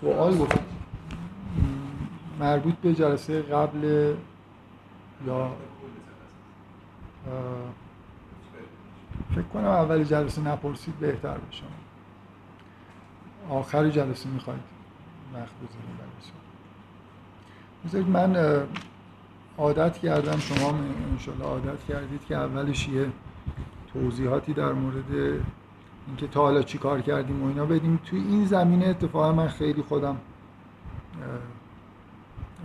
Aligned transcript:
سوال 0.00 0.38
گفتم 0.38 0.64
مربوط 2.40 2.74
به 2.74 2.94
جلسه 2.94 3.42
قبل 3.42 4.14
یا 5.26 5.50
فکر 9.34 9.42
کنم 9.42 9.64
اول 9.64 10.04
جلسه 10.04 10.42
نپرسید 10.42 10.94
بهتر 10.98 11.38
بشم 11.38 11.66
آخر 13.50 13.88
جلسه 13.90 14.28
می‌خواید 14.28 14.60
وقت 15.34 15.52
بذاریم 17.84 18.12
برای 18.12 18.34
من 18.34 18.66
عادت 19.58 19.98
کردم 19.98 20.38
شما 20.38 20.74
انشالله 21.12 21.44
عادت 21.44 21.84
کردید 21.88 22.24
که 22.28 22.36
اولش 22.36 22.88
یه 22.88 23.06
توضیحاتی 23.92 24.52
در 24.52 24.72
مورد 24.72 25.40
اینکه 26.06 26.26
تا 26.26 26.40
حالا 26.40 26.62
چی 26.62 26.78
کار 26.78 27.00
کردیم 27.00 27.42
و 27.42 27.46
اینا 27.46 27.66
بدیم. 27.66 28.00
توی 28.04 28.18
این 28.18 28.46
زمینه 28.46 28.86
اتفاقا 28.86 29.32
من 29.32 29.48
خیلی 29.48 29.82
خودم 29.82 30.16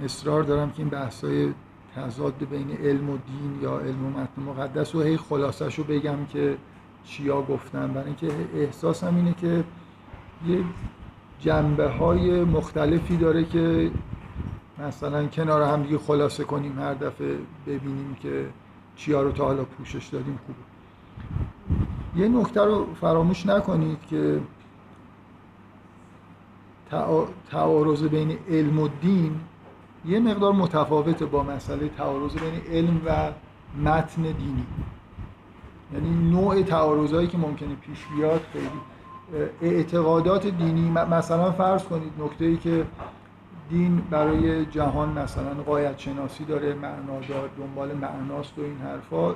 اصرار 0.03 0.43
دارم 0.43 0.71
که 0.71 0.79
این 0.79 0.89
بحثای 0.89 1.53
تضاد 1.95 2.49
بین 2.49 2.71
علم 2.71 3.09
و 3.09 3.17
دین 3.17 3.59
یا 3.61 3.79
علم 3.79 4.05
و 4.05 4.09
متن 4.09 4.41
مقدس 4.41 4.95
و 4.95 5.01
هی 5.01 5.17
خلاصش 5.17 5.75
رو 5.75 5.83
بگم 5.83 6.25
که 6.25 6.57
چیا 7.03 7.41
گفتم 7.41 7.87
برای 7.87 8.05
اینکه 8.05 8.27
احساسم 8.55 9.15
اینه 9.15 9.33
که 9.33 9.63
یه 10.47 10.63
جنبه 11.39 11.89
های 11.89 12.43
مختلفی 12.43 13.17
داره 13.17 13.45
که 13.45 13.91
مثلا 14.79 15.27
کنار 15.27 15.61
هم 15.61 15.83
دیگه 15.83 15.97
خلاصه 15.97 16.43
کنیم 16.43 16.79
هر 16.79 16.93
دفعه 16.93 17.37
ببینیم 17.67 18.17
که 18.21 18.49
چیا 18.95 19.21
رو 19.21 19.31
تا 19.31 19.45
حالا 19.45 19.63
پوشش 19.63 20.07
دادیم 20.07 20.39
خوبه. 20.45 20.68
یه 22.15 22.27
نکته 22.27 22.61
رو 22.61 22.93
فراموش 23.01 23.45
نکنید 23.45 23.97
که 24.09 24.41
تعارض 27.51 28.03
بین 28.03 28.37
علم 28.49 28.79
و 28.79 28.87
دین 29.01 29.39
یه 30.05 30.19
مقدار 30.19 30.53
متفاوته 30.53 31.25
با 31.25 31.43
مسئله 31.43 31.89
تعارض 31.89 32.35
بین 32.37 32.61
علم 32.71 33.01
و 33.05 33.31
متن 33.89 34.21
دینی. 34.21 34.65
یعنی 35.93 36.29
نوع 36.29 36.61
تعارضایی 36.61 37.27
که 37.27 37.37
ممکنه 37.37 37.75
پیش 37.75 38.05
بیاد 38.15 38.41
خیلی. 38.53 39.49
اعتقادات 39.61 40.47
دینی 40.47 40.89
مثلا 40.89 41.51
فرض 41.51 41.83
کنید 41.83 42.13
نکته 42.19 42.45
ای 42.45 42.57
که 42.57 42.85
دین 43.69 44.01
برای 44.09 44.65
جهان 44.65 45.09
مثلا 45.09 45.53
قایت 45.65 45.99
شناسی 45.99 46.45
داره 46.45 46.73
معنا 46.73 47.19
دار 47.29 47.49
دنبال 47.57 47.93
معناست 47.93 48.59
و 48.59 48.61
این 48.61 48.77
حرفا 48.77 49.35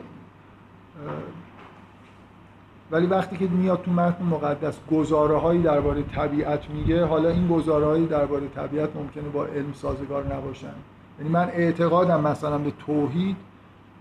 ولی 2.94 3.06
وقتی 3.06 3.38
که 3.38 3.48
میاد 3.48 3.82
تو 3.82 3.92
متن 3.92 4.24
مقدس 4.24 4.80
گزاره 4.92 5.38
هایی 5.38 5.62
درباره 5.62 6.04
طبیعت 6.04 6.70
میگه 6.70 7.06
حالا 7.06 7.30
این 7.30 7.48
گزاره 7.48 7.86
هایی 7.86 8.08
درباره 8.08 8.48
طبیعت 8.48 8.96
ممکنه 8.96 9.24
با 9.24 9.46
علم 9.46 9.74
سازگار 9.74 10.36
نباشن. 10.36 10.74
یعنی 11.20 11.32
من 11.32 11.50
اعتقادم 11.50 12.22
مثلا 12.22 12.58
به 12.58 12.72
توحید 12.72 13.36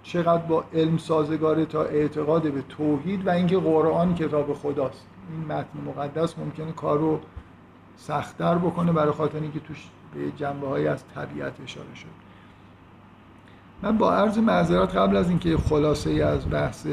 چقدر 0.02 0.42
با 0.42 0.64
علم 0.74 0.96
سازگاره 0.96 1.64
تا 1.64 1.82
اعتقاد 1.82 2.52
به 2.52 2.62
توحید 2.68 3.26
و 3.26 3.30
اینکه 3.30 3.58
قرآن 3.58 4.14
کتاب 4.14 4.54
خداست. 4.54 5.06
این 5.30 5.44
متن 5.44 5.78
مقدس 5.86 6.38
ممکنه 6.38 6.72
کار 6.72 6.98
رو 6.98 7.20
سختتر 7.96 8.54
بکنه 8.54 8.92
برای 8.92 9.12
خاطر 9.12 9.38
اینکه 9.40 9.60
توش 9.60 9.88
به 10.14 10.30
جنبه 10.36 10.90
از 10.90 11.04
طبیعت 11.14 11.52
اشاره 11.64 11.94
شد 11.94 12.21
من 13.82 13.98
با 13.98 14.14
عرض 14.14 14.38
معذرت 14.38 14.96
قبل 14.96 15.16
از 15.16 15.28
اینکه 15.28 15.56
خلاصه 15.56 16.10
ای 16.10 16.22
از 16.22 16.50
بحث 16.50 16.86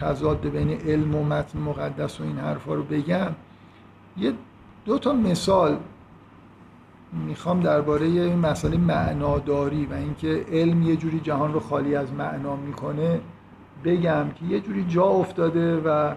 تضاد 0.00 0.48
بین 0.48 0.70
علم 0.70 1.14
و 1.14 1.24
متن 1.24 1.58
مقدس 1.58 2.20
و 2.20 2.24
این 2.24 2.38
حرفا 2.38 2.74
رو 2.74 2.82
بگم 2.82 3.28
یه 4.16 4.32
دو 4.84 4.98
تا 4.98 5.12
مثال 5.12 5.76
می‌خوام 7.12 7.60
درباره 7.60 8.06
این 8.06 8.38
مسئله 8.38 8.76
معناداری 8.76 9.86
و 9.86 9.94
اینکه 9.94 10.44
علم 10.52 10.82
یه 10.82 10.96
جوری 10.96 11.20
جهان 11.20 11.52
رو 11.52 11.60
خالی 11.60 11.94
از 11.94 12.12
معنا 12.12 12.56
می‌کنه 12.56 13.20
بگم 13.84 14.24
که 14.34 14.44
یه 14.44 14.60
جوری 14.60 14.84
جا 14.88 15.04
افتاده 15.04 15.76
و 15.76 16.14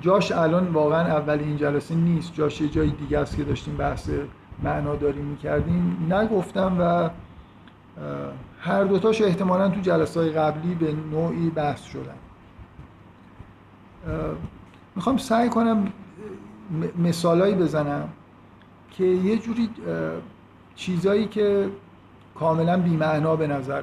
جاش 0.00 0.32
الان 0.32 0.68
واقعا 0.68 1.00
اول 1.00 1.38
این 1.38 1.56
جلسه 1.56 1.94
نیست. 1.94 2.34
جاش 2.34 2.60
یه 2.60 2.68
جای 2.68 2.90
دیگه 2.90 3.18
است 3.18 3.36
که 3.36 3.44
داشتیم 3.44 3.76
بحث 3.76 4.10
معناداری 4.62 5.20
می‌کردیم. 5.22 6.06
نگفتم 6.10 6.76
و 6.80 7.10
هر 8.66 8.84
دوتاش 8.84 9.22
احتمالا 9.22 9.68
تو 9.68 9.80
جلسه 9.80 10.20
های 10.20 10.30
قبلی 10.30 10.74
به 10.74 10.92
نوعی 11.12 11.50
بحث 11.50 11.82
شدن. 11.82 12.14
می‌خوام 14.96 15.16
سعی 15.16 15.48
کنم 15.48 15.92
مثالایی 16.98 17.54
بزنم 17.54 18.08
که 18.90 19.04
یه 19.04 19.38
جوری 19.38 19.68
چیزایی 20.74 21.26
که 21.26 21.68
کاملا 22.34 22.76
بیمعنا 22.76 23.36
به 23.36 23.46
نظر 23.46 23.82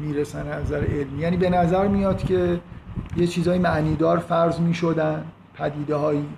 می‌رسن 0.00 0.60
نظر 0.60 0.84
علمی. 0.84 1.18
یعنی 1.18 1.36
به 1.36 1.50
نظر 1.50 1.88
میاد 1.88 2.24
که 2.24 2.60
یه 3.16 3.26
چیزای 3.26 3.58
معنیدار 3.58 4.18
فرض 4.18 4.60
می‌شدن 4.60 5.24
پدیده 5.54 5.96
هایی 5.96 6.28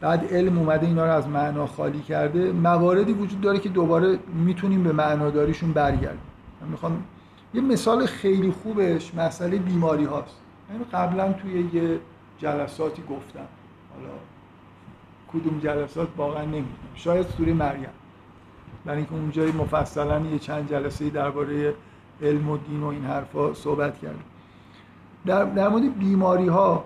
بعد 0.00 0.34
علم 0.34 0.58
اومده 0.58 0.86
اینا 0.86 1.06
رو 1.06 1.12
از 1.12 1.28
معنا 1.28 1.66
خالی 1.66 2.00
کرده. 2.00 2.52
مواردی 2.52 3.12
وجود 3.12 3.40
داره 3.40 3.58
که 3.58 3.68
دوباره 3.68 4.18
می‌تونیم 4.34 4.82
به 4.82 4.92
معناداریشون 4.92 5.72
برگردیم. 5.72 6.31
من 6.62 6.68
می‌خوام 6.68 7.04
یه 7.54 7.60
مثال 7.60 8.06
خیلی 8.06 8.52
خوبش 8.52 9.14
مسئله 9.14 9.58
بیماری 9.58 10.04
هاست. 10.04 10.36
من 10.70 10.98
قبلا 10.98 11.32
توی 11.32 11.68
یه 11.72 12.00
جلساتی 12.38 13.02
گفتم. 13.02 13.46
حالا 13.94 14.14
کدوم 15.32 15.58
جلسات 15.58 16.08
واقعا 16.16 16.44
نمی‌دونم. 16.44 16.66
شاید 16.94 17.26
سوره 17.26 17.52
مریم. 17.52 17.88
برای 18.84 18.96
اینکه 18.96 19.12
اونجای 19.12 19.52
مفصلا 19.52 20.20
یه 20.20 20.38
چند 20.38 20.70
جلسه 20.70 21.10
درباره 21.10 21.74
علم 22.22 22.50
و 22.50 22.56
دین 22.56 22.82
و 22.82 22.86
این 22.86 23.04
حرفا 23.04 23.54
صحبت 23.54 23.98
کردیم. 23.98 24.24
در, 25.26 25.44
در 25.44 25.68
مورد 25.68 25.98
بیماری 25.98 26.48
ها 26.48 26.84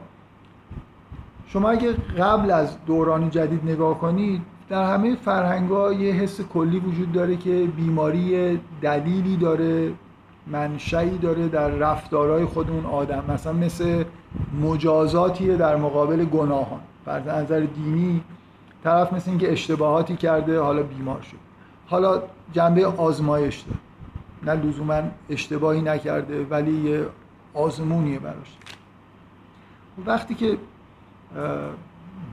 شما 1.47 1.70
اگه 1.70 1.93
قبل 1.93 2.50
از 2.50 2.84
دوران 2.84 3.31
جدید 3.31 3.64
نگاه 3.64 3.98
کنید 3.98 4.43
در 4.69 4.94
همه 4.94 5.15
فرهنگ 5.15 5.71
ها 5.71 5.93
یه 5.93 6.12
حس 6.12 6.41
کلی 6.41 6.78
وجود 6.78 7.12
داره 7.12 7.37
که 7.37 7.69
بیماری 7.77 8.60
دلیلی 8.81 9.37
داره 9.37 9.93
منشعی 10.47 11.19
داره 11.19 11.49
در 11.49 11.69
رفتارهای 11.69 12.44
خود 12.44 12.71
اون 12.71 12.87
آدم. 12.87 13.25
مثلا 13.28 13.53
مثل 13.53 14.05
مجازاتیه 14.62 15.56
در 15.56 15.76
مقابل 15.76 16.25
گناهان. 16.25 16.81
بر 17.05 17.21
نظر 17.21 17.60
دینی 17.60 18.22
طرف 18.84 19.12
مثل 19.12 19.31
اینکه 19.31 19.53
اشتباهاتی 19.53 20.16
کرده 20.16 20.60
حالا 20.60 20.82
بیمار 20.82 21.22
شد. 21.22 21.37
حالا 21.87 22.22
جنبه 22.53 22.87
آزمایش 22.87 23.60
داره. 23.60 23.78
نه 24.43 24.66
لزوما 24.66 25.03
اشتباهی 25.31 25.82
نکرده 25.82 26.44
ولی 26.44 26.72
یه 26.72 27.06
آزمونیه 27.55 28.19
براش. 28.19 28.56
وقتی 30.06 30.34
که 30.34 30.59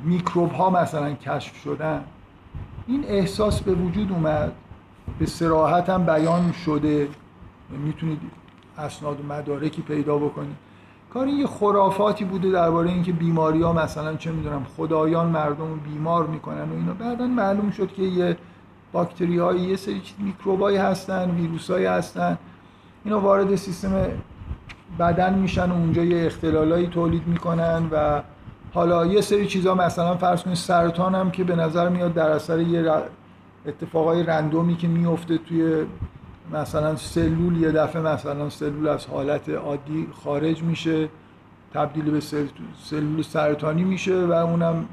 میکروب 0.04 0.52
ها 0.52 0.70
مثلا 0.70 1.14
کشف 1.14 1.56
شدن 1.56 2.04
این 2.88 3.04
احساس 3.08 3.62
به 3.62 3.74
وجود 3.74 4.12
اومد 4.12 4.52
به 5.20 5.26
سراحت 5.26 5.90
هم 5.90 6.06
بیان 6.06 6.52
شده. 6.52 7.08
می‌تونید 7.70 8.20
اسناد 8.78 9.20
و 9.20 9.34
مدارکی 9.34 9.82
پیدا 9.82 10.18
بکنید. 10.18 10.56
کار 11.14 11.26
این 11.26 11.38
یه 11.38 11.48
خرافاتی 11.48 12.26
بوده 12.26 12.52
درباره 12.52 12.90
اینکه 12.90 13.12
بیماری 13.12 13.62
ها 13.62 13.74
مثلا 13.74 14.16
چه 14.16 14.32
می‌دونم 14.32 14.66
خدایان 14.78 15.28
مردم 15.28 15.68
رو 15.68 15.76
بیمار 15.76 16.28
می‌کنن 16.28 16.70
و 16.70 16.74
اینا. 16.74 16.94
بعدا 16.94 17.28
معلوم 17.28 17.72
شد 17.72 17.94
که 17.94 18.04
یه 18.04 18.38
باکتری 18.92 19.38
های 19.38 19.60
یه 19.60 19.76
سری 19.76 20.02
میکروبایی 20.20 20.78
هستن 20.78 21.32
ویروس 21.32 21.72
هستن. 21.72 22.38
اینا 23.06 23.20
وارد 23.20 23.56
سیستم 23.56 24.06
بدن 25.00 25.34
میشن 25.34 25.72
و 25.72 25.74
اونجا 25.74 26.04
یه 26.04 26.26
اختلالایی 26.26 26.88
تولید 26.88 27.28
می‌کنن 27.28 27.90
و 27.92 28.22
حالا 28.74 29.06
یه 29.06 29.22
سری 29.22 29.48
چیزا 29.48 29.75
مثلا 29.75 30.18
فرض 30.18 30.44
کنید 30.44 30.56
سرطان 30.56 31.16
هم 31.16 31.31
که 31.31 31.44
به 31.44 31.56
نظر 31.56 31.90
میاد 31.90 32.14
در 32.14 32.30
اثر 32.30 32.60
یه 32.60 32.92
اتفاقای 33.68 34.24
رندومی 34.24 34.75
که 34.75 34.88
میفته 34.88 35.38
توی 35.38 35.86
مثلا 36.54 36.96
سلول 36.96 37.62
یه 37.62 37.72
دفعه 37.72 38.02
مثلا 38.02 38.50
سلول 38.50 38.88
از 38.88 39.06
حالت 39.06 39.50
عادی 39.50 40.08
خارج 40.24 40.64
میشه 40.64 41.10
تبدیل 41.74 42.12
به 42.12 42.20
سلول 42.84 43.22
سرطانی 43.22 43.84
میشه 43.84 44.25
و 44.25 44.31
اونم 44.31 44.86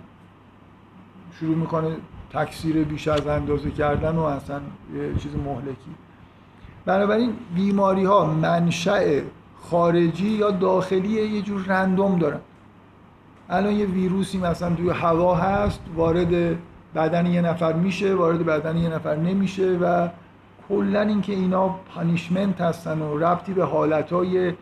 شروع 1.41 1.57
می‌کنه 1.57 1.97
تکثیر 2.33 2.85
بیش 2.85 3.09
از 3.09 3.27
اندازه 3.27 3.71
کردن 3.71 4.17
و 4.17 4.23
اصلا 4.23 4.61
یه 4.95 5.15
چیز 5.19 5.33
مهلکی. 5.37 5.95
بنابراین 6.85 7.33
بیماری 7.55 8.05
ها 8.05 8.25
منشأ 8.25 9.21
خارجی 9.71 10.29
یا 10.29 10.51
داخلی 10.51 11.09
یه 11.09 11.43
جور 11.43 11.63
رندوم 11.63 12.19
دارن. 12.19 12.41
الان 13.51 13.73
یه 13.73 13.87
ویروسی 13.87 14.39
مثلا 14.39 14.75
توی 14.75 14.91
هوا 14.91 15.35
هست 15.35 15.81
وارد 15.95 16.59
بدن 16.95 17.27
یه 17.27 17.41
نفر 17.41 17.73
میشه 17.73 18.15
وارد 18.15 18.47
بدن 18.47 18.77
یه 18.77 18.89
نفر 18.89 19.17
نمیشه 19.17 19.79
و 19.83 20.09
کلا 20.69 21.01
اینکه 21.01 21.33
اینا 21.33 21.69
پانیشمنت 21.69 22.61
هستن 22.61 23.03
و 23.03 23.19
ربطی 23.19 23.53
به 23.53 23.65
حالتهای 23.65 24.53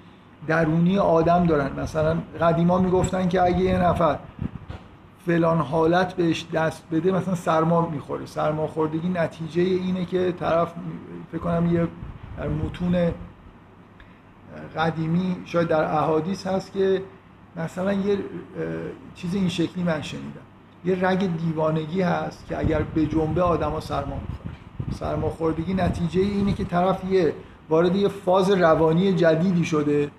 درونی 0.46 0.98
آدم 0.98 1.46
دارن. 1.46 1.80
مثلا 1.80 2.18
قدیما 2.40 2.78
می‌گفتن 2.78 3.28
که 3.28 3.42
اگه 3.42 3.60
یه 3.60 3.78
نفر 3.78 4.18
فلان 5.26 5.58
حالت 5.58 6.14
بهش 6.14 6.46
دست 6.52 6.82
بده 6.92 7.12
مثلا 7.12 7.34
سرما 7.34 7.88
می‌خوره. 7.88 8.26
سرماخوردگی 8.26 9.08
نتیجه 9.08 9.62
اینه 9.62 10.04
که 10.04 10.32
طرف 10.32 10.72
فکر 11.32 11.40
کنم 11.40 11.74
یه 11.74 11.88
در 12.38 12.48
متون 12.48 13.12
قدیمی 14.76 15.36
شاید 15.44 15.68
در 15.68 15.84
احادیث 15.84 16.46
هست 16.46 16.72
که 16.72 17.02
مثلا 17.58 17.92
یه 17.92 18.18
چیز 19.14 19.34
این 19.34 19.48
شکلی 19.48 19.84
من 19.84 20.02
شنیدم. 20.02 20.40
یه 20.84 21.08
رگ 21.08 21.36
دیوانگی 21.36 22.02
هست 22.02 22.46
که 22.48 22.58
اگر 22.58 22.82
به 22.82 23.06
جنبه 23.06 23.42
آدما 23.42 23.80
سرما 23.80 24.14
می‌خوره. 24.14 24.98
سرماخوردگی 24.98 25.74
نتیجه 25.74 26.20
اینه 26.20 26.52
که 26.52 26.64
طرف 26.64 27.04
یه 27.04 27.32
وارد 27.68 27.96
یه 27.96 28.08
فاز 28.08 28.50
روانی 28.50 29.12
جدیدی 29.12 29.64
شده. 29.64 30.10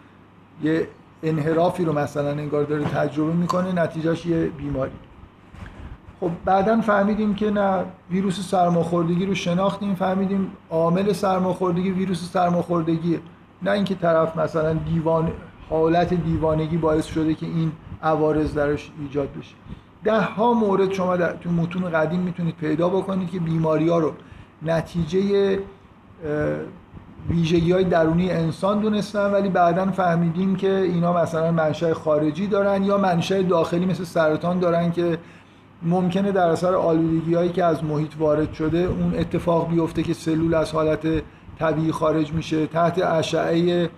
یه 0.64 0.88
انحرافی 1.24 1.86
رو 1.86 1.94
مثلا 1.94 2.30
انگار 2.30 2.64
داره 2.64 2.84
تجربه 2.84 3.34
می‌کنه 3.34 3.72
نتیجهش 3.72 4.26
یه 4.26 4.46
بیماری. 4.46 4.92
خب 6.20 6.32
بعدا 6.46 6.82
فهمیدیم 6.82 7.36
که 7.36 7.52
نه 7.52 7.86
ویروس 8.12 8.40
سرماخوردگی 8.40 9.26
رو 9.26 9.36
شناختیم 9.36 9.96
فهمیدیم 9.96 10.52
عامل 10.70 11.14
سرماخوردگی 11.14 11.92
ویروس 11.92 12.32
سرماخوردگیه. 12.32 13.20
نه 13.62 13.72
اینکه 13.72 13.96
طرف 13.96 14.38
مثلا 14.38 14.74
دیوان 14.74 15.32
حالت 15.70 16.14
دیوانگی 16.14 16.78
باعث 16.78 17.06
شده 17.06 17.34
که 17.34 17.46
این 17.46 17.72
عوارض 18.04 18.54
درش 18.54 18.92
ایجاد 19.02 19.30
بشه. 19.40 19.56
ده 20.04 20.22
ها 20.22 20.54
مورد 20.54 20.94
شما 20.94 21.18
در 21.18 21.34
تو 21.34 21.50
متون 21.50 21.90
قدیم 21.90 22.20
می‌تونید 22.20 22.56
پیدا 22.56 22.90
بکنید 22.90 23.32
که 23.32 23.40
بیماری 23.40 23.90
ها 23.90 24.00
رو 24.00 24.14
نتیجه 24.62 25.60
ویژگی 27.30 27.72
های 27.72 27.84
درونی 27.84 28.32
انسان 28.32 28.80
دونستن 28.80 29.32
ولی 29.32 29.50
بعدا 29.50 29.86
فهمیدیم 29.86 30.56
که 30.56 30.72
اینا 30.72 31.14
مثلا 31.14 31.52
منشأ 31.52 31.94
خارجی 31.94 32.48
دارن 32.48 32.84
یا 32.84 32.98
منشأ 32.98 33.42
داخلی 33.42 33.86
مثل 33.86 34.04
سرطان 34.04 34.60
دارن 34.60 34.92
که 34.92 35.18
ممکنه 35.84 36.32
در 36.32 36.48
اثر 36.48 36.76
آلودگی 36.76 37.34
هایی 37.34 37.50
که 37.50 37.64
از 37.64 37.84
محیط 37.84 38.12
وارد 38.20 38.54
شده 38.54 38.78
اون 38.78 39.14
اتفاق 39.18 39.70
بیفته 39.70 40.04
که 40.04 40.14
سلول 40.14 40.54
از 40.54 40.72
حالت 40.72 41.08
طبیعی 41.60 41.92
خارج 41.92 42.34
میشه 42.34 42.68
تحت 42.68 43.04
اشعه 43.04 43.90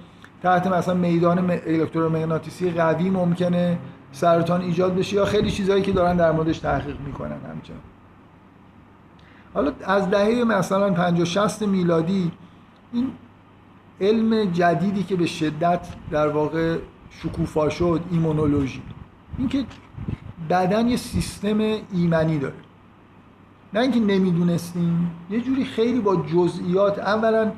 تحت 0.43 0.67
مثلا 0.67 0.93
میدان 0.93 1.49
الکترومغناطیسی 1.49 2.71
قوی 2.71 3.09
ممکنه 3.09 3.77
سرطان 4.11 4.61
ایجاد 4.61 4.95
بشه 4.95 5.15
یا 5.15 5.25
خیلی 5.25 5.51
چیزهایی 5.51 5.81
که 5.81 5.91
دارن 5.91 6.17
در 6.17 6.31
موردش 6.31 6.59
تحقیق 6.59 6.99
می‌کنن 6.99 7.31
همچنان. 7.31 7.79
حالا 9.53 9.71
از 9.85 10.09
دهه 10.09 10.43
مثلا 10.43 10.93
50 10.93 11.25
60 11.25 11.61
میلادی 11.61 12.31
این 12.93 13.11
علم 14.01 14.51
جدیدی 14.51 15.03
که 15.03 15.15
به 15.15 15.25
شدت 15.25 15.87
در 16.11 16.27
واقع 16.27 16.77
شکوفا 17.09 17.69
شد 17.69 18.01
ایمونولوژی. 18.11 18.81
اینکه 19.37 19.65
بدن 20.49 20.87
یه 20.87 20.97
سیستم 20.97 21.59
ایمنی 21.93 22.39
داره. 22.39 22.53
نه 23.73 23.79
اینکه 23.79 23.99
نمی‌دونستیم 23.99 25.11
یه 25.29 25.41
جوری 25.41 25.65
خیلی 25.65 25.99
با 25.99 26.15
جزئیات 26.15 26.99
اولا 26.99 27.51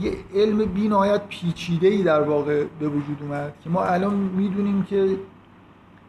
یه 0.00 0.12
علم 0.34 0.64
بینایت 0.64 1.26
پیچیده 1.28 1.88
ای 1.88 2.02
در 2.02 2.20
واقع 2.20 2.64
به 2.80 2.88
وجود 2.88 3.18
اومد 3.20 3.54
که 3.64 3.70
ما 3.70 3.84
الان 3.84 4.14
می‌دونیم 4.14 4.82
که 4.82 5.16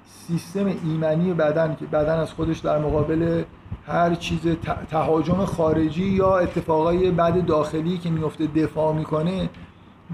سیستم 0.05 0.65
ایمنی 0.83 1.33
بدن 1.33 1.75
که 1.79 1.85
بدن 1.85 2.19
از 2.19 2.33
خودش 2.33 2.59
در 2.59 2.79
مقابل 2.79 3.43
هر 3.87 4.15
چیز 4.15 4.41
تهاجم 4.89 5.45
خارجی 5.45 6.05
یا 6.05 6.37
اتفاقای 6.37 7.11
بد 7.11 7.45
داخلی 7.45 7.97
که 7.97 8.09
میفته 8.09 8.47
دفاع 8.47 8.93
می‌کنه 8.93 9.49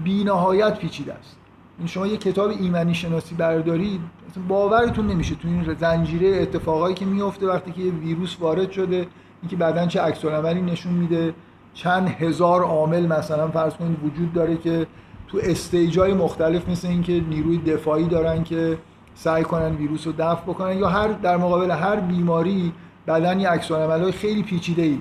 بی 0.04 0.24
نهایت 0.24 0.78
پیچیده 0.78 1.14
است. 1.14 1.36
این 1.78 1.86
شما 1.86 2.06
یه 2.06 2.16
کتاب 2.16 2.50
ایمنی 2.50 2.94
شناسی 2.94 3.34
بردارید 3.34 4.00
باورتون 4.48 5.06
نمیشه 5.06 5.34
تو 5.34 5.48
این 5.48 5.74
زنجیره 5.74 6.42
اتفاقایی 6.42 6.94
که 6.94 7.04
میفته 7.04 7.46
وقتی 7.46 7.72
که 7.72 7.80
یه 7.82 7.92
ویروس 7.92 8.36
وارد 8.40 8.70
شده 8.70 9.06
اینکه 9.42 9.56
بعدن 9.56 9.88
چه 9.88 10.00
عکس 10.00 10.24
نشون 10.24 10.92
میده. 10.92 11.34
چند 11.74 12.08
هزار 12.08 12.62
عامل 12.62 13.06
مثلا 13.06 13.48
فرض 13.48 13.74
کنید 13.74 14.04
وجود 14.04 14.32
داره 14.32 14.56
که 14.56 14.86
تو 15.28 15.38
استیجای 15.42 16.14
مختلف 16.14 16.68
مثل 16.68 16.88
اینکه 16.88 17.20
نیروی 17.20 17.58
دفاعی 17.58 18.04
دارن 18.04 18.44
که 18.44 18.78
سعی 19.14 19.44
کنن 19.44 19.76
ویروس 19.76 20.06
رو 20.06 20.12
دفع 20.18 20.42
بکنن 20.42 20.78
یا 20.78 20.88
هر 20.88 21.08
در 21.08 21.36
مقابل 21.36 21.70
هر 21.70 21.96
بیماری 21.96 22.72
بدن 23.06 23.40
یه 23.40 23.48
عکس 23.48 23.72
خیلی 24.12 24.42
پیچیده 24.42 24.82
ای 24.82 25.00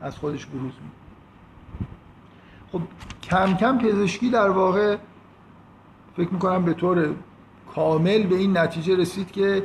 از 0.00 0.18
خودش 0.18 0.46
بروز 0.46 0.62
میده. 0.62 0.96
خب 2.72 2.80
کم 3.22 3.56
کم 3.56 3.78
پزشکی 3.78 4.30
در 4.30 4.48
واقع 4.48 4.96
فکر 6.16 6.28
می‌کنم 6.30 6.64
به 6.64 6.74
طور 6.74 7.14
کامل 7.74 8.22
به 8.22 8.36
این 8.36 8.58
نتیجه 8.58 8.96
رسید 8.96 9.30
که 9.30 9.62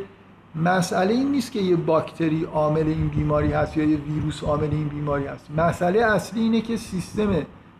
مسئله 0.56 1.14
این 1.14 1.32
نیست 1.32 1.52
که 1.52 1.60
یه 1.60 1.76
باکتری 1.76 2.44
عامل 2.44 2.88
این 2.88 3.08
بیماری 3.08 3.52
هست 3.52 3.78
یا 3.78 3.84
یه 3.84 3.98
ویروس 3.98 4.44
عامل 4.44 4.70
این 4.72 4.88
بیماری 4.88 5.26
هست. 5.26 5.52
مسئله 5.58 6.02
اصلی 6.02 6.42
اینه 6.42 6.62
که 6.62 6.78
سیستم 6.78 7.30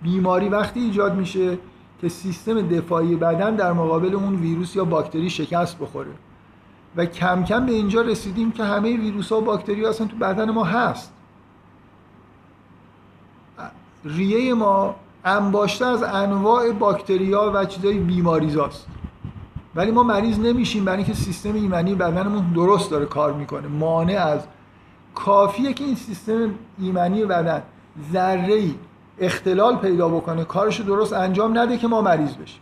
بیماری 0.02 0.50
وقتی 0.50 0.80
ایجاد 0.80 1.16
میشه 1.16 1.58
که 2.02 2.10
سیستم 2.10 2.62
دفاعی 2.68 3.16
بدن 3.16 3.56
در 3.56 3.74
مقابل 3.74 4.16
اون 4.16 4.36
ویروس 4.36 4.76
یا 4.76 4.86
باکتری 4.86 5.30
شکست 5.30 5.80
بخوره. 5.80 6.12
و 6.96 7.06
کم 7.06 7.44
کم 7.44 7.66
به 7.66 7.72
اینجا 7.72 8.02
رسیدیم 8.02 8.52
که 8.52 8.64
همه 8.64 8.98
ویروس 8.98 9.32
ها 9.32 9.38
و 9.38 9.42
باکتری 9.42 9.84
ها 9.84 9.90
اصلا 9.90 10.08
تو 10.08 10.16
بدن 10.16 10.52
ما 10.52 10.64
هست. 10.64 11.14
ریه 14.06 14.54
ما 14.54 14.96
انباشته 15.26 15.86
از 15.86 16.04
انواع 16.04 16.72
باکتریا 16.72 17.52
و 17.56 17.66
چیزای 17.66 18.00
بیماریزاست. 18.00 18.88
ولی 19.76 19.92
ما 19.92 20.04
مریض 20.04 20.40
نمیشیم 20.40 20.86
برای 20.86 20.98
اینکه 20.98 21.14
سیستم 21.14 21.54
ایمنی 21.54 21.96
بدنمون 21.96 22.54
درست 22.54 22.92
داره 22.92 23.06
کار 23.06 23.34
می‌کنه. 23.34 23.68
مانع 23.68 24.26
از 24.26 24.42
کافیه 25.16 25.74
که 25.74 25.84
این 25.84 25.96
سیستم 25.96 26.50
ایمنی 26.80 27.26
بدن 27.26 27.62
ذره 28.14 28.62
اختلال 29.20 29.76
پیدا 29.76 30.10
بکنه 30.10 30.44
کارش 30.44 30.82
درست 30.82 31.14
انجام 31.14 31.58
نده 31.58 31.78
که 31.78 31.88
ما 31.88 32.02
مریض 32.02 32.36
بشیم. 32.36 32.62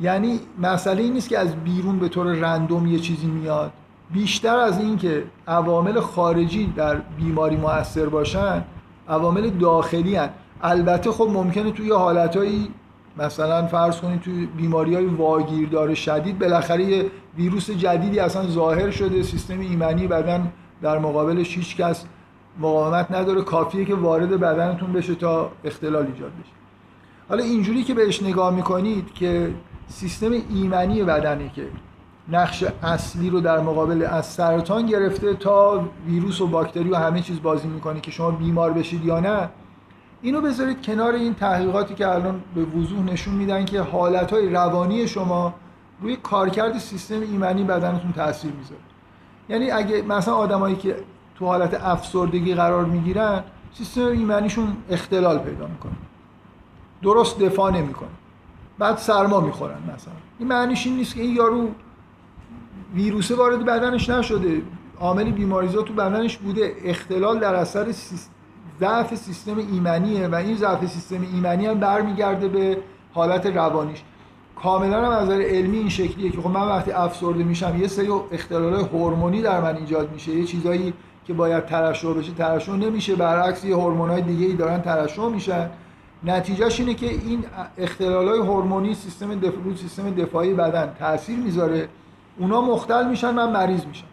یعنی 0.00 0.40
مسئله 0.62 1.02
این 1.02 1.12
نیست 1.12 1.28
که 1.28 1.38
از 1.38 1.56
بیرون 1.56 1.98
به 1.98 2.08
طور 2.08 2.26
رندوم 2.26 2.86
یه 2.86 2.98
چیزی 2.98 3.26
میاد. 3.26 3.72
بیشتر 4.10 4.56
از 4.56 4.78
این 4.80 4.96
که 4.96 5.24
عوامل 5.48 6.00
خارجی 6.00 6.72
در 6.76 6.96
بیماری 6.96 7.56
موثر 7.56 8.06
باشن 8.06 8.64
عوامل 9.08 9.50
داخلی 9.50 10.16
هن. 10.16 10.28
البته 10.62 11.12
خب 11.12 11.28
ممکنه 11.32 11.70
توی 11.70 11.92
حالتهایی 11.92 12.68
مثلا 13.18 13.66
فرض 13.66 14.00
کنید 14.00 14.20
توی 14.20 14.46
بیماری 14.46 14.94
های 14.94 15.06
واگیردار 15.06 15.94
شدید 15.94 16.38
بالاخره 16.38 16.84
یه 16.84 17.10
ویروس 17.36 17.70
جدیدی 17.70 18.18
اصلا 18.18 18.46
ظاهر 18.46 18.90
شده 18.90 19.22
سیستم 19.22 19.60
ایمنی 19.60 20.06
بدن 20.06 20.52
در 20.82 20.98
مقابلش 20.98 21.56
هیچ 21.56 21.76
کس 21.76 22.04
مقاومت 22.60 23.10
نداره 23.10 23.42
کافیه 23.42 23.84
که 23.84 23.94
وارد 23.94 24.40
بدنتون 24.40 24.92
بشه 24.92 25.14
تا 25.14 25.50
اختلال 25.64 26.06
ایجاد 26.06 26.32
بشه. 26.32 26.52
حالا 27.28 27.44
اینجوری 27.44 27.82
که 27.82 27.94
بهش 27.94 28.22
نگاه 28.22 28.54
می‌کنید 28.54 29.14
که 29.14 29.54
سیستم 29.88 30.30
ایمنی 30.50 31.02
بدنه 31.02 31.48
که 31.48 31.68
نقش 32.28 32.64
اصلی 32.82 33.30
رو 33.30 33.40
در 33.40 33.60
مقابل 33.60 34.06
از 34.10 34.26
سرطان 34.26 34.86
گرفته 34.86 35.34
تا 35.34 35.88
ویروس 36.06 36.40
و 36.40 36.46
باکتری 36.46 36.90
و 36.90 36.96
همه 36.96 37.20
چیز 37.20 37.42
بازی 37.42 37.68
می‌کنه 37.68 38.00
که 38.00 38.10
شما 38.10 38.30
بیمار 38.30 38.72
بشید 38.72 39.04
یا 39.04 39.20
نه 39.20 39.48
اینو 40.22 40.40
بذارید 40.40 40.82
کنار 40.82 41.14
این 41.14 41.34
تحقیقاتی 41.34 41.94
که 41.94 42.08
الان 42.08 42.42
به 42.54 42.64
وضوح 42.64 43.00
نشون 43.00 43.34
میدن 43.34 43.64
که 43.64 43.80
حالتهای 43.80 44.48
روانی 44.48 45.08
شما 45.08 45.54
روی 46.00 46.16
کارکرد 46.16 46.78
سیستم 46.78 47.20
ایمنی 47.20 47.64
بدنتون 47.64 48.12
تاثیر 48.12 48.52
می‌ذاره. 48.52 48.80
یعنی 49.48 49.70
اگه 49.70 50.02
مثلا 50.02 50.34
آدمایی 50.34 50.76
که 50.76 50.96
تو 51.38 51.46
حالت 51.46 51.84
افسردگی 51.84 52.54
قرار 52.54 52.84
می‌گیرن 52.84 53.44
سیستم 53.72 54.06
ایمنیشون 54.06 54.76
اختلال 54.90 55.38
پیدا 55.38 55.66
می‌کنه. 55.66 55.92
درست 57.02 57.38
دفاع 57.38 57.70
نمی‌کنه. 57.70 58.08
بعد 58.78 58.98
سرما 58.98 59.40
می‌خورن 59.40 59.78
مثلا. 59.94 60.14
این 60.38 60.48
معنیش 60.48 60.86
این 60.86 60.96
نیست 60.96 61.14
که 61.14 61.22
این 61.22 61.36
یارو 61.36 61.68
ویروسه 62.94 63.34
وارد 63.34 63.64
بدنش 63.64 64.08
نشده. 64.08 64.62
عامل 65.00 65.30
بیماریزا 65.30 65.82
تو 65.82 65.94
بدنش 65.94 66.36
بوده. 66.36 66.74
اختلال 66.84 67.38
در 67.38 67.54
اثر 67.54 67.92
ضعف 68.80 69.14
سیستم 69.14 69.58
ایمنیه 69.58 70.28
و 70.28 70.34
این 70.34 70.56
ضعف 70.56 70.86
سیستم 70.86 71.20
ایمنی 71.32 71.66
هم 71.66 71.80
برمیگرده 71.80 72.48
به 72.48 72.78
حالت 73.14 73.46
روانیش. 73.46 74.02
کاملا 74.56 75.06
هم 75.06 75.12
از 75.12 75.24
نظر 75.24 75.42
علمی 75.42 75.78
این 75.78 75.88
شکلیه 75.88 76.30
که 76.30 76.40
خب 76.40 76.50
من 76.50 76.68
وقتی 76.68 76.92
افسرده 76.92 77.44
میشم 77.44 77.76
یه 77.80 77.88
سری 77.88 78.08
اختلال 78.32 78.74
هورمونی 78.74 79.42
در 79.42 79.60
من 79.60 79.76
ایجاد 79.76 80.12
میشه 80.12 80.32
یه 80.32 80.44
چیزایی 80.44 80.92
که 81.26 81.32
باید 81.32 81.66
ترشح 81.66 82.12
بشه 82.12 82.32
ترشح 82.32 82.72
نمیشه 82.72 83.16
برعکس 83.16 83.64
یه 83.64 83.76
هورمونای 83.76 84.22
دیگه 84.22 84.46
ای 84.46 84.52
دارن 84.52 84.82
ترشح 84.82 85.28
میشن. 85.28 85.70
نتیجهش 86.24 86.80
اینه 86.80 86.94
که 86.94 87.06
این 87.06 87.44
اختلالای 87.78 88.38
هورمونی 88.38 88.94
سیستم 88.94 89.34
دفاعی 89.34 89.76
سیستم 89.76 90.10
دفاعی 90.10 90.54
بدن 90.54 90.94
تاثیر 90.98 91.38
می‌ذاره. 91.38 91.88
اونا 92.38 92.60
مختل 92.60 93.08
میشن 93.08 93.30
من 93.30 93.52
مریض 93.52 93.84
میشم. 93.86 94.06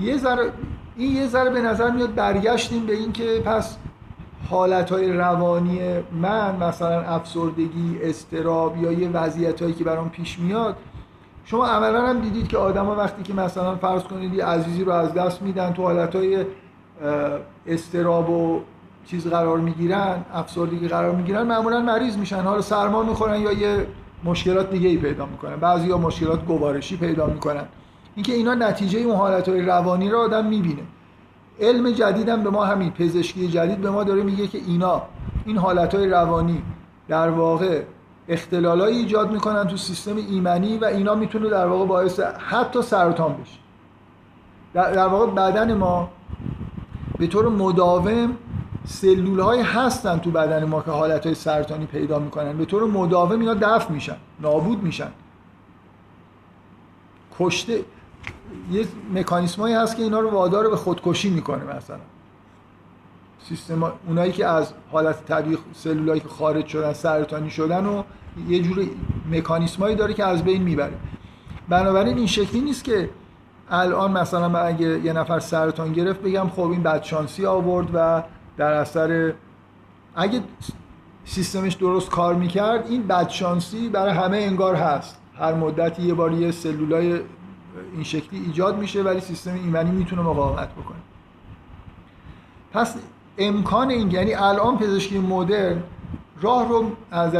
یه 0.00 0.16
ذره 0.16 0.52
این 0.96 1.16
یه 1.16 1.26
ذره 1.26 1.50
به 1.50 1.60
نظر 1.60 1.90
میاد 1.90 2.14
برگشتیم 2.14 2.86
به 2.86 2.92
اینکه 2.92 3.42
پس 3.44 3.76
حالتهای 4.50 5.12
روانی 5.12 5.80
من 6.12 6.56
مثلا 6.56 7.02
افسردگی 7.02 7.98
استراب 8.02 8.76
یا 8.82 8.92
یه 8.92 9.08
وضعیت 9.08 9.62
هایی 9.62 9.74
که 9.74 9.84
برام 9.84 10.10
پیش 10.10 10.38
میاد 10.38 10.76
شما 11.44 11.66
عملا 11.66 12.08
هم 12.08 12.20
دیدید 12.20 12.48
که 12.48 12.58
آدما 12.58 12.96
وقتی 12.96 13.22
که 13.22 13.34
مثلا 13.34 13.76
فرض 13.76 14.02
کنید 14.02 14.34
یه 14.34 14.44
عزیزی 14.44 14.84
رو 14.84 14.92
از 14.92 15.14
دست 15.14 15.42
میدن 15.42 15.72
تو 15.72 15.82
حالتهای 15.82 16.44
استراب 17.66 18.30
و 18.30 18.60
چیز 19.06 19.26
قرار 19.26 19.58
می‌گیرن 19.58 20.24
افسردگی 20.34 20.88
قرار 20.88 21.14
می‌گیرن 21.14 21.42
معمولا 21.42 21.80
مریض 21.80 22.16
میشن. 22.16 22.40
حالا 22.40 22.60
سرما 22.60 23.02
می‌خورن 23.02 23.40
یا 23.40 23.52
یه 23.52 23.86
مشکلات 24.24 24.70
دیگه 24.70 24.88
ای 24.88 24.96
پیدا 24.96 25.26
می‌کنن. 25.26 25.56
بعضی 25.56 25.90
ها 25.90 25.98
مشکلات 25.98 26.44
گوارشی 26.44 26.96
پیدا 26.96 27.26
می‌کنن. 27.26 27.64
اینکه 28.14 28.32
اینا 28.32 28.54
نتیجه 28.54 28.98
اون 28.98 29.16
حالت 29.16 29.48
های 29.48 29.62
روانی 29.62 30.10
رو 30.10 30.18
آدم 30.18 30.46
می‌بینه. 30.46 30.82
علم 31.60 31.90
جدیدم 31.90 32.42
به 32.42 32.50
ما 32.50 32.64
همین 32.64 32.90
پزشکی 32.90 33.48
جدید 33.48 33.78
به 33.78 33.90
ما 33.90 34.04
داره 34.04 34.22
میگه 34.22 34.46
که 34.46 34.58
اینا 34.58 35.02
این 35.46 35.58
حالت 35.58 35.94
های 35.94 36.08
روانی 36.08 36.62
در 37.08 37.30
واقع 37.30 37.82
اختلالایی 38.28 38.98
ایجاد 38.98 39.32
می‌کنن 39.32 39.66
تو 39.66 39.76
سیستم 39.76 40.16
ایمنی 40.16 40.78
و 40.78 40.84
اینا 40.84 41.14
می‌تونه 41.14 41.48
در 41.48 41.66
واقع 41.66 41.86
باعث 41.86 42.20
حتی 42.20 42.82
سرطان 42.82 43.32
بشه. 43.32 43.58
در, 44.74 44.92
در 44.92 45.06
واقع 45.06 45.26
بدن 45.26 45.74
ما 45.74 46.10
به 47.18 47.26
طور 47.26 47.48
مداوم 47.48 48.36
سلول 48.84 49.40
های 49.40 49.60
هستن 49.60 50.18
تو 50.18 50.30
بدن 50.30 50.64
ما 50.64 50.82
که 50.82 50.90
حالت 50.90 51.26
های 51.26 51.34
سرطانی 51.34 51.86
پیدا 51.86 52.18
می‌کنن. 52.18 52.58
به 52.58 52.64
طور 52.64 52.84
مداوم 52.84 53.40
اینا 53.40 53.54
دفع 53.54 53.92
میشن 53.92 54.16
نابود 54.40 54.82
میشن. 54.82 55.10
کشته 57.38 57.84
یه 58.72 58.86
مکانیسمایی 59.14 59.74
هست 59.74 59.96
که 59.96 60.02
اینا 60.02 60.20
رو 60.20 60.30
وادار 60.30 60.70
به 60.70 60.76
خودکشی 60.76 61.30
می‌کنه 61.30 61.76
مثلا. 61.76 61.96
سیستم 63.48 63.92
اونایی 64.06 64.32
که 64.32 64.46
از 64.46 64.72
حالت 64.92 65.24
طبیعی 65.26 65.58
سلولایی 65.72 66.20
که 66.20 66.28
خارج 66.28 66.66
شدن 66.66 66.92
سرطانی 66.92 67.50
شدن 67.50 67.86
و 67.86 68.02
یه 68.48 68.62
جور 68.62 68.86
مکانیسمایی 69.30 69.96
داره 69.96 70.14
که 70.14 70.24
از 70.24 70.44
بین 70.44 70.62
می‌بره. 70.62 70.94
بنابراین 71.68 72.16
این 72.16 72.26
شکلی 72.26 72.60
نیست 72.60 72.84
که 72.84 73.10
الان 73.70 74.12
مثلا 74.12 74.58
اگه 74.58 74.98
یه 75.04 75.12
نفر 75.12 75.40
سرطان 75.40 75.92
گرفت 75.92 76.22
بگم 76.22 76.48
خب 76.48 76.70
این 76.70 76.82
بدشانسی 76.82 77.46
آورد 77.46 77.88
و 77.94 78.22
در 78.56 78.72
اثر 78.72 79.32
اگه 80.14 80.40
سیستمش 81.24 81.74
درست 81.74 82.10
کار 82.10 82.34
می‌کرد 82.34 82.86
این 82.88 83.06
بدشانسی 83.06 83.88
برای 83.88 84.12
همه 84.12 84.36
انگار 84.36 84.74
هست. 84.74 85.20
هر 85.38 85.54
مدتی 85.54 86.02
یه 86.02 86.14
بار 86.14 86.32
یه 86.32 86.50
سلولای 86.50 87.20
این 87.94 88.04
شکلی 88.04 88.40
ایجاد 88.40 88.78
میشه 88.78 89.02
ولی 89.02 89.20
سیستم 89.20 89.54
ایمنی 89.54 89.90
می‌تونه 89.90 90.22
مقاومت 90.22 90.72
بکنه. 90.72 90.98
پس 92.72 92.96
امکان 93.38 93.90
این 93.90 94.10
یعنی 94.10 94.34
الان 94.34 94.78
پزشکی 94.78 95.18
مدرن 95.18 95.82
راه 96.42 96.68
رو 96.68 96.90
از 97.10 97.34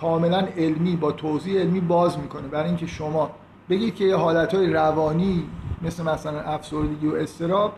کاملا 0.00 0.46
علمی 0.56 0.96
با 0.96 1.12
توضیح 1.12 1.60
علمی 1.60 1.80
باز 1.80 2.18
می‌کنه. 2.18 2.48
برای 2.48 2.68
اینکه 2.68 2.86
شما 2.86 3.30
بگید 3.70 3.94
که 3.94 4.16
حالتهای 4.16 4.72
روانی 4.72 5.44
مثل 5.82 6.02
مثلا 6.02 6.40
افسردگی 6.40 7.06
و 7.06 7.14
استراب 7.14 7.72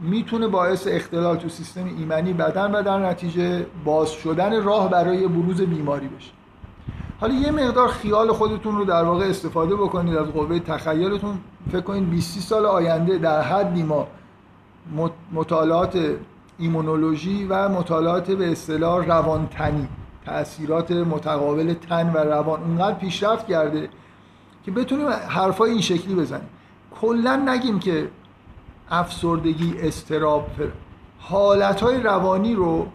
می‌تونه 0.00 0.48
باعث 0.48 0.86
اختلال 0.90 1.36
تو 1.36 1.48
سیستم 1.48 1.84
ایمنی 1.84 2.32
بدن 2.32 2.72
و 2.72 2.82
در 2.82 2.98
نتیجه 2.98 3.66
باز 3.84 4.10
شدن 4.10 4.62
راه 4.62 4.90
برای 4.90 5.28
بروز 5.28 5.62
بیماری 5.62 6.08
بشه. 6.08 6.37
حالا 7.20 7.34
یه 7.34 7.50
مقدار 7.50 7.88
خیال 7.88 8.32
خودتون 8.32 8.76
رو 8.76 8.84
در 8.84 9.04
واقع 9.04 9.24
استفاده 9.24 9.76
بکنید 9.76 10.16
از 10.16 10.26
قوه 10.26 10.58
تخیلتون. 10.58 11.38
فکر 11.72 11.80
کنید 11.80 12.10
20 12.10 12.40
سال 12.40 12.66
آینده 12.66 13.18
در 13.18 13.42
حدی 13.42 13.82
ما 13.82 14.06
مطالعات 15.32 16.16
ایمونولوژی 16.58 17.44
و 17.44 17.68
مطالعات 17.68 18.30
به 18.30 18.52
اصطلاح 18.52 19.06
روانتنی 19.06 19.88
تاثیرات 20.26 20.90
متقابل 20.90 21.74
تن 21.74 22.12
و 22.12 22.16
روان 22.16 22.62
اونقدر 22.62 22.98
پیشرفت 22.98 23.46
کرده 23.46 23.88
که 24.64 24.70
بتونیم 24.70 25.08
حرفای 25.08 25.70
این 25.70 25.80
شکلی 25.80 26.14
بزنیم. 26.14 26.48
کلا 27.00 27.36
نگیم 27.36 27.78
که 27.78 28.10
افسردگی 28.90 29.74
استراب 29.80 30.50
حالتهای 31.18 32.02
روانی 32.02 32.54
رو 32.54 32.86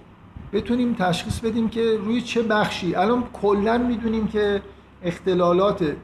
بتونیم 0.54 0.94
تشخیص 0.94 1.40
بدیم 1.40 1.70
که 1.70 1.98
روی 2.06 2.22
چه 2.22 2.42
بخشی. 2.42 2.96
الان 2.96 3.24
کلا 3.34 3.78
می‌دونیم 3.78 4.28
که 4.28 4.62
اختلالات 5.04 5.96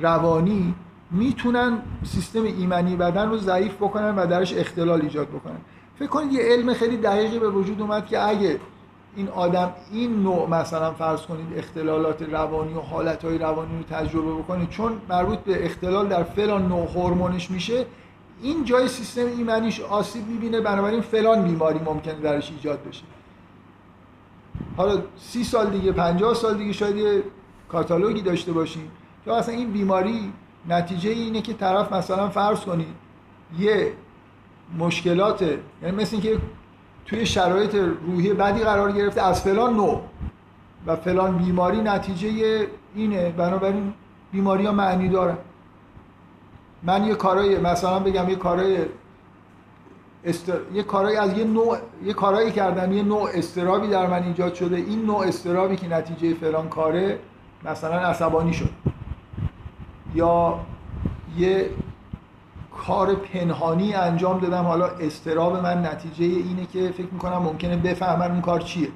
روانی 0.00 0.74
می‌تونن 1.10 1.82
سیستم 2.04 2.42
ایمنی 2.42 2.96
بدن 2.96 3.28
رو 3.28 3.38
ضعیف 3.38 3.74
بکنن 3.74 4.16
و 4.16 4.26
درش 4.26 4.54
اختلال 4.56 5.02
ایجاد 5.02 5.28
بکنن. 5.28 5.58
فکر 5.98 6.08
کنید 6.08 6.32
یه 6.32 6.40
علم 6.42 6.74
خیلی 6.74 6.96
دقیقی 6.96 7.38
به 7.38 7.48
وجود 7.48 7.80
اومد 7.80 8.06
که 8.06 8.28
اگه 8.28 8.60
این 9.16 9.28
آدم 9.28 9.72
این 9.92 10.22
نوع 10.22 10.48
مثلا 10.48 10.92
فرض 10.92 11.20
کنید 11.20 11.46
اختلالات 11.56 12.22
روانی 12.22 12.74
و 12.74 12.80
حالتهای 12.80 13.38
روانی 13.38 13.78
رو 13.78 13.96
تجربه 13.96 14.32
بکنه 14.32 14.66
چون 14.66 14.92
مربوط 15.08 15.38
به 15.38 15.64
اختلال 15.64 16.08
در 16.08 16.22
فلان 16.22 16.68
نوع 16.68 16.86
هورمونش 16.86 17.50
میشه 17.50 17.86
این 18.42 18.64
جای 18.64 18.88
سیستم 18.88 19.26
ایمنیش 19.26 19.80
آسیب 19.80 20.28
می‌بینه 20.28 20.60
بنابراین 20.60 21.00
فلان 21.00 21.42
بیماری 21.42 21.78
ممکنه 21.78 22.14
درش 22.14 22.50
ایجاد 22.50 22.78
بشه. 22.88 23.02
حالا 24.76 25.02
سی 25.18 25.44
سال 25.44 25.70
دیگه 25.70 25.92
پنجاه 25.92 26.34
سال 26.34 26.56
دیگه 26.56 26.72
شاید 26.72 26.96
یه 26.96 27.22
کاتالوگی 27.68 28.22
داشته 28.22 28.52
باشیم. 28.52 28.90
که 29.24 29.32
اصلا 29.32 29.54
این 29.54 29.72
بیماری 29.72 30.32
نتیجه 30.68 31.10
اینه 31.10 31.42
که 31.42 31.52
طرف 31.54 31.92
مثلا 31.92 32.28
فرض 32.28 32.60
کنید 32.60 32.94
یه 33.58 33.92
مشکلات 34.78 35.42
یعنی 35.42 35.96
مثل 35.96 36.16
اینکه 36.16 36.38
توی 37.06 37.26
شرایط 37.26 37.74
روحی 38.06 38.32
بدی 38.32 38.60
قرار 38.60 38.92
گرفته 38.92 39.22
از 39.22 39.42
فلان 39.42 39.74
نوع. 39.74 40.00
و 40.86 40.96
فلان 40.96 41.38
بیماری 41.38 41.80
نتیجه 41.80 42.66
اینه 42.94 43.30
بنابراین 43.30 43.92
بیماری 44.32 44.66
ها 44.66 44.72
معنی 44.72 45.08
دارن. 45.08 45.36
من 46.82 47.04
یه 47.04 47.14
کارای 47.14 47.58
مثلا 47.58 47.98
بگم 47.98 48.28
یه 48.28 48.36
کارای 48.36 48.78
است... 50.24 50.52
یه 50.74 50.82
کارایی 50.82 51.16
از 51.16 51.38
یه 51.38 51.44
نوع 51.44 51.78
یه 52.04 52.12
کارایی 52.12 52.50
کردم. 52.50 52.92
یه 52.92 53.02
نوع 53.02 53.30
استرابی 53.34 53.88
در 53.88 54.06
من 54.06 54.22
ایجاد 54.22 54.54
شده. 54.54 54.76
این 54.76 55.04
نوع 55.04 55.26
استرابی 55.26 55.76
که 55.76 55.88
نتیجه 55.88 56.34
فلان 56.34 56.68
کاره 56.68 57.18
مثلا 57.64 57.96
عصبانی 57.96 58.52
شد. 58.52 58.70
یا 60.14 60.60
یه 61.38 61.70
کار 62.86 63.14
پنهانی 63.14 63.94
انجام 63.94 64.40
دادم. 64.40 64.62
حالا 64.62 64.86
استراب 64.86 65.62
من 65.62 65.86
نتیجه 65.86 66.24
اینه 66.24 66.66
که 66.66 66.90
فکر 66.90 67.12
می‌کنم 67.12 67.38
ممکنه 67.38 67.76
بفهمم 67.76 68.32
این 68.32 68.40
کار 68.40 68.60
چیه. 68.60 68.88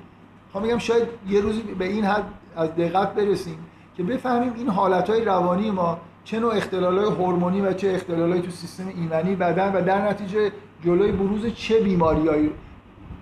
خب 0.52 0.60
میگم 0.60 0.78
شاید 0.78 1.08
یه 1.28 1.40
روزی 1.40 1.62
به 1.62 1.84
این 1.84 2.04
حد 2.04 2.24
از 2.56 2.74
دقت 2.76 3.14
برسیم 3.14 3.58
که 3.96 4.02
بفهمیم 4.02 4.52
این 4.56 4.68
حالتهای 4.68 5.24
روانی 5.24 5.70
ما 5.70 5.98
چه 6.24 6.40
نوع 6.40 6.56
اختلالای 6.56 7.04
هورمونی 7.04 7.60
و 7.60 7.72
چه 7.72 7.92
اختلالای 7.94 8.40
تو 8.40 8.50
سیستم 8.50 8.88
ایمنی 8.88 9.36
بدن 9.36 9.72
و 9.72 9.84
در 9.84 10.08
نتیجه 10.08 10.52
جلوی 10.84 11.12
بروز 11.12 11.46
چه 11.54 11.80
بیماریایی 11.80 12.50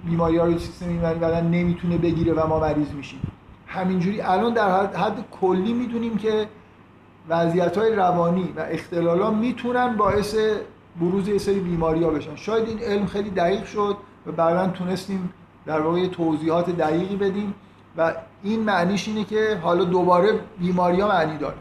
بیماری 0.04 0.36
های 0.36 0.58
سیستم 0.58 0.88
ایمنی 0.88 1.18
بدن 1.18 1.46
نمی‌تونه 1.46 1.98
بگیره 1.98 2.32
و 2.32 2.46
ما 2.46 2.60
مریض 2.60 2.92
میشیم. 2.92 3.20
همینجوری 3.66 4.20
الان 4.20 4.54
در 4.54 4.80
حد, 4.80 4.96
حد 4.96 5.24
کلی 5.40 5.72
می‌دونیم 5.72 6.16
که 6.16 6.48
وضعیت 7.28 7.78
های 7.78 7.94
روانی 7.94 8.52
و 8.56 8.60
اختلالا 8.60 9.30
می‌تونن 9.30 9.96
باعث 9.96 10.36
بروز 11.00 11.28
یه 11.28 11.38
سری 11.38 11.60
بیماری 11.60 12.04
ها 12.04 12.10
بشن. 12.10 12.36
شاید 12.36 12.68
این 12.68 12.78
علم 12.78 13.06
خیلی 13.06 13.30
دقیق 13.30 13.64
شد 13.64 13.96
و 14.26 14.32
بعدا 14.32 14.66
تونستیم 14.66 15.32
در 15.66 15.80
واقع 15.80 16.06
توضیحات 16.08 16.70
دقیقی 16.70 17.16
بدیم 17.16 17.54
و 17.96 18.12
این 18.42 18.60
معنیش 18.60 19.08
اینه 19.08 19.24
که 19.24 19.60
حالا 19.62 19.84
دوباره 19.84 20.40
بیماری 20.58 21.00
ها 21.00 21.08
معنی 21.08 21.38
داره. 21.38 21.56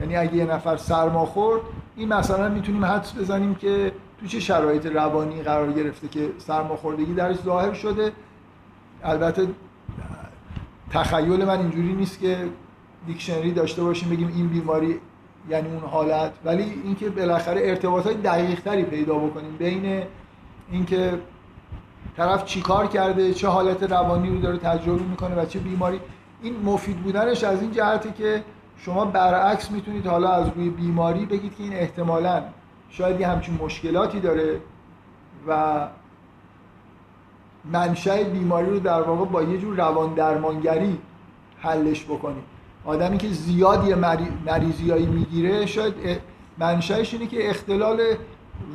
یعنی 0.00 0.16
اگه 0.16 0.34
یه 0.34 0.44
نفر 0.44 0.76
سرما 0.76 1.26
خورد 1.26 1.60
این 1.96 2.08
مثلا 2.08 2.48
می‌تونیم 2.48 2.84
حدس 2.84 3.14
بزنیم 3.18 3.54
که 3.54 3.92
تو 4.20 4.26
چه 4.26 4.40
شرایط 4.40 4.86
روانی 4.86 5.42
قرار 5.42 5.72
گرفته 5.72 6.08
که 6.08 6.30
سرماخوردگی 6.38 7.14
درش 7.14 7.36
ظاهر 7.36 7.72
شده؟ 7.72 8.12
البته 9.04 9.48
تخیل 10.90 11.44
من 11.44 11.58
اینجوری 11.58 11.92
نیست 11.92 12.20
که 12.20 12.48
دیکشنری 13.06 13.52
داشته 13.52 13.82
باشیم 13.82 14.10
بگیم 14.10 14.32
این 14.36 14.48
بیماری 14.48 15.00
یعنی 15.50 15.68
اون 15.68 15.80
حالت. 15.80 16.32
ولی 16.44 16.80
اینکه 16.84 17.08
بالاخره 17.10 17.60
ارتباط 17.64 18.06
های 18.06 18.14
دقیق 18.14 18.60
تری 18.60 18.82
پیدا 18.82 19.14
بکنیم 19.14 19.56
بین 19.58 20.02
اینکه 20.70 21.18
طرف 22.16 22.44
چیکار 22.44 22.86
کرده 22.86 23.34
چه 23.34 23.48
حالت 23.48 23.82
روانی 23.82 24.30
رو 24.30 24.40
داره 24.40 24.58
تجربه 24.58 25.02
می‌کنه 25.02 25.42
و 25.42 25.44
چه 25.46 25.58
بیماری 25.58 26.00
این 26.42 26.56
مفید 26.64 26.96
بودنش 26.96 27.44
از 27.44 27.62
این 27.62 27.72
جهته 27.72 28.12
که 28.12 28.44
شما 28.76 29.04
برعکس 29.04 29.70
می‌تونید 29.70 30.06
حالا 30.06 30.28
از 30.28 30.46
روی 30.56 30.70
بیماری 30.70 31.26
بگید 31.26 31.56
که 31.56 31.62
این 31.62 31.72
احتمالاً 31.72 32.42
شاید 32.90 33.20
یه 33.20 33.28
همچین 33.28 33.58
مشکلاتی 33.62 34.20
داره 34.20 34.60
و 35.48 35.88
منشأ 37.72 38.22
بیماری 38.22 38.70
رو 38.70 38.78
در 38.78 39.02
واقع 39.02 39.24
با 39.24 39.42
یه 39.42 39.58
جور 39.58 39.76
روان 39.76 40.14
درمانگری 40.14 40.98
حلش 41.58 42.04
بکنید 42.04 42.44
آدمی 42.84 43.18
که 43.18 43.28
زیادی 43.28 43.94
مریضیایی 44.46 45.06
می‌گیره 45.06 45.66
شاید 45.66 45.94
منشأش 46.58 47.14
اینه 47.14 47.26
که 47.26 47.50
اختلال 47.50 48.00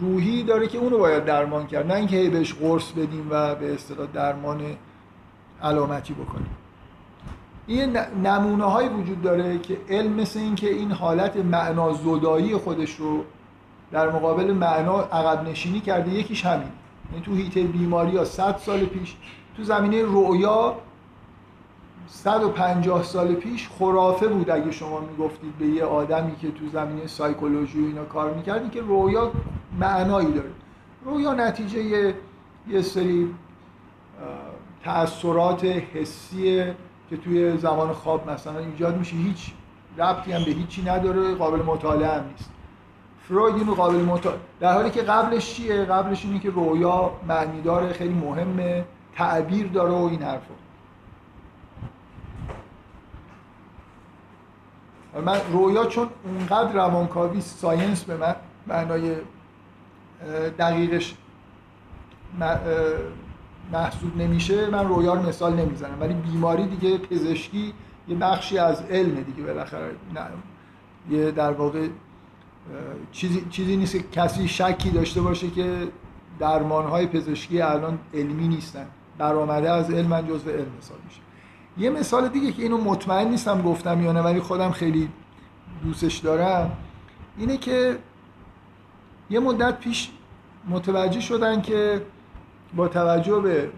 روحی 0.01 0.43
داره 0.43 0.67
که 0.67 0.77
اونو 0.77 0.97
باید 0.97 1.25
درمان 1.25 1.67
کرد. 1.67 1.87
نه 1.87 1.93
اینکه 1.93 2.29
بهش 2.29 2.53
قرص 2.53 2.91
بدیم 2.91 3.27
و 3.29 3.55
به 3.55 3.73
اصطلاح 3.73 4.07
درمان 4.13 4.61
علامتی 5.61 6.13
بکنیم. 6.13 6.49
این 7.67 7.97
نمونه 8.23 8.63
های 8.63 8.89
وجود 8.89 9.21
داره 9.21 9.57
که 9.57 9.77
علم 9.89 10.13
مثل 10.13 10.39
این 10.39 10.55
که 10.55 10.69
این 10.69 10.91
حالت 10.91 11.37
معنا 11.37 11.93
زدایی 11.93 12.57
خودش 12.57 12.95
رو 12.95 13.23
در 13.91 14.09
مقابل 14.11 14.51
معنا 14.51 15.01
عقب 15.01 15.49
نشینی 15.49 15.79
کرده 15.79 16.11
یکیش 16.11 16.45
همین. 16.45 16.67
یعنی 17.11 17.25
تو 17.25 17.35
هیته 17.35 17.63
بیماری 17.63 18.11
یا 18.11 18.25
100 18.25 18.57
سال 18.57 18.85
پیش 18.85 19.15
تو 19.57 19.63
زمینه 19.63 20.01
رویا 20.01 20.75
150 22.07 23.03
سال 23.03 23.33
پیش 23.33 23.69
خرافه 23.79 24.27
بود 24.27 24.49
اگه 24.49 24.71
شما 24.71 24.99
می‌گفتید 24.99 25.57
به 25.57 25.65
یه 25.65 25.83
آدمی 25.83 26.35
که 26.35 26.51
تو 26.51 26.69
زمینه 26.73 27.07
سایکولوژی 27.07 27.81
و 27.81 27.85
اینا 27.85 28.03
کار 28.03 28.33
می‌کردی 28.33 28.69
که 28.69 28.81
رویا 28.81 29.31
معنایی 29.79 30.31
داره. 30.31 30.49
رویا 31.05 31.33
نتیجه 31.33 31.83
یه, 31.83 32.15
یه 32.67 32.81
سری 32.81 33.35
تأثیرات 34.83 35.65
حسیه 35.65 36.75
که 37.09 37.17
توی 37.17 37.57
زمان 37.57 37.93
خواب 37.93 38.31
مثلا 38.31 38.59
ایجاد 38.59 38.97
میشه. 38.97 39.15
هیچ 39.15 39.51
ربطی 39.97 40.31
هم 40.31 40.43
به 40.43 40.51
هیچی 40.51 40.83
نداره 40.83 41.35
قابل 41.35 41.61
مطالعه 41.61 42.07
هم 42.07 42.23
نیست. 42.31 42.49
فروید 43.27 43.55
اینو 43.55 43.73
قابل 43.73 43.95
مطالعه. 43.95 44.39
در 44.59 44.73
حالی 44.73 44.89
که 44.89 45.01
قبلش 45.01 45.53
چیه؟ 45.53 45.85
قبلش 45.85 46.25
اینه 46.25 46.39
که 46.39 46.49
رویا 46.49 47.11
معنی 47.27 47.61
داره 47.61 47.93
خیلی 47.93 48.13
مهمه 48.13 48.85
تعبیر 49.15 49.67
داره 49.67 49.91
و 49.91 50.03
این 50.11 50.21
حرفا. 50.21 50.53
من 55.25 55.37
رویا 55.51 55.85
چون 55.85 56.07
اونقدر 56.23 56.71
روانکاوی 56.71 57.41
ساینس 57.41 58.03
به 58.03 58.17
من 58.17 58.35
معنای 58.67 59.15
دقیقش 60.59 61.15
محسوب 63.71 64.17
نمیشه 64.17 64.69
من 64.69 64.87
رویا 64.87 65.13
رو 65.13 65.21
مثال 65.21 65.53
نمی‌زنم. 65.53 65.97
ولی 66.01 66.13
بیماری 66.13 66.67
دیگه 66.67 66.97
پزشکی 66.97 67.73
یه 68.07 68.15
بخشی 68.15 68.57
از 68.57 68.81
علم 68.81 69.15
دیگه 69.15 69.43
بالاخره 69.43 69.91
یه 71.09 71.31
در 71.31 71.51
واقع 71.51 71.87
چیزی, 73.11 73.45
چیزی 73.49 73.75
نیست 73.75 73.93
که 73.93 74.03
کسی 74.11 74.47
شکی 74.47 74.89
داشته 74.89 75.21
باشه 75.21 75.49
که 75.49 75.87
درمانهای 76.39 77.07
پزشکی 77.07 77.61
الان 77.61 77.99
علمی 78.13 78.47
نیستن. 78.47 78.85
برآمده 79.17 79.71
از 79.71 79.91
علم 79.91 80.07
من 80.07 80.27
جزو 80.27 80.49
علم 80.49 80.71
حساب 80.79 80.97
میشه. 81.05 81.21
یه 81.77 81.89
مثال 81.89 82.29
دیگه 82.29 82.51
که 82.51 82.63
اینو 82.63 82.77
مطمئن 82.77 83.27
نیستم 83.27 83.61
گفتم 83.61 84.03
یا 84.03 84.11
نه 84.11 84.21
ولی 84.21 84.39
خودم 84.39 84.71
خیلی 84.71 85.09
دوستش 85.83 86.17
دارم 86.17 86.71
اینه 87.37 87.57
که 87.57 87.97
یه 89.29 89.39
مدت 89.39 89.79
پیش 89.79 90.11
متوجه 90.69 91.19
شدن 91.19 91.61
که 91.61 92.01
با 92.75 92.87
توجه 92.87 93.39
به 93.39 93.69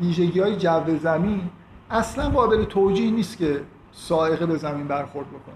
ویژگی 0.00 0.40
های 0.40 0.56
جو 0.56 0.98
زمین 0.98 1.50
اصلا 1.90 2.30
قابل 2.30 2.64
توجیه 2.64 3.10
نیست 3.10 3.38
که 3.38 3.62
سائقه 3.92 4.46
به 4.46 4.56
زمین 4.56 4.88
برخورد 4.88 5.28
بکنه. 5.28 5.54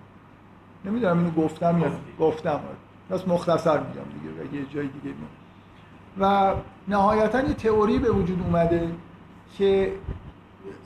نمی‌دونم 0.86 1.18
اینو 1.18 1.30
گفتم 1.30 1.78
یا 1.78 1.90
گفتم. 2.26 2.60
بس 3.10 3.28
مختصر 3.28 3.78
میگم 3.78 3.92
دیگه 3.92 4.40
اگه 4.40 4.74
جای 4.74 4.86
دیگه 4.86 5.08
می. 5.08 5.26
و 6.20 6.54
نهایتا 6.88 7.40
یه 7.40 7.54
تئوری 7.54 7.98
به 7.98 8.10
وجود 8.10 8.42
اومده 8.42 8.92
که 9.58 9.92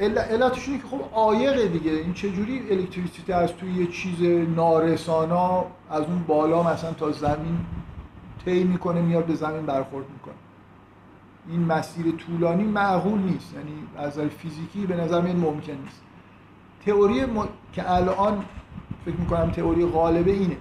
علتش 0.00 0.69
اینه 0.69 0.80
که 0.80 0.87
خب 0.88 1.00
عایقه 1.14 1.69
دیگه. 1.69 1.90
این 1.90 2.12
چجوری 2.12 2.71
الکتریسیته 2.71 3.35
از 3.35 3.52
توی 3.57 3.73
یه 3.73 3.87
چیز 3.87 4.23
نارسانا 4.57 5.64
از 5.90 6.02
اون 6.02 6.23
بالا 6.26 6.62
مثلا 6.62 6.92
تا 6.92 7.11
زمین 7.11 7.59
طی 8.45 8.64
می‌کنه 8.64 9.00
میاد 9.00 9.25
به 9.25 9.35
زمین 9.35 9.66
برخورد 9.66 10.07
می‌کنه. 10.12 10.35
این 11.49 11.64
مسیر 11.64 12.14
طولانی 12.16 12.64
معقول 12.64 13.21
نیست. 13.21 13.54
یعنی 13.54 13.73
از 13.97 14.19
نظر 14.19 14.28
فیزیکی 14.28 14.87
به 14.87 14.97
نظر 14.97 15.21
من 15.21 15.37
ممکن 15.37 15.73
نیست. 15.73 16.02
تئوری 16.87 17.25
که 17.73 17.90
الان 17.92 18.45
فکر 19.04 19.16
می‌کنم 19.16 19.50
تئوری 19.50 19.86
غالبه 19.86 20.30
اینه 20.30 20.56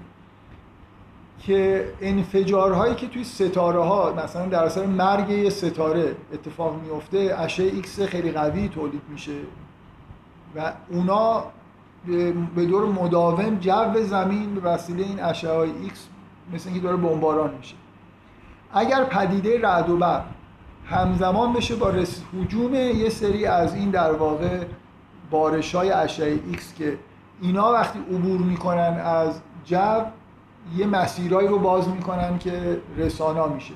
که 1.40 1.86
انفجارهایی 2.02 2.96
که 2.96 3.08
توی 3.08 3.24
ستاره 3.24 3.84
ها 3.84 4.14
مثلا 4.24 4.46
در 4.46 4.64
اثر 4.64 4.86
مرگ 4.86 5.30
یه 5.30 5.50
ستاره 5.50 6.16
اتفاق 6.34 6.82
میفته 6.84 7.36
اشعه 7.38 7.66
ایکس 7.66 8.02
خیلی 8.02 8.32
قوی 8.32 8.68
تولید 8.68 9.02
میشه 9.10 9.32
و 10.56 10.74
اونا 10.90 11.44
به 12.56 12.66
طور 12.66 12.86
مداوم 12.86 13.56
جو 13.60 14.04
زمین 14.04 14.56
به 14.56 14.62
وسیله 14.62 15.04
این 15.04 15.20
اشعه 15.20 15.52
های 15.52 15.72
ایکس 15.82 16.08
مثل 16.54 16.70
اینکه 16.70 16.84
داره 16.84 16.98
بمباران 16.98 17.54
میشه. 17.58 17.76
اگر 18.74 19.04
پدیده 19.04 19.62
رعد 19.62 19.90
و 19.90 19.98
برق 19.98 20.26
همزمان 20.86 21.54
بشه 21.54 21.76
با 21.76 21.94
هجوم 22.42 22.74
یه 22.76 23.10
سری 23.10 23.46
از 23.46 23.76
این 23.76 23.90
در 23.90 24.12
واقع 24.12 24.64
بارش 25.32 25.76
های 25.76 25.92
اشعه 25.92 26.40
ایکس 26.48 26.74
که 26.74 26.98
اینا 27.42 27.74
وقتی 27.74 28.00
عبور 28.00 28.40
می‌کنن 28.40 29.02
از 29.04 29.42
جو 29.66 30.02
یه 30.78 30.86
مسیرهایی 30.86 31.48
رو 31.48 31.60
باز 31.60 31.90
می‌کنن 31.90 32.38
که 32.38 32.82
رسانا 32.98 33.48
میشه. 33.48 33.74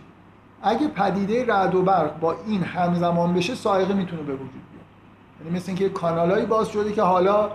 اگه 0.62 0.88
پدیده 0.88 1.46
رعد 1.46 1.76
و 1.76 1.82
برق 1.82 2.20
با 2.20 2.36
این 2.48 2.64
همزمان 2.64 3.34
بشه 3.34 3.56
صاعقه 3.56 3.94
می‌تونه 3.94 4.22
به 4.22 4.34
وجود 4.34 4.50
بیاد. 4.50 4.86
یعنی 5.42 5.56
مثل 5.58 5.66
اینکه 5.68 5.90
کانالایی 5.90 6.46
باز 6.46 6.70
شده 6.70 6.92
که 6.92 7.02
حالا 7.02 7.50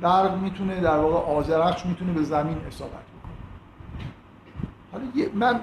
برق 0.00 0.36
می‌تونه 0.36 0.80
در 0.80 0.96
واقع 0.96 1.32
آزرخش 1.32 1.86
می‌تونه 1.86 2.12
به 2.12 2.22
زمین 2.22 2.56
اصابت 2.68 2.90
بکنه. 2.90 3.32
حالا 4.92 5.04
من 5.34 5.60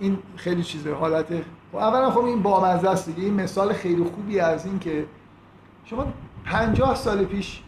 این 0.00 0.18
خیلی 0.36 0.62
چیزه 0.62 0.94
حالت 0.94 1.26
اولا 1.72 2.10
خب 2.10 2.24
این 2.24 2.42
بامزه 2.42 2.90
است 2.90 3.06
دیگه. 3.06 3.22
این 3.22 3.34
مثال 3.34 3.72
خیلی 3.72 4.04
خوبی 4.04 4.40
از 4.40 4.66
این 4.66 4.78
که 4.78 5.06
شما 5.84 6.06
پنجاه 6.44 6.94
سال 6.94 7.24
پیش 7.24 7.62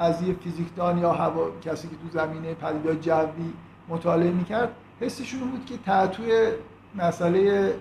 از 0.00 0.22
یه 0.22 0.34
فیزیکدان 0.34 0.98
یا 0.98 1.12
هوا 1.12 1.50
کسی 1.62 1.88
که 1.88 1.96
تو 1.96 2.18
زمینه 2.18 2.54
پدیدار 2.54 2.94
جوی 2.94 3.52
مطالعه 3.88 4.30
می‌کرد 4.30 4.68
حسشون 5.00 5.40
بود 5.50 5.66
که 5.66 5.76
تعطوی 5.76 6.48
مسئله 6.94 7.74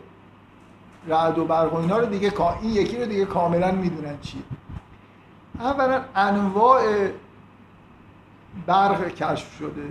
رعد 1.08 1.39
و 1.39 1.45
برق 1.45 1.73
و 1.73 1.77
اینا 1.77 1.97
رو 1.97 2.05
دیگه 2.05 2.34
این 2.62 2.71
یکی 2.71 2.97
رو 2.97 3.05
دیگه 3.05 3.25
کاملا 3.25 3.71
می‌دونن 3.71 4.19
چیه 4.21 4.41
اولا 5.60 6.01
انواع 6.15 6.82
برق 8.65 9.08
کشف 9.08 9.58
شده. 9.58 9.86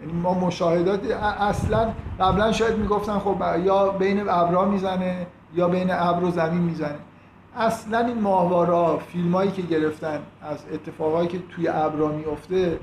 یعنی 0.00 0.12
ما 0.12 0.34
مشاهدات 0.34 1.10
اصلا 1.40 1.92
قبلا 2.20 2.52
شاید 2.52 2.78
می‌گفتن 2.78 3.18
خب 3.18 3.42
یا 3.64 3.88
بین 3.88 4.28
ابرا 4.28 4.64
می‌زنه 4.64 5.26
یا 5.54 5.68
بین 5.68 5.90
ابر 5.90 6.24
و 6.24 6.30
زمین 6.30 6.60
می‌زنه. 6.60 6.98
اصلا 7.56 7.98
این 8.06 8.20
ماهوارا 8.20 8.98
فیلمایی 8.98 9.50
که 9.50 9.62
گرفتن 9.62 10.20
از 10.42 10.58
اتفاقایی 10.72 11.28
که 11.28 11.38
توی 11.50 11.68
ابرا 11.68 12.08
میفته 12.08 12.78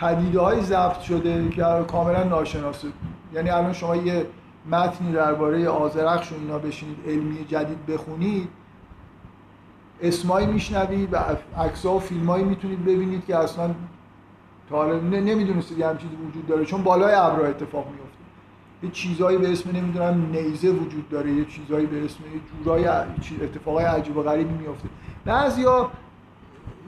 پدیده 0.00 0.40
های 0.40 0.60
ضبط 0.60 1.00
شده 1.00 1.48
که 1.48 1.64
کاملا 1.88 2.24
ناشناسه 2.24 2.88
یعنی 3.34 3.50
الان 3.50 3.72
شما 3.72 3.96
یه 3.96 4.26
متنی 4.70 5.12
درباره 5.12 5.68
آزرخش 5.68 6.32
و 6.32 6.34
اینا 6.34 6.58
بشینید 6.58 6.96
علمی 7.06 7.44
جدید 7.44 7.86
بخونید 7.86 8.48
اسمایی 10.02 10.46
میشنوید 10.46 11.12
و 11.12 11.16
عکس‌ها 11.58 11.94
و 11.94 12.00
فیلمایی 12.00 12.44
می‌تونید 12.44 12.84
ببینید 12.84 13.26
که 13.26 13.36
اصلا 13.36 13.74
تا 14.70 14.76
حالا 14.76 15.00
نمی‌دونستید 15.00 15.78
یه 15.78 15.86
چیزی 15.98 16.16
وجود 16.28 16.46
داره 16.46 16.64
چون 16.64 16.82
بالای 16.82 17.14
ابرها 17.14 17.46
اتفاق 17.46 17.86
میفته 17.86 18.09
یه 18.82 18.90
چیزایی 18.90 19.38
به 19.38 19.52
اسم 19.52 19.70
نمی‌دونم 19.70 20.30
نیزه 20.32 20.70
وجود 20.70 21.08
داره 21.08 21.32
یه 21.32 21.44
چیزایی 21.44 21.86
به 21.86 22.04
اسم 22.04 22.18
جورای 22.64 22.84
اتفاقای 23.42 23.84
عجیب 23.84 24.16
و 24.16 24.22
غریبی 24.22 24.54
میفته 24.54 24.88
بعضیا 25.24 25.90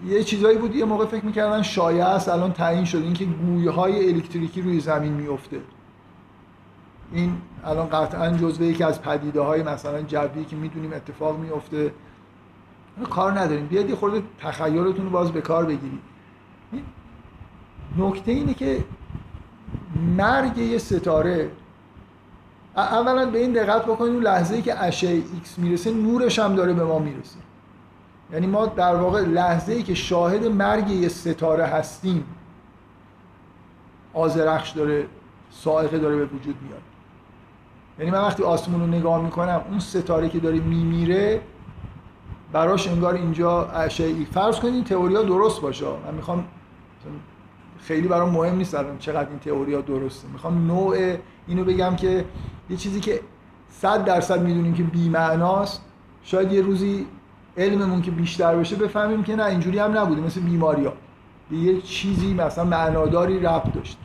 یه 0.06 0.22
چیزایی 0.22 0.58
بود 0.58 0.76
یه 0.76 0.84
موقع 0.84 1.06
فکر 1.06 1.24
می‌کردن 1.24 1.62
شایع 1.62 2.06
است 2.06 2.28
الان 2.28 2.52
تعیین 2.52 2.84
شده 2.84 3.04
اینکه 3.04 3.24
گویه 3.24 3.70
های 3.70 4.12
الکتریکی 4.12 4.62
روی 4.62 4.80
زمین 4.80 5.12
میفته 5.12 5.60
این 7.12 7.36
الان 7.64 7.88
قطعا 7.88 8.30
جزو 8.30 8.64
یکی 8.64 8.84
از 8.84 9.02
پدیده 9.02 9.40
های 9.40 9.62
مثلا 9.62 10.02
جوی 10.02 10.44
که 10.44 10.56
می‌دونیم 10.56 10.92
اتفاق 10.92 11.38
میفته 11.38 11.92
کار 13.10 13.32
نداریم. 13.40 13.66
بیاد 13.66 13.90
یه 13.90 13.96
خورده 13.96 14.22
تخیلتون 14.40 15.04
رو 15.04 15.10
باز 15.10 15.32
به 15.32 15.40
کار 15.40 15.64
بگیرید. 15.64 16.00
نکته 17.98 18.32
اینه 18.32 18.54
که 18.54 18.84
مرگ 20.16 20.58
یه 20.58 20.78
ستاره 20.78 21.50
اولا 22.76 23.30
به 23.30 23.38
این 23.38 23.52
دقت 23.52 23.84
بکنید 23.84 24.12
اون 24.12 24.22
لحظه 24.22 24.54
ای 24.54 24.62
که 24.62 24.82
اشعه 24.82 25.22
ایکس 25.34 25.58
می‌رسه 25.58 25.90
نورش 25.90 26.38
هم 26.38 26.54
داره 26.54 26.72
به 26.72 26.84
ما 26.84 26.98
می‌رسه. 26.98 27.36
یعنی 28.32 28.46
ما 28.46 28.66
در 28.66 28.94
واقع 28.94 29.20
لحظه 29.20 29.72
ای 29.72 29.82
که 29.82 29.94
شاهد 29.94 30.46
مرگ 30.46 30.90
یه 30.90 31.08
ستاره 31.08 31.64
هستیم 31.64 32.24
آزرخش 34.14 34.70
داره 34.70 35.06
سائقه 35.50 35.98
داره 35.98 36.16
به 36.16 36.24
وجود 36.24 36.56
میاد. 36.62 36.82
یعنی 37.98 38.10
من 38.10 38.18
وقتی 38.18 38.42
آسمون 38.42 38.80
رو 38.80 38.86
نگاه 38.86 39.22
می‌کنم 39.22 39.60
اون 39.70 39.78
ستاره 39.78 40.28
که 40.28 40.40
داره 40.40 40.60
میمیره 40.60 41.40
براش 42.52 42.88
انگار 42.88 43.14
اینجا 43.14 43.66
اشعه 43.66 44.24
فرض 44.24 44.60
کنید 44.60 44.74
این 44.74 44.84
تئوریا 44.84 45.22
درست 45.22 45.60
باشه. 45.60 45.86
من 45.86 46.14
می‌خوام 46.14 46.44
خیلی 47.82 48.08
برام 48.08 48.30
مهم 48.30 48.56
نیست 48.56 48.74
الان 48.74 48.98
چقدر 48.98 49.28
این 49.28 49.38
تئوریا 49.38 49.80
درسته. 49.80 50.28
می‌خوام 50.28 50.66
نوع 50.66 51.16
اینو 51.46 51.64
بگم 51.64 51.96
که 51.96 52.24
یه 52.70 52.76
چیزی 52.76 53.00
که 53.00 53.20
صد 53.70 54.04
درصد 54.04 54.42
می‌دونیم 54.42 54.74
که 54.74 54.82
بی‌معناست 54.82 55.82
شاید 56.24 56.52
یه 56.52 56.62
روزی 56.62 57.06
علممون 57.56 58.02
که 58.02 58.10
بیشتر 58.10 58.56
بشه 58.56 58.76
بفهمیم 58.76 59.22
که 59.22 59.36
نه 59.36 59.44
اینجوری 59.44 59.78
هم 59.78 59.98
نبوده 59.98 60.20
مثل 60.20 60.40
بیماری 60.40 60.84
ها 60.84 60.92
یه 61.50 61.80
چیزی 61.80 62.34
مثلا 62.34 62.64
معناداری 62.64 63.40
ربط 63.40 63.72
داشت. 63.72 63.98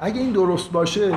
اگه 0.00 0.20
این 0.20 0.32
درست 0.32 0.72
باشه 0.72 1.16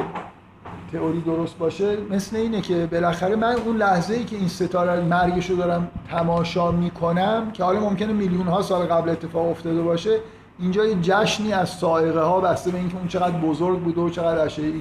تئوری 0.92 1.22
درست 1.22 1.58
باشه 1.58 1.98
مثل 2.10 2.36
اینه 2.36 2.62
که 2.62 2.88
بالاخره 2.92 3.36
من 3.36 3.56
اون 3.56 3.78
لحظه 3.78 4.14
ای 4.14 4.24
که 4.24 4.36
این 4.36 4.48
ستاره 4.48 5.02
مرگش 5.02 5.50
رو 5.50 5.56
دارم 5.56 5.92
تماشا 6.10 6.72
می‌کنم 6.72 7.52
که 7.54 7.64
حالا 7.64 7.80
ممکنه 7.80 8.14
میلیون 8.14 8.48
ها 8.48 8.62
سال 8.62 8.86
قبل 8.86 9.10
اتفاق 9.10 9.50
افتاده 9.50 9.82
باشه 9.82 10.20
اینجا 10.60 10.86
یه 10.86 10.96
جشنی 11.02 11.54
از 11.54 11.70
سائقه 11.70 12.22
ها 12.22 12.42
بسته 12.42 12.72
به 12.72 12.78
اینکه 12.78 12.98
اون 12.98 13.08
چقدر 13.08 13.38
بزرگ 13.38 13.80
بوده 13.80 14.02
و 14.02 14.10
چقدر 14.10 14.46
اشعه 14.46 14.74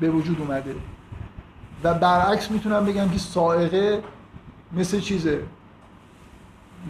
به 0.00 0.10
وجود 0.10 0.40
اومده. 0.40 0.74
و 1.84 1.94
برعکس 1.94 2.50
می‌تونم 2.50 2.84
بگم 2.84 3.08
که 3.08 3.18
سائقه 3.18 4.02
مثل 4.72 5.00
چیزه؟ 5.00 5.40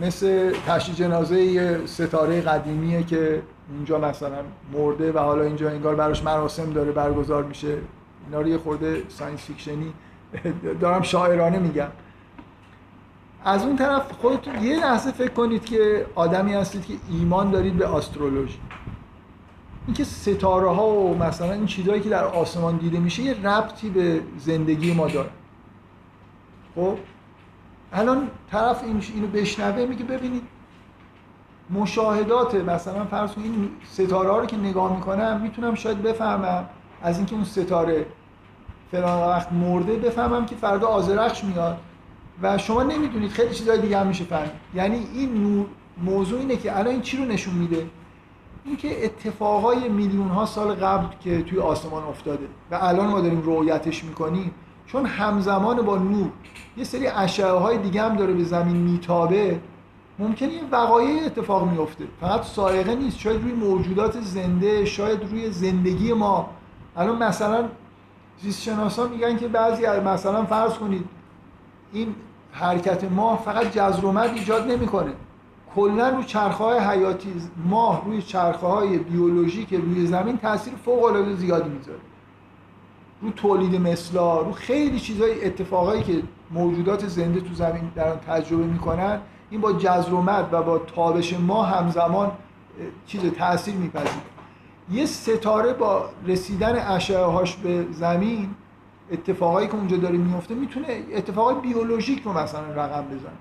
مثل 0.03 0.53
تشییع 0.67 0.97
جنازه 0.97 1.43
یه 1.43 1.81
ستاره 1.87 2.41
قدیمیه 2.41 3.03
که 3.03 3.43
اونجا 3.71 3.99
مثلا 3.99 4.39
مرده 4.73 5.13
و 5.13 5.19
حالا 5.19 5.43
اینجا 5.43 5.71
انگار 5.71 5.95
براش 5.95 6.23
مراسم 6.23 6.73
داره 6.73 6.93
برگزار 6.93 7.45
میشه. 7.45 7.77
اینا 8.29 8.41
رو 8.41 8.49
یه 8.49 8.59
خورده 8.59 9.03
science 9.09 9.41
fiction 9.41 9.86
ی 9.86 9.93
دارم 10.81 11.03
شاعرانه 11.03 11.59
میگم. 11.59 11.89
از 13.45 13.65
اون 13.65 13.77
طرف 13.77 14.13
خودتون 14.13 14.63
یه 14.63 14.77
لحظه 14.77 15.13
فکر 15.13 15.33
کنید 15.33 15.65
که 15.65 16.07
آدمی 16.15 16.55
هستید 16.55 16.87
که 16.87 16.95
ایمان 17.11 17.51
دارید 17.51 17.77
به 17.77 17.87
astrology. 17.87 18.59
اینکه 19.87 20.05
ستاره 20.05 20.69
ها 20.69 20.89
و 20.89 21.19
مثلا 21.19 21.53
این 21.53 21.67
چیزهایی 21.67 22.01
که 22.01 22.09
در 22.09 22.25
آسمان 22.25 22.77
دیده 22.77 22.99
میشه 22.99 23.23
یه 23.23 23.49
ربطی 23.49 23.91
به 23.91 24.21
زندگی 24.39 24.95
ما 24.95 25.09
داره. 25.09 25.31
خب؟ 26.75 26.99
الان 27.93 28.31
طرف 28.51 28.85
اینو 28.85 29.27
بشنوه 29.27 29.87
میگه 29.87 30.05
ببینید 30.05 30.43
مشاهدات 31.71 32.55
مثلا 32.55 33.05
فرض 33.05 33.31
این 33.37 33.71
ستاره 33.91 34.31
ها 34.31 34.39
رو 34.39 34.47
که 34.47 34.57
نگاه 34.57 34.95
می‌کنم 34.97 35.41
می‌تونم 35.43 35.75
شاید 35.75 36.03
بفهمم 36.03 36.69
از 37.03 37.17
اینکه 37.17 37.35
اون 37.35 37.45
ستاره 37.45 38.07
فلان 38.93 39.29
وقت 39.29 39.53
مرده 39.53 39.97
بفهمم 39.97 40.47
که 40.47 40.57
فردا 40.57 40.87
آزرخش 40.87 41.45
میاد. 41.45 41.79
و 42.43 42.59
شما 42.59 42.83
نمی‌دونید 42.83 43.31
خیلی 43.31 43.55
چیزای 43.55 43.79
دیگه 43.79 43.99
هم 43.99 44.07
میشه 44.07 44.25
فهمید. 44.25 44.51
یعنی 44.75 45.07
این 45.15 45.67
موضوع 46.03 46.41
اینه 46.41 46.57
که 46.57 46.79
الان 46.79 46.93
این 46.93 47.01
چی 47.01 47.17
رو 47.17 47.25
نشون 47.25 47.55
میده؟ 47.55 47.87
اینکه 48.65 49.05
اتفاقای 49.05 49.89
میلیون 49.89 50.29
ها 50.29 50.47
سال 50.47 50.75
قبل 50.75 51.07
که 51.21 51.43
توی 51.43 51.59
آسمان 51.59 52.03
افتاده 52.05 52.47
و 52.71 52.79
الان 52.81 53.07
ما 53.07 53.21
داریم 53.21 53.41
رویتش 53.41 54.05
می‌کنیم 54.05 54.51
چون 54.87 55.07
همزمان 55.07 55.83
با 55.83 55.97
نور 55.99 56.31
یه 56.77 56.85
سری 56.85 57.07
اشعه 57.07 57.51
های 57.51 57.79
دیگه 57.79 58.03
هم 58.03 58.17
داره 58.17 58.33
به 58.33 58.45
زمین 58.45 58.77
میتابه 58.77 59.61
ممکنه 60.19 60.49
این 60.49 60.71
وقایع 60.71 61.25
اتفاق 61.27 61.71
میفته 61.71 62.05
فقط 62.21 62.43
سائقه 62.43 62.95
نیست 62.95 63.19
شاید 63.19 63.43
روی 63.43 63.53
موجودات 63.53 64.21
زنده 64.21 64.85
شاید 64.85 65.23
روی 65.31 65.51
زندگی 65.51 66.13
ما. 66.13 66.51
الان 66.97 67.23
مثلا 67.23 67.69
زیست 68.43 68.63
شناسان 68.63 69.11
میگن 69.11 69.37
که 69.37 69.49
بعضی 69.49 69.87
مثلا 69.87 70.45
فرض 70.45 70.75
کنید 70.75 71.05
این 71.93 72.15
حرکت 72.53 73.05
ماه 73.05 73.43
فقط 73.45 73.71
مد 74.13 74.31
ایجاد 74.35 74.71
نمی‌کنه. 74.71 75.13
کلا 75.75 76.09
رو 76.09 76.23
چرخه 76.23 76.65
های 76.65 76.79
حیاتی 76.79 77.33
ماه 77.65 78.05
روی 78.05 78.23
چرخه 78.23 78.67
های 78.67 78.99
بیولوژیک 78.99 79.75
روی 79.75 80.07
زمین 80.07 80.39
تاثیر 80.39 80.75
فوق 80.85 81.05
العاده 81.05 81.35
زیادی 81.35 81.69
می‌ذاره. 81.69 81.99
رو 83.23 83.31
تولید 83.31 83.81
مثلا 83.81 84.41
رو 84.41 84.53
خیلی 84.53 85.01
چیزای 85.01 85.45
اتفاقایی 85.45 86.03
که 86.03 86.23
موجودات 86.51 87.09
زنده 87.09 87.41
تو 87.41 87.55
زمین 87.55 87.91
در 87.95 88.17
تجربه 88.17 88.65
می‌کنن 88.65 89.21
این 89.51 89.61
با 89.61 89.73
جذر 89.73 90.15
و 90.15 90.23
و 90.53 90.63
با 90.63 90.79
تابش 90.79 91.35
ماه 91.35 91.69
همزمان 91.69 92.31
چیز 93.07 93.21
تاثیر 93.33 93.75
میپذیره. 93.75 94.38
یه 94.93 95.07
ستاره 95.07 95.73
با 95.73 96.09
رسیدن 96.27 96.77
اشعه 96.77 97.25
هاش 97.25 97.57
به 97.57 97.87
زمین 97.93 98.51
اتفاقایی 99.13 99.69
که 99.69 99.75
اونجا 99.75 99.97
داره 99.97 100.17
میفته 100.17 100.55
می‌تونه 100.55 100.87
اتفاقای 101.15 101.55
بیولوژیک 101.55 102.23
رو 102.23 102.33
مثلا 102.33 102.61
رقم 102.61 103.05
بزنه. 103.05 103.39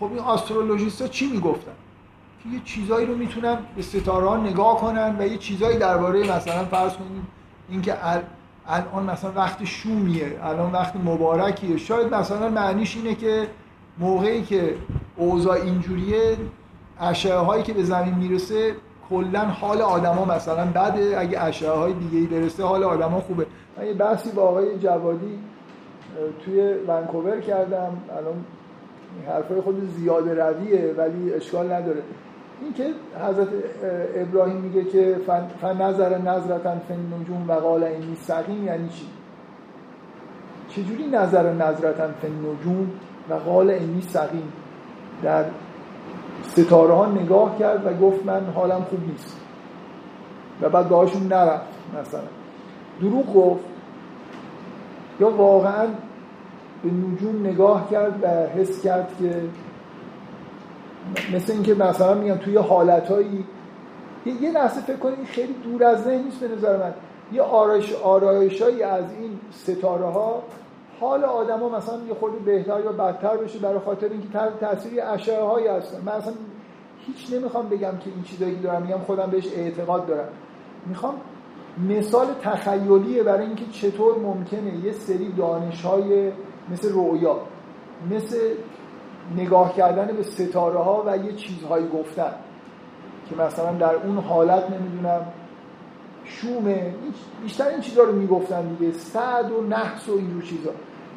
خب 0.00 0.04
این 0.04 0.18
آسترولوژیست 0.18 1.02
ها 1.02 1.08
چی 1.08 1.26
می‌گفتن؟ 1.26 1.72
که 2.42 2.48
یه 2.48 2.60
چیزایی 2.64 3.06
رو 3.06 3.16
می‌تونن 3.16 3.58
به 3.76 3.82
ستاره 3.82 4.28
ها 4.28 4.36
نگاه 4.36 4.80
کنن 4.80 5.16
و 5.18 5.26
یه 5.26 5.38
چیزایی 5.38 5.78
درباره 5.78 6.36
مثلا 6.36 6.64
فرض 6.64 6.92
کنید 6.92 7.22
اینکه 7.68 7.96
الان 8.66 9.10
مثلا 9.10 9.32
وقت 9.32 9.64
شومیه 9.64 10.38
الان 10.42 10.72
وقت 10.72 10.96
مبارکیه. 10.96 11.76
شاید 11.76 12.14
مثلا 12.14 12.48
معنیش 12.48 12.96
اینه 12.96 13.14
که 13.14 13.48
موقعی 13.98 14.42
که 14.42 14.76
اوضاع 15.16 15.54
اینجوریه 15.54 16.36
اشعه 17.00 17.36
هایی 17.36 17.62
که 17.62 17.72
به 17.72 17.82
زمین 17.82 18.14
می‌رسه 18.14 18.76
کلا 19.12 19.40
حال 19.40 19.82
آدما 19.82 20.24
مثلا 20.24 20.64
بده 20.66 21.14
اگه 21.18 21.42
اشعه 21.42 21.70
های 21.70 21.92
دیگه 21.92 22.18
ای 22.18 22.26
برسه 22.26 22.64
حال 22.64 22.84
آدما 22.84 23.20
خوبه. 23.20 23.46
من 23.78 23.86
یه 23.86 23.94
بحثی 23.94 24.30
با 24.30 24.42
آقای 24.42 24.78
جوادی 24.78 25.38
توی 26.44 26.74
ونکوور 26.88 27.40
کردم. 27.40 27.96
الان 28.18 28.44
حرفای 29.26 29.60
خود 29.60 29.90
زیاده 29.96 30.34
رویه 30.34 30.94
ولی 30.96 31.32
اشکال 31.32 31.72
نداره. 31.72 32.02
این 32.60 32.72
که 32.72 32.86
حضرت 33.28 33.48
ابراهیم 34.14 34.56
میگه 34.56 34.84
که 34.84 35.16
فن 35.60 35.82
نظر 35.82 36.18
نظرتن 36.18 36.80
فن 36.88 37.20
نجوم 37.20 37.44
و 37.48 37.52
قال 37.52 37.84
اینی 37.84 38.16
سقیم 38.16 38.64
یعنی 38.64 38.88
چی؟ 38.88 39.06
چجوری 40.68 41.06
نظر 41.06 41.52
نظرتن 41.52 42.14
فن 42.22 42.28
نجوم 42.28 42.90
و 43.30 43.34
قال 43.34 43.70
اینی 43.70 44.00
سقیم 44.02 44.52
در 45.22 45.44
ستاره 46.48 46.94
ها 46.94 47.06
نگاه 47.06 47.58
کرد 47.58 47.86
و 47.86 48.06
گفت 48.06 48.26
من 48.26 48.46
حالم 48.54 48.86
خوب 48.90 49.08
نیست. 49.08 49.40
و 50.62 50.68
بعد 50.68 50.88
باهاشون 50.88 51.22
نرفت 51.22 51.66
مثلا. 52.00 52.22
دروغ 53.00 53.34
گفت. 53.34 53.64
یا 55.20 55.30
واقعا 55.30 55.86
به 56.82 56.90
نجوم 56.90 57.46
نگاه 57.46 57.90
کرد 57.90 58.22
و 58.22 58.26
حس 58.26 58.82
کرد 58.82 59.16
که 59.18 59.42
مثل 61.34 61.52
اینکه 61.52 61.74
مثلا 61.74 62.14
میگم 62.14 62.36
توی 62.36 62.56
حالتهایی 62.56 63.44
یه 64.40 64.50
لحظه 64.50 64.80
فکر 64.80 64.96
کنید 64.96 65.26
خیلی 65.26 65.52
دور 65.52 65.84
از 65.84 66.04
ذهن 66.04 66.22
نیست 66.22 66.40
به 66.40 66.48
نظر 66.48 66.76
من. 66.76 66.92
یه 67.32 67.42
آرایش 67.42 67.92
آرایشایی 67.92 68.82
از 68.82 69.04
این 69.20 69.38
ستاره 69.50 70.04
ها 70.04 70.42
حال 71.02 71.24
آدما 71.24 71.68
مثلا 71.68 71.98
یه 72.08 72.14
خورده 72.14 72.38
بهتر 72.38 72.80
یا 72.84 72.92
بدتر 72.92 73.36
بشه 73.36 73.58
برای 73.58 73.78
خاطر 73.78 74.08
اینکه 74.08 74.28
تاثیر 74.60 75.02
اشعه 75.02 75.42
هایی 75.42 75.66
هستن. 75.66 76.02
من 76.06 76.12
اصلا 76.12 76.32
هیچ 77.06 77.32
نمی‌خوام 77.32 77.68
بگم 77.68 77.98
که 77.98 78.10
این 78.14 78.22
چیزایی 78.22 78.54
که 78.56 78.62
دارم 78.62 78.82
میگم 78.82 78.98
خودم 78.98 79.30
بهش 79.30 79.46
اعتقاد 79.56 80.06
دارم. 80.06 80.28
می‌خوام 80.86 81.14
مثال 81.88 82.26
تخیلیه 82.42 83.22
برای 83.22 83.46
اینکه 83.46 83.64
چطور 83.72 84.18
ممکنه 84.18 84.76
یه 84.84 84.92
سری 84.92 85.32
دانش 85.32 85.82
های 85.84 86.32
مثل 86.70 86.92
رویا 86.92 87.36
مثل 88.10 88.36
نگاه 89.36 89.76
کردن 89.76 90.06
به 90.16 90.22
ستاره 90.22 90.78
ها 90.78 91.04
و 91.06 91.16
یه 91.16 91.32
چیزهایی 91.32 91.88
گفتن 91.88 92.34
که 93.28 93.36
مثلا 93.36 93.72
در 93.72 93.94
اون 93.94 94.18
حالت 94.18 94.70
نمی‌دونم 94.70 95.26
شومه 96.24 96.94
بیشتر 97.42 97.68
این 97.68 97.80
چیزها 97.80 98.04
رو 98.04 98.12
می‌گفتن 98.12 98.74
دیگه 98.74 98.92
سعد 98.92 99.52
و 99.52 99.62
نحس 99.62 100.08
و 100.08 100.12
اینجور 100.12 100.42
چیزا 100.42 100.70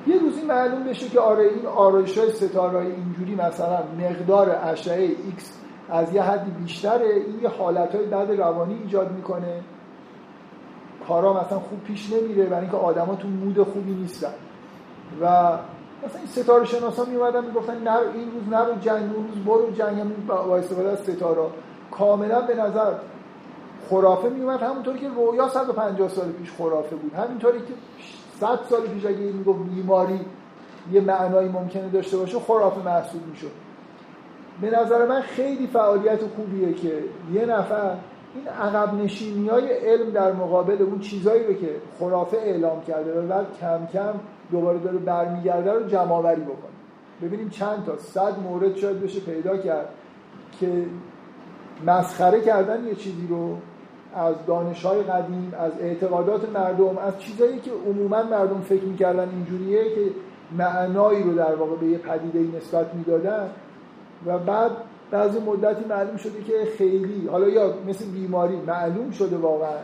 یه 0.08 0.20
روزی 0.20 0.42
معلوم 0.42 0.84
بشه 0.84 1.10
که 1.10 1.20
آره 1.20 1.44
این 1.44 1.66
آرایش 1.66 2.18
های 2.18 2.32
ستاره 2.32 2.80
اینجوری 2.80 3.36
مثلا 3.36 3.84
مقدار 4.00 4.60
اشعه 4.64 5.10
X 5.10 5.44
از 5.90 6.14
یه 6.14 6.22
حدی 6.22 6.52
بیشتره 6.52 7.08
این 7.08 7.40
یه 7.42 7.50
حالت 7.50 7.96
های 7.96 8.06
بعد 8.06 8.32
روانی 8.32 8.80
ایجاد 8.84 9.12
می‌کنه. 9.12 9.62
کارا 11.08 11.34
مثلا 11.34 11.60
خوب 11.60 11.84
پیش 11.84 12.14
نمیره 12.14 12.46
برای 12.46 12.62
اینکه 12.62 12.78
آدما 12.78 13.16
تو 13.16 13.28
مود 13.28 13.64
خوبی 13.64 13.92
نیستن. 13.92 14.34
و 15.22 15.26
مثلا 16.06 16.20
این 16.20 16.28
ستاره 16.28 16.66
شناسا 16.66 17.06
می 17.06 17.16
اومدن 17.16 17.46
می‌گفتن 17.46 17.78
نه 17.84 17.98
این 18.14 18.32
روز 18.32 18.50
نرو 18.50 18.76
جنگ 18.82 19.16
اون 19.16 19.28
روز 19.28 19.46
برو 19.46 19.72
جنگ 19.72 20.26
با 20.28 20.58
استفاده 20.58 20.90
از 20.90 21.00
ستاره 21.00 21.42
کاملا 21.92 22.42
به 22.42 22.56
نظر 22.56 22.94
خرافه 23.90 24.30
می 24.30 24.42
اومد 24.42 24.62
همونطوری 24.62 25.00
که 25.00 25.10
رویا 25.10 25.50
150 25.50 26.10
سال 26.10 26.32
پیش 26.32 26.52
خرافه 26.52 26.96
بود. 26.96 27.14
همینطوری 27.14 27.60
که 27.60 27.74
100 28.40 28.60
سال 28.70 28.82
پیش 28.82 29.06
اگه 29.06 29.18
می‌گفت 29.18 29.60
بیماری 29.76 30.20
یه 30.92 31.02
معنایی 31.02 31.50
ممکنه 31.50 31.90
داشته 31.90 32.18
باشه 32.18 32.40
خرافه 32.40 32.86
محسوب 32.86 33.28
می‌شد. 33.28 33.52
به 34.62 34.70
نظر 34.70 35.06
من 35.06 35.22
خیلی 35.22 35.68
فعالیت 35.68 36.20
خوبیه 36.36 36.74
که 36.74 37.04
یه 37.34 37.46
نفر 37.46 37.96
این 38.36 38.48
عقب 38.48 38.94
نشینی 38.94 39.48
های 39.48 39.74
علم 39.74 40.10
در 40.10 40.34
مقابل 40.34 40.82
اون 40.82 41.00
چیزایی 41.00 41.48
رو 41.48 41.54
که 41.54 41.76
خرافه 42.00 42.38
اعلام 42.38 42.82
کرده 42.82 43.22
و 43.22 43.28
بعد 43.28 43.46
کم 43.62 43.88
کم 43.94 44.14
دوباره 44.52 44.80
داره 44.80 44.98
برمیگرده 44.98 45.72
رو 45.72 45.88
جمع 45.88 46.12
آوری 46.12 46.42
بکنه. 46.42 46.76
ببینیم 47.22 47.50
چند 47.50 47.86
تا 47.86 47.98
صد 47.98 48.40
مورد 48.40 48.76
شاید 48.76 49.02
بشه 49.02 49.20
پیدا 49.20 49.58
کرد 49.58 49.90
که 50.60 50.86
مسخره 51.86 52.42
کردن 52.42 52.88
یه 52.88 52.96
چیزی 52.96 53.28
رو 53.28 53.58
از 54.16 54.36
دانش 54.48 54.86
های 54.86 55.04
قدیم 55.04 55.54
از 55.60 55.72
اعتقادات 55.82 56.50
مردم 56.50 56.98
از 56.98 57.20
چیزایی 57.20 57.60
که 57.60 57.72
عموما 57.88 58.24
مردم 58.24 58.62
فکر 58.62 58.84
می‌کردن 58.84 59.30
اینجوریه 59.30 59.84
که 59.84 60.02
معنایی 60.58 61.24
رو 61.24 61.34
در 61.34 61.56
واقع 61.56 61.76
به 61.76 61.86
یه 61.86 61.98
پدیده 61.98 62.58
نسبت 62.58 62.94
می‌دادن. 62.94 63.50
و 64.26 64.38
بعد 64.38 64.72
بعضی 65.12 65.40
مدتی 65.40 65.86
معلوم 65.86 66.18
شده 66.18 66.44
که 66.44 66.54
خیلی 66.78 67.28
حالا 67.32 67.50
یا 67.50 67.74
مثل 67.88 68.06
بیماری 68.06 68.56
معلوم 68.56 69.12
شده 69.12 69.38
واقعا. 69.38 69.80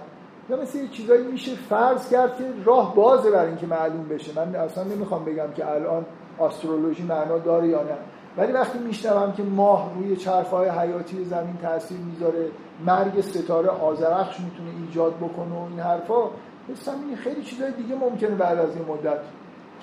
یا 0.49 0.61
مثل 0.61 0.77
یه 0.77 0.87
چیزایی 0.87 1.23
میشه 1.23 1.55
فرض 1.55 2.09
کرد 2.09 2.37
که 2.37 2.43
راه 2.65 2.95
بازه 2.95 3.31
برای 3.31 3.47
اینکه 3.47 3.67
معلوم 3.67 4.07
بشه. 4.09 4.45
من 4.45 4.55
اصلا 4.55 4.83
نمی‌خوام 4.83 5.25
بگم 5.25 5.47
که 5.55 5.71
الان 5.71 6.05
آسترولوژی 6.37 7.03
معنا 7.03 7.37
داره 7.37 7.67
یا 7.67 7.83
نه. 7.83 7.97
ولی 8.37 8.51
وقتی 8.51 8.79
میشنوم 8.79 9.31
که 9.31 9.43
ماه 9.43 9.91
روی 9.95 10.15
چرخهای 10.15 10.69
حیاتی 10.69 11.25
زمین 11.25 11.57
تاثیر 11.61 11.97
می‌ذاره 11.97 12.47
مرگ 12.85 13.21
ستاره 13.21 13.69
آزرخش 13.69 14.39
می‌تونه 14.39 14.69
ایجاد 14.87 15.15
بکنه 15.15 15.55
و 15.55 15.67
این 15.69 15.79
حرفا 15.79 16.29
مثلا 16.69 16.93
این 17.07 17.17
خیلی 17.17 17.43
چیزای 17.43 17.71
دیگه 17.71 17.95
ممکنه 17.95 18.29
بعد 18.29 18.59
از 18.59 18.75
این 18.75 18.85
مدت 18.85 19.19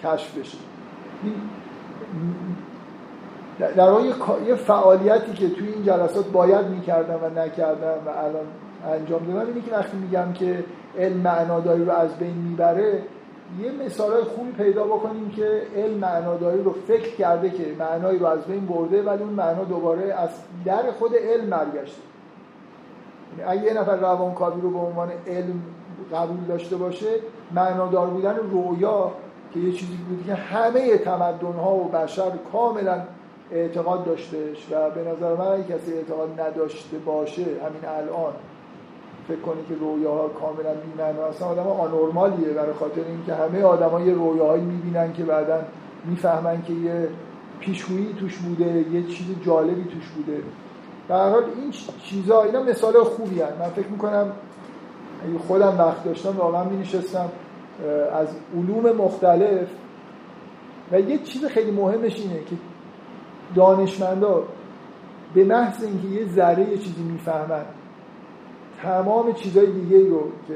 کشف 0.02 0.38
بشه. 0.38 0.58
در 3.76 3.90
واقع 3.90 4.04
یه 4.46 4.54
فعالیتی 4.54 5.32
که 5.32 5.50
توی 5.50 5.68
این 5.68 5.84
جلسات 5.84 6.26
باید 6.26 6.66
می‌کردم 6.66 7.18
و 7.22 7.40
نکردم 7.40 8.06
و 8.06 8.08
الان 8.08 8.46
انجام 8.92 9.26
دادم 9.26 9.48
اینه 9.48 9.61
که 9.61 9.72
وقتی 9.72 9.96
میگم 9.96 10.32
که 10.32 10.64
علم 10.98 11.16
معناداری 11.16 11.84
رو 11.84 11.92
از 11.92 12.16
بین 12.16 12.34
می‌بره 12.34 13.02
یه 13.62 13.87
مثال 13.87 14.24
خوبی 14.24 14.52
پیدا 14.52 14.84
بکنیم 14.84 15.30
که 15.30 15.62
علم 15.76 15.98
معناداری 15.98 16.62
رو 16.62 16.72
فکر 16.72 17.16
کرده 17.16 17.50
که 17.50 17.64
معنایی 17.78 18.18
رو 18.18 18.26
از 18.26 18.44
بین 18.44 18.66
برده 18.66 19.02
ولی 19.02 19.22
اون 19.22 19.32
معنا 19.32 19.64
دوباره 19.64 20.14
از 20.14 20.30
در 20.64 20.90
خود 20.98 21.14
علم 21.14 21.50
برگشته. 21.50 22.02
یعنی 23.38 23.50
اگه 23.50 23.64
یه 23.64 23.80
نفر 23.80 23.96
روانکاوی 23.96 24.61
رو 24.61 24.70
به 24.70 24.78
عنوان 24.78 25.08
علم 25.26 25.62
قبول 26.12 26.44
داشته 26.48 26.76
باشه 26.76 27.06
معنادار 27.54 28.06
بودن 28.06 28.37
رویا 28.37 29.12
که 29.54 29.61
یه 29.61 29.72
چیزی 29.72 29.96
بود 29.96 30.24
که 30.26 30.34
همه 30.34 30.98
تمدن 30.98 31.52
ها 31.52 31.74
و 31.74 31.88
بشر 31.88 32.30
کاملا 32.52 33.02
اعتقاد 33.52 34.04
داشتهش 34.04 34.66
و 34.70 34.90
به 34.90 35.00
نظر 35.00 35.34
من 35.34 35.64
کسی 35.64 35.92
اعتقاد 35.92 36.40
نداشته 36.40 36.98
باشه 36.98 37.42
همین 37.42 37.84
الان 37.98 38.32
فکر 39.29 39.41
کنی 39.41 39.62
که 39.69 39.75
رویاها 39.75 40.29
کاملا 40.29 40.75
بی‌معنا 40.75 41.25
اصلا 41.25 41.49
آدم 41.49 41.67
آنورمالیه 41.67 42.49
برای 42.49 42.73
خاطر 42.73 43.01
اینکه 43.09 43.35
همه 43.35 43.62
آدما 43.62 44.01
یه 44.01 44.14
رویاهایی 44.14 44.64
می‌بینن 44.64 45.12
که 45.12 45.25
بعدا 45.25 45.61
می‌فهمن 46.05 46.62
که 46.62 46.73
یه 46.73 47.09
پیشگویی 47.61 48.14
توش 48.21 48.37
بوده 48.37 48.85
یه 48.93 49.03
چیز 49.03 49.27
جالبی 49.47 49.85
توش 49.85 50.09
بوده 50.09 50.43
هر 51.11 51.31
حال 51.31 51.45
این 51.45 51.73
چیزا 52.03 52.43
اینا 52.43 52.62
مثال 52.62 53.05
خوبی 53.05 53.41
هست. 53.41 53.59
من 53.61 53.69
فکر 53.69 53.88
می‌کنم 53.88 54.33
اگه 55.29 55.38
خودم 55.38 55.79
وقت 55.79 56.05
داشتم 56.05 56.37
واقعا 56.37 56.64
می 56.64 56.77
نشستم 56.77 57.29
از 58.12 58.29
علوم 58.57 58.97
مختلف 58.97 59.69
و 60.93 61.01
یه 61.01 61.19
چیز 61.19 61.45
خیلی 61.45 61.71
مهمش 61.71 62.17
اینه 62.17 62.38
که 62.38 62.57
دانشمندا 63.55 64.43
به 65.35 65.45
محض 65.45 65.85
اینکه 65.85 66.09
یه 66.09 66.27
ذره 66.27 66.71
یه 66.71 66.79
چیزی 66.79 67.03
می‌فهمن 67.03 67.64
تمام 68.83 69.33
چیزای 69.33 69.67
دیگه 69.67 70.09
رو 70.09 70.23
که 70.49 70.55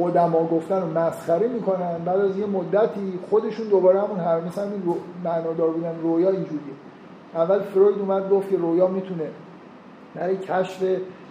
قدما 0.00 0.46
گفتن 0.46 0.80
رو 0.80 0.98
مسخره 0.98 1.48
می‌کنن. 1.48 1.98
بعد 2.04 2.20
از 2.20 2.38
یه 2.38 2.46
مدتی 2.46 3.18
خودشون 3.30 3.68
دوباره 3.68 4.00
همون 4.00 4.18
هر 4.18 4.40
مثل 4.40 4.62
همین 4.62 4.82
رو 4.82 4.96
معنادار 5.24 5.70
بودن 5.70 5.94
رویا 6.02 6.30
اینجوریه. 6.30 6.74
اول 7.34 7.58
فروید 7.58 7.98
اومد 7.98 8.30
گفت 8.30 8.50
که 8.50 8.56
رویا 8.56 8.86
می‌تونه 8.86 9.30
برای 10.14 10.36
کشف 10.36 10.82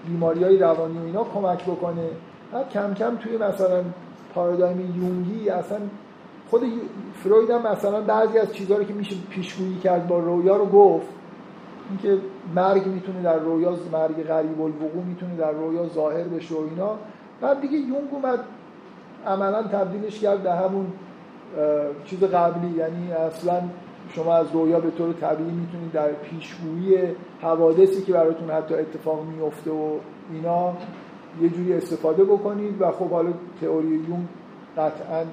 بیماری 0.08 0.44
های 0.44 0.58
روانی 0.58 0.98
و 0.98 1.04
اینا 1.06 1.24
کمک 1.24 1.64
بکنه. 1.64 2.08
بعد 2.52 2.70
کم 2.70 2.94
کم 2.94 3.16
توی 3.16 3.38
مثلا 3.38 3.84
پارادایم 4.36 4.80
یونگی 4.80 5.50
اصلا 5.50 5.78
خود 6.50 6.62
فروید 7.24 7.50
هم 7.50 7.68
مثلا 7.72 8.02
بعضی 8.02 8.38
از 8.38 8.54
چیزها 8.54 8.84
که 8.84 8.94
میشه 8.94 9.16
پیشگویی 9.30 9.76
کرد 9.76 10.08
با 10.08 10.20
رویا 10.20 10.58
رو 10.58 10.66
گفت. 10.66 11.08
اینکه 11.90 12.22
مرگ 12.56 12.88
می‌تونه 12.88 13.22
در 13.22 13.40
رویا 13.40 13.74
مرگ 13.92 14.24
غریب 14.24 14.62
الوقوع 14.62 15.04
می‌تونه 15.08 15.36
در 15.36 15.52
رویا 15.52 15.88
ظاهر 15.88 16.24
بشه 16.24 16.56
و 16.56 16.58
اینا. 16.70 16.98
بعد 17.42 17.62
دیگه 17.62 17.78
یونگ 17.78 18.10
اومد 18.12 18.40
عملا 19.28 19.64
تبدیلش 19.64 20.20
کرد 20.20 20.44
به 20.44 20.52
همون 20.52 20.86
چیز 22.06 22.24
قبلی. 22.24 22.70
یعنی 22.78 23.12
اصلا 23.12 23.62
شما 24.10 24.36
از 24.36 24.48
رویا 24.54 24.80
به 24.80 24.92
طور 24.92 25.14
طبیعی 25.14 25.52
می‌تونید 25.52 25.92
در 25.92 26.12
پیشگویی 26.12 26.98
حوادثی 27.42 28.02
که 28.02 28.14
براتون 28.14 28.50
حتی 28.50 28.76
اتفاق 28.76 29.26
میفته 29.26 29.72
و 29.72 29.98
اینا 30.34 30.74
یه 31.42 31.50
جوری 31.50 31.74
استفاده 31.74 32.24
بکنید. 32.24 32.82
و 32.82 32.92
خب 32.92 33.10
حالا 33.10 33.34
تئوری 33.62 33.88
یونگ 33.88 34.28
قطعا 34.78 35.24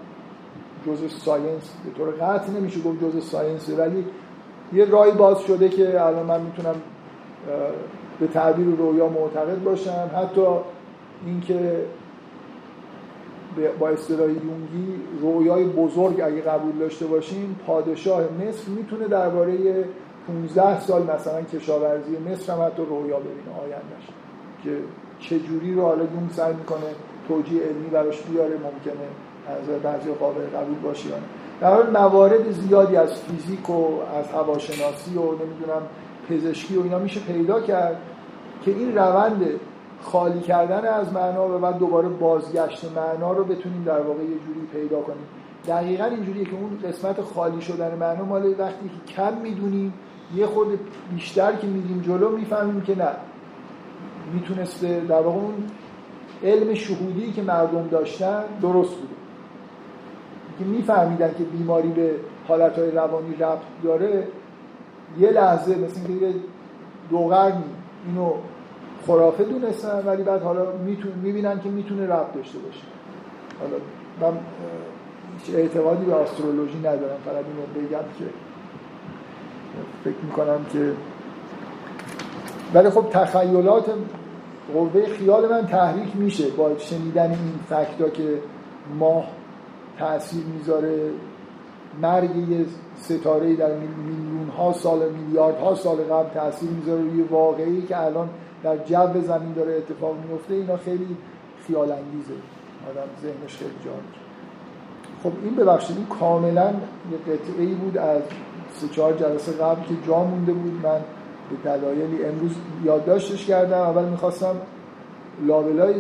جزء 0.86 1.08
science 1.08 1.74
به 1.84 1.90
طور 1.90 2.10
قطع 2.10 2.52
نمیشه 2.52 2.80
گفت 2.80 3.04
جزء 3.04 3.20
science 3.20 3.68
ولی 3.78 4.04
یه 4.72 4.84
راهی 4.84 5.10
باز 5.10 5.40
شده 5.40 5.68
که 5.68 6.06
الان 6.06 6.26
من 6.26 6.40
می‌تونم 6.40 6.74
به 8.20 8.26
تعبیر 8.26 8.66
رویا 8.66 9.08
معتقد 9.08 9.62
باشم 9.62 10.10
حتی 10.16 10.46
اینکه 11.26 11.84
با 13.78 13.88
اصطلاح 13.88 14.28
یونگی 14.28 15.00
رویای 15.20 15.64
بزرگ 15.64 16.20
اگه 16.20 16.40
قبول 16.40 16.72
داشته 16.78 17.06
باشیم 17.06 17.60
پادشاه 17.66 18.22
مصر 18.22 18.70
می‌تونه 18.76 19.08
درباره 19.08 19.84
15 20.26 20.80
سال 20.80 21.02
مثلا 21.02 21.42
کشاورزی 21.42 22.18
مصر 22.18 22.52
هم 22.52 22.66
حتی 22.66 22.82
رویا 22.82 23.18
ببینه 23.18 23.58
آیندهش 23.62 24.08
که 24.64 24.76
چجوری 25.20 25.74
رو 25.74 25.82
حالا 25.82 26.04
یونگ 26.04 26.30
سعی 26.30 26.54
می‌کنه 26.54 26.94
توجیه 27.28 27.62
علمی 27.62 27.88
براش 27.88 28.22
بیاره 28.22 28.54
ممکنه 28.54 29.06
از 29.48 29.82
بعضی 29.82 30.10
قابل 30.12 30.40
قبول 30.40 30.78
باشه 30.82 31.08
در 31.60 31.74
حال 31.74 31.90
موارد 31.90 32.50
زیادی 32.50 32.96
از 32.96 33.14
فیزیک 33.14 33.70
و 33.70 33.84
از 34.18 34.26
هواشناسی 34.34 35.14
و 35.16 35.22
نمی‌دونم 35.22 35.82
پزشکی 36.30 36.76
و 36.76 36.82
اینا 36.82 36.98
میشه 36.98 37.20
پیدا 37.20 37.60
کرد 37.60 37.96
که 38.64 38.70
این 38.70 38.94
روند 38.96 39.44
خالی 40.02 40.40
کردن 40.40 40.88
از 40.88 41.12
معنا 41.12 41.56
و 41.56 41.58
بعد 41.58 41.78
دوباره 41.78 42.08
بازگشت 42.08 42.84
معنا 42.96 43.32
رو 43.32 43.44
بتونیم 43.44 43.84
در 43.84 44.00
واقع 44.00 44.22
یه 44.22 44.28
جوری 44.28 44.66
پیدا 44.72 45.00
کنیم. 45.00 45.26
دقیقا 45.68 46.04
اینجوریه 46.04 46.44
که 46.44 46.52
اون 46.52 46.78
قسمت 46.84 47.20
خالی 47.20 47.60
شدن 47.60 47.94
معنا 47.94 48.24
مال 48.24 48.54
وقتی 48.58 48.90
که 49.06 49.12
کم 49.12 49.36
می‌دونیم 49.42 49.94
یه 50.36 50.46
خود 50.46 50.80
بیشتر 51.14 51.52
که 51.52 51.66
میدیم 51.66 52.00
جلو 52.00 52.36
می‌فهمیم 52.36 52.80
که 52.80 52.98
نه. 52.98 53.10
می‌تونسته 54.34 55.00
در 55.00 55.20
واقع 55.20 55.38
اون 55.38 55.54
علم 56.44 56.74
شهودی 56.74 57.32
که 57.32 57.42
مردم 57.42 57.88
داشتن 57.88 58.42
درست 58.62 58.94
بوده. 58.94 59.14
که 60.58 60.64
میفهمیدن 60.64 61.34
که 61.38 61.44
بیماری 61.44 61.88
به 61.88 62.14
حالتهای 62.48 62.90
روانی 62.90 63.34
ربط 63.34 63.58
داره 63.84 64.28
یه 65.18 65.30
لحظه 65.30 65.74
مثل 65.74 66.00
اینکه 66.06 66.26
یه 66.26 66.34
دو 67.10 67.16
اینو 68.06 68.32
خرافه 69.06 69.44
دونستن 69.44 70.02
ولی 70.06 70.22
بعد 70.22 70.42
حالا 70.42 70.66
می‌بینن 71.22 71.60
که 71.60 71.68
می‌تونه 71.68 72.06
ربط 72.06 72.34
داشته 72.34 72.58
باشه. 72.58 72.82
حالا 73.60 73.76
من 74.20 74.38
اعتقادی 75.54 76.04
به 76.04 76.14
استرولوژی 76.14 76.78
ندارم. 76.78 77.18
فقط 77.24 77.34
اینو 77.34 77.86
بگم 77.88 78.04
که 78.18 78.24
فکر 80.04 80.24
می‌کنم 80.24 80.64
که 80.72 80.92
ولی 82.74 82.90
خب 82.90 83.06
تخیلات 83.10 83.84
قوه 84.74 85.06
خیال 85.06 85.50
من 85.50 85.66
تحریک 85.66 86.16
میشه 86.16 86.50
با 86.50 86.78
شنیدن 86.78 87.30
این 87.30 87.60
فکتا 87.68 88.08
که 88.08 88.38
ماه 88.98 89.24
تاثیر 89.98 90.44
می‌ذاره. 90.44 91.10
مرگ 92.02 92.36
یه 92.36 92.66
ستاره 93.02 93.56
در 93.56 93.74
میلیون 93.74 94.48
ها 94.58 94.72
سال 94.72 95.08
میلیارد 95.08 95.58
ها 95.58 95.74
سال 95.74 95.96
قبل 95.96 96.28
تاثیر 96.34 96.70
می‌ذاره 96.70 97.00
روی 97.02 97.22
واقعی 97.22 97.82
که 97.82 98.00
الان 98.00 98.28
در 98.62 98.76
جو 98.76 99.20
زمین 99.20 99.52
داره 99.52 99.72
اتفاق 99.76 100.14
میفته 100.28 100.54
اینا 100.54 100.76
خیلی 100.76 101.16
خیال 101.66 101.92
انگیزه. 101.92 102.34
آدم 102.90 103.08
ذهنش 103.22 103.56
خیلی 103.56 103.70
جا 103.84 103.90
خب 105.22 105.32
این 105.44 105.54
ببخشید 105.54 105.96
این 105.96 106.06
کاملا 106.06 106.72
یه 107.12 107.18
قطعه 107.18 107.64
ای 107.64 107.74
بود 107.74 107.98
از 107.98 108.22
سه 108.80 108.88
چهار 108.88 109.12
جلسه 109.12 109.52
قبل 109.52 109.82
که 109.82 109.94
جا 110.06 110.24
مونده 110.24 110.52
بود. 110.52 110.72
من 110.82 111.00
به 111.50 111.70
دلایلی 111.70 112.24
امروز 112.24 112.52
یادداشتش 112.84 113.46
کردم. 113.46 113.78
اول 113.78 114.04
می‌خواستم 114.04 114.56
لابلای 115.46 115.94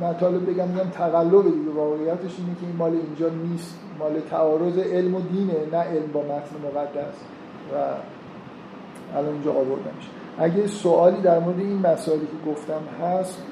مطالب 0.00 0.50
بگم 0.50 0.68
میگم 0.68 0.90
تقلب 0.90 1.44
دیگه 1.44 1.70
واقعیتش 1.74 2.32
اینه 2.38 2.54
که 2.60 2.66
این 2.66 2.76
مال 2.78 2.92
اینجا 2.92 3.28
نیست. 3.28 3.78
مال 3.98 4.20
تعارض 4.30 4.78
علم 4.78 5.14
و 5.14 5.20
دینه 5.20 5.54
نه 5.72 5.78
علم 5.78 6.12
با 6.12 6.20
متن 6.20 6.56
مقدس. 6.64 7.14
و 7.72 7.76
الان 9.16 9.32
اینجا 9.32 9.52
آوردمش. 9.52 10.10
اگه 10.38 10.66
سوالی 10.66 11.20
در 11.20 11.38
مورد 11.38 11.58
این 11.58 11.86
مسائلی 11.86 12.26
که 12.26 12.50
گفتم 12.50 12.80
هست 13.02 13.42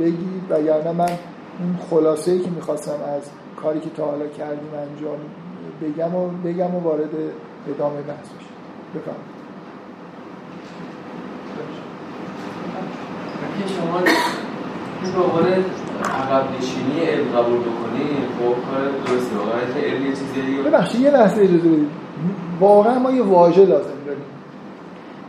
بگید. 0.00 0.42
و 0.50 0.60
یعنی 0.60 0.92
من 0.98 1.18
اون 1.60 1.78
خلاصه 1.90 2.32
ای 2.32 2.38
که 2.38 2.50
می‌خواستم 2.50 2.92
از 3.16 3.30
کاری 3.56 3.80
که 3.80 3.90
تا 3.90 4.04
حالا 4.04 4.26
کردیم 4.26 4.70
انجام 4.74 5.18
بگم 5.82 6.14
و 6.14 6.28
بگم 6.44 6.74
و 6.74 6.80
وارد 6.80 7.10
ادامه 7.68 8.02
بحث 8.02 8.26
بشم. 8.26 8.54
بفرمایید. 8.94 9.38
شما 13.66 14.00
این 15.02 15.12
به 16.02 16.08
عقب 16.08 16.56
نشینی 16.58 17.00
علم 17.00 17.28
قبول 17.28 17.60
بکنیم 17.60 18.28
خب 18.38 18.70
کار 18.70 18.90
درسته. 19.06 19.36
واقعا 19.36 19.60
که 19.74 19.86
علم 19.86 20.06
یه 20.06 20.12
چیزی 20.12 20.62
ببخشید 20.62 21.00
یه 21.00 21.10
لحظه 21.10 21.42
اجازه 21.42 21.68
بدید. 21.68 21.90
واقعا 22.60 22.98
ما 22.98 23.10
یه 23.10 23.22
واژه 23.22 23.64
لازم 23.64 24.04
داریم. 24.06 24.24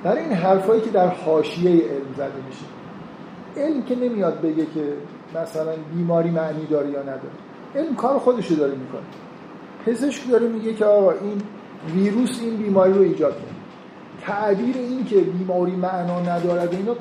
برای 0.04 0.24
این 0.24 0.34
حرفایی 0.34 0.82
که 0.82 0.90
در 0.90 1.08
حاشیه 1.08 1.72
علم 1.72 2.14
زده 2.18 2.32
میشه 2.48 2.66
علم 3.58 3.84
که 3.84 3.96
نمیاد 3.96 4.42
بگه 4.42 4.66
که 4.66 4.94
مثلا 5.42 5.72
بیماری 5.96 6.30
معنی 6.30 6.66
داره 6.66 6.90
یا 6.90 7.02
نداره. 7.02 7.32
علم 7.76 7.96
کار 7.96 8.20
خودشو 8.20 8.56
داره 8.56 8.72
می‌کنه. 8.72 9.02
پزشک 9.86 10.30
داره 10.30 10.48
میگه 10.48 10.74
که 10.74 10.86
آقا 10.86 11.12
این 11.12 11.42
ویروس 11.96 12.40
این 12.42 12.58
بیماری 12.58 12.94
رو 12.94 13.02
ایجاد 13.02 13.34
کرد. 13.34 13.56
تعبیر 14.22 14.76
این 14.78 15.06
که 15.06 15.16
بیماری 15.16 15.76
معنا 15.76 16.20
ندارد 16.20 16.74
اینا 16.74 16.96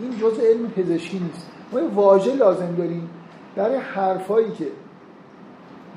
این 0.00 0.18
جزء 0.20 0.42
علم 0.42 0.66
پزشکی 0.66 1.18
نیست. 1.18 1.50
ما 1.72 1.80
واژه 1.94 2.36
لازم 2.36 2.74
داریم 2.74 3.10
برای 3.56 3.76
حرفایی 3.76 4.50
که 4.50 4.66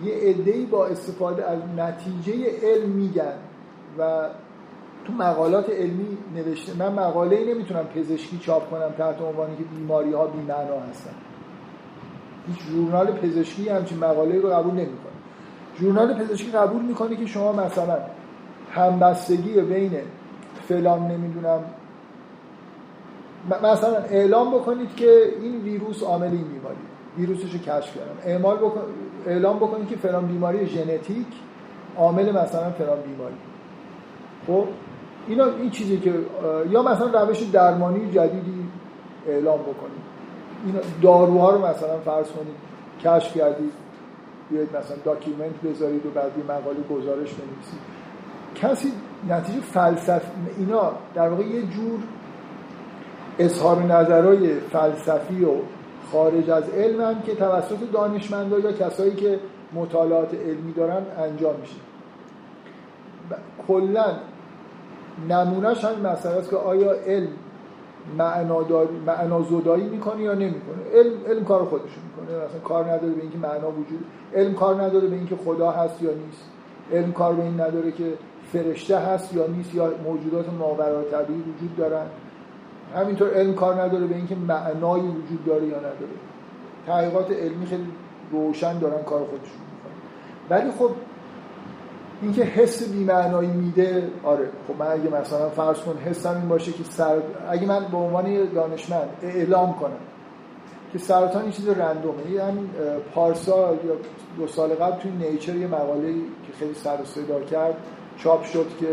یه 0.04 0.14
عده‌ای 0.14 0.66
با 0.66 0.88
استفاده 0.88 1.46
از 1.50 1.60
نتیجه 1.78 2.34
علم 2.64 2.90
میگن 2.90 3.34
و 4.00 4.30
تو 5.06 5.14
مقالات 5.14 5.70
علمی 5.70 6.18
نوشته 6.36 6.78
من 6.78 6.94
مقاله 6.94 7.36
ای 7.36 7.54
نمی‌تونم 7.54 7.84
پزشکی 7.84 8.38
چاپ 8.38 8.70
کنم 8.70 8.90
تحت 8.98 9.22
عنوانی 9.22 9.56
که 9.56 9.64
بیماری 9.64 10.14
ها 10.14 10.28
بی‌معنا 10.28 10.80
هستن. 10.90 11.14
هیچ 12.48 12.60
ژورنال 12.60 13.12
پزشکی 13.12 13.70
همچین 13.70 13.98
مقاله 13.98 14.40
رو 14.40 14.50
قبول 14.50 14.74
نمی‌کنه. 14.74 15.14
ژورنال 15.80 16.14
پزشکی 16.14 16.52
قبول 16.52 16.82
می‌کنه 16.82 17.16
که 17.16 17.26
شما 17.26 17.52
مثلا 17.52 17.98
همبستگی 18.72 19.62
بین 19.62 19.92
فلان 20.68 21.08
نمی‌دونم 21.08 21.60
مثلا 23.64 23.96
اعلام 23.98 24.54
بکنید 24.54 24.96
که 24.96 25.24
این 25.42 25.62
ویروس 25.62 26.04
عامل 26.04 26.28
این 26.32 26.48
بیماری. 26.48 26.76
ویروسش 27.18 27.54
رو 27.54 27.60
کشف 27.60 27.98
کردم. 27.98 28.18
اعمال 28.26 28.58
بکن... 28.58 28.82
اعلام 29.28 29.58
بکنید 29.58 29.88
که 29.88 29.96
فلان 29.96 30.26
بیماری 30.26 30.68
ژنتیک 30.68 31.28
عامل 31.98 32.32
مثلا 32.32 32.72
فلان 32.72 33.02
بیماری. 33.02 33.36
خب؟ 34.48 34.66
اینا 35.28 35.46
این 35.46 35.70
چیزی 35.70 35.98
که 35.98 36.14
یا 36.70 36.84
مثلا 36.84 37.24
روش 37.24 37.42
درمانی 37.42 38.12
جدیدی 38.12 38.70
اعلام 39.28 39.60
بکنید. 39.60 40.04
این 40.66 40.76
داروها 41.02 41.52
رو 41.52 41.66
مثلا 41.66 42.00
فرض 42.06 42.28
کنید. 42.28 42.56
کشف 43.04 43.38
کردید. 43.38 43.72
بیاید 44.50 44.70
مثلا 44.78 44.98
document 45.06 45.62
بذارید 45.64 46.06
و 46.06 46.10
بعد 46.10 46.32
مقاله 46.50 46.80
گزارش 46.90 47.34
بنویسید. 47.34 47.80
کسی 48.56 48.92
نتیجه 49.30 49.60
فلسفی 49.60 50.32
اینا 50.58 50.92
در 51.16 51.30
واقع 51.30 51.44
یه 51.44 51.62
جور 51.62 52.00
اظهار 53.40 53.84
نظرهای 53.84 54.54
فلسفی 54.60 55.46
و 55.46 55.52
خارج 56.12 56.50
از 56.50 56.70
علم 56.70 57.02
هم 57.02 57.22
که 57.22 57.36
توسط 57.36 57.92
دانشمندا 57.94 58.60
یا 58.60 58.72
کسایی 58.72 59.16
که 59.16 59.40
مطالعات 59.74 60.34
علمی 60.34 60.74
دارن 60.74 61.02
انجام 61.18 61.56
میشه. 61.62 61.76
کلا 63.68 64.06
نمونهش 65.30 65.86
هم 65.86 66.12
مسئله 66.12 66.34
است 66.34 66.50
که 66.50 66.56
آیا 66.56 66.92
علم 66.92 67.30
معنا 69.08 69.42
زدایی 69.42 69.84
می‌کنه 69.84 70.22
یا 70.22 70.34
نمی‌کنه؟ 70.34 70.84
علم 70.94 71.14
علم 71.28 71.46
کار 71.46 71.66
خودش 71.66 71.82
می‌کنه. 71.84 72.38
مثلا 72.38 72.60
کار 72.64 72.86
نداره 72.86 73.14
به 73.14 73.22
اینکه 73.22 73.38
معنا 73.38 73.72
وجود 73.72 74.06
علم 74.36 74.54
کار 74.54 74.82
نداره 74.82 75.08
به 75.08 75.16
اینکه 75.16 75.36
خدا 75.36 75.72
هست 75.72 76.02
یا 76.02 76.12
نیست. 76.12 76.50
علم 76.94 77.12
کار 77.12 77.34
به 77.34 77.44
این 77.44 77.62
نداره 77.62 77.92
که 77.92 78.14
فرشته 78.54 78.98
هست 78.98 79.36
یا 79.36 79.48
نیست 79.48 79.76
یا 79.76 79.92
موجودات 80.06 80.46
ماورای 80.60 81.06
طبیعی 81.12 81.40
وجود 81.40 81.76
دارن. 81.78 82.06
همینطور 82.96 83.34
علم 83.34 83.54
کار 83.54 83.82
نداره 83.82 84.06
به 84.06 84.16
اینکه 84.16 84.36
معنایی 84.36 85.04
وجود 85.04 85.46
داره 85.46 85.66
یا 85.66 85.78
نداره. 85.78 86.14
تحقیقات 86.88 87.32
علمی 87.32 87.66
خیلی 87.66 87.88
روشن 88.32 88.80
دارن 88.80 89.04
کار 89.04 89.20
خودشون 89.20 89.38
می‌کنن. 89.48 89.94
ولی 90.50 90.72
خب 90.72 90.90
اینکه 92.22 92.44
حس 92.44 92.90
بی‌معنایی 92.92 93.50
میده 93.50 94.10
آره. 94.24 94.50
خب 94.68 94.74
من 94.80 94.88
اگه 94.88 95.22
مثلا 95.22 95.50
فرض 95.50 95.80
کن 95.80 95.98
حسم 95.98 96.38
این 96.38 96.48
باشه 96.48 96.72
که 96.72 96.84
سر... 96.84 97.18
اگه 97.50 97.68
من 97.68 97.86
به 97.92 97.98
عنوان 97.98 98.50
دانشمند 98.56 99.10
اعلام 99.22 99.74
کنم 99.74 99.98
که 100.94 101.00
سرطان 101.00 101.42
این 101.42 101.52
چیز 101.52 101.70
رندومه. 101.70 102.32
یه 102.32 102.44
همین 102.44 102.70
پارسال 103.16 103.78
یا 103.86 103.94
دو 104.38 104.48
سال 104.48 104.70
قبل 104.70 105.00
توی 105.00 105.12
نیچر 105.12 105.56
یه 105.56 105.68
مقاله 105.68 106.14
که 106.14 106.54
خیلی 106.60 106.74
سر 106.74 107.02
و 107.02 107.06
صدا 107.06 107.40
کرد 107.40 107.76
چاپ 108.18 108.44
شد 108.44 108.68
که 108.80 108.88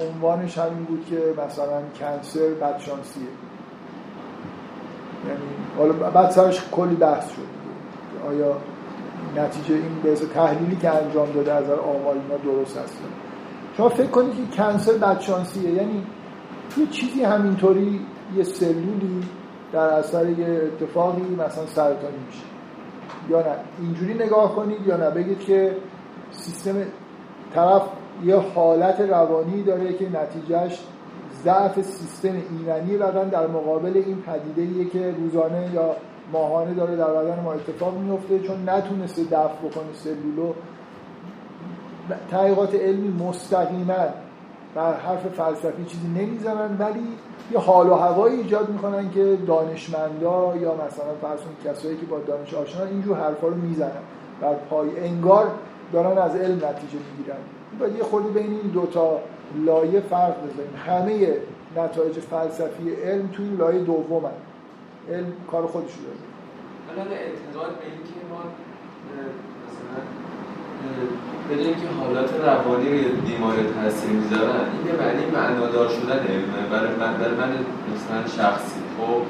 عنوانش 0.00 0.58
همین 0.58 0.84
بود 0.84 1.06
که 1.10 1.34
مثلا 1.46 1.82
کنسر 2.00 2.48
بدشانسیه. 2.62 3.22
یعنی 5.26 5.40
حالا 5.78 6.10
بعد 6.10 6.30
سرش 6.30 6.68
کلی 6.72 6.94
بحث 6.94 7.30
شد. 7.30 7.54
آیا 8.28 8.56
نتیجه 9.36 9.74
این 9.74 10.00
به 10.02 10.14
تحلیلی 10.14 10.76
که 10.76 10.90
انجام 10.90 11.32
داده 11.32 11.52
از 11.52 11.70
آمار 11.70 12.14
اینا 12.14 12.36
درست 12.44 12.78
هست 12.78 12.98
شما 13.76 13.88
فکر 13.88 14.06
کنید 14.06 14.34
که 14.34 14.56
کنسر 14.56 14.92
بدشانسیه. 14.92 15.70
یعنی 15.70 16.06
توی 16.74 16.86
چیزی 16.86 17.22
همینطوری 17.22 18.00
یه 18.36 18.42
سلولی 18.42 19.20
در 19.72 19.78
اثر 19.80 20.30
یه 20.30 20.46
اتفاقی 20.46 21.34
مثلا 21.34 21.66
سرطانی 21.66 22.18
میشه. 22.26 22.44
یا 23.28 23.40
نه؟ 23.40 23.56
اینجوری 23.80 24.14
نگاه 24.14 24.54
کنید 24.54 24.86
یا 24.86 24.96
نه؟ 24.96 25.10
بگید 25.10 25.38
که 25.38 25.76
سیستم 26.30 26.74
طرف 27.54 27.82
یه 28.22 28.36
حالت 28.36 29.00
روانی 29.00 29.62
داره 29.62 29.92
که 29.92 30.08
نتیجهش 30.08 30.80
ضعف 31.44 31.82
سیستم 31.82 32.34
ایمنی 32.50 32.96
بدن 32.96 33.28
در 33.28 33.46
مقابل 33.46 34.02
این 34.06 34.22
پدیده 34.22 34.90
که 34.90 35.14
روزانه 35.18 35.70
یا 35.74 35.96
ماهانه 36.32 36.74
داره 36.74 36.96
در 36.96 37.12
بدن 37.12 37.40
ما 37.40 37.52
اتفاق 37.52 37.98
میفته 37.98 38.38
چون 38.38 38.68
نتونسته 38.68 39.24
دفع 39.24 39.68
بکنه 39.68 39.92
سلولو. 39.94 40.52
تحقیقات 42.30 42.74
علمی 42.74 43.24
مستقیما 43.24 44.06
بر 44.74 44.94
حرف 44.94 45.26
فلسفی 45.26 45.84
چیزی 45.84 46.08
نمی‌زنن 46.08 46.76
ولی 46.78 47.08
یه 47.52 47.58
حال 47.58 47.88
و 47.88 47.94
هوایی 47.94 48.36
ایجاد 48.36 48.68
می‌کنن 48.68 49.10
که 49.10 49.38
دانشمندا 49.46 50.56
یا 50.56 50.74
مثلا 50.74 51.14
فرض 51.22 51.40
کسایی 51.64 51.96
که 51.96 52.06
با 52.06 52.18
دانش 52.18 52.54
آشنا 52.54 52.84
اینجور 52.84 53.16
حرفا 53.16 53.48
رو 53.48 53.54
می‌زنن. 53.54 53.90
بر 54.40 54.54
پای 54.54 54.88
انگار 55.00 55.50
دارن 55.92 56.18
از 56.18 56.36
علم 56.36 56.56
نتیجه 56.56 56.98
می‌گیرن. 57.16 57.36
باید 57.78 57.96
یه 57.96 58.02
خورده 58.02 58.28
بین 58.28 58.50
این 58.50 58.70
دوتا 58.72 59.20
لایه 59.66 60.00
فرق 60.00 60.34
بزنیم 60.36 60.74
همه 60.86 61.36
نتایج 61.76 62.18
فلسفی 62.18 62.94
علم 63.04 63.28
توی 63.28 63.48
لایه 63.56 63.78
دوم 63.78 64.24
علم 65.12 65.32
کار 65.50 65.66
خودش 65.66 65.92
رو 65.92 66.02
داره. 66.04 66.18
حالا 66.88 67.02
اعتقاد 67.16 67.78
به 67.78 67.84
اینکه 67.84 68.20
ما 68.30 68.40
مثلا 69.64 70.00
بدونیم 71.50 71.74
که 71.74 71.86
حالات 72.00 72.30
روانی 72.46 72.88
روی 72.88 73.04
بیماری 73.04 73.62
تاثیر 73.74 74.10
می‌ذارن 74.10 74.64
این 74.72 74.82
به 74.96 75.04
معنی 75.04 75.26
معنادار 75.26 75.88
شدن 75.88 76.18
علمه. 76.18 76.68
برای 76.70 76.94
من 77.00 77.18
برای 77.18 77.34
من 77.34 77.50
مثلا 77.94 78.26
شخصی. 78.26 78.80
خب 78.98 79.20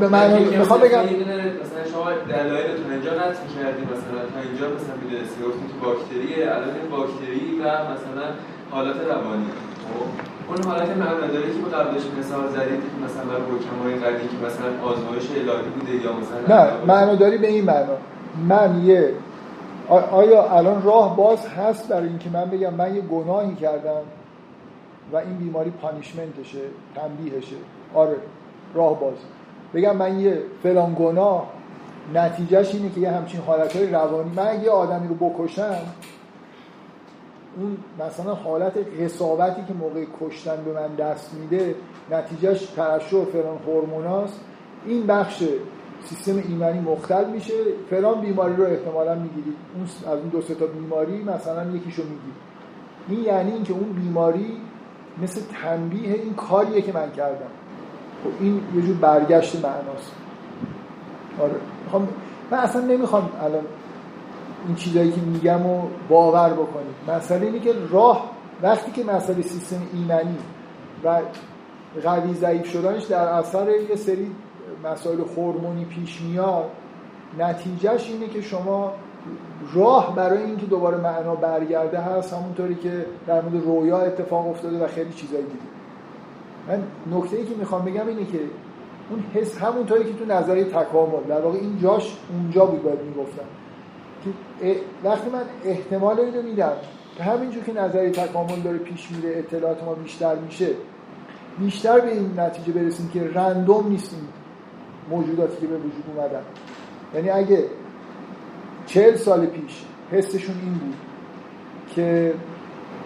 به 0.00 0.08
معنی 0.08 0.44
می‌خوام 0.44 0.80
بگم 0.80 1.02
مثلا 1.02 1.84
شما 1.92 2.10
دلایل 2.28 2.76
تو 2.76 2.90
اینجا 2.90 3.10
نتیجه 3.10 3.54
کردی 3.58 3.82
مثلا 3.82 4.20
تا 4.34 4.40
اینجا 4.48 4.66
مثلا 4.76 4.94
می‌دونستی 5.02 5.42
گفتی 5.44 5.64
که 5.68 5.76
باکتری 5.84 6.42
الان 6.42 6.74
باکتری 6.90 7.58
و 7.60 7.64
مثلا 7.64 8.26
حالات 8.70 8.96
روانی. 8.96 9.46
خب 9.88 10.06
اون 10.48 10.62
حالت 10.72 10.96
معناداری 10.96 11.52
که 11.52 11.76
قبلش 11.76 12.02
مثال 12.18 12.48
زدید 12.48 12.80
که 12.80 13.04
مثلا 13.04 13.24
برای 13.24 13.42
حکمای 13.42 13.94
قدیم 13.94 14.28
که 14.28 14.46
مثلا 14.46 14.90
آزمایش 14.90 15.24
الهی 15.30 15.68
بوده 15.78 16.04
یا 16.04 16.12
مثلا 16.12 16.40
نه 16.56 16.84
معناداری 16.86 17.38
به 17.38 17.46
این 17.46 17.64
معنا 17.64 17.96
من 18.48 18.84
یه 18.84 19.14
آیا 20.10 20.50
الان 20.50 20.82
راه 20.82 21.16
باز 21.16 21.46
هست 21.46 21.88
برای 21.88 22.08
اینکه 22.08 22.30
من 22.30 22.44
بگم 22.44 22.74
من 22.74 22.94
یه 22.94 23.00
گناهی 23.00 23.54
کردم 23.54 24.00
و 25.12 25.16
این 25.16 25.36
بیماری 25.36 25.70
پانیشمنتشه 25.70 26.62
تنبیهشه؟ 26.94 27.56
آره. 27.94 28.16
راه 28.74 29.00
باز. 29.00 29.14
بگم 29.74 29.96
من 29.96 30.20
یه 30.20 30.42
فلان 30.62 30.96
گناه 30.98 31.48
نتیجهش 32.14 32.74
اینه 32.74 32.90
که 32.90 33.00
یه 33.00 33.10
همچین 33.10 33.40
حالتهای 33.40 33.90
روانی. 33.90 34.30
من 34.36 34.62
یه 34.62 34.70
آدمی 34.70 35.08
رو 35.08 35.14
بکشم 35.14 35.76
اون 37.56 37.76
مثلا 38.06 38.34
حالت 38.34 38.72
قصاوتی 39.00 39.62
که 39.68 39.74
موقع 39.74 40.04
کشتن 40.20 40.56
به 40.64 40.72
من 40.72 40.94
دست 40.94 41.34
میده 41.34 41.74
نتیجهش 42.10 42.66
ترشح 42.66 43.24
فلان 43.24 43.58
هورموناست. 43.66 44.40
این 44.86 45.06
بخش 45.06 45.44
سیستم 46.04 46.42
ایمنی 46.48 46.80
مختل 46.80 47.30
میشه. 47.30 47.54
فلان 47.90 48.20
بیماری 48.20 48.56
رو 48.56 48.64
احتمالا 48.64 49.14
می‌گیرید 49.14 49.54
اون 49.74 50.12
از 50.12 50.18
اون 50.18 50.28
دو 50.28 50.40
تا 50.40 50.66
بیماری 50.66 51.24
مثلا 51.24 51.70
یکیشو 51.70 52.02
می‌گیرید 52.02 52.48
این 53.08 53.20
یعنی 53.20 53.52
اینکه 53.52 53.72
اون 53.72 53.92
بیماری 53.92 54.56
مثل 55.22 55.40
تنبیه 55.62 56.14
این 56.14 56.34
کاریه 56.34 56.82
که 56.82 56.92
من 56.92 57.10
کردم. 57.10 57.50
خب 58.24 58.30
این 58.40 58.62
یه 58.74 58.82
جور 58.82 58.96
برگشت 58.96 59.54
معناست. 59.54 60.12
آره. 61.40 61.54
من 62.50 62.58
اصلا 62.58 62.82
نمی‌خوام 62.82 63.30
الان 63.42 63.64
این 64.66 64.76
چیزایی 64.76 65.12
که 65.12 65.20
میگم 65.20 65.66
و 65.66 65.82
باور 66.08 66.52
بکنید 66.52 67.16
مسئله 67.16 67.46
اینه 67.46 67.58
که 67.58 67.74
راه 67.90 68.30
وقتی 68.62 68.92
که 68.92 69.04
مسئله 69.04 69.42
سیستم 69.42 69.82
ایمنی 69.92 70.38
و 71.04 71.20
قوی 72.04 72.34
ضعیف 72.34 72.70
شدنش 72.70 73.04
در 73.04 73.28
اثر 73.28 73.68
یه 73.90 73.96
سری 73.96 74.30
مسائل 74.84 75.18
هورمونی 75.36 75.84
پیش 75.84 76.20
میاد 76.20 76.70
نتیجهش 77.38 78.10
اینه 78.10 78.28
که 78.28 78.42
شما 78.42 78.92
راه 79.74 80.14
برای 80.16 80.42
اینکه 80.42 80.66
دوباره 80.66 80.96
معنا 80.96 81.34
برگرده 81.34 81.98
هست 81.98 82.32
همونطوری 82.32 82.74
که 82.74 83.06
در 83.26 83.40
مورد 83.40 83.64
رویا 83.64 83.98
اتفاق 83.98 84.48
افتاده 84.48 84.84
و 84.84 84.88
خیلی 84.88 85.12
چیزایی 85.12 85.44
دیگه. 85.44 85.77
من 86.68 86.82
نکته 87.18 87.36
ای 87.36 87.44
که 87.44 87.54
می‌خوام 87.54 87.84
بگم 87.84 88.08
اینه 88.08 88.24
که 88.24 88.40
اون 89.10 89.24
حس 89.34 89.58
همونطوری 89.58 90.04
که 90.04 90.12
تو 90.12 90.24
نظریه 90.24 90.64
تکامل 90.64 91.22
در 91.28 91.40
واقع 91.40 91.58
این 91.58 91.78
جاش 91.78 92.16
اونجا 92.32 92.66
بود 92.66 92.82
باید 92.82 93.00
می‌گفتم. 93.00 93.44
که 94.24 94.76
وقتی 95.04 95.30
من 95.30 95.42
احتمال 95.64 96.20
اینو 96.20 96.42
میدم 96.42 96.72
که 97.16 97.22
همینجور 97.22 97.64
که 97.64 97.72
نظریه 97.72 98.10
تکامل 98.10 98.60
داره 98.64 98.78
پیش 98.78 99.10
میره 99.10 99.38
اطلاعات 99.38 99.84
ما 99.84 99.94
بیشتر 99.94 100.34
میشه 100.34 100.68
بیشتر 101.58 102.00
به 102.00 102.12
این 102.12 102.40
نتیجه 102.40 102.72
برسیم 102.72 103.08
که 103.08 103.30
رندوم 103.34 103.88
نیستیم 103.88 104.28
موجوداتی 105.10 105.60
که 105.60 105.66
به 105.66 105.76
وجود 105.76 106.04
اومدن. 106.16 106.42
یعنی 107.14 107.30
اگه 107.30 107.64
چهل 108.86 109.16
سال 109.16 109.46
پیش 109.46 109.84
حسشون 110.12 110.54
این 110.62 110.72
بود 110.72 110.94
که 111.94 112.34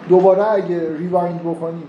دوباره 0.09 0.53
اگه 0.53 0.97
ریوایند 0.97 1.41
بکنیم 1.41 1.89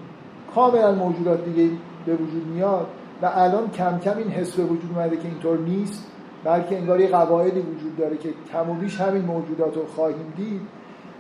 کاملا 0.56 0.92
موجودات 0.92 1.46
دیگه 1.46 1.70
به 2.06 2.16
وجود 2.16 2.48
میاد 2.48 2.88
و 3.22 3.32
الان 3.34 3.72
کم 3.72 4.00
کم 4.00 4.18
این 4.18 4.28
حس 4.28 4.56
به 4.56 4.64
وجود 4.64 4.92
اومده 4.96 5.18
که 5.18 5.28
اینطور 5.28 5.58
نیست 5.58 6.12
بلکه 6.44 6.78
انگار 6.78 7.00
یه 7.00 7.08
قواعدی 7.08 7.60
وجود 7.60 7.98
داره 7.98 8.18
که 8.18 8.30
کم 8.52 8.70
و 8.70 8.74
بیش 8.74 9.02
همین 9.02 9.26
موجودات 9.26 9.76
رو 9.76 9.86
خواهیم 9.86 10.34
دید. 10.38 10.62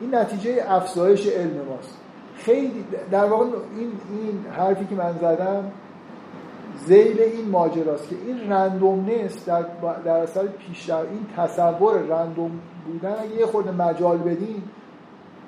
این 0.02 0.16
نتیجه 0.16 0.66
افزایش 0.68 1.28
علم 1.28 1.66
ماست. 1.70 1.98
خیلی 2.36 2.86
در 3.12 3.26
واقع 3.26 3.44
این, 3.44 3.92
این 4.10 4.46
حرفی 4.58 4.86
که 4.86 4.96
من 4.96 5.14
زدم 5.22 5.72
زیل 6.86 7.20
این 7.20 7.50
ماجراست 7.50 8.10
که 8.10 8.16
این 8.28 8.52
رندومنس 8.52 9.46
در, 9.46 9.66
در 10.06 10.18
اثر 10.18 10.48
پیشتر 10.48 11.02
این 11.02 11.26
تصور 11.38 12.00
رندوم 12.00 12.52
بودن 12.86 13.16
اگه 13.20 13.36
یه 13.36 13.46
خورده 13.46 13.72
مجال 13.72 14.18
بدین 14.18 14.64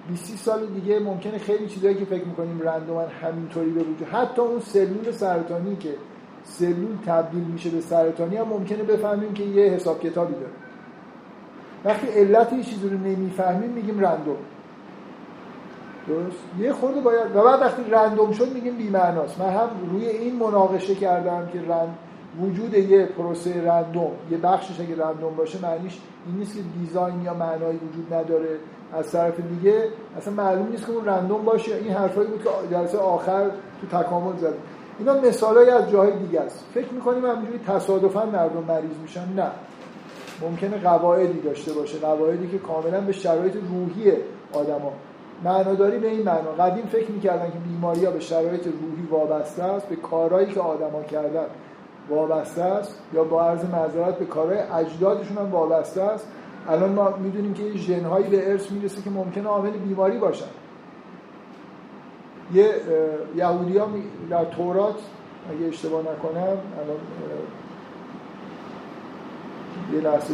20 0.07 0.37
سال 0.37 0.65
دیگه 0.65 0.99
ممکنه 0.99 1.37
خیلی 1.37 1.67
چیزایی 1.67 1.95
که 1.95 2.05
فکر 2.05 2.25
می‌کنیم 2.25 2.61
رندومن 2.61 3.07
همینطوری 3.07 3.69
به 3.69 3.81
وجود 3.81 4.07
حتی 4.07 4.41
اون 4.41 4.59
سلول 4.59 5.11
سرطانی 5.11 5.75
که 5.75 5.89
سلول 6.43 6.97
تبدیل 7.05 7.43
میشه 7.43 7.69
به 7.69 7.81
سرطانی 7.81 8.37
هم 8.37 8.47
ممکنه 8.47 8.83
بفهمیم 8.83 9.33
که 9.33 9.43
یه 9.43 9.71
حساب 9.71 9.99
کتابی 9.99 10.33
داره. 10.33 10.53
وقتی 11.85 12.07
علت 12.07 12.53
یه 12.53 12.63
چیزی 12.63 12.89
رو 12.89 12.97
نمی‌فهمیم 12.97 13.69
میگیم 13.69 13.99
رندوم. 13.99 14.37
درست؟ 16.07 16.37
یه 16.59 16.73
خورده 16.73 17.01
باید 17.01 17.35
و 17.35 17.43
بعد 17.43 17.61
وقتی 17.61 17.83
رندوم 17.91 18.31
شد 18.31 18.53
میگیم 18.53 18.77
بی‌معناست. 18.77 19.39
من 19.41 19.49
هم 19.49 19.69
روی 19.91 20.05
این 20.05 20.35
مناقشه 20.35 20.95
کردم 20.95 21.49
که 21.53 21.61
رند 21.61 21.97
وجود 22.41 22.73
یه 22.73 23.05
پروسه 23.05 23.63
رندوم 23.63 24.11
یه 24.31 24.37
بخشش 24.37 24.79
اگه 24.79 25.03
رندوم 25.03 25.35
باشه 25.35 25.61
معنیش 25.61 25.99
این 26.27 26.35
نیست 26.35 26.55
که 26.55 26.61
دیزاین 26.79 27.21
یا 27.21 27.33
معنایی 27.33 27.77
وجود 27.77 28.13
نداره. 28.13 28.59
از 28.97 29.11
طرف 29.11 29.39
دیگه 29.39 29.83
اصلا 30.17 30.33
معلوم 30.33 30.67
نیست 30.67 30.85
که 30.85 30.91
اون 30.91 31.05
رندوم 31.05 31.45
باشه. 31.45 31.75
این 31.75 31.93
حرفایی 31.93 32.27
بود 32.27 32.43
که 32.43 32.49
جلسه 32.71 32.97
آخر 32.97 33.45
تو 33.81 33.97
تکامل 33.97 34.37
زد. 34.37 34.53
اینا 34.99 35.13
مثالایی 35.13 35.69
از 35.69 35.89
جاهای 35.89 36.11
دیگه 36.11 36.41
است. 36.41 36.65
فکر 36.73 36.93
می‌کنیم 36.93 37.25
همینجوری 37.25 37.59
تصادفا 37.67 38.25
مردم 38.25 38.63
مریض 38.67 38.97
میشن؟ 39.01 39.33
نه. 39.35 39.47
ممکنه 40.41 40.77
قواعدی 40.77 41.41
داشته 41.41 41.73
باشه. 41.73 41.97
قواعدی 41.97 42.47
که 42.47 42.57
کاملا 42.57 43.01
به 43.01 43.11
شرایط 43.11 43.53
روحی 43.55 44.11
آدما. 44.53 44.93
معناداری 45.43 45.97
به 45.97 46.07
این 46.07 46.23
معنا. 46.23 46.51
قدیم 46.59 46.85
فکر 46.85 47.11
می‌کردن 47.11 47.45
که 47.45 47.57
بیماری 47.69 48.05
ها 48.05 48.11
به 48.11 48.19
شرایط 48.19 48.65
روحی 48.65 49.07
وابسته 49.11 49.63
است 49.63 49.87
به 49.87 49.95
کارهایی 49.95 50.47
که 50.47 50.59
آدما 50.59 51.03
کردن 51.03 51.45
وابسته 52.09 52.63
است 52.63 52.99
یا 53.13 53.23
با 53.23 53.43
عرض 53.43 53.65
معذرت 53.65 54.19
به 54.19 54.25
کارهای 54.25 54.57
اجدادشون 54.57 55.37
هم 55.37 55.51
وابسته 55.51 56.01
است. 56.01 56.27
الان 56.69 56.91
ما 56.91 57.09
می‌دونیم 57.09 57.53
که 57.53 57.63
یه 57.63 57.77
ژنهایی 57.77 58.27
به 58.27 58.51
ارث 58.51 58.71
می‌رسه 58.71 59.01
که 59.01 59.09
ممکنه 59.09 59.47
عامل 59.47 59.71
بیماری 59.71 60.17
باشن. 60.17 60.45
یه 62.53 62.69
یهودی 63.35 63.77
ها 63.77 63.87
در 64.29 64.45
تورات 64.45 64.95
اگه 65.51 65.67
اشتباه 65.67 66.01
نکنم 66.01 66.57
الان 66.77 66.97
یه 69.93 69.99
لحظه 69.99 70.33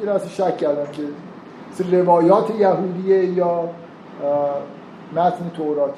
یه 0.00 0.06
لحظه 0.06 0.28
شک 0.28 0.56
کردم 0.56 0.86
که 0.92 1.02
روایات 1.96 2.50
یهودیه 2.50 3.24
یا 3.24 3.68
متن 5.12 5.50
تورات. 5.56 5.94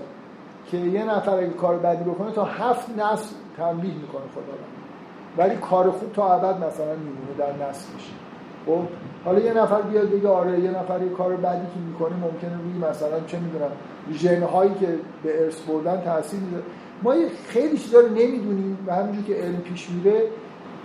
که 0.66 0.76
یه 0.76 1.04
نفر 1.04 1.36
اگه 1.36 1.50
کار 1.50 1.78
بدی 1.78 2.04
بکنه 2.04 2.32
تا 2.32 2.44
هفت 2.44 2.90
نسل 2.98 3.34
تنبیه 3.56 3.94
می‌کنه 3.94 4.22
خدا 4.34 4.54
ولی 5.38 5.56
کار 5.56 5.90
خوب 5.90 6.12
تا 6.12 6.34
ابد 6.34 6.64
مثلا 6.64 6.94
میمونه 6.94 7.34
در 7.38 7.68
نسلش. 7.68 8.12
خب 8.66 8.80
حالا 9.24 9.38
یه 9.38 9.52
نفر 9.52 9.82
بیاد 9.82 10.10
بگه 10.10 10.28
آره 10.28 10.60
یه 10.60 10.70
نفر 10.70 11.02
یه 11.02 11.08
کار 11.08 11.36
بدی 11.36 11.66
که 11.66 11.80
می‌کنه 11.88 12.16
ممکنه 12.16 12.56
روی 12.64 12.90
مثلا 12.90 13.20
چه 13.26 13.38
می‌دونم 13.38 13.70
ژن 14.12 14.42
هایی 14.42 14.74
که 14.80 14.88
به 15.22 15.44
ارث 15.44 15.60
بردن 15.60 16.00
تاثیر 16.00 16.40
می‌ذاره. 16.40 16.64
ما 17.02 17.14
خیلی 17.48 17.78
چیزا 17.78 18.00
رو 18.00 18.08
نمی‌دونیم 18.08 18.78
و 18.86 18.94
همینجور 18.94 19.24
که 19.24 19.34
علم 19.34 19.56
پیش 19.56 19.90
میره 19.90 20.22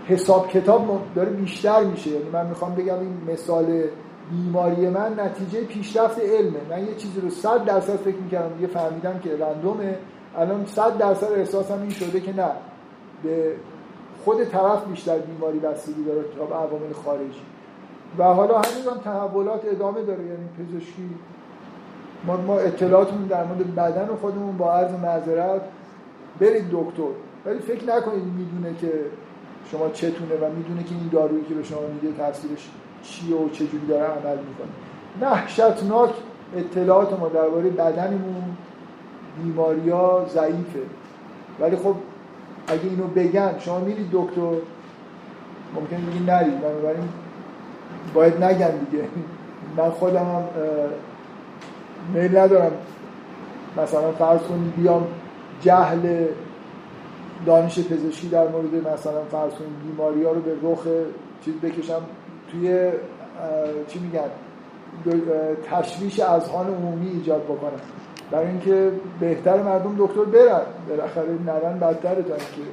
حساب 0.07 0.47
کتاب 0.47 1.01
داره 1.15 1.30
بیشتر 1.30 1.84
میشه. 1.84 2.09
یعنی 2.09 2.30
من 2.34 2.45
می‌خوام 2.45 2.75
بگم 2.75 2.99
این 2.99 3.17
مثال 3.34 3.84
بیماری 4.32 4.89
من 4.89 5.19
نتیجه 5.19 5.63
پیشرفت 5.63 6.19
علمه. 6.19 6.59
من 6.69 6.86
یه 6.86 6.95
چیزی 6.95 7.21
رو 7.21 7.30
صد 7.30 7.65
درصد 7.65 7.95
فکر 7.95 8.17
می‌کردم 8.17 8.55
دیگه 8.55 8.67
فهمیدم 8.67 9.19
که 9.19 9.30
رندومه. 9.38 9.97
الان 10.38 10.65
صد 10.65 10.97
درصد 10.97 11.32
احساسم 11.32 11.82
این 11.82 11.89
شده 11.89 12.19
که 12.19 12.36
نه. 12.36 12.49
به 13.23 13.53
خود 14.25 14.43
طرف 14.43 14.86
بیشتر 14.86 15.17
بیماری 15.17 15.59
بستگی 15.59 16.03
داره 16.03 16.21
تا 16.38 16.55
عوامل 16.55 16.93
خارجی. 17.05 17.41
و 18.18 18.24
حالا 18.24 18.57
هم 18.57 18.97
تحولات 19.03 19.66
ادامه 19.66 20.01
داره 20.01 20.24
یعنی 20.24 20.49
پزشکی. 20.60 21.10
ما, 22.28 22.38
ما 22.38 22.60
اطلاعاتمون 22.60 23.28
در 23.28 23.43
مورد 23.43 23.76
بدن 23.76 24.07
خودمون 24.22 24.57
با 24.57 24.74
عرض 24.74 24.91
معذرت. 24.91 25.62
برید 26.39 26.66
دکتر. 26.72 27.12
ولی 27.45 27.60
فکر 27.60 27.95
نکنید 27.95 28.24
می‌دونه 28.24 28.76
که 28.82 28.91
شما 29.72 29.89
چتونه 29.89 30.36
و 30.41 30.49
می‌دونه 30.57 30.84
که 30.84 30.95
این 30.95 31.10
دارویی 31.12 31.43
که 31.43 31.53
به 31.53 31.64
شما 31.64 31.80
میده 31.93 32.18
تاثیرش 32.18 32.70
چیه 33.03 33.36
و 33.36 33.49
چجوری 33.49 33.88
داره 33.88 34.03
عمل 34.03 34.38
می‌کنه. 34.38 34.70
وحشتناک 35.22 36.10
اطلاعات 36.57 37.20
ما 37.20 37.28
درباره 37.28 37.70
بدنمون 37.70 38.43
بیماریا 39.43 40.26
ضعیفه. 40.30 40.80
ولی 41.60 41.76
خب 41.76 41.95
اگه 42.68 42.84
اینو 42.84 43.07
بگن 43.07 43.60
شما 43.60 43.80
میرید 43.80 44.07
دکتر 44.12 44.53
ممکن 45.76 46.05
بگی 46.05 46.20
نرید. 46.20 46.62
بنابراین 46.62 47.10
باید 48.13 48.43
نگن 48.43 48.71
دیگه. 48.71 49.03
من 49.77 49.89
خودم 49.89 50.25
هم 50.25 50.43
میل 52.13 52.37
ندارم 52.37 52.71
مثلا 53.77 54.11
فرض 54.11 54.39
کنید 54.39 54.75
بیام 54.75 55.07
جهل 55.61 56.25
دانش 57.45 57.79
پزشکی 57.79 58.27
در 58.27 58.47
مورد 58.47 58.75
مثلا 58.75 59.23
فرض 59.31 59.51
کنید 59.51 59.79
بیماری 59.85 60.23
ها 60.23 60.31
رو 60.31 60.41
به 60.41 60.51
رخ 60.63 60.87
چیز 61.45 61.53
بکشم 61.53 62.01
توی 62.51 62.89
چی 63.87 63.99
میگن؟ 63.99 64.29
تشویش 65.71 66.19
اذهان 66.19 66.67
عمومی 66.67 67.09
ایجاد 67.09 67.43
بکنم. 67.43 67.79
برای 68.31 68.47
اینکه 68.47 68.91
بهتر 69.19 69.61
مردم 69.61 69.95
دکتر 69.97 70.23
برن. 70.23 70.61
بالاخره 70.89 71.27
نرن 71.45 71.79
بدتره 71.79 72.23
تا 72.23 72.33
اینکه 72.33 72.71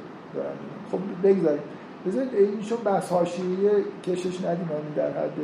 خب 0.91 0.99
بگذاریم. 1.23 1.61
بذارید 2.05 2.33
اینشون 2.33 2.77
بحث 2.85 3.11
حاشیه 3.11 3.71
کشش 4.03 4.41
ندیم 4.41 4.69
یعنی 4.71 4.93
در 4.95 5.09
حد 5.09 5.37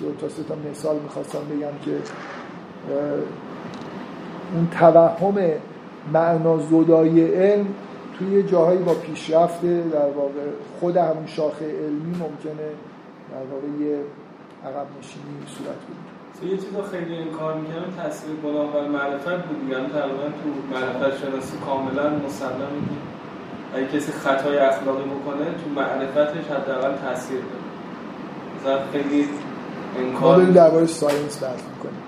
دو 0.00 0.12
تا 0.20 0.28
سه 0.28 0.42
تا 0.42 0.54
مثال 0.70 0.98
می‌خواستم 0.98 1.38
بگم 1.38 1.78
که 1.84 1.98
اون 4.54 4.68
توهم 4.78 5.36
معنا 6.12 6.58
زدای 6.58 7.34
علم 7.34 7.66
توی 8.18 8.42
جاهایی 8.42 8.78
با 8.78 8.94
پیشرفت 8.94 9.62
در 9.92 10.10
واقع 10.10 10.46
خود 10.80 10.96
همون 10.96 11.26
شاخه 11.26 11.64
علمی 11.64 12.10
ممکنه 12.10 12.68
در 13.32 13.44
واقع 13.52 13.84
یه 13.84 13.98
عقب 14.64 14.86
نشینی 14.98 15.24
صورت 15.46 15.76
بگیره. 15.86 16.52
یه 16.52 16.58
چیزا 16.58 16.82
خیلی 16.82 17.14
این 17.16 17.30
کار 17.30 17.54
می‌کنم 17.54 18.02
تاثیر 18.02 18.30
گناه 18.44 18.72
بر 18.72 18.88
معرفت 18.88 19.44
بود 19.44 19.70
یعنی 19.70 19.86
تقریبا 19.86 20.24
تو 20.24 20.74
معرفت 20.74 21.18
شناسی 21.18 21.56
کاملا 21.66 22.10
مسلم 22.10 22.72
بود 22.88 23.15
اگه 23.76 23.86
کسی 23.86 24.12
خطای 24.12 24.58
اخلاقی 24.58 25.02
بکنه 25.04 25.44
تو 25.44 25.70
معرفتش 25.76 26.44
حداقل 26.44 26.96
تاثیر 26.96 27.38
داره. 27.38 27.66
مثلا 28.60 28.86
خیلی 28.92 29.28
انکار 29.98 30.20
ما 30.20 30.36
داریم 30.36 30.52
درباره 30.52 30.86
ساینس 30.86 31.42
بحث 31.42 31.62
می‌کنیم. 31.74 32.02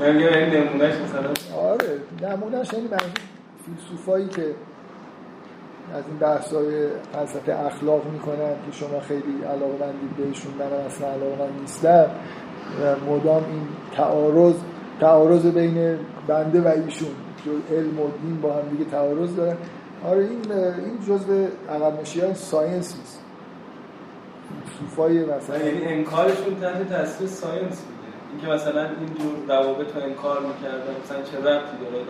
یعنی 0.00 0.24
این 0.24 0.64
نمونهش 0.64 0.94
مثلا 0.94 1.58
آره 1.60 2.00
نمونهش 2.22 2.72
یعنی 2.72 2.84
منظور 2.84 3.10
فیلسوفایی 3.66 4.28
که 4.28 4.54
از 5.94 6.04
این 6.08 6.18
بحث 6.20 6.52
های 6.52 6.88
فلسفه 7.12 7.52
اخلاق 7.52 8.04
می‌کنن 8.12 8.54
که 8.66 8.72
شما 8.72 9.00
خیلی 9.00 9.44
علاقه 9.44 9.72
مندید 9.72 10.16
بهشون 10.18 10.52
من 10.58 10.72
اصلا 10.86 11.08
علاقه 11.08 11.42
من 11.42 11.60
نیستم 11.60 12.06
و 12.82 13.12
مدام 13.12 13.44
این 13.44 13.62
تعارض 13.96 14.54
تعارض 15.00 15.46
بین 15.46 15.98
بنده 16.26 16.60
و 16.60 16.68
ایشون 16.68 17.08
جو 17.44 17.76
علم 17.76 18.00
و 18.00 18.10
دین 18.22 18.40
با 18.40 18.52
هم 18.52 18.68
دیگه 18.70 18.90
تعارض 18.90 19.36
دارن. 19.36 19.56
آره 20.06 20.20
این 20.20 20.52
این 20.52 20.98
جزء 21.08 21.46
عقب 21.70 21.92
های 22.22 22.34
ساینس 22.34 22.96
نیست. 22.96 23.20
صوفای 24.78 25.24
مثلا 25.24 25.58
یعنی 25.58 25.84
انکارشون 25.84 26.60
تحت 26.60 26.88
تاثیر 26.88 27.26
ساینس 27.26 27.80
بوده. 27.80 28.00
اینکه 28.32 28.46
مثلا 28.46 28.82
این 28.82 29.08
جور 29.18 29.56
روابط 29.56 29.96
رو 29.96 30.02
انکار 30.02 30.40
می‌کردن 30.40 30.94
مثلا 31.04 31.22
چه 31.22 31.38
ربطی 31.38 31.76
داره؟ 31.82 32.04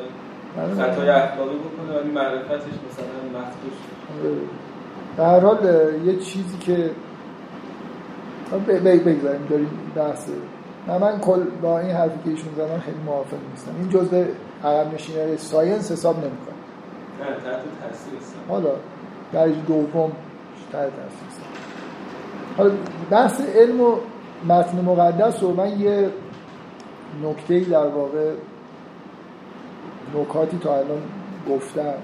بله. 0.57 0.75
خطای 0.75 1.09
اخلاقی 1.09 1.57
بکنه 1.57 1.99
ولی 1.99 2.11
معرفتش 2.11 2.75
مثلا 2.91 3.41
مخدوش 3.41 3.73
آره. 4.21 4.35
به 5.17 5.25
هر 5.25 5.41
حال 5.41 5.91
یه 6.05 6.17
چیزی 6.17 6.59
که 6.59 6.91
بگذاریم 8.79 9.47
داریم 9.51 9.71
بحث. 9.97 10.29
من 10.89 11.19
کل 11.19 11.41
با 11.63 11.79
این 11.79 11.91
حرفی 11.91 12.19
که 12.25 12.31
ایشون 12.31 12.55
زدن 12.57 12.79
خیلی 12.79 12.99
موافق 13.07 13.37
نیستم. 13.51 13.73
این 13.79 13.89
جزء 13.89 14.25
عقب 14.65 14.95
نشینی 14.95 15.37
ساینس 15.37 15.93
حساب 15.93 16.17
نمی‌کنه 16.17 16.50
نه 16.50 16.50
تاثیر 17.21 18.15
حالا 18.49 18.73
درجه 19.33 19.61
دوم 19.67 20.13
تحت 20.73 20.91
تاثیر 20.91 21.51
حالا 22.57 22.71
بحث 23.11 23.41
علم 23.41 23.81
و 23.81 23.97
متن 24.49 24.81
مقدس 24.81 25.43
رو 25.43 25.55
من 25.55 25.81
یه 25.81 26.11
نکته 27.23 27.61
در 27.61 27.87
واقع 27.87 28.33
نکاتی 30.15 30.59
تا 30.59 30.77
الان 30.77 31.03
گفتم. 31.51 31.95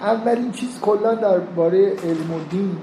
اولین 0.00 0.52
چیز 0.52 0.80
کلا 0.80 1.14
درباره 1.14 1.90
علم 1.90 2.34
و 2.34 2.38
دین 2.50 2.76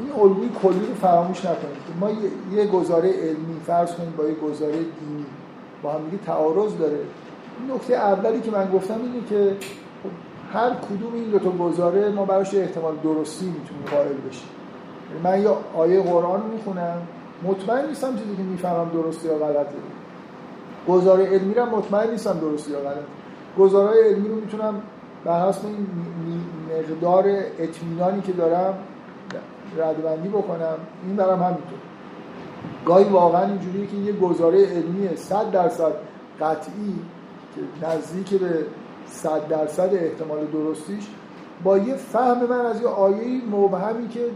این 0.00 0.22
الگوی 0.22 0.48
کلی 0.62 0.86
رو 0.86 0.94
فراموش 0.94 1.38
نکنید. 1.38 1.84
ما 2.00 2.10
یه 2.52 2.66
گزاره 2.66 3.12
علمی 3.12 3.60
فرض 3.66 3.94
کنیم 3.94 4.14
با 4.16 4.24
یه 4.24 4.34
گزاره 4.34 4.72
دینی 4.72 5.26
با 5.82 5.92
هم 5.92 6.04
دیگه 6.04 6.24
تعارض 6.24 6.78
داره. 6.78 6.98
نکته 7.74 7.94
اولی 7.94 8.40
که 8.40 8.50
من 8.50 8.70
گفتم 8.70 8.94
اینه 8.94 9.26
که 9.28 9.56
هر 10.54 10.70
کدوم 10.70 11.14
این 11.14 11.30
دو 11.30 11.38
تا 11.38 11.50
گزاره 11.50 12.08
ما 12.08 12.24
براش 12.24 12.54
احتمال 12.54 12.94
درستی 13.02 13.46
می‌تونیم 13.46 13.84
قائل 13.90 14.28
بشیم. 14.28 14.48
من 15.24 15.42
یا 15.42 15.56
آیه 15.76 16.02
قرآن 16.02 16.42
می‌خونم 16.52 17.02
مطمئن 17.42 17.88
نیستم 17.88 18.16
چیزی 18.16 18.36
که 18.36 18.42
می‌فهمم 18.42 18.90
درستی 18.94 19.28
یا 19.28 19.34
غلطه. 19.34 19.74
گزاره 20.88 21.26
علمی 21.26 21.54
رو 21.54 21.66
مطمئن 21.66 22.10
نیستم 22.10 22.38
درستی 22.38 22.72
یا 22.72 22.78
غلطه. 22.78 23.00
گزاره 23.58 24.02
علمی 24.04 24.28
رو 24.28 24.34
می‌تونم 24.34 24.74
بر 25.24 25.48
حسب 25.48 25.66
این 25.66 25.86
مقدار 26.78 27.24
اطمینانی 27.58 28.20
که 28.20 28.32
دارم 28.32 28.74
ردبندی 29.78 30.28
بکنم. 30.28 30.76
این 31.06 31.16
برم 31.16 31.42
همینطور. 31.42 31.78
گاهی 32.86 33.04
واقعا 33.04 33.46
اینجوریه 33.46 33.86
که 33.86 33.96
یه 33.96 34.12
گزاره 34.12 34.66
علمی 34.66 35.16
100 35.16 35.50
درصد 35.50 35.92
قطعی 36.40 36.94
که 37.54 37.86
نزدیک 37.86 38.40
به 38.40 38.64
100 39.06 39.48
درصد 39.48 39.94
احتمال 39.94 40.46
درستیش 40.46 41.04
با 41.64 41.78
یه 41.78 41.94
فهم 41.94 42.46
من 42.46 42.66
از 42.66 42.80
یه 42.80 42.88
آیه 42.88 43.44
مبهمی 43.52 44.08
که 44.08 44.30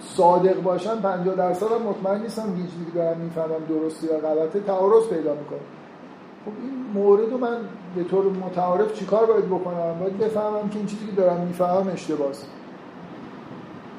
صادق 0.00 0.62
باشم 0.62 1.00
50 1.00 1.34
درصد 1.34 1.66
هم 1.66 1.82
مطمئن 1.82 2.22
نیستم 2.22 2.42
که 2.42 2.62
چیزی 2.62 2.90
دارم 2.94 3.20
می‌فهمم 3.20 3.64
درسته 3.68 4.06
یا 4.06 4.18
غلطه. 4.18 4.60
تعارض 4.60 5.04
پیدا 5.04 5.34
می‌کنه. 5.34 5.58
خب 6.44 6.52
این 6.62 7.02
مورد 7.02 7.30
رو 7.30 7.38
من 7.38 7.56
به 7.96 8.04
طور 8.04 8.24
متعارف 8.24 8.92
چیکار 8.94 9.26
باید 9.26 9.46
بکنم؟ 9.46 9.98
باید 10.00 10.18
بفهمم 10.18 10.68
که 10.68 10.76
این 10.78 10.86
چیزی 10.86 11.06
که 11.06 11.12
دارم 11.12 11.40
می‌فهمم 11.40 11.88
اشتباهه. 11.92 12.32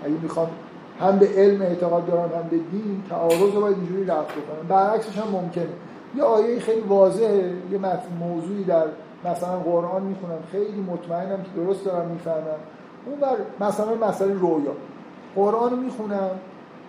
اگه 0.04 0.16
می‌خوام 0.22 0.50
هم 1.00 1.20
به 1.20 1.30
علم 1.36 1.62
اعتقاد 1.62 2.06
دارم 2.06 2.30
هم 2.36 2.50
به 2.50 2.58
دین 2.58 3.04
تعارض 3.10 3.56
رو 3.56 3.62
باید 3.62 3.78
اینجوری 3.78 4.06
رفت 4.06 4.32
بکنم. 4.32 4.68
برعکسش 4.70 5.18
هم 5.18 5.28
ممکنه. 5.28 5.68
یه 6.16 6.24
آیه 6.24 6.60
خیلی 6.60 6.82
واضحه 6.82 7.54
یه 7.72 7.80
موضوعی 8.20 8.64
در 8.64 8.86
مثلا 9.26 9.60
قرآن 9.60 10.04
می‌خونم 10.04 10.40
خیلی 10.52 10.82
مطمئنم 10.82 11.44
که 11.44 11.50
درست 11.56 11.86
دارم 11.86 12.08
می‌فهمم. 12.08 12.60
اون 13.06 13.20
بر 13.20 13.68
مثلا 13.68 14.08
مسئله 14.08 14.34
رویا. 14.34 14.72
قرآن 15.36 15.80
می‌خونم 15.80 16.30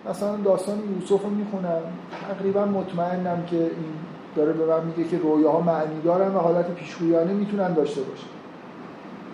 مثلا 0.09 0.35
داستان 0.35 0.77
یوسف 0.95 1.23
رو 1.23 1.29
می‌خونم. 1.29 1.81
تقریبا 2.29 2.65
مطمئنم 2.65 3.43
که 3.45 3.57
این 3.57 3.93
داره 4.35 4.53
به 4.53 4.65
من 4.65 4.85
میگه 4.85 5.09
که 5.09 5.17
رویاها 5.17 5.61
معنی 5.61 6.01
دارن 6.01 6.35
و 6.35 6.39
حالت 6.39 6.71
پیشگویانه 6.71 7.33
می‌تونن 7.33 7.73
داشته 7.73 8.01
باشه 8.01 8.25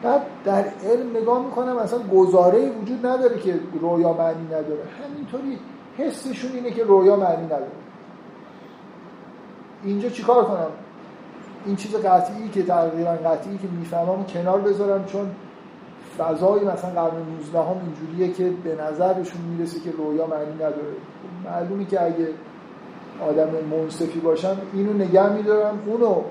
بعد 0.03 0.21
در 0.45 0.65
علم 0.83 1.17
نگاه 1.17 1.45
می‌کنم 1.45 1.77
اصلا 1.77 1.99
گزاره 1.99 2.69
وجود 2.69 3.05
نداره 3.05 3.39
که 3.39 3.59
رویا 3.81 4.13
معنی 4.13 4.45
نداره. 4.45 4.83
همینطوری 5.03 5.59
حسشون 5.97 6.51
اینه 6.51 6.71
که 6.71 6.83
رویا 6.83 7.15
معنی 7.15 7.45
نداره. 7.45 7.67
اینجا 9.83 10.09
چیکار 10.09 10.45
کنم؟ 10.45 10.69
این 11.67 11.75
چیز 11.75 11.95
قطعی 11.95 12.49
که 12.49 12.63
تقریبا 12.63 13.11
قطعی 13.11 13.57
که 13.57 13.67
می‌فهمم 13.79 14.25
کنار 14.25 14.61
بذارم 14.61 15.05
چون 15.05 15.31
فضای 16.17 16.59
مثلا 16.65 16.91
قرن 16.91 17.17
19 17.39 17.59
هم 17.59 17.75
اینجوریه 17.85 18.33
که 18.33 18.51
به 18.63 18.83
نظرشون 18.83 19.41
می‌رسه 19.41 19.79
که 19.79 19.91
رویا 19.91 20.27
معنی 20.27 20.53
نداره. 20.55 20.95
معلومی 21.45 21.85
که 21.85 22.03
اگه 22.03 22.27
آدم 23.29 23.49
منصفی 23.71 24.19
باشم 24.19 24.57
اینو 24.73 24.93
نگه 24.93 25.29
میدارم. 25.29 25.79
اونو 25.85 26.21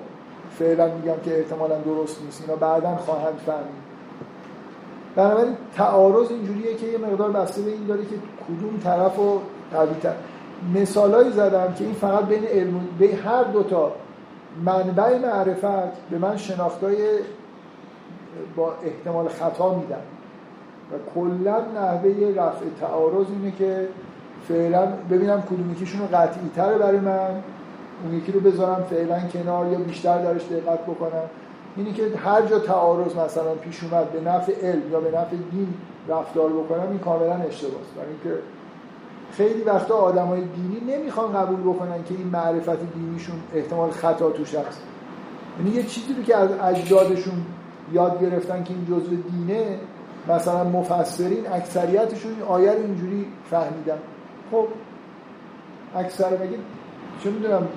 فعلا 0.58 0.86
میگم 0.94 1.20
که 1.24 1.38
احتمالا 1.38 1.78
درست 1.78 2.22
نیست. 2.22 2.42
اینا 2.42 2.56
بعدا 2.56 2.96
خواهند 2.96 3.38
فهمید. 3.46 3.86
بنابراین 5.16 5.56
تعارض 5.76 6.30
اینجوریه 6.30 6.74
که 6.74 6.86
یه 6.86 6.98
مقدار 6.98 7.30
بسته 7.30 7.62
به 7.62 7.70
این 7.70 7.86
داره 7.86 8.02
که 8.02 8.16
کدوم 8.48 8.78
طرف 8.84 9.16
رو 9.16 9.40
قوی 9.72 10.12
مثالایی 10.74 11.30
زدم 11.30 11.74
که 11.78 11.84
این 11.84 11.94
فقط 11.94 12.24
بین 12.24 12.44
علم 12.44 12.80
به 12.98 13.16
هر 13.24 13.44
دوتا 13.44 13.92
منبع 14.64 15.18
معرفت 15.18 16.08
به 16.10 16.18
من 16.18 16.36
شناختای 16.36 16.96
با 18.56 18.74
احتمال 18.84 19.28
خطا 19.28 19.74
میدن. 19.74 20.02
و 20.92 20.94
کلا 21.14 21.60
نحوه 21.60 22.34
رفع 22.36 22.64
تعارض 22.80 23.26
اینه 23.28 23.52
که 23.58 23.88
فعلا 24.48 24.86
ببینم 25.10 25.42
کدوم 25.42 25.72
یکیشون 25.72 26.06
قطعی 26.06 26.50
تره 26.56 26.78
برای 26.78 27.00
من 27.00 27.30
اون 28.04 28.14
یکی 28.14 28.32
رو 28.32 28.40
بذارم 28.40 28.86
فعلا 28.90 29.20
کنار 29.32 29.66
یا 29.66 29.78
بیشتر 29.78 30.18
درش 30.18 30.42
دقت 30.42 30.82
بکنم. 30.82 31.22
اینی 31.76 31.92
که 31.92 32.02
هر 32.24 32.42
جا 32.42 32.58
تعارض 32.58 33.16
مثلا 33.16 33.54
پیش 33.54 33.84
اومد 33.84 34.12
به 34.12 34.30
نفع 34.30 34.66
علم 34.66 34.92
یا 34.92 35.00
به 35.00 35.18
نفع 35.18 35.36
دین 35.50 35.74
رفتار 36.08 36.50
بکنم 36.50 36.90
این 36.90 36.98
کاملا 36.98 37.34
اشتباهه. 37.34 37.74
برای 37.96 38.08
اینکه 38.08 38.42
خیلی 39.32 39.62
وقتا 39.62 39.94
آدمای 39.94 40.40
دینی 40.40 40.96
نمی‌خوان 40.96 41.32
قبول 41.32 41.60
بکنن 41.60 42.04
که 42.04 42.14
این 42.14 42.26
معرفت 42.26 42.94
دینیشون 42.94 43.36
احتمال 43.54 43.90
خطا 43.90 44.30
توش 44.30 44.54
هست. 44.54 44.82
یعنی 45.58 45.76
یه 45.76 45.82
چیزی 45.82 46.14
رو 46.14 46.22
که 46.22 46.36
از 46.36 46.50
اجدادشون 46.62 47.34
یاد 47.92 48.20
گرفتن 48.20 48.64
که 48.64 48.74
این 48.74 48.86
جزء 48.86 49.10
دینه 49.30 49.78
مثلا 50.28 50.64
مفسرین 50.64 51.52
اکثریتشون 51.52 52.32
این 52.32 52.42
آیه 52.42 52.72
رو 52.72 52.78
اینجوری 52.78 53.26
فهمیدن. 53.50 53.98
خب 54.50 54.66
اکثر 55.96 56.30
بگید 56.30 56.60
چه 57.24 57.30
می‌دونم 57.30 57.68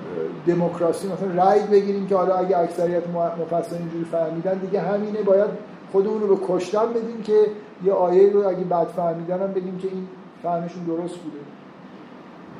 دموکراسی 0.46 1.08
مثلا 1.08 1.44
رأی 1.44 1.60
بگیریم 1.60 2.06
که 2.06 2.16
حالا 2.16 2.34
اگه 2.34 2.58
اکثریت 2.58 3.02
مفسرین 3.40 3.82
اینجوری 3.82 4.04
فهمیدن 4.04 4.58
دیگه 4.58 4.80
همینه 4.80 5.22
باید 5.22 5.50
خودمون 5.92 6.20
رو 6.20 6.36
به 6.36 6.46
کشتن 6.48 6.92
بدیم 6.92 7.22
که 7.22 7.46
یه 7.84 7.92
آیه 7.92 8.32
رو 8.32 8.48
اگه 8.48 8.64
بد 8.64 8.86
فهمیدن 8.86 9.42
هم 9.42 9.52
بگیم 9.52 9.78
که 9.78 9.88
این 9.88 10.08
فهمشون 10.42 10.84
درست 10.84 11.16
بوده. 11.16 11.38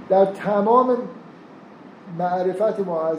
در 0.09 0.24
تمام 0.24 0.97
معرفت 2.18 2.81
ما 2.81 3.03
از 3.03 3.18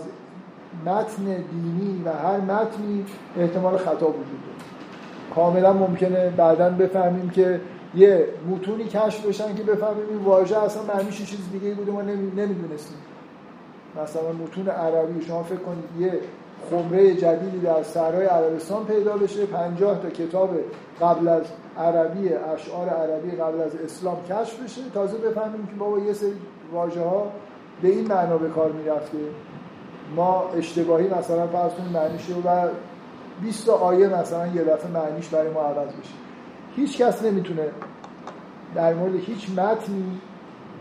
متن 0.85 1.23
دینی 1.23 2.03
و 2.05 2.09
هر 2.09 2.37
متنی 2.37 3.05
احتمال 3.37 3.77
خطا 3.77 4.07
وجود 4.07 4.15
داره. 4.15 5.35
کاملا 5.35 5.73
ممکنه 5.73 6.29
بعدا 6.29 6.69
بفهمیم 6.69 7.29
که 7.29 7.61
یه 7.95 8.27
متونی 8.49 8.83
کشف 8.83 9.25
بشن 9.25 9.55
که 9.55 9.63
بفهمیم 9.63 10.09
این 10.09 10.17
واژه 10.17 10.57
اصلا 10.57 10.83
معنیش 10.83 11.17
چیز 11.17 11.39
دیگه 11.51 11.73
بوده 11.73 11.91
ما 11.91 12.01
نمی‌دونستیم. 12.01 12.97
مثلا 14.03 14.31
متون 14.43 14.67
عربی 14.67 15.25
شما 15.25 15.43
فکر 15.43 15.59
کنید 15.59 15.83
یه 15.99 16.19
خمره 16.69 17.13
جدیدی 17.15 17.59
در 17.59 17.83
سرای 17.83 18.25
عربستان 18.25 18.85
پیدا 18.85 19.17
بشه. 19.17 19.45
50 19.45 20.01
تا 20.01 20.09
کتاب 20.09 20.49
قبل 21.01 21.27
از 21.27 21.43
عربی 21.77 22.33
اشعار 22.33 22.89
عربی 22.89 23.31
قبل 23.31 23.61
از 23.61 23.75
اسلام 23.75 24.17
کشف 24.29 24.63
بشه. 24.63 24.81
تازه 24.93 25.17
بفهمیم 25.17 25.67
که 25.67 25.75
بابا 25.79 25.99
یه 25.99 26.13
سری 26.13 26.33
واژه 26.73 27.01
ها 27.01 27.31
به 27.81 27.87
این 27.87 28.07
معنا 28.07 28.37
به 28.37 28.49
کار 28.49 28.71
می‌رفته. 28.71 29.17
ما 30.15 30.49
اشتباهی 30.57 31.07
مثلا 31.07 31.47
فرض 31.47 31.71
کنیم 31.71 31.91
معنیش 31.91 32.25
رو 32.29 32.41
و 32.41 32.67
20 33.41 33.65
تا 33.65 33.73
آیه 33.73 34.07
مثلا 34.07 34.47
یه 34.47 34.61
دفعه 34.61 34.91
معنیش 34.91 35.27
برای 35.27 35.49
ما 35.49 35.61
عوض 35.61 35.87
بشه. 35.87 36.13
هیچ 36.75 36.97
کس 36.97 37.23
نمی‌تونه 37.23 37.67
در 38.75 38.93
مورد 38.93 39.15
هیچ 39.15 39.49
متنی 39.49 40.21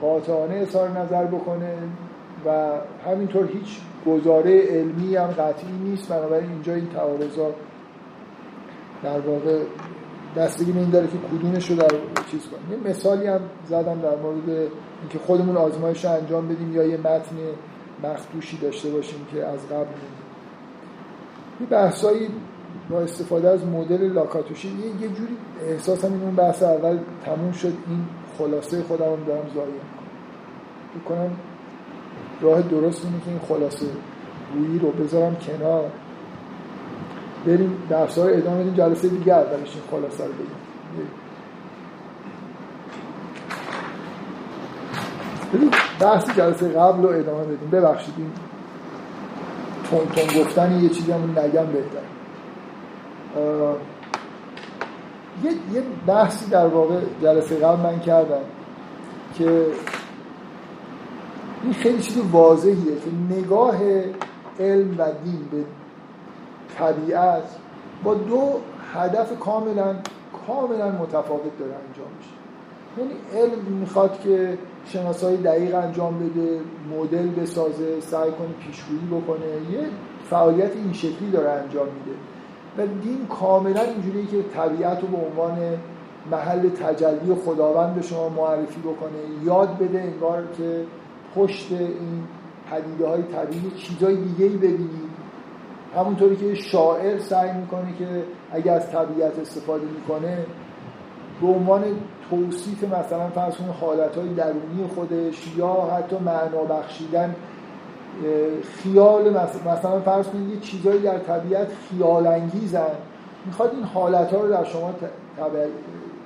قاطعانه 0.01 0.55
اظهار 0.55 0.89
نظر 0.89 1.25
بکنه. 1.25 1.75
و 2.47 2.71
همینطور 3.11 3.47
هیچ 3.47 3.81
گزاره 4.07 4.59
علمی 4.61 5.17
هم 5.17 5.27
قطعی 5.27 5.73
نیست 5.85 6.09
بنابراین 6.09 6.51
اینجا 6.51 6.75
این 6.75 6.89
تعارضا 6.89 7.51
در 9.03 9.21
واقع 9.21 9.59
دستگی 10.37 10.73
این 10.73 10.91
داره 10.91 11.07
که 11.07 11.19
کدومش 11.37 11.71
رو 11.71 11.77
در 11.77 11.89
چیز 12.31 12.41
کنیم. 12.47 12.85
یه 12.85 12.91
مثالی 12.91 13.27
هم 13.27 13.41
زدم 13.69 14.01
در 14.01 14.17
مورد 14.17 14.49
اینکه 15.01 15.19
خودمون 15.27 15.57
آزمایش 15.57 16.05
رو 16.05 16.11
انجام 16.11 16.49
بدیم 16.49 16.75
یا 16.75 16.85
یه 16.85 16.97
متن 16.97 17.37
مخدوشی 18.03 18.57
داشته 18.57 18.91
باشیم 18.91 19.27
که 19.33 19.45
از 19.47 19.67
قبل 19.67 19.95
یه 21.61 21.67
بحثایی 21.67 22.29
با 22.91 23.01
استفاده 23.01 23.49
از 23.49 23.67
مدل 23.67 24.13
لاکاتوشی 24.13 24.69
یه, 24.69 25.03
یه 25.03 25.09
جوری 25.09 25.37
احساسم 25.69 26.13
این 26.13 26.23
اون 26.23 26.35
بحث 26.35 26.63
اول 26.63 26.99
تموم 27.25 27.53
شد 27.53 27.73
این 27.89 28.05
خلاصه 28.39 28.83
خودم 28.83 29.11
رو 29.11 29.25
دارم 29.27 29.51
زایی 29.55 29.73
می‌کنم. 30.95 31.31
راه 32.43 32.63
درست 32.63 33.03
که 33.03 33.09
این 33.27 33.41
خلاصه 33.49 33.87
گویی 34.55 34.79
رو 34.79 34.91
بذارم 34.91 35.37
کنار. 35.37 35.91
بریم 37.47 37.83
درس 37.89 38.19
های 38.19 38.37
ادامه 38.37 38.61
بدیم 38.61 38.75
جلسه 38.75 39.09
دیگه 39.09 39.33
اولش 39.33 39.51
این 39.75 39.83
خلاصه 39.91 40.25
رو 40.25 40.33
بگیم. 40.33 40.61
بحث 46.01 46.37
جلسه 46.37 46.69
قبل 46.69 47.03
رو 47.03 47.09
ادامه 47.09 47.45
بدیم. 47.45 47.71
ببخشید 47.71 48.15
این 48.17 48.31
تون 49.91 50.07
تون 50.07 50.43
گفتن 50.43 50.81
یه 50.81 50.89
چیزی 50.89 51.13
همون 51.13 51.39
نگم 51.39 51.67
بهتر. 51.67 52.01
یه،, 55.45 55.51
یه 55.73 55.83
بحثی 56.07 56.51
در 56.51 56.67
واقع 56.67 56.95
جلسه 57.23 57.57
قبل 57.57 57.81
من 57.81 58.01
کردم 58.01 58.41
که 59.35 59.67
این 61.63 61.73
خیلی 61.73 62.03
چیز 62.03 62.19
واضحیه 62.33 62.75
که 62.77 63.37
نگاه 63.39 63.77
علم 64.61 64.95
و 64.99 65.05
دین 65.25 65.49
به 65.53 65.65
طبیعت 66.79 67.43
با 68.05 68.15
دو 68.15 68.61
هدف 68.95 69.39
کاملا 69.39 69.95
کاملا 70.47 70.91
متفاوت 70.91 71.59
داره 71.59 71.73
انجام 71.89 72.09
میشه. 72.19 72.31
یعنی 72.99 73.13
علم 73.45 73.63
می‌خواد 73.81 74.21
که 74.21 74.59
شناسایی 74.87 75.37
دقیق 75.37 75.75
انجام 75.75 76.19
بده 76.19 76.61
مدل 76.97 77.29
بسازه 77.29 78.01
سعی 78.01 78.31
کنه 78.31 78.49
پیشگویی 78.67 79.21
بکنه. 79.21 79.47
یه 79.73 79.87
فعالیت 80.31 80.77
این 80.77 80.93
شکلی 80.93 81.31
داره 81.31 81.51
انجام 81.51 81.87
میده. 81.87 82.19
و 82.79 82.87
دین 83.03 83.27
کاملا 83.27 83.81
اینجوریه 83.81 84.27
که 84.27 84.43
طبیعت 84.43 85.01
رو 85.01 85.09
به 85.09 85.17
عنوان 85.17 85.59
محل 86.31 86.69
تجلی 86.69 87.35
خداوند 87.45 87.95
به 87.95 88.03
شما 88.03 88.29
معرفی 88.29 88.81
بکنه. 88.81 89.45
یاد 89.45 89.79
بده 89.79 90.01
انگار 90.01 90.43
که 90.57 90.85
پشت 91.35 91.73
این 91.73 92.23
پدیده 92.71 93.09
های 93.09 93.23
طبیعی 93.23 93.71
چیزای 93.71 94.17
دیگه 94.17 94.45
ای 94.45 94.57
ببینید 94.57 95.11
همونطوری 95.97 96.37
که 96.37 96.55
شاعر 96.55 97.19
سعی 97.19 97.53
می‌کنه 97.53 97.97
که 97.99 98.25
اگر 98.53 98.75
از 98.75 98.91
طبیعت 98.91 99.39
استفاده 99.39 99.85
می‌کنه 99.85 100.47
به 101.41 101.47
عنوان 101.47 101.85
توصیف 102.31 102.85
مثلا 102.85 103.29
فرض 103.29 103.57
کنید 103.57 103.71
حالتهای 103.71 104.29
درونی 104.35 104.87
خودش 104.95 105.57
یا 105.57 105.73
حتی 105.97 106.17
معنا 106.17 106.65
بخشیدن 106.65 107.35
خیال 108.63 109.31
مثلا 109.65 110.01
فرض 110.01 110.27
کنید 110.27 110.49
یه 110.49 110.61
چیزایی 110.61 111.03
در 111.03 111.19
طبیعت 111.19 111.69
خیال 111.89 112.27
انگیزن 112.27 112.93
می‌خواد 113.47 113.75
این 113.75 113.85
حالت 113.85 114.35
ها 114.35 114.41
رو 114.41 114.51
در 114.51 114.65
شما 114.65 114.95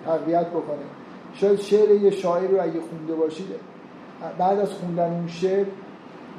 تقویت 0.05 0.47
بکنه. 0.47 0.85
شاید 1.35 1.61
شعر 1.61 1.91
یه 1.91 2.11
شاعر 2.11 2.51
رو 2.51 2.63
اگه 2.63 2.81
خونده 2.91 3.15
باشید 3.15 3.47
بعد 4.39 4.59
از 4.59 4.72
خوندن 4.72 5.12
اون 5.12 5.27
شعر 5.27 5.66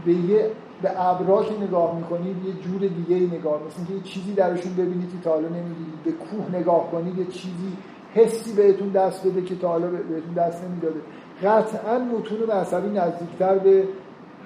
به 0.05 0.13
یه 0.13 0.51
به 0.81 1.05
ابرا 1.05 1.43
که 1.43 1.63
نگاه 1.63 1.95
می‌کنید 1.95 2.45
یه 2.45 2.53
جور 2.53 2.79
دیگه 2.79 3.35
نگاه 3.37 3.61
مثل 3.67 3.85
که 3.87 3.93
یه 3.93 4.01
چیزی 4.01 4.33
درشون 4.33 4.73
ببینید 4.73 5.11
که 5.11 5.17
تا 5.23 5.29
حالا 5.29 5.47
نمی‌دیدید. 5.47 6.03
به 6.03 6.11
کوه 6.11 6.59
نگاه 6.59 6.91
کنید 6.91 7.17
یه 7.17 7.25
چیزی 7.25 7.77
حسی 8.13 8.53
بهتون 8.53 8.89
دست 8.89 9.27
بده 9.27 9.41
که 9.41 9.55
تا 9.55 9.67
حالا 9.67 9.87
بهتون 9.87 10.33
دست 10.37 10.63
نمی‌داده. 10.63 10.99
قطعا 11.43 11.99
متون 11.99 12.57
مذهبی 12.57 12.89
نزدیکتر 12.89 13.57
به 13.57 13.83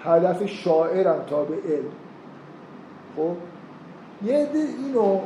هدف 0.04 0.46
شاعرم 0.46 1.24
تا 1.28 1.44
به 1.44 1.56
علم. 1.56 1.92
خب؟ 3.16 3.36
یه 4.28 4.48
اینو 4.54 5.20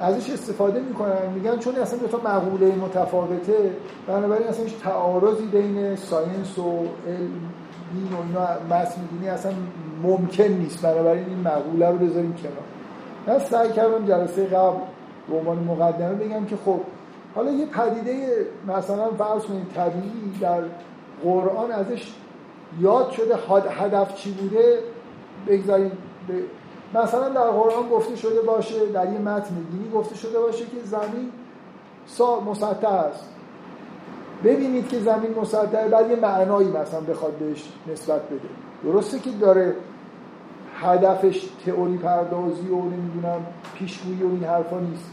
ازش 0.00 0.30
استفاده 0.30 0.80
می‌کنن. 0.80 1.30
میگن 1.34 1.58
چون 1.58 1.74
اصلا 1.74 1.98
دو 1.98 2.06
تا 2.06 2.18
مقوله 2.18 2.74
متفاوته 2.74 3.72
بنابراین 4.06 4.46
اصلا 4.46 4.64
هیچ 4.64 4.78
تعارضی 4.78 5.46
بین 5.46 5.96
ساینس 5.96 6.58
و 6.58 6.62
علم 7.06 7.50
دین 7.92 8.08
و 8.12 8.22
اینا 8.26 8.84
دینی 9.10 9.28
اصلا 9.28 9.52
ممکن 10.02 10.44
نیست. 10.44 10.82
بنابراین 10.82 11.24
این 11.28 11.40
مقوله 11.40 11.88
رو 11.88 11.98
بذاریم 11.98 12.34
کنار. 12.34 12.64
من 13.26 13.44
سعی 13.44 13.72
کردم 13.72 14.06
جلسه 14.06 14.46
قبل 14.46 14.78
به 15.30 15.36
عنوان 15.36 15.58
مقدمه 15.58 16.14
بگم 16.14 16.44
که 16.44 16.56
خب 16.64 16.80
حالا 17.34 17.50
یه 17.50 17.66
پدیده 17.66 18.46
مثلا 18.66 19.10
فرض 19.18 19.42
کنید 19.42 19.66
طبیعی 19.74 20.32
در 20.40 20.60
قرآن 21.24 21.72
ازش 21.72 22.12
یاد 22.80 23.10
شده 23.10 23.36
هدف 23.70 24.14
چی 24.14 24.30
بوده؟ 24.30 24.78
بگذاریم 25.46 25.92
مثلا 26.94 27.28
در 27.28 27.50
قرآن 27.50 27.88
گفته 27.88 28.16
شده 28.16 28.40
باشه 28.40 28.86
در 28.86 29.12
یه 29.12 29.18
متن 29.18 29.54
دینی 29.72 29.90
گفته 29.94 30.14
شده 30.14 30.38
باشه 30.38 30.64
که 30.64 30.76
زمین 30.84 31.32
مسطح 32.46 32.88
است. 32.88 33.24
ببینید 34.44 34.88
که 34.88 34.98
زمین 34.98 35.34
مسطحه 35.40 35.88
بعد 35.88 36.10
یه 36.10 36.16
معنایی 36.16 36.68
مثلا 36.68 37.00
بخواد 37.00 37.32
بهش 37.32 37.68
نسبت 37.92 38.22
بده. 38.22 38.48
درسته 38.84 39.18
که 39.18 39.30
داره 39.30 39.76
هدفش 40.80 41.48
تئوری 41.66 41.98
پردازی 41.98 42.68
و 42.68 42.76
نمی‌دونم 42.76 43.46
پیشگویی 43.74 44.22
و 44.22 44.26
این 44.26 44.44
حرفا 44.44 44.80
نیست. 44.80 45.10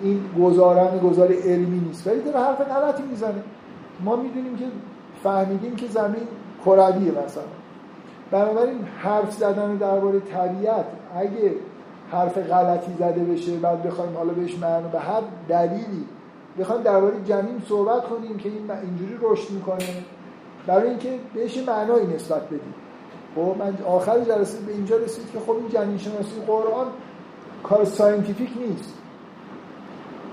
این 0.00 0.24
گزارن 0.40 0.98
گزار 0.98 1.32
علمی 1.32 1.80
نیست. 1.80 2.06
ولی 2.06 2.20
داره 2.20 2.40
حرف 2.40 2.60
غلطی 2.60 3.02
می‌زنه. 3.02 3.42
ما 4.00 4.16
می‌دونیم 4.16 4.56
که 4.56 4.64
فهمیدیم 5.22 5.76
که 5.76 5.86
زمین 5.86 6.28
کرویه 6.64 7.12
مثلا. 7.24 7.59
بنابراین 8.30 8.84
حرف 8.98 9.32
زدن 9.32 9.76
درباره 9.76 10.20
طبیعت 10.20 10.84
اگه 11.16 11.54
حرف 12.12 12.38
غلطی 12.38 12.92
زده 12.98 13.24
بشه 13.24 13.56
بعد 13.56 13.82
بخوایم 13.82 14.16
حالا 14.16 14.32
بهش 14.32 14.58
معنا 14.58 14.88
به 14.88 14.98
هر 14.98 15.22
دلیلی 15.48 16.04
بخوایم 16.58 16.82
درباره 16.82 17.14
جنین 17.24 17.62
صحبت 17.68 18.04
کنیم 18.04 18.36
که 18.36 18.48
این 18.48 18.70
اینجوری 18.70 19.18
رشد 19.22 19.50
می‌کنه. 19.50 19.78
برای 20.66 20.88
اینکه 20.88 21.18
بهش 21.34 21.58
معنایی 21.58 22.06
نسبت 22.06 22.46
بدیم. 22.46 22.74
خب 23.34 23.54
من 23.58 23.78
آخر 23.86 24.20
جلسه 24.20 24.60
به 24.60 24.72
اینجا 24.72 24.96
رسید 24.96 25.32
که 25.32 25.38
خب 25.40 25.50
این 25.50 25.68
جنین 25.68 25.98
شناسی 25.98 26.40
قرآن 26.46 26.86
کار 27.62 27.84
scientific 27.84 28.50
نیست. 28.68 28.94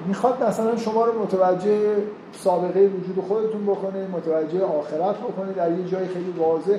می‌خواد 0.07 0.43
مثلا 0.43 0.77
شما 0.77 1.05
رو 1.05 1.23
متوجه 1.23 1.95
سابقه 2.31 2.79
وجود 2.79 3.25
خودتون 3.27 3.65
بکنه 3.65 4.07
متوجه 4.07 4.63
آخرت 4.63 5.17
بکنه 5.17 5.53
در 5.53 5.71
یه 5.71 5.87
جای 5.87 6.07
خیلی 6.07 6.33
واضح 6.37 6.77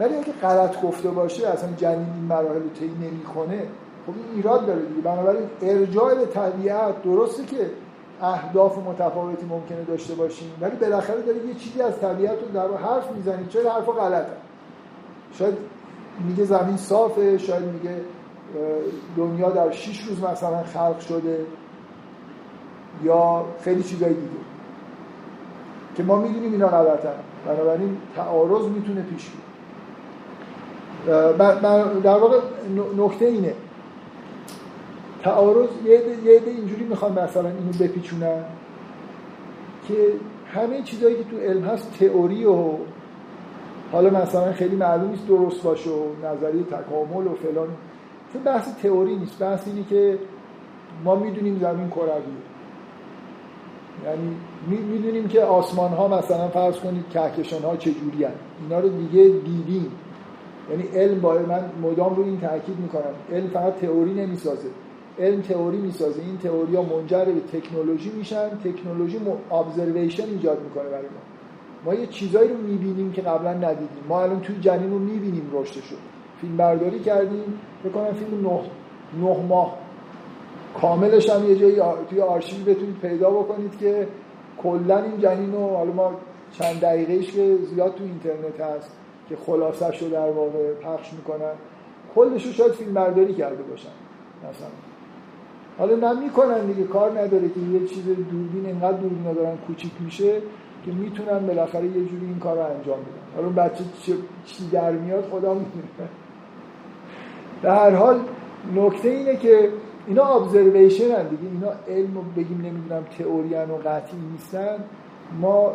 ولی 0.00 0.14
اگه 0.14 0.32
غلط 0.42 0.82
گفته 0.82 1.10
باشه 1.10 1.48
اصلا 1.48 1.72
جنین 1.72 2.06
این 2.14 2.24
مراحل 2.28 2.62
رو 2.62 2.68
طی 2.68 2.88
نمی‌کنه 2.88 3.62
خب 4.06 4.12
این 4.16 4.24
ایراد 4.34 4.66
داره 4.66 4.82
دیگه. 4.82 5.00
بنابراین 5.00 5.48
ارجاع 5.62 6.14
به 6.14 6.26
طبیعت 6.26 7.02
درسته 7.02 7.44
که 7.44 7.70
اهداف 8.22 8.78
متفاوتی 8.78 9.46
ممکنه 9.46 9.84
داشته 9.84 10.14
باشیم 10.14 10.52
ولی 10.60 10.76
بالاخره 10.76 11.22
داره 11.22 11.46
یه 11.46 11.54
چیزی 11.54 11.82
از 11.82 12.00
طبیعت 12.00 12.38
رو 12.42 12.48
در 12.48 12.76
حرف 12.76 13.12
می‌زنید 13.12 13.48
چرا 13.48 13.72
حرف 13.72 13.88
غلطه؟ 13.88 14.32
شاید 15.32 15.54
میگه 16.28 16.44
زمین 16.44 16.76
صافه 16.76 17.38
شاید 17.38 17.64
میگه 17.64 18.00
دنیا 19.16 19.50
در 19.50 19.70
6 19.70 20.00
روز 20.00 20.22
مثلا 20.22 20.62
خلق 20.62 21.00
شده 21.00 21.46
یا 23.04 23.44
خیلی 23.60 23.82
چیزای 23.82 24.14
دیگه 24.14 24.28
که 25.96 26.02
ما 26.02 26.16
می‌دونیم 26.16 26.52
اینا 26.52 26.68
غلطن. 26.68 27.14
بنابراین 27.46 27.96
تعارض 28.16 28.64
می‌تونه 28.64 29.02
پیش 29.02 29.30
بیاد. 29.30 29.47
در 32.02 32.16
واقع 32.18 32.38
نکته 32.96 33.24
اینه. 33.24 33.54
تعارض 35.22 35.68
یه 35.84 35.98
عده 36.36 36.50
اینجوری 36.50 36.84
می‌خوان 36.84 37.12
مثلا 37.12 37.48
اینو 37.48 37.72
بپیچونن 37.80 38.44
که 39.88 39.94
همه 40.54 40.82
چیزایی 40.82 41.16
که 41.16 41.24
تو 41.24 41.36
علم 41.38 41.64
هست 41.64 41.98
تئوری 41.98 42.44
و 42.44 42.70
حالا 43.92 44.10
مثلا 44.10 44.52
خیلی 44.52 44.76
معلوم 44.76 45.10
نیست 45.10 45.26
درست 45.28 45.62
باشه 45.62 45.90
و 45.90 46.04
نظریه 46.24 46.62
تکامل 46.62 47.26
و 47.26 47.34
فلان. 47.34 47.68
چون 48.32 48.42
بحث 48.42 48.68
تئوری 48.82 49.16
نیست. 49.16 49.38
بحث 49.38 49.68
اینه 49.68 49.84
که 49.90 50.18
ما 51.04 51.14
می‌دونیم 51.14 51.58
زمین 51.60 51.90
کرویه. 51.90 52.12
یعنی 54.04 54.36
می‌دونیم 54.66 55.28
که 55.28 55.42
آسمان 55.42 55.90
ها 55.90 56.08
مثلا 56.08 56.48
فرض 56.48 56.76
کنید 56.76 57.04
کهکشان 57.12 57.62
ها 57.62 57.76
چجوری 57.76 58.24
هست 58.24 58.34
اینا 58.62 58.80
رو 58.80 58.88
دیگه 58.88 59.22
دیدیم. 59.22 59.92
یعنی 60.70 60.82
علم 60.94 61.20
باید 61.20 61.48
من 61.48 61.70
مدام 61.82 62.14
رو 62.14 62.24
این 62.24 62.40
تاکید 62.40 62.78
می‌کنم. 62.78 63.14
علم 63.32 63.48
فقط 63.48 63.76
تئوری 63.80 64.14
نمی‌سازه. 64.14 64.68
علم 65.18 65.40
تئوری 65.40 65.78
می‌سازه. 65.78 66.22
این 66.22 66.38
تئوری 66.38 66.76
ها 66.76 66.82
منجر 66.82 67.24
به 67.24 67.58
تکنولوژی 67.58 68.10
میشن. 68.10 68.48
تکنولوژی 68.48 69.18
ابزرویشن 69.52 70.24
ایجاد 70.24 70.62
می‌کنه 70.62 70.84
برای 70.84 71.02
ما. 71.02 71.20
ما 71.84 71.94
یه 71.94 72.06
چیزایی 72.06 72.48
رو 72.48 72.56
می‌بینیم 72.56 73.12
که 73.12 73.22
قبلا 73.22 73.52
ندیدیم. 73.52 74.04
ما 74.08 74.22
الان 74.22 74.40
توی 74.40 74.56
جنین 74.60 74.90
رو 74.90 74.98
می‌بینیم 74.98 75.50
رشدشو 75.52 75.96
فیلم 76.40 76.56
برداری 76.56 77.00
کردیم. 77.00 77.60
بکنم 77.84 78.12
فیلم 78.12 78.46
نه, 78.46 78.60
نه 79.28 79.46
ماه. 79.48 79.78
کاملش 80.80 81.30
هم 81.30 81.48
یه 81.48 81.56
جایی 81.56 81.76
توی 82.10 82.20
آرشیو 82.20 82.64
بتونید 82.64 82.98
پیدا 83.02 83.30
بکنید 83.30 83.78
که 83.78 84.08
کلا 84.58 85.02
این 85.02 85.20
جنین 85.20 85.52
رو 85.52 85.68
حالا 85.76 85.92
ما 85.92 86.12
چند 86.52 86.80
دقیقهش 86.80 87.32
که 87.32 87.56
زیاد 87.74 87.94
تو 87.94 88.04
اینترنت 88.04 88.60
هست. 88.60 88.97
که 89.28 89.36
خلاصش 89.46 90.02
رو 90.02 90.08
در 90.08 90.30
واقع 90.30 90.72
پخش 90.72 91.12
می‌کنن. 91.12 91.52
کلش 92.14 92.46
رو 92.46 92.52
شاید 92.52 92.72
فیلم 92.72 92.94
برداری 92.94 93.34
کرده 93.34 93.62
باشن 93.62 93.88
مثلا. 94.38 94.68
حالا 95.78 96.12
نه 96.12 96.20
می‌کنن 96.20 96.66
دیگه 96.66 96.84
کار 96.84 97.10
نداره 97.10 97.48
که 97.48 97.60
یه 97.60 97.86
چیز 97.86 98.04
دوربین 98.04 98.66
انقدر 98.66 98.98
دوربینا 98.98 99.32
دارن 99.32 99.56
کوچیک 99.56 99.92
میشه 100.00 100.32
که 100.84 100.92
می‌تونن 100.92 101.46
بالاخره 101.46 101.84
یه 101.84 102.04
جوری 102.04 102.26
این 102.26 102.38
کار 102.38 102.56
رو 102.56 102.62
انجام 102.62 102.98
بدن. 102.98 103.36
حالا 103.36 103.48
بچه 103.48 103.84
چی 104.44 104.68
در 104.72 104.92
میاد 104.92 105.24
خدا 105.24 105.54
می‌دونه. 105.54 106.08
به 107.62 107.72
هر 107.72 107.90
حال 107.90 108.20
نکته 108.76 109.08
اینه 109.08 109.36
که 109.36 109.68
اینا 110.06 110.24
ابزرویشن 110.24 111.04
هم 111.04 111.28
دیگه. 111.28 111.42
اینا 111.52 111.72
علم 111.88 112.14
رو 112.14 112.22
بگیم 112.36 112.60
نمی‌دونم 112.64 113.04
تئوریان 113.18 113.70
و 113.70 113.76
قطعی 113.76 114.18
نیستن. 114.32 114.84
ما 115.40 115.72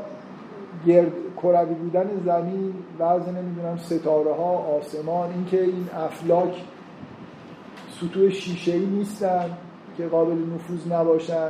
گرد 0.88 1.12
کروی 1.44 1.76
بودن 1.76 2.10
زمین 2.26 2.74
وزن 3.00 3.38
نمی‌دونم 3.38 3.78
ستاره 3.78 4.34
ها 4.34 4.78
آسمان 4.80 5.30
اینکه 5.30 5.64
این 5.64 5.90
افلاک 6.06 6.64
سطوح 8.00 8.30
شیشه 8.30 8.74
ای 8.74 8.86
نیستن 8.86 9.50
که 9.98 10.08
قابل 10.08 10.36
نفوذ 10.56 10.92
نباشن. 10.92 11.50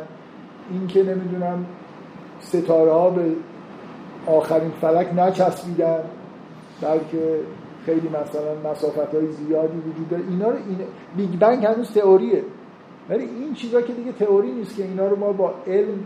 اینکه 0.72 1.04
نمی‌دونم 1.04 1.66
ستاره 2.40 2.92
ها 2.92 3.10
به 3.10 3.32
آخرین 4.28 4.72
فلک 4.82 5.14
نچسبیدن 5.16 6.04
بلکه 6.82 7.40
خیلی 7.86 8.10
مثلا 8.10 8.72
مسافت 8.72 9.16
های 9.16 9.32
زیادی 9.32 9.78
وجود 9.78 10.10
داره. 10.10 10.24
اینا 10.30 10.50
رو 10.50 10.56
این 10.56 10.78
Big 11.18 11.40
Bang 11.40 11.66
هنوز 11.66 11.92
تئوریه. 11.92 12.44
ولی 13.10 13.24
این 13.24 13.54
چیزا 13.54 13.82
که 13.82 13.94
دیگه 13.94 14.12
تئوری 14.12 14.52
نیست 14.52 14.78
که 14.78 14.84
اینا 14.84 15.08
رو 15.08 15.16
ما 15.20 15.32
با 15.32 15.54
علم 15.68 16.06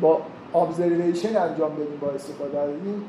با 0.00 0.20
observation 0.54 1.36
انجام 1.36 1.74
بدیم 1.74 1.98
با 2.00 2.08
استفاده. 2.08 2.58
از 2.58 2.70
این 2.84 3.02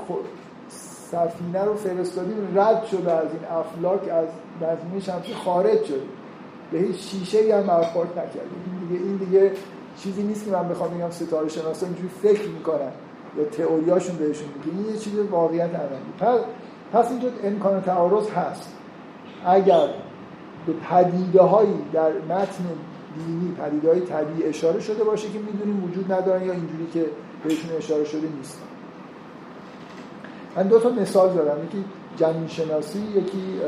سفینه 1.11 1.63
رو 1.63 1.75
فرستادیم 1.75 2.53
رد 2.55 2.85
شده 2.85 3.11
از 3.11 3.27
این 3.31 3.57
افلاک 3.59 4.01
از 4.09 4.27
منظومه 4.61 5.01
شمسی 5.01 5.33
خارج 5.33 5.83
شد. 5.83 6.01
به 6.71 6.79
هیچ 6.79 6.97
شیشه 6.97 7.57
هم 7.57 7.67
برخورد 7.67 8.09
نکردیم. 8.11 8.63
این 8.65 8.87
دیگه 8.87 9.05
این 9.05 9.17
دیگه 9.17 9.51
چیزی 9.97 10.23
نیست 10.23 10.45
که 10.45 10.51
من 10.51 10.69
بخوام 10.69 10.97
بگم 10.97 11.11
ستاره 11.11 11.49
شناسا 11.49 11.85
اینجوری 11.85 12.09
فکر 12.23 12.47
می‌کنن 12.47 12.91
یا 13.37 13.45
تئوریاشون 13.45 14.15
بهشون 14.15 14.47
میگه. 14.55 14.77
این 14.77 14.93
یه 14.93 14.99
چیز 14.99 15.13
واقعیت 15.31 15.69
عملی. 15.75 16.13
پس 16.19 16.39
پس 16.93 17.11
اینجا 17.11 17.27
امکان 17.43 17.81
تعارض 17.81 18.29
هست. 18.29 18.73
اگر 19.45 19.87
به 20.65 20.73
پدیده 20.73 21.41
هایی 21.41 21.81
در 21.93 22.11
متن 22.11 22.63
دینی 23.15 23.55
پدیده 23.63 23.89
های 23.89 24.01
طبیعی 24.01 24.49
اشاره 24.49 24.79
شده 24.79 25.03
باشه 25.03 25.29
که 25.29 25.39
می‌دونیم 25.39 25.83
وجود 25.83 26.11
ندارن 26.11 26.45
یا 26.45 26.53
اینجوری 26.53 26.87
که 26.93 27.05
بهشون 27.43 27.77
اشاره 27.77 28.03
شده 28.03 28.27
نیست. 28.37 28.61
من 30.55 30.67
دو 30.67 30.79
تا 30.79 30.89
مثال 30.89 31.33
دارم. 31.33 31.63
یکی 31.63 31.85
جنین 32.17 32.47
شناسی 32.47 32.99
یکی 32.99 33.61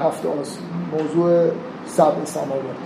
هفت 0.00 0.26
موضوع 0.92 1.50
سبع 1.86 2.24
سماوات. 2.24 2.76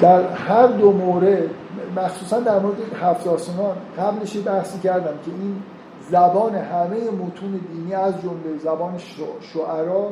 در 0.00 0.32
هر 0.32 0.66
دو 0.66 0.92
مورد 0.92 1.50
مخصوصا 1.96 2.40
در 2.40 2.58
مورد 2.58 2.76
هفت 3.02 3.26
آسمان 3.26 3.76
قبلش 3.98 4.36
بحثی 4.46 4.78
کردم 4.78 5.18
که 5.24 5.30
این 5.30 5.62
زبان 6.10 6.54
همه 6.54 7.10
متون 7.10 7.60
دینی 7.72 7.94
از 7.94 8.14
جمله 8.22 8.58
زبان 8.62 8.98
شعرا 9.40 10.10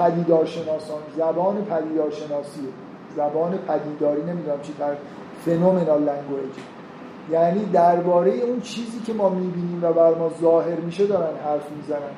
پدیدارشناسان 0.00 1.02
زبان 1.16 1.64
پدیدارشناسی 1.64 2.68
زبان 3.16 3.58
پدیداری 3.58 4.22
نمی‌دونم 4.22 4.60
چی 4.62 4.72
در 4.78 4.94
فنومنال 5.44 6.02
لنگویج 6.02 6.54
یعنی 7.30 7.64
درباره 7.64 8.30
اون 8.30 8.60
چیزی 8.60 9.00
که 9.00 9.12
ما 9.12 9.28
می‌بینیم 9.28 9.84
و 9.84 9.92
بر 9.92 10.14
ما 10.14 10.30
ظاهر 10.40 10.80
میشه 10.80 11.06
دارن 11.06 11.36
حرف 11.44 11.70
می‌زنن. 11.76 12.14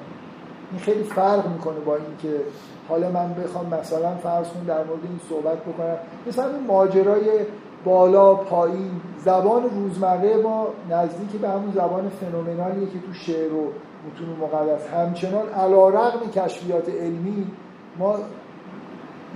این 0.71 0.81
خیلی 0.81 1.03
فرق 1.03 1.49
می‌کنه 1.49 1.81
با 1.81 1.97
اینکه 1.97 2.45
حالا 2.89 3.11
من 3.11 3.35
بخوام 3.35 3.67
مثلا 3.67 4.15
فرض 4.15 4.49
کنم 4.49 4.65
در 4.67 4.85
مورد 4.85 5.01
این 5.05 5.21
صحبت 5.29 5.59
بکنم. 5.59 5.97
مثلا 6.27 6.45
این 6.45 6.67
ماجرای 6.67 7.25
بالا 7.85 8.35
پایین 8.35 8.91
زبان 9.19 9.63
روزمره 9.63 10.37
ما 10.37 10.67
نزدیک 10.91 11.41
به 11.41 11.49
همون 11.49 11.73
زبان 11.75 12.09
فنومنالیه 12.09 12.87
که 12.87 12.99
تو 13.07 13.13
شعر 13.13 13.53
و 13.53 13.73
متون 14.07 14.29
مقدس. 14.41 14.87
همچنان 14.89 15.49
علا 15.49 15.89
رقم 15.89 16.31
کشفیات 16.31 16.89
علمی 16.89 17.47
ما 17.99 18.19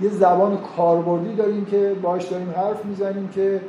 یه 0.01 0.09
زبان 0.09 0.57
کاربردی 0.77 1.35
داریم 1.35 1.65
که 1.65 1.95
باش 2.01 2.25
داریم 2.25 2.53
حرف 2.57 2.85
می‌زنیم 2.85 3.27
که 3.27 3.61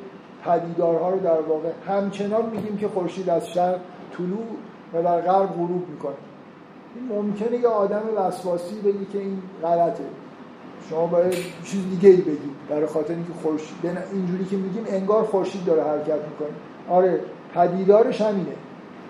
پدیدارها 0.44 1.10
رو 1.10 1.20
در 1.20 1.40
واقع 1.40 1.68
همچنان 1.88 2.50
میگیم 2.50 2.76
که 2.76 2.88
خورشید 2.88 3.30
از 3.30 3.48
شرق 3.48 3.80
طلوع 4.12 4.46
و 4.94 5.02
در 5.02 5.20
غرب 5.20 5.48
غروب 5.48 5.88
می‌کنه. 5.88 6.14
این 6.94 7.18
ممکنه 7.18 7.58
یه 7.58 7.68
آدم 7.68 8.02
وسواسی 8.16 8.80
بگی 8.80 9.04
که 9.12 9.18
این 9.18 9.42
غلطه. 9.62 10.04
شما 10.90 11.06
باید 11.06 11.34
چیز 11.64 11.90
دیگه 11.90 12.08
ای 12.08 12.16
بگید 12.16 12.56
برای 12.70 12.86
خاطر 12.86 13.14
اینکه 13.14 13.32
خورشید 13.42 13.76
اینجوری 14.12 14.44
که 14.44 14.56
میگیم 14.56 14.84
انگار 14.88 15.24
خورشید 15.24 15.64
داره 15.64 15.82
حرکت 15.82 16.20
می‌کنه. 16.28 16.48
آره 16.88 17.20
پدیدارش 17.54 18.20
همینه. 18.20 18.52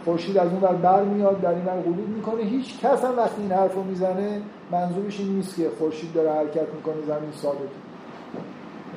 خورشید 0.09 0.39
از 0.39 0.49
اون 0.51 0.61
بر 0.61 0.75
بر 0.75 1.05
میاد 1.05 1.41
در 1.41 1.51
این 1.51 1.65
بر 1.65 1.77
می‌کنه. 2.17 2.43
هیچ 2.43 2.79
کس 2.81 3.05
هم 3.05 3.17
وقتی 3.17 3.43
این 3.43 3.53
حرفو 3.53 3.83
می‌زنه 3.83 4.41
منظورش 4.71 5.21
این 5.21 5.29
نیست 5.29 5.57
که 5.57 5.69
خورشید 5.79 6.13
داره 6.13 6.33
حرکت 6.33 6.75
می‌کنه 6.75 6.95
زمین 7.07 7.31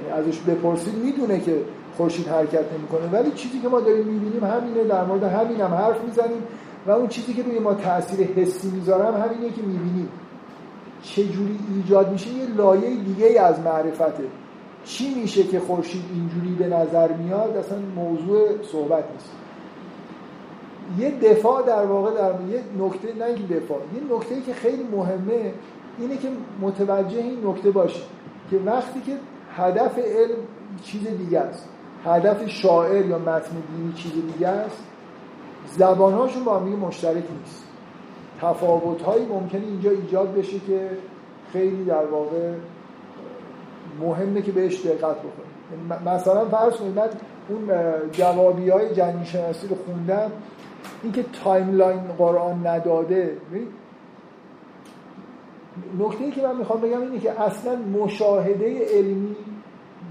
یعنی 0.10 0.28
ازش 0.28 0.40
بپرسید 0.40 0.94
می‌دونه 0.94 1.40
که 1.40 1.62
خورشید 1.98 2.28
حرکت 2.28 2.66
نمی‌کنه. 2.74 3.20
ولی 3.20 3.32
چیزی 3.32 3.60
که 3.60 3.68
ما 3.68 3.80
داریم 3.80 4.06
می‌بینیم 4.06 4.44
همینه 4.44 4.84
در 4.84 5.04
مورد 5.06 5.24
همین 5.24 5.62
هم 5.62 5.74
حرف 5.74 6.04
می‌زنیم. 6.04 6.44
و 6.88 6.92
اون 6.92 7.08
چیزی 7.08 7.34
که 7.34 7.44
روی 7.44 7.60
ما 7.60 7.74
تاثیر 7.74 8.28
حسی 8.28 8.72
می‌ذارم 8.72 9.22
همینه 9.22 9.54
که 9.54 9.62
می‌بینیم. 9.62 10.10
چجوری 11.02 11.60
ایجاد 11.76 12.12
میشه؟ 12.12 12.30
یه 12.30 12.46
لایه 12.58 12.96
دیگه 12.96 13.42
از 13.42 13.60
معرفته. 13.60 14.24
چی 14.86 15.16
میشه 15.22 15.44
که 15.44 15.60
خورشید 15.60 16.04
اینجوری 16.14 16.56
به 16.56 16.76
نظر 16.76 17.12
میاد؟ 17.12 17.58
اصلا 17.58 17.78
موضوع 17.96 18.48
صحبت 18.72 19.04
نیست. 19.14 19.41
یه 20.98 21.12
دفاع 21.12 21.68
در 21.68 21.86
واقع 21.86 22.12
در 22.12 22.34
یه 22.50 22.64
نکته 22.80 23.14
نه 23.20 23.26
اینکه 23.26 23.54
دفاع 23.56 23.78
یه 23.78 24.16
نکته 24.16 24.42
که 24.42 24.54
خیلی 24.54 24.84
مهمه 24.84 25.54
اینه 26.00 26.18
که 26.18 26.28
متوجه 26.62 27.18
این 27.18 27.48
نکته 27.48 27.72
باشید 27.72 28.04
که 28.52 28.58
وقتی 28.58 29.02
که 29.02 29.18
هدف 29.56 29.98
علم 29.98 30.38
چیز 30.84 31.08
دیگه 31.08 31.40
است 31.40 31.70
هدف 32.06 32.48
شاعر 32.48 33.06
یا 33.06 33.20
متن 33.20 33.52
دینی 33.76 33.94
چیز 33.94 34.12
دیگه 34.34 34.48
است 34.48 34.84
زبانهاشون 35.78 36.44
با 36.44 36.60
هم 36.60 36.68
مشترک 36.68 37.16
نیست. 37.16 37.64
تفاوت 38.42 39.02
هایی 39.02 39.26
ممکنه 39.26 39.62
اینجا 39.62 39.92
ایجاد 39.92 40.34
بشه 40.34 40.60
که 40.60 40.90
خیلی 41.54 41.84
در 41.86 42.06
واقع 42.06 42.54
مهمه 44.02 44.42
که 44.42 44.52
بهش 44.52 44.86
دقت 44.86 45.16
بکنید 45.18 46.06
مثلا 46.06 46.46
فرض 46.46 46.74
کنید 46.74 46.96
من 46.96 47.10
اون 47.50 47.70
جوابی 48.12 48.70
های 48.70 48.96
جنین 48.96 49.24
شناسی 49.24 49.68
رو 49.68 49.76
خوندم. 49.86 50.32
اینکه 51.04 51.26
timeline 51.44 52.00
قرآن 52.18 52.68
نداده 52.68 53.38
نکته 56.00 56.24
ای 56.24 56.32
که 56.32 56.42
من 56.42 56.58
می‌خوام 56.58 56.82
بگم 56.82 57.02
اینه 57.02 57.20
که 57.20 57.42
اصلا 57.42 57.76
مشاهده 57.76 58.86
علمی 58.94 59.36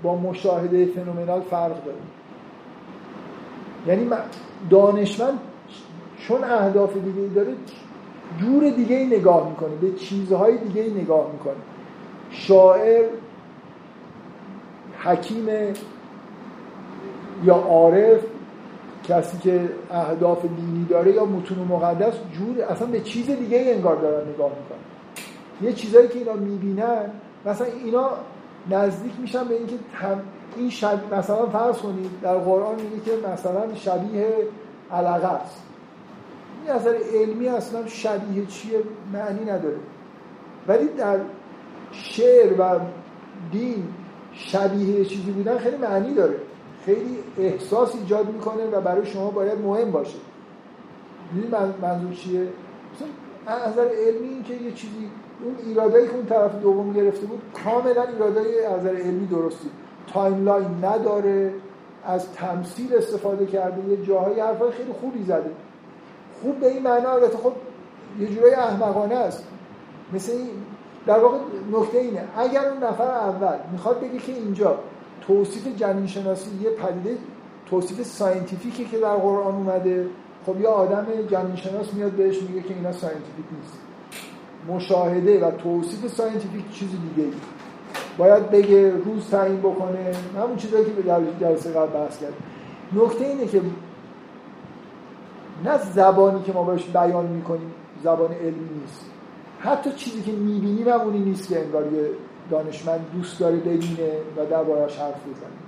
با 0.03 0.17
مشاهده 0.17 0.87
phenomenal 0.87 1.41
فرق 1.41 1.85
داره. 1.85 1.99
یعنی 3.87 4.11
دانشمند 4.71 5.41
چون 6.19 6.45
اهداف 6.45 6.95
دیگه 6.95 7.35
داره 7.35 7.55
جور 8.39 8.71
دیگه 8.71 8.97
ای 8.97 9.07
نگاه 9.07 9.49
می‌کنه 9.49 9.75
به 9.81 9.93
چیزهای 9.93 10.59
دیگه 10.59 10.83
ای 10.83 10.91
نگاه 11.03 11.33
می‌کنه. 11.33 11.55
شاعر 12.31 13.05
حکیم 14.99 15.47
یا 17.45 17.55
عارف 17.55 18.21
کسی 19.05 19.39
که 19.39 19.69
اهداف 19.91 20.43
دینی 20.43 20.87
داره 20.91 21.13
یا 21.13 21.25
متون 21.25 21.59
مقدس 21.59 22.15
جور 22.33 22.65
اصلا 22.65 22.87
به 22.87 23.01
چیز 23.01 23.31
دیگه 23.31 23.65
انگار 23.67 23.97
دارن 23.97 24.29
نگاه 24.29 24.49
می‌کنن. 24.49 25.69
یه 25.69 25.73
چیزایی 25.73 26.09
که 26.09 26.19
اینا 26.19 26.33
می‌بینن 26.33 27.11
مثلا 27.47 27.67
اینا 27.85 28.11
نزدیک 28.71 29.13
میشن 29.21 29.45
به 29.45 29.55
اینکه 29.55 29.75
این 30.57 30.71
شب... 30.71 31.15
مثلا 31.15 31.47
فرض 31.47 31.77
کنید 31.77 32.11
در 32.23 32.35
قرآن 32.35 32.75
میگه 32.75 33.05
که 33.05 33.29
مثلا 33.33 33.75
شبیه 33.75 34.27
علقه 34.93 35.27
است 35.27 35.63
این 36.67 36.77
نظر 36.77 36.95
علمی 37.15 37.49
اصلا 37.49 37.87
شبیه 37.87 38.47
چیه 38.47 38.79
معنی 39.13 39.45
نداره. 39.45 39.77
ولی 40.69 40.89
در 40.89 41.19
شعر 41.93 42.61
و 42.61 42.81
دین 43.53 43.85
شبیه 44.33 45.05
چیزی 45.05 45.31
بودن 45.31 45.59
خیلی 45.59 45.77
معنی 45.77 46.15
داره. 46.15 46.37
خیلی 46.87 47.19
احساس 47.39 47.95
ایجاد 47.95 48.33
می‌کنه 48.33 48.67
و 48.67 48.81
برای 48.81 49.07
شما 49.07 49.31
باید 49.31 49.59
مهم 49.59 49.91
باشه. 49.91 50.19
این 51.35 51.55
منظور 51.83 52.15
چیه؟ 52.15 52.49
از 53.47 53.73
نظر 53.73 53.89
علمی 53.89 54.29
این 54.29 54.43
که 54.43 54.55
یه 54.55 54.73
چیزی 54.73 55.11
اون 55.45 55.57
ایرادایی 55.67 56.07
که 56.07 56.15
اون 56.15 56.27
طرف 56.27 56.61
دوم 56.63 56.93
گرفته 56.93 57.27
بود 57.27 57.43
کاملا 57.65 58.03
ایرادای 58.03 58.65
از 58.65 58.81
نظر 58.81 58.97
علمی 58.97 59.27
درستی. 59.27 59.71
timeline 60.13 60.85
نداره 60.85 61.53
از 62.07 62.33
تمثیل 62.33 62.95
استفاده 62.95 63.47
کرده 63.47 63.91
یه 63.91 64.07
جاهای 64.07 64.41
حرفای 64.41 64.71
خیلی 64.71 64.93
خوبی 64.93 65.25
زده. 65.25 65.51
خوب 66.43 66.61
به 66.61 66.67
این 66.67 66.83
معنا 66.83 67.11
البته 67.11 67.37
خب 67.39 67.53
یه 68.21 68.27
جورای 68.27 68.55
احمقانه 68.55 69.15
است. 69.15 69.45
مثل 70.13 70.33
این 70.33 70.51
در 71.07 71.19
واقع 71.19 71.39
نکته 71.73 71.99
اینه 71.99 72.25
اگر 72.37 72.69
اون 72.69 72.83
نفر 72.83 73.11
اول 73.11 73.57
می‌خواد 73.73 74.01
بگه 74.01 74.19
که 74.19 74.33
اینجا 74.33 74.79
توصیف 75.21 75.77
جنین 75.77 76.07
شناسی 76.07 76.51
یه 76.63 76.71
پدیده 76.71 77.19
توصیف 77.67 78.03
scientific 78.03 78.77
ی 78.77 78.85
که 78.85 78.99
در 78.99 79.17
قرآن 79.17 79.55
اومده. 79.55 80.07
خب 80.47 80.61
یه 80.61 80.69
آدم 80.69 81.07
جنین 81.31 81.57
شناس 81.57 81.95
میاد 81.95 82.13
بهش 82.13 82.43
میگه 82.43 82.69
که 82.69 82.75
اینا 82.75 82.93
scientific 82.93 83.45
نیست. 83.61 83.79
مشاهده 84.69 85.47
و 85.47 85.51
توصیف 85.51 86.07
scientific 86.07 86.71
چیز 86.73 86.89
دیگه 86.91 87.29
ای 87.29 87.35
باید 88.19 88.51
بگه 88.51 88.91
روز 88.91 89.31
تعیین 89.31 89.61
بکنه. 89.61 90.13
همون 90.39 90.57
چیزایی 90.57 90.85
که 90.85 90.91
به 90.91 91.03
جلسه 91.41 91.71
قبل 91.71 91.93
بحث 91.93 92.21
کرد 92.21 92.33
نکته 92.93 93.25
اینه 93.25 93.47
که 93.47 93.63
نه 95.65 95.79
زبانی 95.79 96.43
که 96.43 96.53
ما 96.53 96.63
باش 96.63 96.85
بیان 96.85 97.27
می‌کنیم 97.27 97.73
زبان 98.05 98.33
علمی 98.33 98.69
نیست. 98.81 99.05
حتی 99.61 99.91
چیزی 99.93 100.23
که 100.23 100.33
می‌بینیم 100.33 100.89
هم 100.89 101.01
اونی 101.01 101.19
نیست 101.19 101.49
که 101.49 101.61
انگار 101.61 101.93
یه 101.93 102.11
دانشمند 102.51 103.07
دوست 103.15 103.41
داره 103.41 103.57
ببینه 103.57 104.11
و 104.37 104.47
دربارش 104.51 104.99
حرف 104.99 105.21
بزنه. 105.23 105.61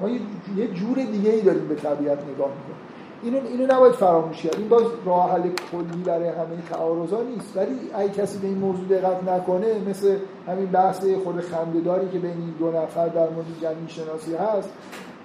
ما 0.00 0.08
یه 0.56 0.68
جور 0.68 0.96
دیگه 0.96 1.30
ای 1.30 1.40
داریم 1.40 1.68
به 1.68 1.74
طبیعت 1.74 2.18
نگاه 2.18 2.48
می‌کنیم. 2.48 2.84
اینو 3.22 3.38
اینو 3.48 3.74
نباید 3.74 3.92
فراموش 3.92 4.42
کرد. 4.42 4.56
این 4.58 4.68
باز 4.68 4.82
راه 5.06 5.32
حل 5.32 5.42
کلی 5.42 6.02
برای 6.04 6.28
همه 6.28 6.62
تعارضا 6.70 7.22
نیست. 7.22 7.56
ولی 7.56 7.78
اگه 7.94 8.08
کسی 8.08 8.38
به 8.38 8.46
این 8.46 8.58
موضوع 8.58 8.88
دقت 8.88 9.28
نکنه 9.28 9.66
مثل 9.88 10.16
همین 10.48 10.66
بحث 10.66 11.04
خود 11.24 11.40
خندهداری 11.40 12.08
که 12.08 12.18
بین 12.18 12.30
این 12.30 12.54
دو 12.58 12.70
نفر 12.70 13.08
در 13.08 13.28
مورد 13.28 13.46
جنین 13.62 13.86
شناسی 13.88 14.34
هست 14.34 14.70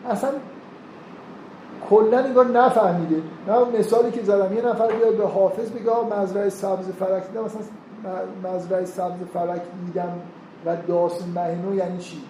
اصلا 0.09 0.29
کلا 1.89 2.19
انگار 2.19 2.47
نفهمیده. 2.47 3.21
نه 3.47 3.79
مثالی 3.79 4.11
که 4.11 4.23
زدم 4.23 4.55
یه 4.55 4.65
نفر 4.65 4.87
بیاد 4.87 5.17
به 5.17 5.27
حافظ 5.27 5.69
بگه 5.69 6.21
مزرعه 6.21 6.49
سبز 6.49 6.89
فلک 6.89 7.27
دیدم 7.27 7.43
مثلا 7.43 7.61
مزرعه 8.43 8.85
سبز 8.85 9.19
فلک 9.33 9.61
دیدم. 9.85 10.13
و 10.65 10.75
داس 10.87 11.21
مهنو 11.35 11.75
یعنی 11.75 11.97
چی؟ 11.97 12.21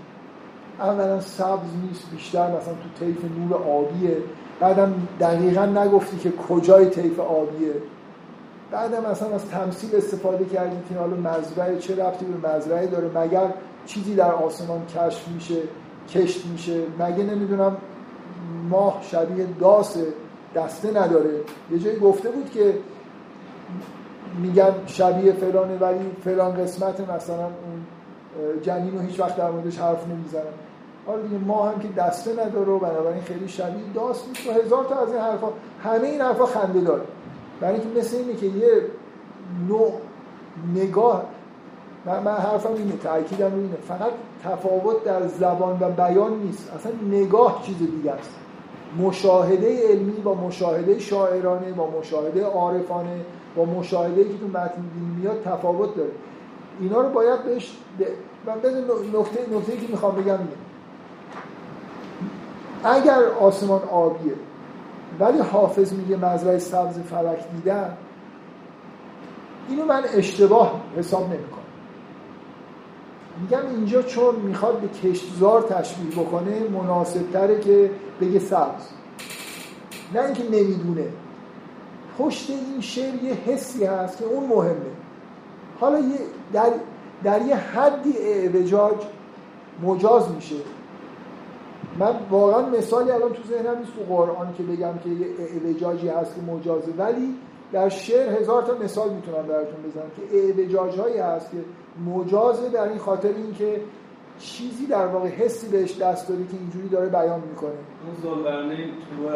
اولا 0.79 1.21
سبز 1.21 1.69
نیست 1.83 2.11
بیشتر 2.11 2.47
مثلا 2.47 2.73
تو 2.73 3.05
طیف 3.05 3.17
نور 3.37 3.53
آبیه. 3.53 4.17
بعدم 4.59 4.93
دقیقا 5.19 5.65
نگفتی 5.65 6.17
که 6.17 6.31
کجای 6.31 6.85
طیف 6.85 7.19
آبیه. 7.19 7.73
بعدم 8.71 9.11
مثلا 9.11 9.35
از 9.35 9.45
تمثیل 9.45 9.95
استفاده 9.95 10.45
کردیم 10.45 10.83
که 10.89 10.95
حالا 10.95 11.15
مزرعه 11.15 11.77
چه 11.77 11.95
رفتی 11.95 12.25
به 12.25 12.49
مزرعه 12.49 12.87
داره؟ 12.87 13.09
مگر 13.15 13.53
چیزی 13.85 14.15
در 14.15 14.31
آسمان 14.31 14.81
کشف 14.85 15.27
میشه 15.27 15.61
کشت 16.09 16.45
میشه؟ 16.45 16.81
مگه 16.99 17.23
نمی‌دونم 17.23 17.77
ماه 18.69 18.99
شبیه 19.01 19.47
داس 19.59 19.97
دسته 20.55 21.01
نداره. 21.01 21.31
یه 21.71 21.79
جایی 21.79 21.99
گفته 21.99 22.29
بود 22.29 22.49
که 22.49 22.73
میگن 24.41 24.73
شبیه 24.85 25.31
فلانه 25.31 25.77
ولی 25.77 26.11
فلان 26.23 26.53
قسمت 26.63 26.99
مثلا 26.99 27.45
اون 27.45 27.78
جنین 28.61 28.93
رو 28.93 28.99
هیچ 28.99 29.19
وقت 29.19 29.37
در 29.37 29.51
موردش 29.51 29.77
حرف 29.77 30.07
نمی‌زنن 30.07 30.43
حالا 31.05 31.21
دیگه 31.21 31.37
ما 31.37 31.69
هم 31.69 31.79
که 31.79 31.87
دسته 31.87 32.31
نداره 32.31 32.71
و 32.71 32.79
بنابراین 32.79 33.21
خیلی 33.21 33.47
شبیه 33.47 33.93
داست 33.93 34.27
نیست 34.27 34.47
و 34.47 34.51
هزار 34.51 34.85
تا 34.85 34.95
از 34.95 35.11
این 35.11 35.21
حرفا 35.21 35.47
همه 35.83 36.07
این 36.07 36.21
حرفا 36.21 36.45
خنده 36.45 36.81
داره. 36.81 37.01
برای 37.61 37.73
اینکه 37.73 37.99
مثل 37.99 38.17
اینه 38.17 38.33
که 38.33 38.45
یه 38.45 38.71
نوع 39.67 39.93
نگاه 40.75 41.23
من, 42.05 42.23
من 42.23 42.35
حرفم 42.35 42.73
اینه 42.73 42.97
تاکیدم 42.97 43.53
اینه. 43.55 43.75
فقط 43.87 44.11
تفاوت 44.43 45.03
در 45.03 45.27
زبان 45.27 45.77
و 45.81 45.89
بیان 45.89 46.33
نیست. 46.33 46.73
اصلا 46.75 46.91
نگاه 47.11 47.63
چیز 47.65 47.77
دیگه 47.77 48.11
است. 48.11 48.35
مشاهده 48.99 49.87
علمی 49.89 50.11
با 50.11 50.33
مشاهده 50.33 50.99
شاعرانه 50.99 51.71
با 51.71 51.89
مشاهده 51.99 52.45
عارفانه 52.45 53.21
با 53.55 53.65
مشاهده 53.65 54.23
که 54.23 54.37
تو 54.37 54.47
متن 54.47 54.83
میاد 55.17 55.41
تفاوت 55.43 55.95
داره. 55.95 56.11
اینا 56.79 57.01
رو 57.01 57.09
باید 57.09 57.43
بهش 57.43 57.77
من 58.45 58.53
نکته 59.19 59.55
نکته 59.57 59.77
که 59.77 59.87
می‌خوام 59.89 60.15
بگم 60.15 60.37
اینه. 60.37 60.47
اگر 62.83 63.23
آسمان 63.39 63.81
آبیه 63.81 64.33
ولی 65.19 65.39
حافظ 65.39 65.93
میگه 65.93 66.17
مزرعه 66.17 66.59
سبز 66.59 66.99
فلک 66.99 67.51
دیدن 67.55 67.97
اینو 69.69 69.85
من 69.85 70.03
اشتباه 70.13 70.81
حساب 70.97 71.23
نمی‌کنم. 71.23 71.59
میگم 73.41 73.75
اینجا 73.75 74.01
چون 74.01 74.35
می‌خواد 74.35 74.79
به 74.79 74.87
کشتزار 74.87 75.61
تشبیه 75.61 76.23
بکنه 76.23 76.59
مناسب 76.69 77.31
تره 77.31 77.59
که 77.59 77.91
بگه 78.21 78.39
سبز. 78.39 78.83
نه 80.13 80.23
اینکه 80.23 80.43
نمی‌دونه. 80.43 81.07
پشت 82.17 82.49
این 82.49 82.81
شعر 82.81 83.23
یه 83.23 83.33
حسی 83.33 83.85
هست 83.85 84.17
که 84.17 84.25
اون 84.25 84.49
مهمه. 84.49 84.91
حالا 85.79 86.01
در, 86.53 86.69
در 87.23 87.41
یه 87.41 87.55
حدی 87.55 88.13
اعوجاج 88.17 88.95
مجاز 89.83 90.31
میشه. 90.31 90.55
من 91.99 92.15
واقعا 92.29 92.69
مثالی 92.69 93.11
الان 93.11 93.33
تو 93.33 93.43
ذهنم 93.43 93.77
نیست 93.79 93.91
تو 93.95 94.15
قرآن 94.15 94.53
که 94.57 94.63
بگم 94.63 94.93
که 95.03 95.09
یه 95.09 95.27
اعوجاجی 95.39 96.07
هست 96.07 96.35
که 96.35 96.41
مجازه 96.41 96.91
ولی 96.97 97.35
در 97.71 97.89
شعر 97.89 98.41
هزار 98.41 98.63
تا 98.63 98.73
مثال 98.83 99.09
می‌تونم 99.09 99.47
براتون 99.47 99.83
بزنم 99.89 100.11
که 100.15 100.37
اعوجاج 100.37 100.99
هایی 100.99 101.17
هست 101.17 101.51
که 101.51 101.57
مجازه 102.11 102.69
در 102.69 102.89
این 102.89 102.97
خاطر 102.97 103.27
اینکه 103.27 103.81
چیزی 104.39 104.85
در 104.85 105.07
واقع 105.07 105.27
حسی 105.27 105.67
بهش 105.67 105.97
دست 105.97 106.27
داده 106.29 106.43
که 106.43 106.57
اینجوری 106.59 106.89
داره 106.89 107.09
بیان 107.09 107.39
می‌کنه. 107.49 107.69
اون 107.69 108.15
زلقرنین 108.23 108.89
طلوع 109.09 109.35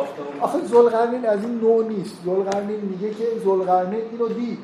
آفتاب 0.00 0.26
آخه 0.40 0.58
زلقرنین 0.64 1.26
از 1.26 1.44
این 1.44 1.60
نوع 1.60 1.84
نیست. 1.88 2.16
زلقرنین 2.24 2.80
میگه 2.80 3.10
که 3.10 3.24
زلقرنین 3.44 4.00
اینو 4.12 4.28
دید. 4.28 4.58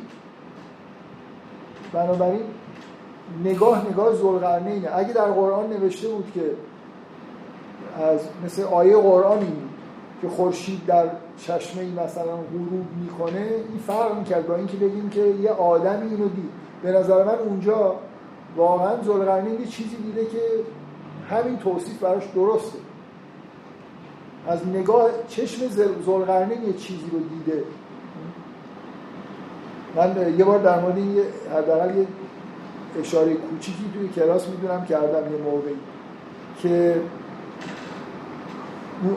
بنابراین 1.92 2.42
نگاه 3.44 3.86
نگاه 3.90 4.14
زلقرنینه 4.14 4.88
اگه 4.94 5.12
در 5.12 5.30
قرآن 5.30 5.70
نوشته 5.70 6.08
بود 6.08 6.32
که 6.34 6.50
از 8.02 8.20
مثل 8.44 8.62
آیه 8.62 8.96
قرآنی 8.96 9.52
که 10.22 10.28
خورشید 10.28 10.86
در 10.86 11.06
چشمه 11.38 11.84
مثلا 12.04 12.36
غروب 12.36 12.86
می‌کنه 13.02 13.46
این 13.68 13.78
فرق 13.86 14.18
می‌کرد 14.18 14.46
با 14.46 14.56
اینکه 14.56 14.76
بگیم 14.76 15.10
که 15.10 15.20
یه 15.20 15.50
آدمی 15.50 16.10
اینو 16.10 16.28
دید. 16.28 16.50
به 16.82 16.92
نظر 16.92 17.24
من 17.24 17.38
اونجا 17.38 17.94
واقعا 18.56 19.02
زلقرنین 19.02 19.60
یه 19.60 19.66
چیزی 19.66 19.96
دیده 19.96 20.24
که 20.24 20.40
همین 21.30 21.56
توصیف 21.56 21.98
براش 21.98 22.24
درسته. 22.34 22.78
از 24.48 24.66
نگاه 24.66 25.08
چشم 25.28 25.66
زلقرنین 26.06 26.62
یه 26.62 26.72
چیزی 26.72 27.10
رو 27.12 27.18
دیده. 27.18 27.62
من 29.96 30.34
یه 30.38 30.44
بار 30.44 30.58
در 30.58 30.80
مورد 30.80 30.98
یه 30.98 31.22
حداقل 31.56 31.96
یه 31.96 32.06
اشاره 33.00 33.34
کوچیکی 33.34 33.84
توی 33.94 34.08
کلاس 34.08 34.48
می‌دونم 34.48 34.84
کردم 34.84 35.32
یه 35.32 35.42
موقعی 35.42 35.76
که 36.62 37.00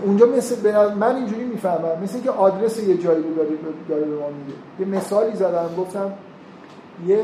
اونجا 0.06 0.26
مثل 0.26 0.94
من 0.94 1.16
اینجوری 1.16 1.44
می‌فهمم. 1.44 2.04
مثل 2.04 2.22
که 2.22 2.32
آدرس 2.32 2.80
یه 2.80 2.98
جایی 2.98 3.24
رو 3.24 3.36
داره, 3.36 3.50
به 3.88 4.16
ما 4.16 4.28
میگه 4.30 4.54
یه 4.80 4.86
مثالی 4.86 5.36
زدم 5.36 5.70
گفتم 5.78 6.14
یه 7.08 7.24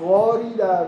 غاری 0.00 0.54
در 0.54 0.84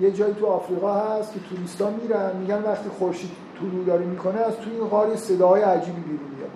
یه 0.00 0.10
جایی 0.10 0.34
تو 0.34 0.46
آفریقا 0.46 0.94
هست 0.94 1.32
که 1.32 1.40
توریستا 1.50 1.90
میرن 1.90 2.36
میگن 2.40 2.62
وقتی 2.62 2.88
خورشید 2.98 3.30
طلوع 3.60 3.84
داره 3.84 4.04
می‌کنه 4.04 4.40
از 4.40 4.56
توی 4.56 4.72
این 4.72 4.84
غار 4.84 5.16
صداهای 5.16 5.62
عجیبی 5.62 6.00
بیرون 6.00 6.30
میاد. 6.36 6.50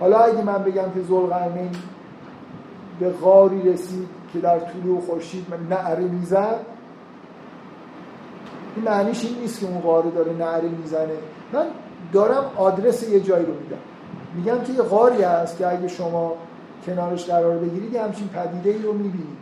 حالا 0.00 0.18
اگه 0.18 0.42
من 0.42 0.64
بگم 0.64 0.90
که 0.94 1.02
ذوالقرنین 1.08 1.70
به 3.00 3.10
غاری 3.10 3.72
رسید 3.72 4.08
که 4.32 4.38
در 4.38 4.58
طلوع 4.58 5.00
خورشید 5.00 5.46
نعره 5.70 6.04
می‌زد. 6.04 6.66
این 8.76 8.84
معنیش 8.84 9.24
این 9.24 9.38
نیست 9.38 9.60
که 9.60 9.66
اون 9.66 9.80
غاره 9.80 10.10
داره 10.10 10.32
نعره 10.32 10.68
می‌زنه. 10.68 11.14
من 11.52 11.66
دارم 12.12 12.44
آدرس 12.56 13.08
یه 13.08 13.20
جایی 13.20 13.46
رو 13.46 13.54
میدم. 13.54 13.76
میگم 14.34 14.64
که 14.64 14.72
یه 14.72 14.82
غاری 14.82 15.22
هست 15.22 15.58
که 15.58 15.68
اگه 15.68 15.88
شما 15.88 16.32
کنارش 16.86 17.26
قرار 17.26 17.58
بگیرید 17.58 17.92
یه 17.92 18.02
همچین 18.02 18.28
پدیده 18.28 18.70
ای 18.70 18.82
رو 18.82 18.92
می‌بینید. 18.92 19.40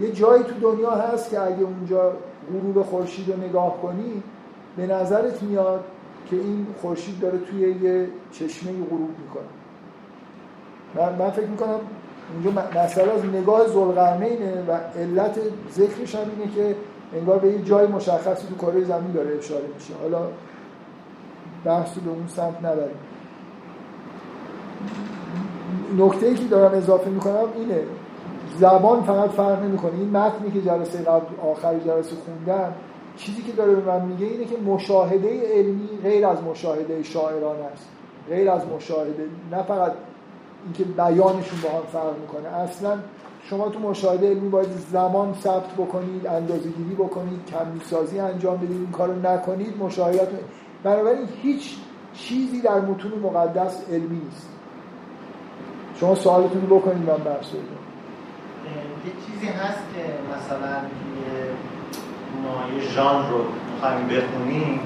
یه 0.00 0.12
جایی 0.12 0.44
تو 0.44 0.72
دنیا 0.72 0.90
هست 0.90 1.30
که 1.30 1.40
اگه 1.40 1.62
اونجا 1.62 2.12
غروب 2.52 2.82
خورشید 2.82 3.28
رو 3.28 3.36
نگاه 3.48 3.82
کنی 3.82 4.22
به 4.76 4.86
نظرت 4.86 5.42
میاد 5.42 5.84
که 6.30 6.36
این 6.36 6.66
خورشید 6.82 7.20
داره 7.20 7.38
توی 7.38 7.60
یه 7.60 8.08
چشمه 8.32 8.72
غروب 8.90 9.10
می‌کنه. 9.18 9.48
من, 10.94 11.18
من 11.18 11.30
فکر 11.30 11.46
می‌کنم 11.46 11.80
اونجا 12.34 12.62
مسئله 12.84 13.12
از 13.12 13.24
نگاه 13.24 13.66
زلقرنینه 13.66 14.64
و 14.68 14.72
علت 14.98 15.38
ذکرش 15.72 16.14
هم 16.14 16.20
اینه 16.36 16.54
که 16.54 16.76
انگار 17.16 17.38
به 17.38 17.48
یه 17.48 17.62
جای 17.62 17.86
مشخصی 17.86 18.46
تو 18.46 18.66
کره 18.66 18.84
زمین 18.84 19.12
داره 19.12 19.38
اشاره 19.38 19.64
میشه. 19.74 19.94
حالا 20.02 20.28
بحث 21.64 21.98
به 21.98 22.10
اون 22.10 22.26
سمت 22.26 22.58
نبریم. 22.58 22.96
نکته 25.98 26.26
ای 26.26 26.34
که 26.34 26.44
دارم 26.44 26.78
اضافه 26.78 27.10
می‌کنم 27.10 27.44
اینه 27.56 27.82
زبان 28.58 29.02
فقط 29.02 29.30
فرق 29.30 29.62
نمی‌کنه. 29.62 29.92
این 29.94 30.10
متنی 30.10 30.50
که 30.50 30.60
جلسه 30.60 30.98
قبل 30.98 31.26
آخر 31.50 31.78
جلسه 31.78 32.16
خوندم 32.16 32.72
چیزی 33.16 33.42
که 33.42 33.52
داره 33.52 33.74
به 33.74 33.92
من 33.92 34.04
میگه 34.04 34.26
اینه 34.26 34.44
که 34.44 34.56
مشاهده 34.56 35.40
علمی 35.54 35.88
غیر 36.02 36.26
از 36.26 36.42
مشاهده 36.42 37.02
شاعرانه 37.02 37.64
است. 37.64 37.88
غیر 38.28 38.50
از 38.50 38.62
مشاهده 38.76 39.26
نه 39.50 39.62
فقط 39.62 39.92
اینکه 40.64 40.84
بیانشون 40.84 41.60
با 41.62 41.68
هم 41.68 41.86
فرق 41.92 42.18
می‌کنه. 42.20 42.48
اصلا 42.48 42.98
شما 43.44 43.68
تو 43.68 43.78
مشاهده 43.78 44.28
علمی 44.30 44.48
باید 44.48 44.68
زمان 44.92 45.34
ثبت 45.34 45.72
بکنید 45.72 46.26
اندازه 46.26 46.68
گیری 46.68 46.94
بکنید 46.94 47.40
کمی 47.46 47.80
سازی 47.90 48.18
انجام 48.18 48.56
بدید 48.56 48.70
این 48.70 48.90
کارو 48.90 49.12
نکنید 49.12 49.78
مشاهدات 49.78 50.28
بنابراین 50.82 51.28
هیچ 51.42 51.74
چیزی 52.14 52.60
در 52.60 52.80
متون 52.80 53.12
مقدس 53.12 53.84
علمی 53.90 54.20
نیست. 54.24 54.48
شما 56.00 56.14
سوالتون 56.14 56.66
رو 56.66 56.78
بکنید 56.78 57.10
من 57.10 57.16
بحث 57.16 57.46
یه 59.06 59.12
چیزی 59.26 59.46
هست 59.46 59.82
که 59.94 60.04
مثلا 60.34 60.76
ما 62.42 62.54
یه 62.76 62.88
ژانر 62.88 63.28
رو 63.28 63.38
می‌خوایم 63.74 64.06
بخونیم. 64.06 64.80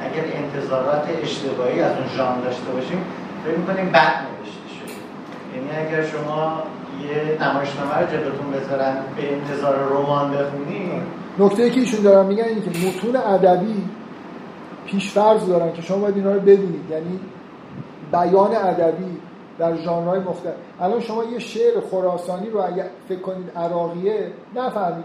اگر 0.00 0.24
انتظارات 0.34 1.08
اشتباهی 1.22 1.80
از 1.80 1.96
اون 1.96 2.08
ژانر 2.16 2.40
داشته 2.40 2.72
باشیم 2.72 3.04
فکر 3.44 3.58
می‌کنیم 3.58 3.86
بد 3.86 4.14
نوشته. 4.22 4.59
یعنی 5.54 5.86
اگر 5.86 6.02
شما 6.06 6.62
یه 7.02 7.48
نمایشنامه 7.48 7.96
رو 8.00 8.06
جلوتون 8.06 8.50
بذارن 8.50 8.96
به 9.16 9.34
انتظار 9.34 9.76
رمان 9.78 10.30
بخونید 10.30 11.02
نکته 11.38 11.62
ای 11.62 11.70
که 11.70 11.80
ایشون 11.80 12.02
دارن 12.02 12.26
میگن 12.26 12.44
اینه 12.44 12.60
که 12.60 12.88
متون 12.88 13.16
ادبی 13.16 13.84
پیشفرض 14.86 15.46
دارن 15.46 15.72
که 15.72 15.82
شما 15.82 15.98
باید 15.98 16.16
اینا 16.16 16.32
رو 16.32 16.40
ببینید. 16.40 16.90
یعنی 16.90 17.20
بیان 18.12 18.54
ادبی 18.54 19.18
در 19.58 19.76
ژانرهای 19.76 20.20
مختلف. 20.20 20.54
الان 20.80 21.00
شما 21.00 21.24
یه 21.24 21.38
شعر 21.38 21.80
خراسانی 21.90 22.50
رو 22.50 22.60
اگر 22.60 22.86
فکر 23.08 23.20
کنید 23.20 23.50
عراقیه 23.56 24.32
نفهمید. 24.54 25.04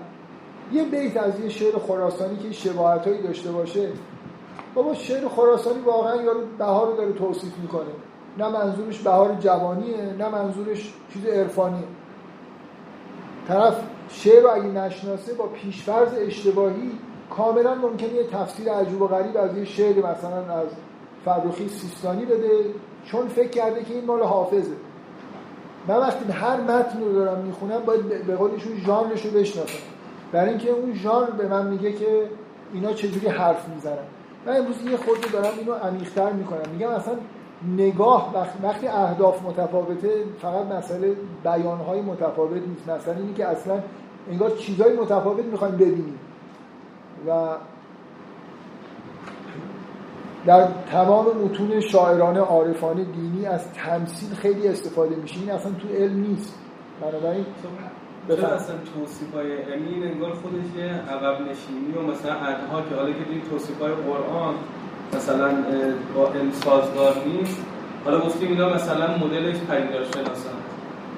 یه 0.71 0.83
بیت 0.83 1.17
از 1.17 1.39
یه 1.39 1.49
شعر 1.49 1.73
خراسانی 1.87 2.37
که 2.37 2.51
شباهتایی 2.51 3.21
داشته 3.21 3.51
باشه 3.51 3.89
بابا 4.75 4.93
شعر 4.93 5.27
خراسانی 5.27 5.81
واقعا 5.81 6.21
یارو 6.21 6.39
بهار 6.57 6.87
رو 6.87 6.97
داره 6.97 7.13
توصیف 7.13 7.57
می‌کنه. 7.61 7.91
نه 8.37 8.49
منظورش 8.49 8.99
بهار 8.99 9.35
جوانیه 9.39 10.13
نه 10.19 10.29
منظورش 10.29 10.93
چیز 11.13 11.25
عرفانیه. 11.25 11.83
طرف 13.47 13.75
شعر 14.09 14.43
رو 14.43 14.49
اگه 14.49 14.65
نشناسه 14.65 15.33
با 15.33 15.45
پیشفرض 15.45 16.09
اشتباهی 16.17 16.91
کاملا 17.29 17.75
ممکنه 17.75 18.13
یه 18.13 18.23
تفسیر 18.23 18.71
عجوب 18.71 19.01
و 19.01 19.07
غریب 19.07 19.37
از 19.37 19.57
یه 19.57 19.65
شعر 19.65 19.97
مثلا 19.97 20.37
از 20.37 20.67
فرخی 21.25 21.69
سیستانی 21.69 22.25
بده 22.25 22.65
چون 23.05 23.27
فکر 23.27 23.49
کرده 23.49 23.83
که 23.83 23.93
این 23.93 24.05
مال 24.05 24.23
حافظه. 24.23 24.75
من 25.87 25.97
وقتی 25.97 26.31
هر 26.31 26.61
متن 26.61 26.99
رو 26.99 27.13
دارم 27.13 27.41
می‌خونم 27.41 27.79
باید 27.79 28.25
به 28.27 28.35
قولشون 28.35 28.77
ژانرش 28.85 29.25
رو 29.25 29.31
بشناسم. 29.31 29.79
برای 30.31 30.49
اینکه 30.49 30.69
اون 30.69 30.93
ژانر 30.93 31.31
به 31.31 31.47
من 31.47 31.67
میگه 31.67 31.93
که 31.93 32.29
اینا 32.73 32.93
چجوری 32.93 33.27
حرف 33.27 33.69
می‌زنن. 33.69 33.97
من 34.45 34.57
امروز 34.57 34.75
یه 34.91 34.97
خود 34.97 35.31
دارم 35.31 35.53
اینو 35.59 35.73
عمیق‌تر 35.73 36.31
می‌کنم. 36.31 36.69
میگم 36.71 36.89
اصلا 36.89 37.13
نگاه 37.77 38.33
وقتی 38.63 38.87
اهداف 38.87 39.43
متفاوته 39.43 40.23
فقط 40.41 40.65
مسئله 40.65 41.15
بیانهای 41.43 42.01
متفاوت 42.01 42.61
نیست. 42.67 42.89
مثلا 42.89 43.13
اینی 43.13 43.33
که 43.33 43.47
اصلا 43.47 43.79
انگار 44.31 44.49
چیزهای 44.49 44.95
متفاوت 44.95 45.45
می‌خوایم 45.45 45.75
ببینیم. 45.75 46.19
و 47.27 47.47
در 50.45 50.67
تمام 50.91 51.25
متون 51.25 51.79
شاعرانه 51.79 52.39
عارفانه 52.39 53.03
دینی 53.03 53.45
از 53.45 53.73
تمثیل 53.73 54.29
خیلی 54.35 54.67
استفاده 54.67 55.15
میشه. 55.15 55.39
این 55.39 55.51
اصلا 55.51 55.71
تو 55.71 55.87
علم 55.87 56.19
نیست. 56.19 56.59
بنابراین 57.01 57.45
چرا 58.27 58.47
اصلا 58.47 58.75
توصیف 58.95 59.33
های 59.33 59.51
این 59.51 60.03
انگار 60.03 60.33
خودش 60.33 60.65
یه 60.77 60.85
عقب 60.85 61.41
نشینی 61.41 61.93
و 61.97 62.01
مثلا 62.01 62.33
ادها 62.33 62.81
که 62.81 62.95
حالا 62.95 63.11
که 63.11 63.49
توصیف 63.49 63.81
های 63.81 63.91
قرآن 63.91 64.55
مثلا 65.13 65.49
با 66.15 66.27
علم 66.27 66.51
سازگار 66.51 67.15
نیست. 67.25 67.65
حالا 68.05 68.19
گفتیم 68.19 68.49
اینا 68.49 68.69
مثلا 68.69 69.17
مدلش 69.17 69.55
پدیدار 69.55 70.03
شناسان 70.03 70.55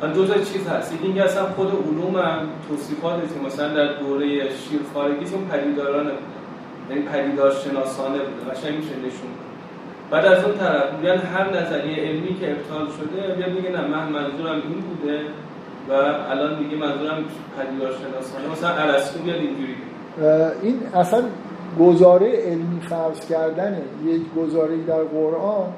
من 0.01 0.11
دو 0.13 0.27
تا 0.27 0.33
چیز 0.33 0.67
هست. 0.67 0.93
یکی 0.93 1.05
اینکه 1.05 1.23
اصلا 1.23 1.45
خود 1.45 1.67
علوم 1.67 2.15
هم 2.15 2.39
توصیفاتشون 2.69 3.45
مثلا 3.45 3.73
در 3.73 3.93
دوره 3.93 4.49
شیرخارگیشون 4.49 5.47
پدیدارانه 5.51 6.11
یعنی 6.89 7.01
پدیدار 7.01 7.51
شناسانه 7.51 8.17
بوده. 8.17 8.51
قشنگ 8.51 8.75
میشه 8.75 8.95
نشون 8.95 9.31
بعد 10.11 10.25
از 10.25 10.43
اون 10.43 10.57
طرف 10.57 10.93
میگن 10.93 11.17
هر 11.17 11.49
نظریه 11.49 12.03
علمی 12.03 12.39
که 12.39 12.51
ابطال 12.51 12.88
شده 12.88 13.35
بیا 13.35 13.49
میگه 13.53 13.69
نه 13.69 13.81
من 13.88 14.09
منظورم 14.09 14.55
این 14.55 14.81
بوده 14.81 15.21
و 15.89 15.93
الان 16.31 16.59
دیگه 16.59 16.77
منظورم 16.77 17.23
پدیدار 17.57 17.91
شناسانه 17.91 18.51
مثلا 18.51 18.69
ارسطو 18.69 19.19
بیاد 19.19 19.38
اینجوری 19.38 19.75
این 20.61 20.81
اصلا 20.95 21.23
گزاره 21.80 22.32
علمی 22.32 22.82
فرض 22.82 23.19
کردن 23.19 23.82
یک 24.05 24.21
گزاره 24.34 24.84
در 24.84 25.03
قرآن 25.03 25.73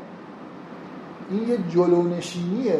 این 1.30 1.50
یه 1.50 1.58
جلونشینیه 1.70 2.80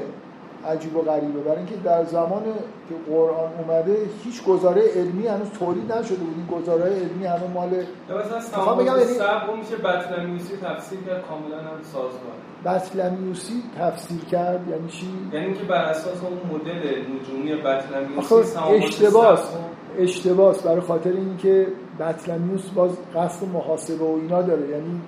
عجیب 0.68 0.96
و 0.96 1.02
غریبه. 1.02 1.40
برای 1.40 1.58
اینکه 1.58 1.76
در 1.76 2.04
زمان 2.04 2.44
که 2.90 3.12
قرآن 3.12 3.52
اومده 3.54 3.98
هیچ 4.24 4.44
گزاره 4.44 4.82
علمی 4.96 5.28
هنوز 5.28 5.50
تولید 5.60 5.94
نشده 5.94 6.16
بود. 6.16 6.36
این 6.38 6.62
گزاره 6.62 6.86
علمی 6.86 7.26
همه 7.26 7.48
مال 7.54 7.70
مثلا 8.10 8.76
بگم 8.76 8.86
یعنی 8.86 9.02
میشه 9.60 9.76
بطلمیوسی 9.76 10.58
تفسیر 10.58 11.00
کرد 11.00 11.24
کاملا 11.28 11.58
هم 11.58 11.84
سازگار. 11.84 12.36
بطلمیوسی 12.66 13.64
تفسیر 13.80 14.26
کرد 14.26 14.68
یعنی 14.70 14.88
چی؟ 14.88 15.08
یعنی 15.34 15.46
اینکه 15.46 15.64
بر 15.64 15.76
اساس 15.82 16.24
اون 16.24 16.60
مدل 16.60 16.80
نجومی 17.00 17.62
بطلمیوسی 17.62 18.36
اشتباس. 18.76 19.56
اشتباس. 20.00 20.64
برای 20.64 20.82
خاطر 20.82 21.12
اینکه 21.12 21.68
بطلمیوس 22.00 22.70
باز 22.70 22.92
قصد 23.16 23.48
محاسبه 23.48 24.06
و 24.06 24.18
اینا 24.22 24.42
داره. 24.42 24.70
یعنی 24.70 25.02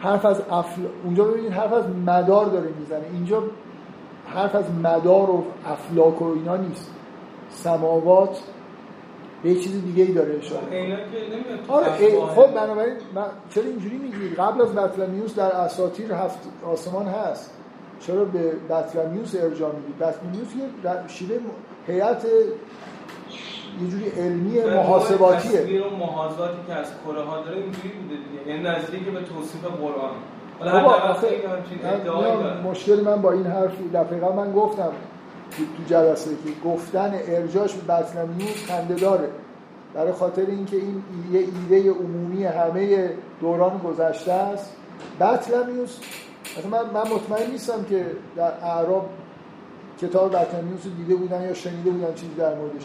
حرف 0.00 0.24
از 0.24 0.42
افل... 0.50 0.82
اونجا 1.04 1.24
ببینید 1.24 1.52
حرف 1.52 1.72
از 1.72 1.84
مدار 2.06 2.46
داره 2.46 2.68
می‌زنه. 2.80 3.04
اینجا 3.12 3.42
حرف 4.26 4.54
از 4.54 4.64
مدار 4.82 5.30
و 5.30 5.44
افلاک 5.66 6.22
و 6.22 6.24
اینا 6.24 6.56
نیست. 6.56 6.90
سماوات 7.50 8.38
به 9.42 9.50
یه 9.50 9.60
چیز 9.60 9.84
دیگه 9.84 10.04
ای 10.04 10.12
داره 10.12 10.38
اشاره 10.38 10.98
آره 11.68 11.90
خب 12.34 12.54
بنابراین 12.54 12.96
چرا 13.50 13.64
اینجوری 13.64 13.96
میگید 13.96 14.34
قبل 14.34 14.60
از 14.60 14.74
بطلمیوس 14.74 15.34
در 15.34 15.52
اساطیر 15.52 16.12
هفت 16.12 16.38
آسمان 16.66 17.06
هست. 17.06 17.50
چرا 18.00 18.24
به 18.24 18.52
بطلمیوس 18.70 19.34
ارجاع 19.34 19.72
می‌دید 19.74 19.98
بطلمیوس 19.98 20.48
یه 20.56 21.08
شیوه 21.08 21.38
هیئت 21.86 22.26
یه 23.82 23.88
جوری 23.90 24.08
علمی 24.10 24.60
محاسباتیه. 24.60 25.60
تصویر 25.60 25.86
و 25.86 25.96
محاسباتی 25.96 26.58
که 26.66 26.74
از 26.74 26.86
کره 27.04 27.22
ها 27.22 27.42
داره 27.42 27.56
اینجوری 27.56 27.88
بوده 27.88 28.14
دیگه. 28.14 28.50
یعنی 28.50 28.62
نزدیک 28.62 29.04
به 29.04 29.20
توصیف 29.20 29.64
قرآن. 29.64 30.10
مشکل 32.64 33.00
من 33.00 33.22
با 33.22 33.32
این 33.32 33.46
حرف 33.46 33.72
دفعه 33.94 34.32
من 34.32 34.52
گفتم 34.52 34.92
تو 35.50 35.62
جلسه 35.86 36.30
که 36.30 36.68
گفتن 36.68 37.14
ارجاش 37.28 37.74
به 37.74 37.94
بطلمیوس 37.94 38.66
خنده 38.68 38.94
داره. 38.94 39.28
برای 39.94 40.12
خاطر 40.12 40.46
اینکه 40.48 40.76
این 40.76 41.02
یه 41.32 41.40
ایده 41.40 41.90
عمومی 41.90 42.44
همه 42.44 43.10
دوران 43.40 43.78
گذشته 43.78 44.32
است. 44.32 44.76
بطلمیوس 45.20 45.98
من, 46.70 46.78
من 46.94 47.12
مطمئن 47.12 47.50
نیستم 47.50 47.84
که 47.84 48.06
در 48.36 48.52
اعراب 48.62 49.10
کتاب 50.00 50.36
بطلمیوس 50.36 50.84
رو 50.84 50.90
دیده 50.90 51.14
بودن 51.14 51.42
یا 51.42 51.54
شنیده 51.54 51.90
بودن 51.90 52.14
چیزی 52.14 52.34
در 52.34 52.54
موردش. 52.54 52.82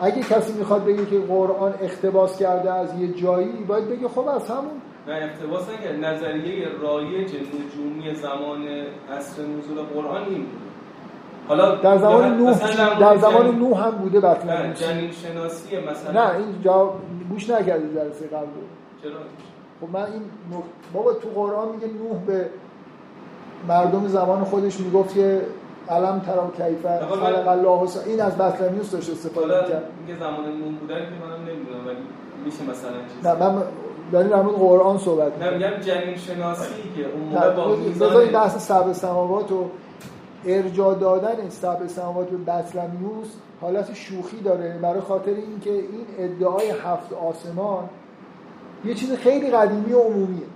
اگه 0.00 0.22
کسی 0.22 0.52
می‌خواد 0.52 0.84
بگه 0.84 1.06
که 1.06 1.18
قرآن 1.18 1.74
اختباس 1.82 2.38
کرده 2.38 2.72
از 2.72 3.00
یه 3.00 3.08
جایی 3.12 3.64
باید 3.68 3.88
بگه 3.88 4.08
خب 4.08 4.28
از 4.28 4.50
همون. 4.50 4.80
نه 5.08 5.14
اقتباس 5.14 5.68
نکرد. 5.70 6.04
نظریه 6.04 6.68
رایج 6.82 7.30
نجومی 7.34 8.14
زمان 8.14 8.62
عصر 9.18 9.42
نزول 9.42 9.82
قرآن 9.94 10.24
این 10.24 10.46
حالا 11.48 11.74
در 11.74 11.98
زمان 11.98 12.36
نوح 12.36 12.98
در 12.98 13.16
زمان 13.16 13.58
نوح 13.58 13.86
هم 13.86 13.90
بوده 13.90 14.20
بطلا 14.20 14.72
جنین 14.72 15.10
شناسی 15.10 15.76
مثلا. 15.76 16.24
نه 16.24 16.36
این 16.36 16.62
جواب 16.64 17.00
گوش 17.30 17.50
نکردی 17.50 17.94
جلسه 17.94 18.26
قبل. 18.26 18.46
چرا؟ 19.02 19.12
خب 19.80 19.96
من 19.96 20.02
این 20.02 20.22
بابا 20.92 21.12
تو 21.12 21.28
قرآن 21.28 21.68
میگه 21.68 21.86
نوح 21.86 22.24
به 22.26 22.50
مردم 23.68 24.06
زمان 24.08 24.44
خودش 24.44 24.80
می‌گفت 24.80 25.14
که 25.14 25.42
علم 25.90 26.20
ترا 26.26 26.50
کیفه 26.56 26.98
خلق 26.98 27.48
الله 27.48 28.06
این 28.06 28.20
از 28.20 28.36
بطلمیوس 28.38 28.90
داشت 28.90 29.10
استفاده 29.10 29.48
کرد 29.48 29.82
میگه 30.00 30.18
زمان 30.18 30.44
نوح 30.44 30.74
بودن 30.80 30.98
که 30.98 31.26
منم 31.26 31.40
نمی‌دونم 31.48 31.86
ولی 31.86 31.96
میشه 32.44 32.62
مثلا 32.62 32.92
چیز 33.14 33.26
نه 33.26 33.34
من 33.34 33.62
داریم 34.12 34.30
در 34.30 34.42
قرآن 34.42 34.98
صحبت 34.98 35.42
نه 35.42 35.50
میگم 35.50 35.80
جنین 35.80 36.16
شناسی 36.16 36.64
که 36.96 37.06
اون 37.12 37.22
موقع 37.22 37.50
با 37.50 37.76
میزان 37.76 38.26
بحث 38.26 38.66
سبع 38.66 38.92
سماوات 38.92 39.52
و 39.52 39.70
ارجاع 40.46 40.94
دادن. 40.94 41.48
سبع 41.48 41.86
سماوات 41.86 42.28
به 42.28 42.36
بطلمیوس 42.36 43.28
حالت 43.60 43.94
شوخی 43.94 44.40
داره. 44.40 44.78
برای 44.82 45.00
خاطر 45.00 45.30
اینکه 45.30 45.70
این 45.70 46.06
ادعای 46.18 46.70
هفت 46.70 47.12
آسمان 47.12 47.88
یه 48.84 48.94
چیز 48.94 49.12
خیلی 49.12 49.50
قدیمی 49.50 49.92
و 49.92 49.98
عمومیه. 49.98 50.46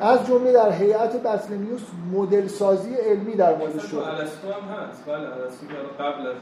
از 0.00 0.26
جمله 0.26 0.52
در 0.52 0.72
هیئت 0.72 1.22
بطلمیوس 1.22 1.82
مدل 2.12 2.46
سازی 2.46 2.94
علمی 2.94 3.34
در 3.34 3.54
موردش 3.54 3.82
شد 3.82 3.96
هم 3.96 4.14
هست. 4.14 5.04
بله 5.06 5.16
الستو 5.16 5.66
قبل 5.98 6.26
از 6.26 6.36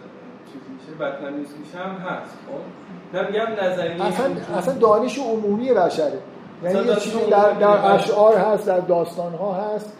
چیز 0.53 0.63
میشه 0.73 1.05
بطلمیوس 1.05 1.49
میشه 1.59 1.79
هم 1.79 1.95
هست. 1.95 2.37
خب؟ 2.47 3.21
نظریه 3.65 4.05
اصلا 4.05 4.27
اصلا 4.57 4.75
دانش 4.75 5.19
عمومی 5.19 5.73
بشره. 5.73 6.19
یعنی 6.65 6.79
یه 6.79 6.97
چیزی 6.97 7.19
در, 7.31 7.53
در 7.53 7.95
اشعار 7.95 8.37
هست 8.37 8.67
در 8.67 8.81
داستان 8.81 9.35
ها 9.35 9.53
هست 9.55 9.93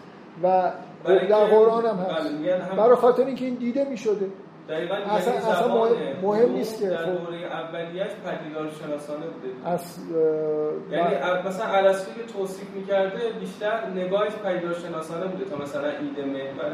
و 0.43 0.71
در 1.05 1.45
قرآن 1.45 1.85
هم 1.85 1.95
هست. 1.95 2.31
برای 2.77 2.95
خاطر 2.95 3.25
اینکه 3.25 3.45
این 3.45 3.55
دیده 3.55 3.83
می 3.83 3.97
شده 3.97 4.29
دقیقاً 4.69 4.95
اصلا- 4.95 5.33
یعنی 5.33 5.45
اصلا 5.51 5.67
مهم- 5.67 5.91
مهم 6.21 6.51
نیست 6.51 6.79
که 6.81 6.87
در 6.89 6.97
خب- 6.97 7.05
دوره 7.05 7.37
اولیش 7.37 8.11
پدیدار 8.25 8.69
شناسانه 8.79 9.25
بوده. 9.25 9.71
از 9.73 9.97
یعنی 10.91 11.15
و- 11.15 11.17
ا- 11.17 11.47
مثلا 11.47 11.65
ارسطو 11.65 12.11
که 12.13 12.33
توصیف 12.33 12.67
می‌کرده 12.75 13.19
بیشتر 13.39 13.79
نگاهش 13.95 14.31
پدیدار 14.45 14.73
شناسانه 14.73 15.25
بوده. 15.25 15.45
تا 15.45 15.57
مثلا 15.63 15.87
ایده 15.87 16.25
محور 16.25 16.71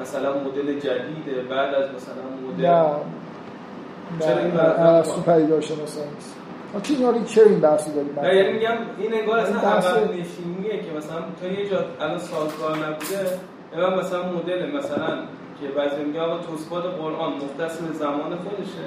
مثلا 0.00 0.32
مدل 0.38 0.78
جدیده 0.78 1.42
بعد 1.50 1.74
از 1.74 1.88
مثلا 1.96 2.22
مدل 2.48 2.66
نه. 2.66 2.84
ارسطو 4.78 5.20
پدیدار 5.20 5.60
شناسان 5.60 6.04
نیست. 6.14 6.36
چی 6.82 6.96
رو- 7.04 7.24
چرا 7.24 7.44
این 7.44 7.60
بحثی 7.60 7.92
داریم؟ 7.92 8.18
نه 8.22 8.36
یعنی 8.36 8.52
میگم 8.52 8.72
این 8.98 9.14
انگار 9.14 9.38
اصلا 9.38 9.60
بحث- 9.60 9.86
عقب 9.86 10.10
نشینیه 10.10 10.82
که 10.82 10.92
مثلا 10.96 11.16
تا 11.40 11.46
یه 11.46 11.68
جا 11.70 11.84
الان 12.00 12.18
سازگار 12.18 12.76
نبوده 12.76 13.38
الان 13.76 13.98
مثلا 13.98 14.22
مدل 14.32 14.70
مثلا 14.76 15.18
که 15.60 15.68
بعضی 15.68 16.04
میگن 16.04 16.20
آقا 16.20 16.38
توصیفات 16.38 16.84
قرآن 16.84 17.32
مختص 17.32 17.78
به 17.78 17.92
زمان 17.92 18.36
خودشه. 18.36 18.86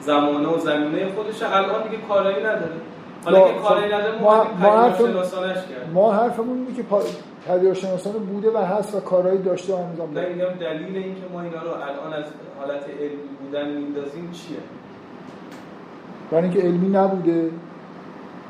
زمانه 0.00 0.48
و 0.48 0.58
زمینه 0.58 1.12
خودشه. 1.12 1.56
الان 1.56 1.82
دیگه 1.82 2.02
کارایی 2.08 2.36
نداره. 2.44 2.72
حالا 3.24 3.48
که 3.48 3.54
کارایی 3.54 3.86
نداره 3.94 4.20
ما- 4.20 4.44
ما 4.44 4.44
ما 4.60 4.88
ما 4.88 4.88
کرد 4.88 5.90
ما 5.94 6.12
حرفمون 6.12 6.58
اینه 6.58 6.74
که 6.76 6.82
پا- 6.82 7.02
پدیدار 7.48 7.74
شناسانه 7.74 8.18
بوده 8.18 8.50
و 8.50 8.56
هست 8.58 8.94
و 8.94 9.00
کارهایی 9.00 9.38
داشته 9.42 9.74
و 9.74 9.78
نه 9.78 10.14
داره 10.14 10.28
میگم 10.34 10.46
دلیل 10.48 10.96
اینکه 10.96 11.20
ما 11.32 11.40
اینا 11.42 11.62
رو 11.62 11.68
الان 11.70 12.12
از 12.12 12.24
حالت 12.60 12.84
علمی 13.00 13.22
بودن 13.40 13.68
میندازیم 13.68 14.30
چیه؟ 14.30 14.58
برای 16.30 16.44
اینکه 16.44 16.60
علمی 16.60 16.88
نبوده. 16.88 17.50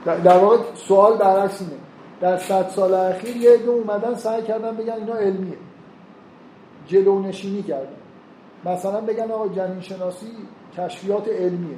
در- 0.05 0.17
واقع 0.39 0.57
سوال 0.75 1.17
برعکس 1.17 1.61
اینه. 1.61 1.73
در 2.21 2.37
صد 2.37 2.69
سال 2.69 2.95
اخیر 2.95 3.37
یه 3.37 3.51
عده 3.51 3.71
اومدن 3.71 4.15
سعی 4.15 4.43
کردن 4.43 4.77
بگن 4.77 4.93
اینا 4.93 5.15
علمیه. 5.15 5.57
جلو 6.89 7.19
نشینی 7.21 7.63
کردن 7.63 7.97
مثلا 8.65 9.01
بگن 9.01 9.31
آقا 9.31 9.49
جنین 9.49 9.81
شناسی 9.81 10.27
کشفیات 10.77 11.29
علمیه. 11.29 11.77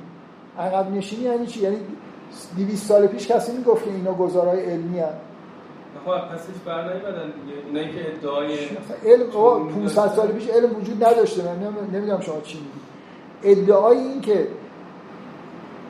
عقب 0.58 0.90
نشینی 0.90 1.22
یعنی 1.24 1.46
چی؟ 1.46 1.60
یعنی 1.60 1.76
200 2.56 2.86
سال 2.86 3.06
پیش 3.06 3.26
کسی 3.26 3.52
می‌گفت 3.52 3.84
که 3.84 3.90
اینا 3.90 4.14
گزارهای 4.14 4.60
علمی 4.64 4.98
هست 4.98 5.16
خب 6.04 6.10
بر 6.66 6.82
نیومدن 6.82 7.26
دیگه. 7.30 7.66
اینایی 7.66 7.88
که 7.88 8.12
ادعای 8.12 8.58
علم 9.06 9.30
آقا 9.30 9.58
500 9.60 10.08
سال 10.08 10.28
پیش 10.28 10.48
علم 10.48 10.76
وجود 10.76 11.04
نداشته. 11.04 11.42
من 11.42 11.58
نمی- 11.58 11.96
نمی‌دونم 11.98 12.20
شما 12.20 12.40
چی 12.40 12.58
میگید. 12.58 12.82
ادعای 13.62 13.98
این 13.98 14.20
که 14.20 14.46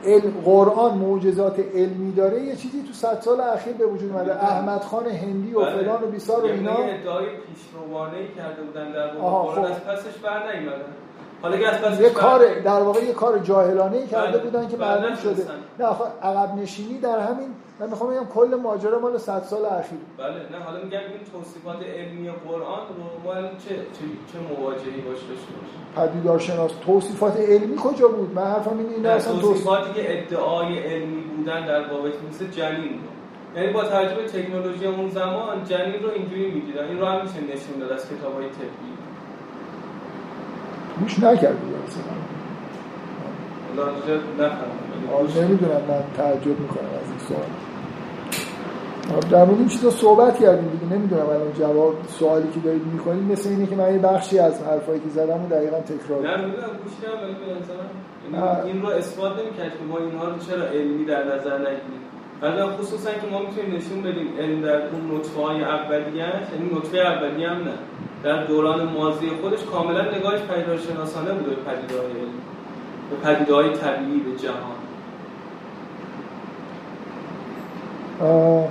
علم 0.05 0.33
قرآن 0.45 0.99
معجزات 0.99 1.59
علمی 1.75 2.13
داره 2.13 2.43
یه 2.43 2.57
چیزی 2.57 2.83
تو 2.83 2.93
صد 2.93 3.21
سال 3.21 3.41
اخیر 3.41 3.73
به 3.73 3.87
وجود 3.87 4.13
اومده 4.13 4.45
احمد 4.45 4.81
خان 4.81 5.07
هندی 5.07 5.55
و 5.55 5.61
بله. 5.61 5.71
فلان 5.71 6.03
و 6.03 6.07
بیسار 6.07 6.45
و 6.45 6.47
یعنی 6.47 6.59
اینا 6.59 6.73
ادعای 6.73 7.27
پیشروانه 7.27 8.17
ای 8.17 8.29
کرده 8.29 8.63
بودن 8.63 8.93
در 8.93 9.07
قرآن 9.07 9.55
خب. 9.55 9.65
از 9.65 9.85
پسش 9.85 10.19
بر 10.19 10.53
نیومدن 10.53 10.85
حالا 11.43 11.57
که 11.57 11.69
از 11.69 11.81
پسش 11.81 12.01
یه 12.01 12.11
کار 12.11 12.61
در 12.61 12.81
واقع 12.81 13.05
یه 13.05 13.13
کار 13.13 13.39
جاهلانه 13.39 13.97
ای 13.97 14.07
کرده 14.07 14.39
بله. 14.39 14.51
بودن 14.51 14.69
که 14.69 14.77
بله، 14.77 14.89
معلوم 14.89 15.17
شده. 15.17 15.47
نه 15.79 15.87
عقب 16.23 16.55
نشینی 16.55 16.99
در 16.99 17.19
همین 17.19 17.49
من 17.81 17.91
می‌خوام 17.91 18.11
بگم 18.11 18.27
کل 18.35 18.59
ماجرا 18.63 18.99
مال 18.99 19.19
100 19.19 19.43
سال 19.43 19.65
اخیر. 19.65 19.99
بله 20.19 20.35
نه 20.35 20.65
حالا 20.65 20.85
میگم 20.85 20.99
این 20.99 21.21
توصیفات 21.33 21.77
علمی 21.83 22.31
قرآن 22.31 22.81
رو 22.89 23.05
ما 23.25 23.35
چه 23.35 23.75
چه, 23.75 24.05
چه 24.33 24.39
مواجهی 24.49 25.01
باش 25.01 25.19
داشته 25.29 25.53
باشیم؟ 25.57 25.81
پدیدار 25.97 26.39
شناس 26.39 26.71
توصیفات 26.87 27.37
علمی 27.37 27.77
کجا 27.77 28.09
بود؟ 28.09 28.35
من 28.35 28.45
حرفم 28.45 28.79
اینه 28.79 28.91
اینا 28.91 29.09
نه، 29.09 29.15
اصلا 29.15 29.33
توصیف 29.33 29.49
توصیفاتی 29.49 29.93
که 29.93 30.19
ادعای 30.19 30.79
علمی 30.79 31.21
بودن 31.21 31.67
در 31.67 31.89
بابت 31.89 32.13
مثل 32.29 32.47
جنین 32.47 33.01
رو 33.55 33.61
یعنی 33.61 33.73
با 33.73 33.85
توجه 33.85 34.15
به 34.15 34.23
تکنولوژی 34.23 34.87
اون 34.87 35.11
زمان 35.11 35.65
جنین 35.65 36.03
رو 36.03 36.11
اینجوری 36.11 36.51
می‌دیدن. 36.51 36.85
این 36.85 36.99
رو 36.99 37.07
هم 37.07 37.23
میشه 37.23 37.41
نشون 37.41 37.79
داد 37.81 37.93
از 37.93 38.05
کتاب 38.09 38.35
های 38.35 38.49
طبی. 38.49 38.91
گوش 41.01 41.19
نکردی 41.19 41.75
اصلا. 41.87 42.03
نمی‌دونم 45.43 45.83
من 45.89 46.03
تعجب 46.17 46.61
می‌کنم 46.61 46.91
از 47.03 47.09
این 47.11 47.19
سوال. 47.29 47.70
در 49.31 49.45
مورد 49.45 49.59
این 49.59 49.69
چیزا 49.69 49.91
صحبت 49.91 50.39
کردیم 50.39 50.69
دیگه 50.69 50.95
نمی‌دونم 50.95 51.29
الان 51.29 51.53
جواب 51.59 51.95
سوالی 52.09 52.49
که 52.55 52.61
دارید 52.61 52.87
می‌کنید 52.87 53.33
مثل 53.33 53.49
اینه 53.49 53.67
که 53.67 53.77
من 53.77 53.93
یه 53.93 53.99
بخشی 53.99 54.39
از 54.39 54.63
حرفایی 54.63 55.01
که 55.01 55.09
زدم 55.09 55.45
و 55.45 55.49
دقیقا 55.49 55.79
تکرار 55.81 56.23
نه. 56.23 56.37
می‌دونم 56.37 56.71
گوش 56.85 56.93
کردم 57.03 57.23
ولی 57.23 57.33
به 57.33 57.61
نظرم 57.61 58.67
این 58.67 58.83
رو 58.83 58.89
اثبات 58.89 59.33
نمی‌کرد 59.33 59.73
که 59.79 59.85
ما 59.89 59.99
اینها 59.99 60.29
رو 60.29 60.39
چرا 60.39 60.65
علمی 60.65 61.05
در 61.05 61.25
نظر 61.25 61.59
نگیریم. 61.59 62.03
بعد 62.41 62.65
خصوصا 62.65 63.11
که 63.11 63.27
ما 63.33 63.39
می‌تونیم 63.39 63.77
نشون 63.77 64.03
بدیم 64.03 64.29
علم 64.39 64.63
در 64.63 64.77
اون 64.89 65.17
نطفه 65.17 65.41
های 65.41 65.65
اولیه‌اش 65.65 66.47
یعنی 66.53 66.75
نطفه 66.77 66.99
اولیه 66.99 67.49
هم 67.49 67.57
نه. 67.57 67.75
در 68.25 68.45
دوران 68.45 68.89
ماضی 68.89 69.29
خودش 69.43 69.65
کاملا 69.65 70.03
نگاهش 70.17 70.41
پدیدارشناسانه 70.41 71.33
بوده 71.33 71.51
به 71.51 71.57
پدیده‌های 71.57 72.11
علمی 72.11 72.41
به 73.11 73.17
پدیده‌های 73.17 73.71
طبیعی 73.71 74.21
به 74.21 74.39
جهان. 74.43 74.81
آه، 78.21 78.69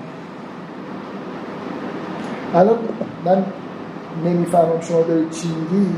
الان 2.56 2.80
من 3.26 3.46
نمی‌فهمم 4.26 4.82
شما 4.82 5.02
دارید 5.02 5.30
چی 5.30 5.48
میگی. 5.48 5.96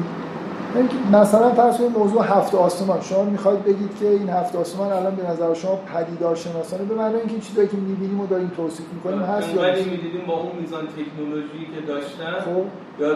مثلا 1.11 1.49
فرض 1.49 1.77
کنید 1.77 1.97
موضوع 1.97 2.23
هفت 2.23 2.55
آسمان. 2.55 3.01
شما 3.01 3.23
می‌خواید 3.23 3.63
بگید 3.63 3.97
که 3.99 4.07
این 4.09 4.29
هفت 4.29 4.55
آسمان 4.55 4.91
الان 4.91 5.15
به 5.15 5.29
نظر 5.29 5.53
شما 5.53 5.75
پدیدار 5.75 6.35
شناسانه 6.35 6.83
به 6.83 6.95
معنی 6.95 7.15
اینکه 7.15 7.31
این 7.31 7.41
چیزایی 7.41 7.67
که 7.67 7.77
می‌بینیم 7.77 8.19
و 8.19 8.27
داریم 8.27 8.51
توصیف 8.57 8.85
می‌کنیم 8.93 9.21
هست 9.21 9.53
یا؟ 9.53 9.61
می‌دیدیم 9.61 10.25
با 10.27 10.33
اون 10.33 10.51
میزان 10.61 10.87
تکنولوژی 10.87 11.67
که 11.75 11.81
داشتن 11.87 12.31
خب. 12.45 12.65
یا 13.01 13.15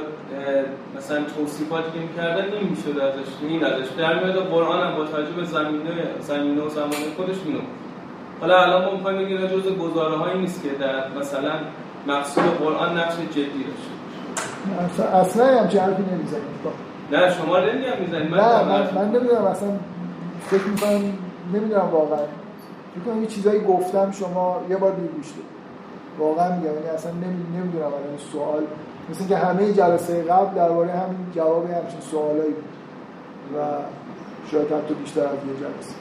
مثلا 0.98 1.18
توصیفاتی 1.38 1.92
که 1.94 2.00
می‌کردن 2.00 2.46
نمی‌شد 2.46 3.00
ازش 3.00 3.30
این 3.42 3.64
ازش 3.64 3.88
در 3.98 4.24
میاد 4.24 4.36
قرآن 4.36 4.88
هم 4.88 4.98
با 4.98 5.06
توجه 5.06 5.32
به 5.32 5.44
زمینه 5.44 5.92
زمینه 6.20 6.62
و 6.62 6.70
زمانه 6.70 7.08
خودش 7.18 7.36
اینو 7.46 7.60
حالا 8.42 8.62
الان 8.62 8.86
ما 8.86 8.92
می‌خوایم 8.92 9.18
بگیم 9.18 9.48
جزء 9.48 9.70
گزاره 9.76 10.18
هایی 10.18 10.40
نیست 10.40 10.64
که 10.64 10.70
در 10.70 11.20
مثلا 11.20 11.52
مقصود 12.08 12.44
قرآن 12.44 12.98
نقش 12.98 13.16
جدی 13.16 13.44
داشته 13.44 15.04
باشه. 15.04 15.16
اصلا, 15.16 15.62
همچین 15.62 15.80
حرفی 15.80 16.04
نمی‌زنیم 16.04 16.44
نه 17.12 17.34
شما 17.34 17.60
نمیگم 17.60 18.00
می‌زنید 18.00 18.32
من 18.32 18.38
نه 18.38 18.64
من, 18.64 18.94
من 18.96 19.12
نمی‌دونم 19.12 19.46
اصلا 19.46 19.70
فکر 20.48 20.64
می‌کنم 20.64 21.14
نمی‌دونم 21.54 21.90
واقعا. 21.92 22.18
فکر 22.96 23.04
کنم 23.06 23.22
یه 23.22 23.28
چیزایی 23.28 23.62
گفتم 23.62 24.12
شما 24.12 24.62
یه 24.70 24.78
بار 24.78 24.92
دیر 24.92 25.08
گوش. 25.08 25.26
واقعا 26.20 26.56
میگم 26.56 26.74
یعنی 26.74 26.88
اصلا 26.88 27.12
نمی- 27.12 27.58
نمی‌دونم 27.58 27.86
الان 27.86 28.18
سوال. 28.32 28.64
مثل 29.10 29.20
اینکه 29.20 29.38
همه 29.38 29.74
جلسه 29.74 30.24
قبل 30.24 30.56
درباره 30.56 30.92
همین 30.92 31.32
جواب 31.36 31.66
همچین 31.66 32.02
سوالایی 32.12 32.52
بود. 32.52 32.66
و 33.56 33.60
شاید 34.52 34.72
حتی 34.72 34.94
بیشتر 34.94 35.22
از 35.22 35.28
یه 35.28 35.56
جلسه. 35.60 35.96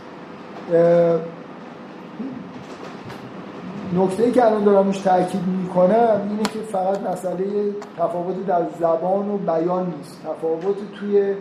نکته 3.95 4.33
که 4.33 4.47
الان 4.47 4.65
دارم 4.65 4.87
روش 4.87 4.99
تاکید 4.99 5.47
می‌کنم 5.47 6.21
اینه 6.31 6.43
که 6.43 6.59
فقط 6.59 7.01
مسئله 7.01 7.73
تفاوت 7.99 8.47
در 8.47 8.63
زبان 8.81 9.31
و 9.31 9.39
بیان 9.39 9.95
نیست. 9.97 10.21
تفاوت 10.23 10.77
توی 11.01 11.35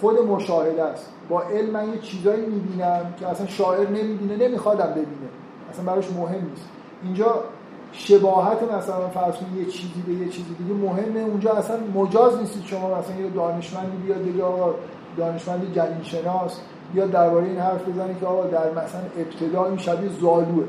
خود 0.00 0.18
مشاهده 0.18 0.82
است. 0.82 1.10
با 1.28 1.42
علم 1.42 1.70
من 1.70 1.88
یه 1.88 1.98
چیزایی 1.98 2.46
می‌بینم 2.46 3.14
که 3.20 3.26
اصلا 3.26 3.46
شاعر 3.46 3.88
نمی‌بینه 3.88 4.48
نمیخوادم 4.48 4.90
ببینه. 4.90 5.28
اصلا 5.70 5.84
براش 5.84 6.10
مهم 6.10 6.44
نیست. 6.50 6.68
اینجا 7.02 7.44
شباهت 7.92 8.62
مثلا 8.62 9.08
فرض 9.08 9.34
یه 9.56 9.64
چیزی 9.64 10.02
به 10.06 10.12
یه 10.12 10.28
چیزی 10.28 10.54
دیگه 10.54 10.74
مهمه. 10.74 11.20
اونجا 11.20 11.52
اصلا 11.52 11.76
مجاز 11.94 12.38
نیستید 12.38 12.64
شما 12.64 12.98
مثلا 12.98 13.16
یه 13.16 13.30
دانشمندی 13.30 13.96
بیاد 13.96 14.22
بگه 14.22 14.44
آقا 14.44 14.74
دانشمند 15.16 15.74
جنین 15.74 16.02
شناس 16.02 16.60
بیاد 16.94 17.10
درباره 17.10 17.46
این 17.46 17.58
حرف 17.58 17.88
بزنه 17.88 18.14
که 18.20 18.26
آقا 18.26 18.42
در 18.46 18.70
مثلا 18.70 19.00
ابتدا 19.18 19.66
این 19.66 19.78
شبیه 19.78 20.10
زالوه. 20.20 20.64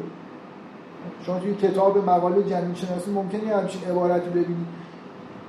شما 1.26 1.40
توی 1.40 1.56
کتاب 1.56 2.10
مقاله 2.10 2.44
جنین 2.44 2.76
شناسی 2.76 3.12
ممکنه 3.12 3.56
همچین 3.56 3.92
عبارتی 3.92 4.30
ببینید 4.30 4.68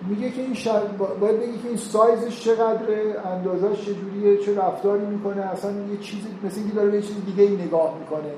میگه 0.09 0.31
که 0.31 0.43
این 0.43 0.55
شب 0.55 0.97
باید 1.20 1.40
بگی 1.40 1.59
که 1.59 1.68
این 1.68 1.76
سایزش 1.76 2.40
چقدره 2.40 3.14
اندازش 3.24 3.81
چجوریه 3.81 4.36
چه 4.36 4.59
رفتاری 4.59 5.06
می‌کنه 5.06 5.43
اصلا 5.43 5.70
یه 5.70 5.97
چیزی 6.01 6.28
مثل 6.44 6.60
اینکه 6.60 6.74
داره 6.74 6.90
به 6.90 7.02
چیز 7.02 7.16
دیگه 7.26 7.43
ای 7.43 7.56
نگاه 7.56 7.94
می‌کنه. 8.01 8.32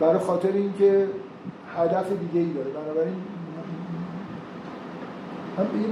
برای 0.00 0.18
خاطر 0.18 0.52
اینکه 0.52 1.06
هدف 1.76 2.06
دیگه 2.08 2.40
ای 2.46 2.52
داره. 2.52 2.70
بنابراین 2.70 3.14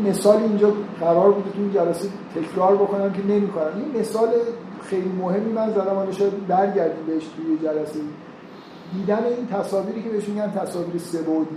یه 0.04 0.10
مثال 0.10 0.36
اینجا 0.36 0.72
قرار 1.00 1.32
بوده 1.32 1.50
تو 1.50 1.58
این 1.58 1.72
جلسه 1.72 2.08
تکرار 2.34 2.76
بکنم 2.76 3.12
که 3.12 3.26
نمی‌کنم. 3.26 3.70
این 3.76 4.00
مثال 4.00 4.28
خیلی 4.84 5.08
مهمی 5.08 5.52
من 5.52 5.70
زدم 5.70 5.94
حالا 5.94 6.12
شاید 6.12 6.46
برگردیم 6.46 7.06
بهش 7.06 7.24
توی 7.24 7.58
جلسه. 7.68 8.00
دیدن 8.94 9.24
این 9.24 9.46
تصاویری 9.46 10.02
که 10.02 10.08
بهش 10.08 10.28
میگن 10.28 10.50
تصاویر 10.50 10.98
سه‌بعدی 10.98 11.56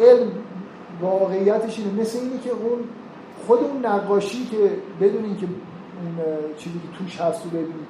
علم 0.00 0.30
واقعیتش 1.00 1.78
اینه. 1.78 2.00
مثل 2.00 2.18
اینه 2.18 2.38
که 2.38 2.50
اون 2.50 2.78
خود 3.46 3.58
اون 3.58 3.86
نقاشی 3.86 4.46
که 4.46 4.70
بدون 5.00 5.24
اینکه 5.24 5.46
اون 5.46 6.16
چیزی 6.56 6.78
که 6.78 6.98
توش 6.98 7.20
هست 7.20 7.44
رو 7.44 7.50
ببینید 7.50 7.88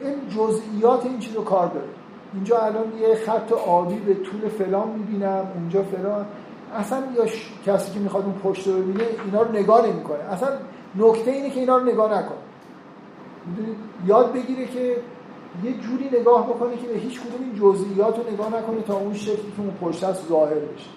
این 0.00 0.28
جزئیات 0.28 1.06
این 1.06 1.18
چیز 1.18 1.34
رو 1.34 1.44
کار 1.44 1.66
داره. 1.66 1.88
اینجا 2.34 2.58
الان 2.58 2.84
یه 3.00 3.14
خط 3.14 3.52
آبی 3.52 3.98
به 3.98 4.14
طول 4.14 4.48
فلان 4.48 4.88
می‌بینم 4.88 5.46
اونجا 5.54 5.82
فلان. 5.82 6.26
اصلا 6.74 7.02
یا 7.16 7.26
ش... 7.26 7.52
کسی 7.66 7.92
که 7.92 8.00
می‌خواد 8.00 8.24
اون 8.24 8.34
پشت 8.34 8.66
رو 8.66 8.72
ببینه 8.72 9.04
اینا 9.24 9.42
رو 9.42 9.52
نگاه 9.52 9.86
نمی‌کنه. 9.86 10.18
اصلا 10.18 10.48
نکته 10.96 11.30
اینه 11.30 11.50
که 11.50 11.60
اینا 11.60 11.76
رو 11.76 11.84
نگاه 11.84 12.18
نکنه 12.18 12.36
یاد 14.06 14.32
بگیره 14.32 14.66
که 14.66 14.96
یه 15.64 15.72
جوری 15.72 16.20
نگاه 16.20 16.46
بکنه 16.46 16.76
که 16.76 16.86
به 16.86 16.94
هیچ 16.94 17.20
کدوم 17.20 17.40
این 17.44 17.54
جزئیات 17.54 18.18
رو 18.18 18.32
نگاه 18.32 18.48
نکنه 18.48 18.82
تا 18.82 18.96
اون 18.96 19.14
شکلی 19.14 19.36
که 19.36 19.60
اون 19.60 19.70
پشت 19.80 20.04
است 20.04 20.28
ظاهر 20.28 20.54
بشه. 20.54 20.90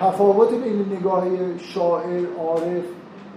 تفاوت 0.00 0.50
بین 0.50 0.96
نگاه 0.98 1.24
شاعر 1.58 2.26
عارف 2.38 2.84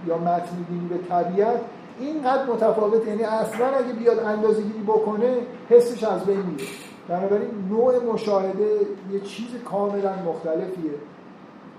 یا 0.06 0.18
متن 0.18 0.66
به 0.88 0.98
طبیعت 0.98 1.60
اینقدر 2.00 2.44
متفاوت 2.44 3.06
یعنی 3.06 3.22
اصلا 3.22 3.66
اگه 3.66 3.92
بیاد 3.92 4.18
اندازه 4.18 4.62
گیری 4.62 4.82
بکنه 4.86 5.38
حسش 5.70 6.04
از 6.04 6.24
بین 6.24 6.36
میره. 6.36 6.64
بنابراین 7.08 7.50
نوع 7.70 8.04
مشاهده 8.04 8.80
یه 9.12 9.20
چیز 9.20 9.46
کاملا 9.64 10.12
مختلفیه. 10.26 10.90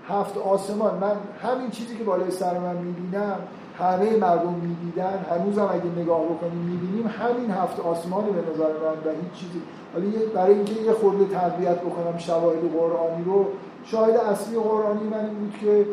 هفت 0.08 0.38
آسمان. 0.38 0.98
من 0.98 1.16
همین 1.42 1.70
چیزی 1.70 1.96
که 1.96 2.04
بالای 2.04 2.30
سر 2.30 2.58
من 2.58 2.76
می‌بینم 2.76 3.38
همه 3.78 4.16
مردم 4.16 4.52
می‌دیدن 4.52 5.24
هنوزم 5.30 5.68
اگه 5.72 6.02
نگاه 6.02 6.24
بکنیم 6.24 6.58
می‌بینیم 6.58 7.06
همین 7.06 7.50
هفت 7.50 7.80
آسمان 7.80 8.24
به 8.24 8.30
نظر 8.30 8.68
من 8.68 8.98
و 9.04 9.14
هیچ 9.22 9.32
چیزی. 9.40 9.62
حالا 9.92 10.06
برای 10.34 10.54
اینکه 10.54 10.80
یه 10.80 10.92
خورده 10.92 11.24
تقویت 11.24 11.80
بکنم 11.80 12.18
شواهد 12.18 12.72
قرآنی 12.72 13.24
رو 13.24 13.46
شاهد 13.84 14.16
اصلی 14.16 14.58
قرآنی 14.58 15.08
من 15.08 15.24
این 15.24 15.34
بود 15.34 15.54
که 15.60 15.86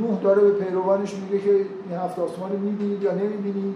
نوح 0.00 0.20
داره 0.20 0.42
به 0.42 0.50
پیروانش 0.50 1.14
میگه 1.14 1.44
که 1.44 1.50
این 1.50 1.98
هفت 2.04 2.18
آسمان 2.18 2.50
می‌بینید 2.52 3.02
یا 3.02 3.14
نمی‌بینید. 3.14 3.74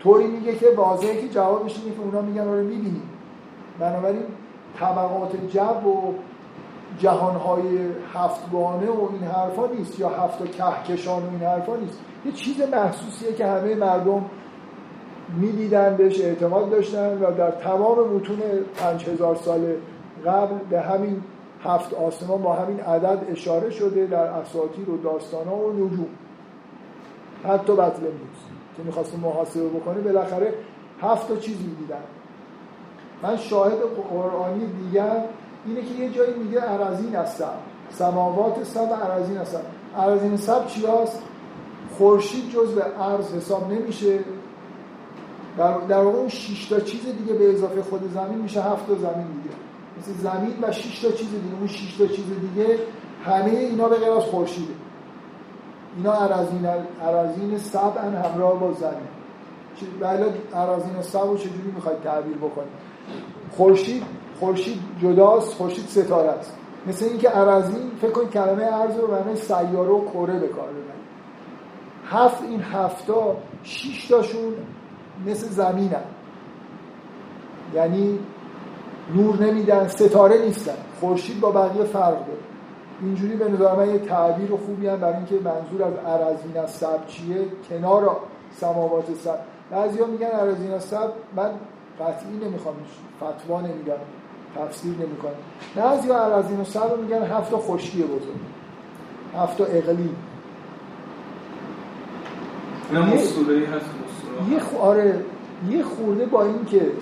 طوری 0.00 0.26
میگه 0.26 0.54
که 0.56 0.66
واضحه 0.76 1.22
که 1.22 1.28
جوابش 1.28 1.78
اینه 1.78 1.96
که 1.96 2.02
اونا 2.02 2.20
میگن 2.20 2.48
آره 2.48 2.62
می‌بینید 2.62 3.02
بنابراین 3.78 4.22
طبقات 4.78 5.36
جب 5.50 5.86
و 5.86 6.14
جهانهای 6.98 7.78
هفتگانه 8.14 8.90
و 8.90 9.08
این 9.12 9.22
حرفا 9.22 9.66
نیست 9.66 10.00
یا 10.00 10.08
هفت 10.08 10.50
کهکشان 10.50 11.22
و 11.22 11.30
این 11.30 11.40
حرفا 11.40 11.76
نیست. 11.76 11.98
یه 12.24 12.32
چیز 12.32 12.60
محسوسیه 12.60 13.32
که 13.32 13.46
همه 13.46 13.74
مردم 13.74 14.24
می‌دیدن 15.36 15.96
بهش 15.96 16.20
اعتماد 16.20 16.70
داشتن 16.70 17.18
و 17.18 17.34
در 17.34 17.50
تمام 17.50 17.98
متون 17.98 18.38
پنج 18.76 19.08
هزار 19.08 19.34
سال 19.34 19.74
قبل 20.26 20.54
به 20.70 20.80
همین 20.80 21.22
هفت 21.64 21.94
آسمان 21.94 22.42
با 22.42 22.52
همین 22.52 22.80
عدد 22.80 23.26
اشاره 23.30 23.70
شده 23.70 24.06
در 24.06 24.24
اساطیر 24.24 24.90
و 24.90 24.96
داستان 24.96 25.46
ها 25.46 25.56
و 25.56 25.72
نجوم. 25.72 26.06
حتی 27.44 27.72
نیست 27.72 28.48
که 28.76 28.82
می‌خواست 28.82 29.18
محاسبه 29.18 29.68
بکنه 29.68 30.00
بالاخره 30.00 30.54
هفت 31.02 31.28
تا 31.28 31.36
چیز 31.36 31.56
می‌دیدن. 31.60 32.02
من 33.22 33.36
شاهد 33.36 33.78
قرآنی 34.10 34.66
دیگر 34.66 35.24
اینه 35.66 35.80
که 35.80 35.94
یه 35.94 36.10
جایی 36.10 36.34
میگه 36.34 36.62
ارزین 36.62 37.14
هستم. 37.14 37.54
سماوات 37.90 38.64
سب 38.64 38.92
ارزین 39.02 39.36
هستم. 39.36 39.60
ارزین 39.96 40.36
سب 40.36 40.66
چی 40.66 40.86
هست؟ 40.86 41.22
خورشید 41.98 42.50
جز 42.50 42.74
به 42.74 42.82
عرض 42.82 43.34
حساب 43.34 43.72
نمیشه. 43.72 44.18
در, 45.58 45.78
در 45.78 45.98
اون 45.98 46.28
6 46.28 46.68
تا 46.68 46.80
چیز 46.80 47.00
دیگه 47.04 47.34
به 47.34 47.52
اضافه 47.52 47.82
خود 47.82 48.12
زمین 48.14 48.38
میشه 48.38 48.62
هفت 48.62 48.86
تا 48.86 48.94
زمین 48.94 49.26
دیگه. 49.26 49.54
مثل 49.98 50.12
زمین 50.12 50.54
و 50.62 50.72
6 50.72 51.00
تا 51.00 51.10
چیز 51.10 51.30
دیگه. 51.30 51.56
اون 51.58 51.66
6 51.66 51.96
تا 51.96 52.06
چیز 52.06 52.26
دیگه 52.40 52.78
همه 53.24 53.50
اینا 53.50 53.88
به 53.88 53.96
غیر 53.96 54.12
از 54.12 54.22
خورشیده. 54.22 54.74
اینا 55.96 56.12
ارازین 56.12 56.66
ارازین 57.02 57.58
سبع 57.58 58.00
همراه 58.00 58.60
با 58.60 58.72
زمین. 58.72 59.08
بله 60.00 60.34
ارازین 60.54 61.02
سبع 61.02 61.26
رو 61.26 61.36
چجوری 61.36 61.72
می‌خواید 61.74 62.02
تعبیر 62.02 62.36
بکنید؟ 62.36 62.68
خورشید 63.56 64.02
خورشید 64.40 64.80
جداست 65.02 65.54
خورشید 65.54 65.86
ستاره 65.88 66.28
است. 66.28 66.54
مثل 66.86 67.04
اینکه 67.04 67.38
ارازین 67.38 67.90
فکر 68.00 68.10
کنید 68.10 68.30
کلمه 68.30 68.62
ارز 68.62 68.96
رو 68.96 69.10
معنی 69.10 69.36
سیاره 69.36 69.90
و 69.90 70.04
کره 70.04 70.38
به 70.38 70.48
کار 70.48 70.68
ببرید 70.68 70.98
هفت 72.06 72.42
این 72.42 72.60
هفتا 72.60 73.36
شش 73.62 74.08
تاشون 74.08 74.52
مثل 75.26 75.48
زمینن. 75.48 76.04
یعنی 77.74 78.18
نور 79.14 79.42
نمیدن 79.42 79.88
ستاره 79.88 80.38
نیستن. 80.38 80.76
خورشید 81.00 81.40
با 81.40 81.50
بقیه 81.50 81.84
فرق 81.84 82.26
داره. 82.26 82.38
اینجوری 83.02 83.36
به 83.36 83.48
نظر 83.48 83.76
من 83.76 83.90
یه 83.90 83.98
تعبیر 83.98 84.50
خوبی 84.66 84.86
هم 84.86 84.96
برای 84.96 85.16
اینکه 85.16 85.34
منظور 85.34 85.82
از 85.82 85.92
ارزین 86.06 86.56
از 86.56 86.70
سب 86.70 87.06
چیه؟ 87.06 87.44
کنار 87.70 88.16
سماوات 88.60 89.14
سب. 89.14 89.38
بعضیا 89.70 90.06
میگن 90.06 90.26
از 90.74 90.84
سب 90.84 91.12
من 91.36 91.50
قطعی 92.00 92.36
نمی‌خوام 92.44 92.74
فتوا 93.16 93.60
نمیگم 93.60 93.94
تفسیر 94.58 94.92
نمی‌کنم 94.92 95.32
بعضیا 95.76 96.18
ارزین 96.18 96.60
از 96.60 96.68
سب 96.68 96.98
میگن 97.00 97.22
هفت 97.22 97.52
خشکی 97.54 98.02
بزرگ. 98.02 98.40
هفت 99.36 99.60
اقلیم 99.60 100.16
یه 104.50 104.60
آره 104.80 105.24
یه 105.70 105.82
خورده 105.82 106.26
با 106.26 106.42
این 106.42 106.64
که 106.64 106.92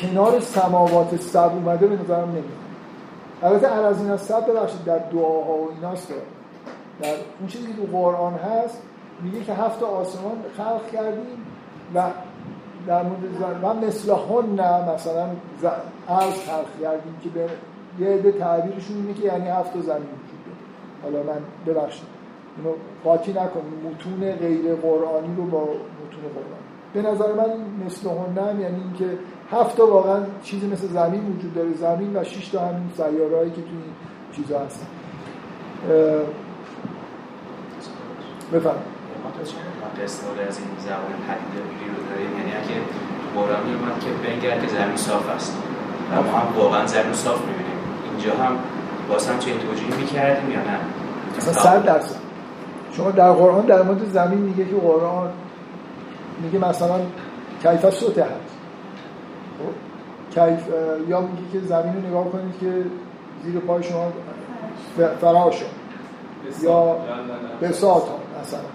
کنار 0.00 0.40
سماوات 0.40 1.20
سب 1.20 1.52
اومده 1.54 1.86
به 1.86 2.02
نظرم 2.02 2.28
نمیاد 2.28 2.44
البته 3.42 3.66
عرضین 3.66 4.10
از 4.10 4.20
سب 4.20 4.50
ببخشید 4.50 4.84
در 4.84 4.98
دعاها 4.98 5.52
و 5.52 5.70
ایناست 5.74 6.08
در 7.02 7.08
اون 7.40 7.48
چیزی 7.48 7.66
که 7.66 7.72
تو 7.72 7.98
قرآن 7.98 8.34
هست 8.34 8.82
میگه 9.22 9.44
که 9.44 9.52
هفت 9.54 9.82
آسمان 9.82 10.36
خلق 10.56 10.90
کردیم 10.92 11.46
و 11.94 12.02
در 12.86 13.02
مورد 13.02 13.62
و 13.62 13.86
مثل 13.86 14.12
هن 14.12 14.54
نه 14.54 14.94
مثلا 14.94 15.26
عرض 16.08 16.34
خلق 16.34 16.80
کردیم 16.82 17.16
که 17.22 17.28
به 17.28 17.48
یه 17.98 18.08
عده 18.08 18.32
تعبیرشون 18.32 18.96
اینه 18.96 19.14
که 19.14 19.26
یعنی 19.26 19.48
هفت 19.48 19.72
زمین 19.72 19.86
وجود 19.86 20.56
حالا 21.02 21.22
من 21.22 21.40
ببخشید 21.66 22.06
اینو 22.56 22.74
قاطی 23.04 23.30
نکنیم 23.30 23.90
متون 23.90 24.32
غیر 24.32 24.74
قرآنی 24.74 25.36
رو 25.36 25.44
با 25.44 25.60
متون 25.60 26.22
قرآنی. 26.34 26.64
به 26.94 27.02
نظر 27.02 27.32
من 27.32 27.50
مثل 27.86 28.08
هنم 28.08 28.60
یعنی 28.60 28.82
اینکه 28.82 29.18
هفت 29.50 29.76
تا 29.76 29.86
واقعا 29.86 30.20
چیزی 30.42 30.66
مثل 30.66 30.86
زمین 30.86 31.36
وجود 31.36 31.54
داره. 31.54 31.74
زمین 31.74 32.16
و 32.16 32.24
شش 32.24 32.48
تا 32.48 32.60
همین 32.60 32.90
سیارهایی 32.96 33.50
که 33.50 33.62
توی 33.62 33.70
این 33.70 33.94
چیزا 34.36 34.58
هستن. 34.58 34.86
بفهم 38.52 38.93
استفاده 40.04 40.42
از 40.48 40.58
این 40.58 40.68
زبان 40.86 41.14
پدیده 41.26 41.58
رو 41.96 42.02
داریم. 42.10 42.32
یعنی 42.38 42.52
اگه 42.60 42.76
قرآن 43.34 43.62
میومد 43.66 44.00
که 44.00 44.10
بنگر 44.28 44.60
که 44.60 44.68
زمین 44.76 44.96
صاف 44.96 45.30
است. 45.36 45.58
و 46.10 46.22
ما 46.22 46.38
هم 46.38 46.58
واقعا 46.58 46.86
زمین 46.86 47.12
صاف 47.12 47.40
می‌بینیم. 47.40 47.78
اینجا 48.10 48.44
هم 48.44 48.56
باز 49.08 49.28
هم 49.28 49.38
چه 49.38 49.50
توجیه 49.50 49.96
می‌کردیم 49.96 50.50
یا 50.50 50.60
نه؟ 50.60 50.78
اصلا 51.38 51.52
صد 51.52 51.84
درصد. 51.84 52.16
شما 52.92 53.10
در 53.10 53.32
قرآن 53.32 53.66
در 53.66 53.82
مورد 53.82 54.04
زمین 54.12 54.38
میگه 54.38 54.64
که 54.64 54.76
قرآن 54.76 55.30
میگه 56.42 56.68
مثلا 56.68 57.00
کیفه 57.62 57.90
سوته 57.90 58.22
هست. 58.22 58.54
خب؟ 59.58 59.74
کیف 60.34 60.68
یا 61.08 61.20
میگه 61.20 61.42
که 61.52 61.60
زمین 61.60 61.94
رو 61.94 62.08
نگاه 62.08 62.24
کنید 62.24 62.58
که 62.60 62.84
زیر 63.44 63.58
پای 63.58 63.82
شما 63.82 64.12
فراش 65.20 65.64
یا 66.62 66.96
بساط 67.62 68.02
مثلا. 68.42 68.73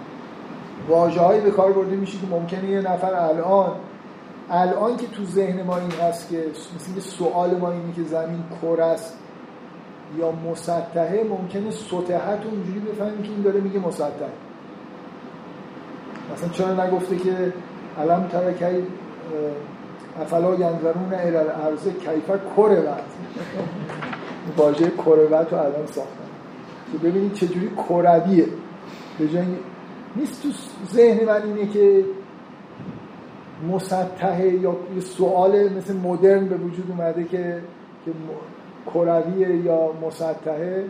واجه 0.88 1.20
هایی 1.20 1.40
به 1.40 1.50
کار 1.50 1.72
برده 1.72 1.96
میشه 1.96 2.18
که 2.18 2.26
ممکنه 2.30 2.70
یه 2.70 2.80
نفر 2.80 3.14
الان 3.14 3.72
الان 4.50 4.96
که 4.96 5.06
تو 5.06 5.24
ذهن 5.24 5.62
ما 5.62 5.76
این 5.76 5.90
هست 5.90 6.28
که 6.28 6.44
مثل 6.76 7.00
سوال 7.00 7.56
ما 7.56 7.70
اینه 7.70 7.92
که 7.96 8.02
زمین 8.02 8.42
کره 8.62 8.84
است 8.84 9.18
یا 10.18 10.32
مسطحه 10.32 11.24
ممکنه 11.24 11.70
سطحت 11.70 12.44
رو 12.44 12.50
اینجوری 12.50 12.78
بفهمیم 12.78 13.22
که 13.22 13.28
این 13.28 13.42
داره 13.42 13.60
میگه 13.60 13.78
مسطح. 13.78 14.30
مثلا 16.34 16.48
چرا 16.48 16.86
نگفته 16.86 17.16
که 17.16 17.52
علم 18.00 18.28
ترکی 18.32 18.84
افلا 20.22 20.54
ینظرون 20.54 21.14
الى 21.14 21.36
الارض 21.36 21.84
کیف 21.84 22.30
کروت 22.56 22.88
واژه 24.56 24.90
کروت 24.90 25.52
رو 25.52 25.58
الان 25.58 25.86
ساختن. 25.86 26.30
که 26.92 26.98
ببینید 26.98 27.32
چجوری 27.32 27.70
کرویه. 27.88 28.46
به 29.18 29.28
جای 29.28 29.44
نیست 30.16 30.42
تو 30.42 30.48
ذهن 30.94 31.26
من 31.26 31.42
اینه 31.42 31.72
که 31.72 32.04
مسطحه 33.72 34.48
یا 34.48 34.76
یه 34.94 35.00
سوال 35.00 35.68
مثل 35.68 35.96
مدرن 35.96 36.48
به 36.48 36.56
وجود 36.56 36.90
اومده 36.90 37.24
که 37.24 37.60
که 38.04 38.10
کرویه 38.94 39.56
یا 39.56 39.92
مسطحه. 40.06 40.84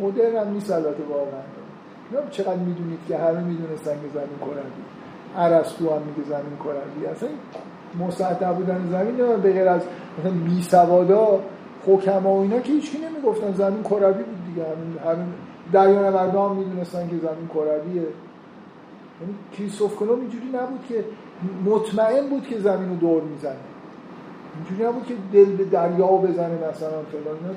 مدرن 0.00 0.36
هم 0.46 0.52
نیست 0.52 0.72
البته 0.72 1.02
واقعا. 1.10 2.28
چقدر 2.30 2.56
می‌دونید 2.56 2.98
که 3.08 3.16
همه 3.16 3.40
می‌دونستن 3.40 3.92
که 3.92 4.08
زمین 4.14 4.38
کروی 4.40 4.62
عرستو 5.36 5.90
هم 5.90 6.02
میگه 6.02 6.28
زمین 6.28 6.56
کروی 6.58 7.06
اصلا 7.06 7.28
مسطح 8.06 8.52
بودن 8.52 8.88
زمین 8.90 9.16
به 9.16 9.52
غیر 9.52 9.68
از 9.68 9.82
مثلا 10.18 10.32
بی 10.44 10.62
سوادا 10.62 11.40
حکما 11.86 12.34
و 12.34 12.42
اینا 12.42 12.60
که 12.60 12.72
هیچکی 12.72 12.98
نمی‌گفتن 12.98 13.52
زمین 13.52 13.82
کروی 13.82 14.22
بود 14.22 14.44
دیگه. 14.46 14.62
همین 14.68 14.98
همین 15.04 15.32
دریا 15.72 16.10
مردم 16.10 16.56
می‌دونستن 16.56 17.08
که 17.08 17.16
زمین 17.16 17.48
کرویه. 17.54 18.02
یعنی 19.20 19.34
کریستوف 19.58 19.96
کلم 19.96 20.20
اینجوری 20.20 20.46
نبود 20.48 20.80
که 20.88 21.04
مطمئن 21.64 22.28
بود 22.28 22.46
که 22.46 22.58
زمین 22.58 22.88
رو 22.88 22.96
دور 22.96 23.22
می‌زنه. 23.22 23.56
اینجوری 24.54 24.88
نبود 24.88 25.06
که 25.06 25.14
دل 25.32 25.56
به 25.56 25.64
دریا 25.64 26.06
بزنه 26.06 26.54
مثلا 26.54 27.02
فلان. 27.12 27.56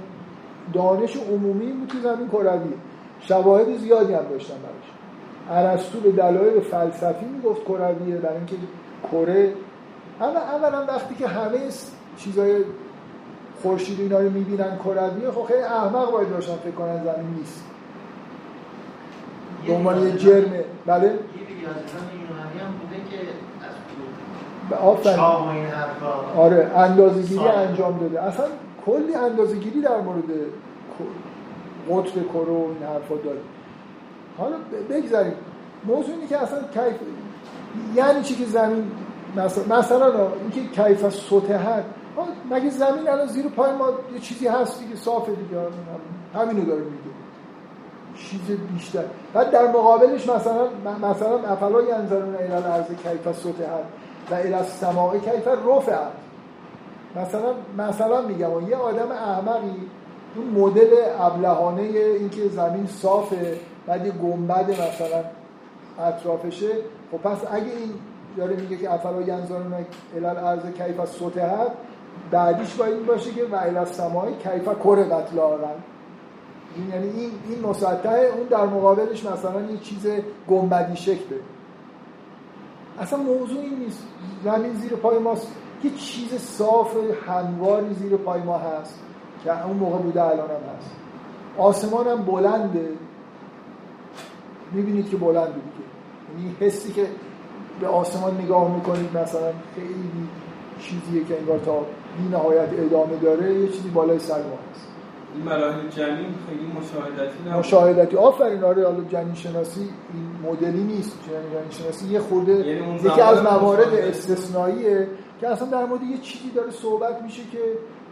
دانش 0.73 1.17
عمومی 1.17 1.71
بود 1.71 1.87
که 1.87 1.97
زمین 2.03 2.29
کرویه. 2.29 2.77
شواهد 3.21 3.77
زیادی 3.77 4.13
هم 4.13 4.23
داشتن 4.29 4.55
براش. 4.55 4.89
ارسطو 5.51 5.99
به 5.99 6.11
دلایل 6.11 6.59
فلسفی 6.59 7.25
می‌گفت 7.25 7.63
کرویه 7.63 8.15
برای 8.15 8.37
اینکه 8.37 8.55
کره 9.11 9.53
اما 10.21 10.39
اولا 10.39 10.85
وقتی 10.85 11.15
که 11.15 11.27
همه 11.27 11.57
چیزای 12.17 12.63
خورشید 13.61 13.99
اینا 13.99 14.19
رو 14.19 14.29
می‌بینن 14.29 14.77
کرویه 14.77 15.31
خب 15.31 15.43
خیلی 15.43 15.61
احمق 15.61 16.11
باید 16.11 16.29
باشن 16.29 16.55
فکر 16.55 16.71
کنن 16.71 17.03
زمین 17.03 17.35
نیست. 17.37 17.63
به 19.67 19.73
عنوان 19.73 20.07
یه 20.07 20.11
جرمه 20.11 20.63
بله؟ 20.85 21.07
یه 21.07 21.48
ریاضیدان 21.59 22.05
یونانی 22.21 22.59
هم 22.59 22.71
بوده 22.81 23.09
که 23.09 23.19
از 23.19 23.75
به 24.69 24.75
آفرین. 24.75 25.19
آره 26.37 26.71
اندازه 26.77 27.21
گیری 27.21 27.35
ساده. 27.35 27.57
انجام 27.57 27.97
داده. 27.99 28.21
اصلا 28.23 28.45
کلی 28.85 29.15
اندازه 29.15 29.55
گیری 29.55 29.81
در 29.81 30.01
مورد 30.01 30.23
ک- 30.23 31.91
قطر 31.91 32.11
کره 32.33 32.53
و 32.53 32.67
این 32.67 32.83
حرفا 32.93 33.15
داره. 33.15 33.39
حالا 34.37 34.55
بگذاریم. 34.89 35.33
موضوع 35.85 36.15
اینه 36.15 36.27
که 36.27 36.37
اصلا 36.37 36.59
کیف 36.59 36.99
یعنی 37.95 38.21
چی 38.23 38.35
که 38.35 38.45
زمین 38.45 38.91
مثلا 39.35 39.77
مثلا 39.77 40.27
اینکه 40.41 40.83
کیف 40.83 41.03
از 41.05 41.13
سطحت 41.13 41.83
آه، 42.17 42.27
مگه 42.51 42.69
زمین 42.69 43.09
الان 43.09 43.27
زیر 43.27 43.47
پای 43.47 43.75
ما 43.75 43.85
یه 44.13 44.19
چیزی 44.19 44.47
هست 44.47 44.79
دیگه؟ 44.79 44.95
صافه 44.95 45.31
دیگه. 45.31 45.57
هم- 45.59 46.41
همینو 46.41 46.65
داره 46.65 46.81
میگه. 46.81 46.97
چیز 48.19 48.57
بیشتر. 48.73 49.03
بعد 49.33 49.51
در 49.51 49.67
مقابلش 49.67 50.29
مثلا 50.29 50.67
مثلا 51.01 51.39
افلا 51.51 51.81
ینظرون 51.81 52.35
الی 52.35 52.53
الارض 52.53 52.87
کیف 52.87 53.35
سطحت 53.37 53.83
و 54.31 54.33
الی 54.33 54.53
السماء 54.53 55.17
کیف 55.17 55.47
رفعت. 55.47 56.11
مثلا 57.15 57.53
مثلا 57.77 58.21
میگم 58.21 58.69
یه 58.69 58.75
آدم 58.75 59.11
احمقی 59.11 59.89
اون 60.35 60.47
مدل 60.47 60.89
ابلهانه 61.19 61.81
اینکه 61.81 62.47
زمین 62.47 62.87
صافه 62.87 63.57
بعد 63.87 64.05
یه 64.05 64.11
گنبد 64.11 64.69
مثلا 64.69 65.23
اطرافشه 66.07 66.71
خب 67.11 67.17
پس 67.17 67.37
اگه 67.51 67.65
این 67.65 67.93
داره 68.37 68.55
میگه 68.55 68.77
که 68.77 68.93
افلا 68.93 69.21
ینظرون 69.21 69.73
الی 70.15 70.25
الارض 70.25 70.61
کیف 70.61 71.05
سطحت 71.05 71.71
بعدیش 72.31 72.75
باید 72.75 72.93
این 72.93 73.05
باشه 73.05 73.31
که 73.31 73.45
و 73.51 73.55
الی 73.55 73.77
السماء 73.77 74.25
کیف 74.31 74.65
کره 74.83 75.03
قتل 75.03 75.39
این 76.75 76.89
یعنی 76.89 77.09
این 77.19 77.31
این 77.49 77.65
مسطحه 77.65 78.31
اون 78.37 78.47
در 78.47 78.65
مقابلش 78.65 79.25
مثلا 79.25 79.61
یه 79.61 79.77
چیز 79.77 80.07
گنبدی 80.47 80.95
شکله. 80.95 81.39
اصلا 82.99 83.19
موضوع 83.19 83.61
این 83.61 83.79
نیست. 83.79 84.03
زمین 84.43 84.73
زیر 84.73 84.91
پای 84.91 85.17
ماست. 85.19 85.47
یه 85.83 85.91
چیز 85.91 86.41
صاف 86.41 86.95
همواری 87.27 87.93
زیر 87.93 88.17
پای 88.17 88.41
ما 88.41 88.57
هست 88.57 88.99
که 89.43 89.65
اون 89.65 89.77
موقع 89.77 89.97
بوده 89.97 90.23
الان 90.23 90.49
هم 90.49 90.75
هست. 90.77 90.91
آسمان 91.57 92.07
هم 92.07 92.25
بلنده. 92.25 92.89
می‌بینید 94.71 95.09
که 95.09 95.17
بلنده 95.17 95.51
دیگه. 95.51 95.89
یعنی 96.37 96.55
حسی 96.59 96.93
که 96.93 97.07
به 97.81 97.87
آسمان 97.87 98.41
نگاه 98.41 98.75
می‌کنید 98.75 99.17
مثلا 99.17 99.51
خیلی 99.75 100.29
چیزیه 100.79 101.23
که 101.23 101.37
انگار 101.39 101.59
تا 101.59 101.79
بی 102.17 102.27
نهایت 102.31 102.69
ادامه 102.73 103.17
داره 103.17 103.53
یه 103.53 103.67
چیزی 103.67 103.89
بالای 103.89 104.19
سر 104.19 104.37
ما 104.37 104.57
هست. 104.71 104.88
این 105.35 105.43
مراحل 105.45 105.87
جنین 105.89 106.33
خیلی 106.47 106.71
مشاهدتی 106.79 107.39
نبود. 107.45 107.59
مشاهدتی 107.59 108.17
آفرین 108.17 108.63
آره 108.63 108.85
حالا 108.85 109.03
جنین 109.03 109.33
شناسی 109.33 109.89
این 110.13 110.51
مدلی 110.51 110.83
نیست. 110.83 111.19
جنین 111.27 111.69
شناسی 111.69 112.07
یه 112.07 112.19
خورده 112.19 112.51
یعنی 112.51 112.95
یکی 112.95 113.21
از 113.21 113.43
موارد. 113.43 113.93
استثنائیه 113.93 115.07
که 115.41 115.47
اصلا 115.47 115.67
در 115.67 115.85
مورد 115.85 116.03
یه 116.03 116.17
چیزی 116.17 116.49
داره 116.49 116.71
صحبت 116.71 117.21
میشه 117.21 117.41
که 117.51 117.59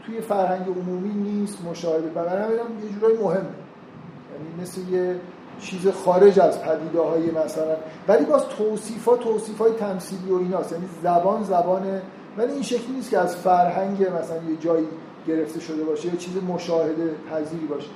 توی 0.05 0.21
فرهنگ 0.21 0.67
عمومی 0.67 1.13
نیست 1.13 1.65
مشاهده. 1.65 2.07
و 2.07 2.25
برای 2.25 2.43
همین 2.43 2.59
هم 2.59 2.85
یه 2.85 2.99
جورایی 2.99 3.17
مهمه. 3.17 3.35
یعنی 3.37 4.61
مثل 4.61 4.81
یه 4.91 5.15
چیز 5.59 5.87
خارج 5.87 6.39
از 6.39 6.61
پدیده 6.61 7.01
های 7.01 7.31
مثلا. 7.31 7.75
ولی 8.07 8.25
باز 8.25 8.47
توصیفا 8.47 9.17
توصیف 9.17 9.57
های 9.57 9.71
تمثیلی 9.71 10.31
و 10.31 10.35
ایناست. 10.35 10.71
یعنی 10.71 10.85
زبان 11.03 11.43
زبانه. 11.43 12.01
ولی 12.37 12.53
این 12.53 12.61
شکلی 12.61 12.95
نیست 12.95 13.09
که 13.09 13.17
از 13.17 13.35
فرهنگ 13.35 14.01
مثلا 14.01 14.37
یه 14.49 14.57
جایی 14.59 14.87
گرفته 15.27 15.59
شده 15.59 15.83
باشه 15.83 16.07
یه 16.07 16.17
چیز 16.17 16.43
مشاهده 16.43 17.15
پذیری 17.31 17.65
باشه. 17.65 17.87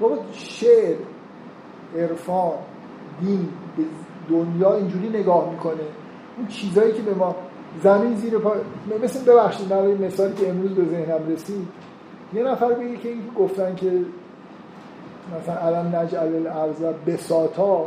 بابا 0.00 0.18
شعر 0.32 0.96
عرفان 1.96 2.52
دین 3.20 3.48
به 3.76 3.82
دنیا 4.30 4.74
اینجوری 4.74 5.08
نگاه 5.08 5.50
می‌کنه. 5.50 5.82
اون 6.36 6.46
چیزایی 6.46 6.92
که 6.92 7.02
به 7.02 7.14
ما 7.14 7.36
زمین 7.82 8.14
زیر 8.14 8.38
پا 8.38 8.54
مثل 9.02 9.32
ببخشید 9.32 9.68
برای 9.68 9.94
مثالی 9.94 10.34
که 10.34 10.48
امروز 10.48 10.70
به 10.70 10.84
ذهنم 10.84 11.28
رسید. 11.28 11.68
یه 12.34 12.42
نفر 12.42 12.72
بگه 12.72 12.96
که 12.96 13.08
این 13.08 13.22
گفتن 13.38 13.74
که 13.74 13.92
مثلا 15.42 15.66
الان 15.66 15.94
نجعل 15.94 16.46
الارض 16.46 16.82
بساطا. 17.06 17.86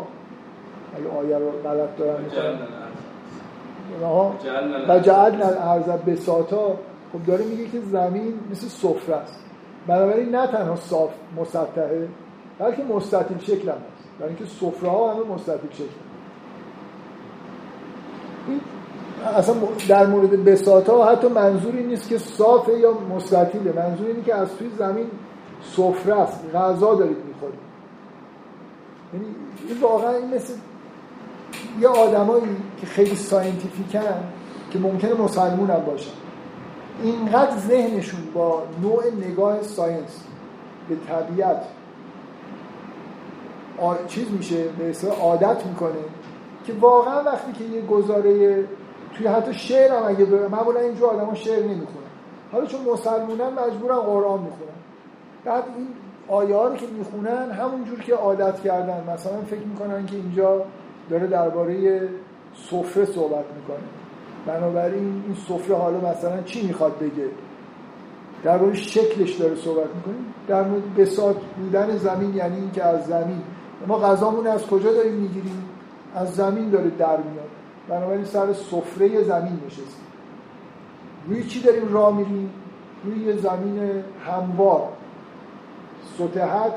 اگه 0.96 1.10
آیه 1.20 1.38
رو 1.38 1.52
غلط 1.52 1.98
دارم. 1.98 2.28
جعلنا 2.28 2.56
و. 4.96 5.00
جعلنا 5.00 5.46
الارض 5.46 5.88
بساطا. 5.88 6.78
خب 7.14 7.26
داره 7.26 7.46
میگه 7.46 7.68
که 7.68 7.82
زمین 7.82 8.40
مثل 8.52 8.68
سفره 8.68 9.16
است. 9.16 9.40
بنابراین 9.88 10.36
نه 10.36 10.48
تنها 10.48 10.76
صاف 10.76 11.10
مسطحه 11.38 12.08
بلکه 12.60 12.84
مستطیل 12.84 13.40
شکل 13.40 13.70
هم 13.70 13.76
هست. 13.76 14.20
برای 14.20 14.30
اینکه 14.30 14.46
سفره 14.46 14.90
ها 14.90 15.14
همه 15.14 15.24
مستطیل 15.36 15.72
شکل 15.72 15.86
این 18.48 18.62
اصلا 19.36 19.56
در 19.88 20.06
مورد 20.06 20.44
بساطا 20.44 21.06
حتی 21.06 21.28
منظور 21.28 21.76
این 21.76 21.88
نیست 21.88 22.10
که 22.10 22.18
صافه 22.18 22.80
یا 22.80 22.94
مستطیله 23.16 23.74
منظور 23.76 24.08
اینه 24.08 24.24
که 24.24 24.36
از 24.36 24.56
توی 24.58 24.70
زمین 24.78 25.08
سفره 25.62 26.20
است. 26.20 26.56
غذا 26.56 26.96
دارید 26.96 27.18
می‌خورید. 27.28 27.60
یعنی 29.14 29.26
این 29.68 29.82
واقعا 29.82 30.12
این 30.12 30.36
مثل 30.36 30.54
یه 31.80 31.88
آدمایی 31.88 32.44
که 32.82 32.86
خیلی 32.86 33.16
ساینتیفیکن 33.16 34.24
که 34.72 34.80
ممکنه 34.80 35.14
مسلمون 35.14 35.70
هم 35.70 35.80
باشن. 35.80 36.23
اینقدر 37.02 37.58
ذهنشون 37.58 38.20
با 38.34 38.64
نوع 38.82 39.04
نگاه 39.30 39.62
ساینس 39.62 40.24
به 40.90 40.96
طبیعت 41.10 41.64
آ- 43.80 44.06
چیز 44.08 44.32
میشه 44.32 44.64
به 44.64 45.10
عادت 45.22 45.66
می‌کنه 45.66 45.92
که 46.66 46.74
واقعا 46.74 47.24
وقتی 47.24 47.52
که 47.52 47.64
یه 47.64 47.82
گزاره 47.82 48.64
توی 49.18 49.28
حتی 49.28 49.54
شعر 49.54 49.96
هم 49.96 50.04
اگه 50.08 50.26
بره 50.26 50.48
معمولا 50.48 50.80
اینجور 50.80 51.10
آدم 51.10 51.34
شعر 51.34 51.64
نمی‌خونن. 51.64 52.04
حالا 52.52 52.66
چون 52.66 52.82
مسلمونن 52.94 53.50
مجبورن 53.50 54.00
قرآن 54.00 54.40
می‌خونن. 54.40 54.74
بعد 55.46 55.64
این 55.78 55.88
آیه 56.28 56.56
ها 56.56 56.68
رو 56.68 56.76
که 56.76 56.86
می‌خونن 56.88 57.52
همونجور 57.52 58.00
که 58.00 58.16
عادت 58.16 58.62
کردن. 58.62 59.04
مثلا 59.14 59.42
فکر 59.42 59.60
می‌کنن 59.66 60.06
که 60.06 60.16
اینجا 60.16 60.62
داره 61.10 61.28
درباره 61.28 62.02
سفره 62.56 63.06
صحبت 63.06 63.46
می‌کنه. 63.56 64.03
بنابراین 64.48 65.24
این 65.26 65.36
سفره 65.48 65.76
حالا 65.76 66.10
مثلا 66.10 66.42
چی 66.42 66.68
می‌خواد 66.68 67.00
بگه؟ 67.00 67.30
درباره 68.44 68.74
شکلش 68.74 69.34
داره 69.34 69.56
صحبت 69.56 69.96
می‌کنیم 69.96 70.26
در 70.48 70.64
مورد 70.64 70.96
بساط 70.96 71.36
بودن 71.58 71.98
زمین 71.98 72.36
یعنی 72.36 72.56
اینکه 72.56 72.84
از 72.84 73.06
زمین. 73.06 73.42
ما 73.88 74.00
غذامون 74.00 74.48
از 74.48 74.68
کجا 74.68 74.94
داریم 74.94 75.14
می‌گیریم؟ 75.14 75.64
از 76.16 76.36
زمین 76.36 76.70
داره 76.70 76.90
در 76.90 77.18
میاد. 77.18 77.50
بنابراین 77.90 78.26
سر 78.26 78.54
سفره 78.54 79.24
زمین 79.24 79.60
نشستیم 79.66 80.08
روی 81.28 81.44
چی 81.44 81.62
داریم 81.62 81.94
راه 81.94 82.16
میریم؟ 82.18 82.50
روی 83.04 83.38
زمین 83.38 84.04
هموار. 84.26 84.90
سطحت 86.18 86.74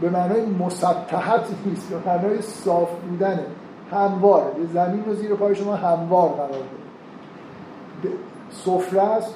به 0.00 0.10
معنای 0.10 0.46
مسطحت 0.46 1.46
نیست 1.66 1.88
به 1.90 2.10
معنای 2.10 2.42
صاف 2.42 2.90
بودنه. 3.08 3.46
همواره. 3.92 4.60
یه 4.60 4.66
زمین 4.72 5.04
رو 5.04 5.14
زیر 5.14 5.34
پای 5.34 5.54
شما 5.54 5.74
هموار 5.74 6.28
قرار 6.28 6.48
بده 6.48 6.83
سفره 8.50 9.02
است 9.02 9.34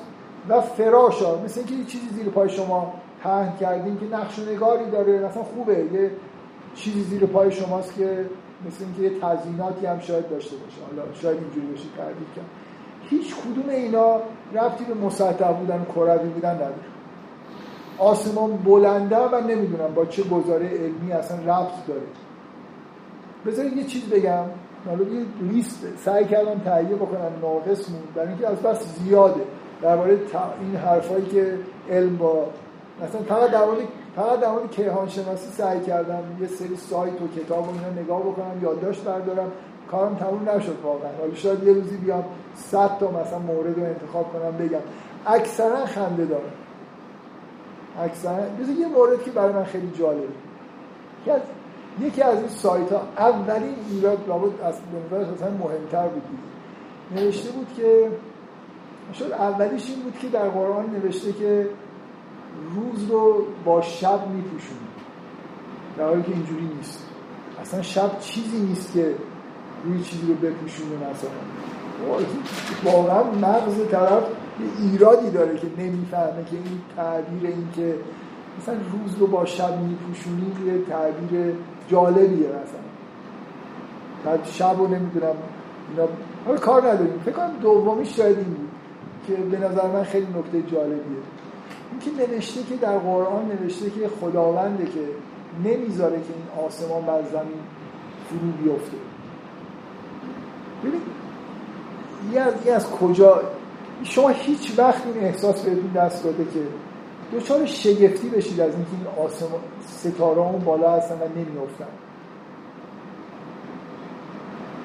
و 0.49 0.61
فراش 0.61 1.23
ها. 1.23 1.41
مثل 1.45 1.61
اینکه 1.61 1.75
یه 1.75 1.85
چیزی 1.85 2.09
زیر 2.09 2.29
پای 2.29 2.49
شما 2.49 2.93
پهن 3.23 3.53
کردیم 3.61 3.99
که 3.99 4.07
نقش 4.17 4.39
و 4.39 4.43
نگاری 4.43 4.91
داره 4.91 5.19
مثلا 5.19 5.43
خوبه. 5.43 5.79
یه 5.93 6.11
چیزی 6.75 7.03
زیر 7.03 7.27
پای 7.27 7.53
شماست 7.53 7.95
که 7.95 8.27
مثل 8.67 8.85
اینکه 8.85 9.03
یه 9.03 9.21
تزییناتی 9.21 9.87
هم 9.87 9.99
شاید 9.99 10.31
داشته 10.31 10.57
باشه. 10.57 10.77
حالا 10.91 11.13
شاید 11.15 11.39
اینجوری 11.39 11.67
بشه 11.67 11.85
تعبیر 11.97 12.29
کرد. 12.37 12.45
هیچ 13.03 13.35
کدوم 13.35 13.69
اینا 13.69 14.17
ربطی 14.55 14.85
به 14.85 14.95
مسطح 14.95 15.53
بودن 15.53 15.87
کروی 15.95 16.29
بودن 16.29 16.55
نداره. 16.55 16.75
آسمان 17.99 18.57
بلنده 18.57 19.17
و 19.17 19.41
نمی‌دونم 19.41 19.95
با 19.95 20.05
چه 20.05 20.23
گزاره 20.23 20.69
علمی 20.69 21.13
اصلا 21.13 21.37
ربط 21.37 21.87
داره. 21.89 22.01
بذارید 23.47 23.77
یه 23.77 23.85
چیز 23.85 24.05
بگم. 24.05 24.45
حالا 24.87 25.05
یه 25.05 25.25
لیست 25.41 25.87
سعی 26.05 26.25
کردم 26.25 26.59
تهیه 26.59 26.97
بکنم 26.97 27.33
ناقص 27.43 27.91
مون 27.91 28.03
برای 28.15 28.29
اینکه 28.29 28.49
از 28.49 28.59
بس 28.59 28.99
زیاده. 28.99 29.41
درباره 29.83 30.19
این 30.61 30.77
حرفایی 30.77 31.27
که 31.27 31.59
علم 31.91 32.17
با 32.17 32.47
مثلا 33.03 33.23
فقط 33.23 33.51
در 33.51 33.65
مورد 33.65 33.79
فقط 34.17 34.41
در 34.41 34.51
مورد 34.51 34.71
کیهان 34.71 35.09
شناسی 35.09 35.51
سعی 35.51 35.81
کردم. 35.81 36.23
یه 36.41 36.47
سری 36.47 36.77
سایت 36.77 37.23
و 37.23 37.29
کتاب 37.41 37.69
و 37.69 37.71
اینا 37.71 38.03
نگاه 38.03 38.21
بکنم 38.21 38.63
یادداشت 38.63 39.05
بردارم. 39.05 39.53
کارم 39.91 40.15
تموم 40.15 40.49
نشد 40.49 40.77
واقعا. 40.83 41.11
حالا 41.21 41.35
شاید 41.35 41.65
یه 41.65 41.73
روزی 41.73 41.97
بیام 41.97 42.25
100 42.55 42.99
تا 42.99 43.11
مثلا 43.11 43.39
مورد 43.39 43.79
رو 43.79 43.85
انتخاب 43.85 44.33
کنم 44.33 44.67
بگم. 44.67 44.81
اکثرا 45.27 45.87
خنده 45.87 46.25
داره 46.25 46.51
اکثرا 48.01 48.39
یه 48.79 48.89
مورد 48.89 49.23
که 49.23 49.31
برای 49.31 49.53
من 49.53 49.65
خیلی 49.65 49.91
جالبه. 49.99 50.23
یکی 51.23 51.31
از 51.31 51.41
یکی 52.01 52.23
از 52.23 52.39
این 52.39 52.49
سایت 52.49 52.93
ها 52.93 53.03
اولین 53.19 53.75
ایراد 53.91 54.29
لابد 54.29 54.61
از 54.61 54.75
به 55.11 55.17
نظر 55.17 55.33
اصلا 55.33 55.51
مهمتر 55.51 56.09
بود. 56.09 56.23
نوشته 57.17 57.51
بود 57.51 57.67
که 57.77 58.09
شاید 59.13 59.33
اولیش 59.33 59.91
این 59.91 60.03
بود 60.03 60.19
که 60.19 60.29
در 60.29 60.49
قرآن 60.49 60.91
نوشته 60.91 61.33
که 61.33 61.69
روز 62.75 63.11
رو 63.11 63.47
با 63.65 63.83
شب 63.83 64.29
میپوشونه. 64.29 64.81
در 65.99 66.05
حالی 66.05 66.23
که 66.23 66.33
اینجوری 66.33 66.71
نیست. 66.77 67.09
اصلا 67.61 67.83
شب 67.83 68.21
چیزی 68.21 68.59
نیست 68.59 68.93
که 68.93 69.15
روی 69.85 70.03
چیزی 70.03 70.27
رو 70.27 70.35
بپوشونه 70.35 70.91
مثلا. 70.91 71.31
واقعا 72.85 73.23
مغز 73.23 73.89
طرف 73.91 74.23
یه 74.61 74.91
ایرادی 74.91 75.31
داره 75.31 75.59
که 75.59 75.67
نمی‌فهمه 75.79 76.45
که 76.51 76.57
این 76.57 76.81
تعبیر 76.97 77.51
این 77.51 77.69
که 77.77 77.95
مثلا 78.59 78.75
روز 78.75 79.19
رو 79.19 79.27
با 79.27 79.45
شب 79.45 79.81
میپوشونی 79.81 80.53
یه 80.67 80.85
تعبیر 80.85 81.55
جالبیه 81.89 82.49
مثلا. 82.49 82.89
بعد 84.25 84.47
شب 84.47 84.75
رو 84.79 84.87
نمی‌دونم 84.87 85.35
اینا 85.91 86.09
حالا 86.47 86.59
کار 86.59 86.83
نداریم. 86.83 87.21
فکر 87.25 87.35
کنم 87.35 87.51
دومیش 87.63 88.17
شاید 88.17 88.37
این 88.37 88.47
بود 88.47 88.69
که 89.27 89.35
به 89.35 89.59
نظر 89.59 89.87
من 89.87 90.03
خیلی 90.03 90.27
نکته 90.39 90.63
جالبیه. 90.63 91.23
این 91.91 92.01
که 92.01 92.33
نوشته 92.33 92.63
که 92.63 92.77
در 92.77 92.99
قرآن 92.99 93.53
نوشته 93.53 93.91
که 93.91 94.09
خداونده 94.21 94.85
که 94.85 95.01
نمی‌ذاره 95.65 96.17
که 96.17 96.33
این 96.35 96.67
آسمان 96.67 97.03
بر 97.03 97.23
زمین 97.23 97.61
فرو 98.29 98.51
بیفته. 98.63 98.97
ببین 100.85 101.01
یه 102.33 102.41
از, 102.41 102.67
از 102.67 102.91
کجا؟ 102.91 103.41
شما 104.05 104.29
هیچ 104.29 104.79
وقت 104.79 105.07
این 105.07 105.25
احساس 105.25 105.63
بهتون 105.63 105.91
دست 105.95 106.25
داده 106.25 106.45
که 106.45 106.61
دوچار 107.33 107.67
شگفتی 107.67 108.29
بشید 108.29 108.61
از 108.61 108.75
اینکه 108.75 108.91
این 108.91 109.27
آسمان 109.27 109.61
ستاره 109.87 110.39
اون 110.39 110.65
بالا 110.65 110.93
هستن 110.93 111.15
و 111.15 111.29
نمیافتن 111.37 111.85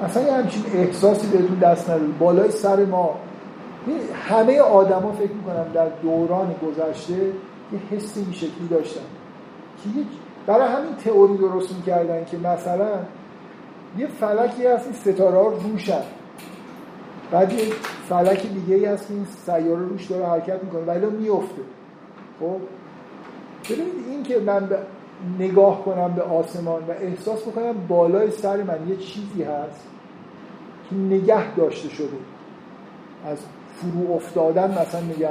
اصلا 0.04 0.24
یه 0.24 0.34
همچین 0.34 0.64
احساسی 0.74 1.28
بهتون 1.28 1.60
دست 1.60 1.90
نداره. 1.90 2.06
بالای 2.20 2.52
سر 2.52 2.86
ما. 2.86 3.16
همه 4.30 4.60
آدما 4.60 5.12
فکر 5.12 5.32
می‌کنم 5.32 5.66
در 5.74 5.88
دوران 5.90 6.56
گذشته 6.68 7.14
یه 7.14 7.80
حس 7.92 8.18
این 8.18 8.32
شکلی 8.34 8.68
داشتن. 8.70 9.02
که 9.84 9.90
برای 10.48 10.68
همین 10.68 10.96
تئوری 10.96 11.38
درست 11.38 11.76
می‌کردن 11.76 12.26
که 12.26 12.38
مثلا 12.38 12.90
یه 13.98 14.08
فلکی 14.08 14.68
هست 14.68 14.86
این 14.86 14.94
ستاره 14.94 15.38
ها 15.38 15.48
روشن 15.48 16.02
بعد 17.32 17.54
یه 17.54 17.66
فلک 18.10 18.48
دیگه 18.48 18.76
ای 18.76 18.86
هست 18.86 19.12
این 19.12 19.26
سیاره 19.46 19.86
روش 19.86 20.06
داره 20.06 20.26
حرکت 20.26 20.64
می‌کنه 20.64 20.82
ولی 20.82 21.06
میفته 21.06 21.62
خب 22.40 22.58
ببینید 23.70 24.08
این 24.10 24.24
که 24.24 24.40
من 24.40 24.70
نگاه 25.40 25.86
کنم 25.86 26.14
به 26.14 26.22
آسمان 26.22 26.84
و 26.88 26.92
احساس 26.92 27.42
بکنم 27.42 27.88
بالای 27.88 28.32
سر 28.32 28.64
من 28.64 28.88
یه 28.90 28.96
چیزی 28.96 29.44
هست 29.44 29.88
که 30.90 30.96
نگه 30.96 31.56
داشته 31.56 31.90
شده. 31.90 32.18
از 33.26 33.38
فرو 33.76 34.14
افتادن 34.14 34.72
مثلا 34.82 35.02
نگه 35.02 35.30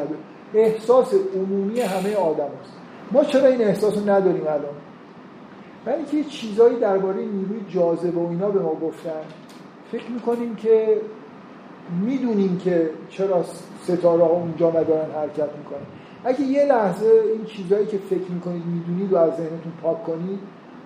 احساس 0.54 1.14
عمومی 1.34 1.80
همه 1.80 2.14
آدم 2.14 2.48
هست. 2.62 2.72
ما 3.12 3.24
چرا 3.24 3.46
این 3.46 3.60
احساس 3.60 3.98
رو 3.98 4.10
نداریم 4.10 4.46
الان؟ 4.46 4.74
برای 5.84 5.98
اینکه 5.98 6.16
یه 6.16 6.24
چیزایی 6.24 6.76
درباره 6.76 7.16
نیروی 7.16 7.60
جاذبه 7.68 8.20
و 8.20 8.28
اینا 8.30 8.48
به 8.48 8.60
ما 8.60 8.74
گفتن 8.74 9.22
فکر 9.92 10.10
می‌کنیم 10.10 10.54
که 10.54 11.00
می‌دونیم 12.04 12.58
که 12.58 12.90
چرا 13.08 13.44
ستاره 13.82 14.24
ها 14.24 14.30
اونجا 14.30 14.70
ندارن 14.70 15.10
حرکت 15.14 15.50
می‌کنن. 15.58 15.86
اگه 16.24 16.40
یه 16.40 16.64
لحظه 16.64 17.06
این 17.36 17.44
چیزهایی 17.44 17.86
که 17.86 17.98
فکر 17.98 18.30
می‌کنید 18.30 18.62
می‌دونید 18.66 19.12
و 19.12 19.16
از 19.16 19.36
ذهنتون 19.36 19.72
پاک 19.82 20.04
کنید 20.04 20.38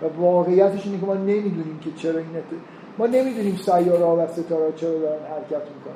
و 0.02 0.20
واقعیتش 0.20 0.86
اینه 0.86 1.00
که 1.00 1.06
ما 1.06 1.14
نمی‌دونیم 1.14 1.78
که 1.84 1.90
چرا 1.96 2.18
این 2.18 2.28
ما 2.98 3.06
نمی‌دونیم 3.06 3.56
سیاره 3.56 4.04
ها 4.04 4.16
و 4.16 4.26
ستاره 4.26 4.72
چرا 4.76 4.98
دارن 4.98 5.22
حرکت 5.30 5.66
می‌کنن. 5.74 5.94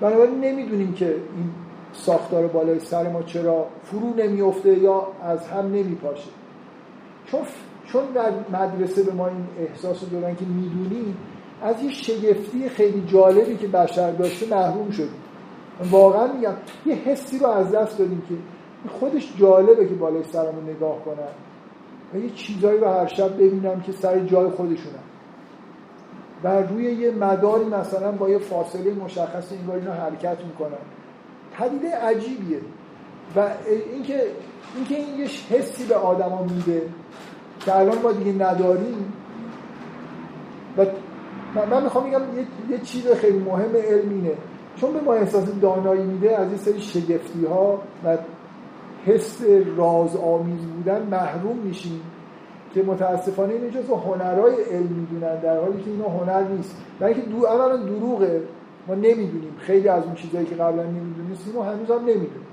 بنابراین 0.00 0.40
نمی‌دونیم 0.40 0.92
که 0.92 1.06
این 1.06 1.50
ساختار 1.92 2.46
بالای 2.46 2.80
سر 2.80 3.10
ما 3.10 3.22
چرا 3.22 3.66
فرو 3.84 4.14
نمیفته 4.14 4.78
یا 4.78 5.06
از 5.22 5.48
هم 5.48 5.66
نمیپاشه. 5.66 6.28
چون 7.26 7.40
چون 7.86 8.02
در 8.14 8.30
مدرسه 8.52 9.02
به 9.02 9.12
ما 9.12 9.26
این 9.26 9.46
احساس 9.60 10.02
رو 10.02 10.08
دادن 10.08 10.34
که 10.34 10.44
می‌دونیم 10.44 11.16
از 11.62 11.82
یه 11.82 11.90
شگفتی 11.90 12.68
خیلی 12.68 13.04
جالبی 13.06 13.56
که 13.56 13.66
بشر 13.66 14.10
داشته 14.10 14.46
محروم 14.46 14.90
شدیم. 14.90 15.22
واقعا 15.90 16.32
میگم 16.32 16.52
یه 16.86 16.94
حسی 16.94 17.38
رو 17.38 17.46
از 17.46 17.72
دست 17.72 17.98
دادیم 17.98 18.22
که 18.28 18.34
خودش 18.86 19.36
جالبه 19.36 19.88
که 19.88 19.94
بالای 19.94 20.22
سرمون 20.22 20.70
نگاه 20.70 21.04
کنم 21.04 21.28
و 22.14 22.18
یه 22.18 22.30
چیزایی 22.30 22.80
رو 22.80 22.88
هر 22.88 23.06
شب 23.06 23.34
ببینم 23.34 23.80
که 23.80 23.92
سر 23.92 24.18
جای 24.18 24.50
خودشونم 24.50 25.04
و 26.44 26.62
روی 26.62 26.84
یه 26.84 27.10
مداری 27.10 27.64
مثلا 27.64 28.12
با 28.12 28.28
یه 28.28 28.38
فاصله 28.38 28.94
مشخص 28.94 29.52
این 29.52 29.70
اینا 29.70 29.92
حرکت 29.92 30.36
می‌کنن. 30.44 30.78
پدیده 31.52 31.96
عجیبیه. 31.96 32.60
و 33.36 33.48
اینکه 33.92 34.22
اینکه 34.76 34.96
این 34.96 35.18
یه 35.18 35.26
حسی 35.50 35.84
به 35.84 35.94
آدما 35.94 36.42
میده 36.42 36.82
که 37.60 37.76
الان 37.76 37.98
ما 38.02 38.12
دیگه 38.12 38.32
نداریم. 38.32 39.12
و 40.78 40.86
من 41.70 41.82
می‌خوام 41.82 42.04
میگم 42.04 42.20
یه, 42.70 42.78
چیز 42.78 43.08
خیلی 43.08 43.38
مهم 43.38 43.76
علمینه 43.76 44.32
چون 44.76 44.92
به 44.92 45.00
ما 45.00 45.14
احساس 45.14 45.44
دانایی 45.62 46.02
میده 46.02 46.38
از 46.38 46.48
این 46.48 46.58
سری 46.58 46.80
شگفتی 46.80 47.44
ها 47.44 47.82
و 48.04 48.18
حس 49.06 49.42
راز 49.76 50.16
آمیز 50.16 50.60
بودن 50.60 51.02
محروم 51.02 51.56
میشیم 51.56 52.00
که 52.74 52.82
متاسفانه 52.82 53.52
این 53.52 53.70
جزو 53.70 53.94
هنرهای 53.94 54.54
علم 54.62 54.86
می‌دونن 54.86 55.40
در 55.40 55.60
حالی 55.60 55.82
که 55.82 55.90
اینا 55.90 56.08
هنر 56.08 56.48
نیست. 56.48 56.76
برای 57.00 57.14
اینکه 57.14 57.28
دو 57.30 57.46
اولا 57.46 57.76
دروغه. 57.76 58.42
ما 58.88 58.94
نمی‌دونیم. 58.94 59.54
خیلی 59.58 59.88
از 59.88 60.04
اون 60.04 60.14
چیزهایی 60.14 60.46
که 60.46 60.54
قبلا 60.54 60.82
نمی‌دونستیم 60.82 61.56
و 61.56 61.62
هنوز 61.62 61.90
هم 61.90 62.00
نمی‌دونیم 62.00 62.46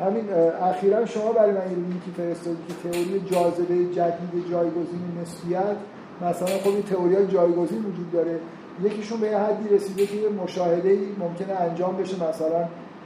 همین 0.00 0.24
اخیرا 0.62 1.06
شما 1.06 1.32
برای 1.32 1.50
من 1.50 1.56
یه 1.56 2.00
که 2.04 2.22
فرستادی 2.22 2.56
که 2.68 2.88
تئوری 2.88 3.20
جاذبه 3.20 3.74
جدید 3.74 4.50
جایگزین 4.50 5.00
نسبیت. 5.22 5.76
مثلا 6.22 6.58
خب 6.58 6.68
این 6.70 6.82
تئوری 6.82 7.26
جایگزین 7.26 7.78
وجود 7.78 8.12
داره. 8.12 8.38
یکیشون 8.82 9.20
به 9.20 9.38
حدی 9.38 9.74
رسیده 9.74 10.06
که 10.06 10.16
یه 10.16 10.28
مشاهده 10.28 10.98
ممکنه 11.18 11.52
انجام 11.60 11.96
بشه 11.96 12.28
مثلا 12.28 12.58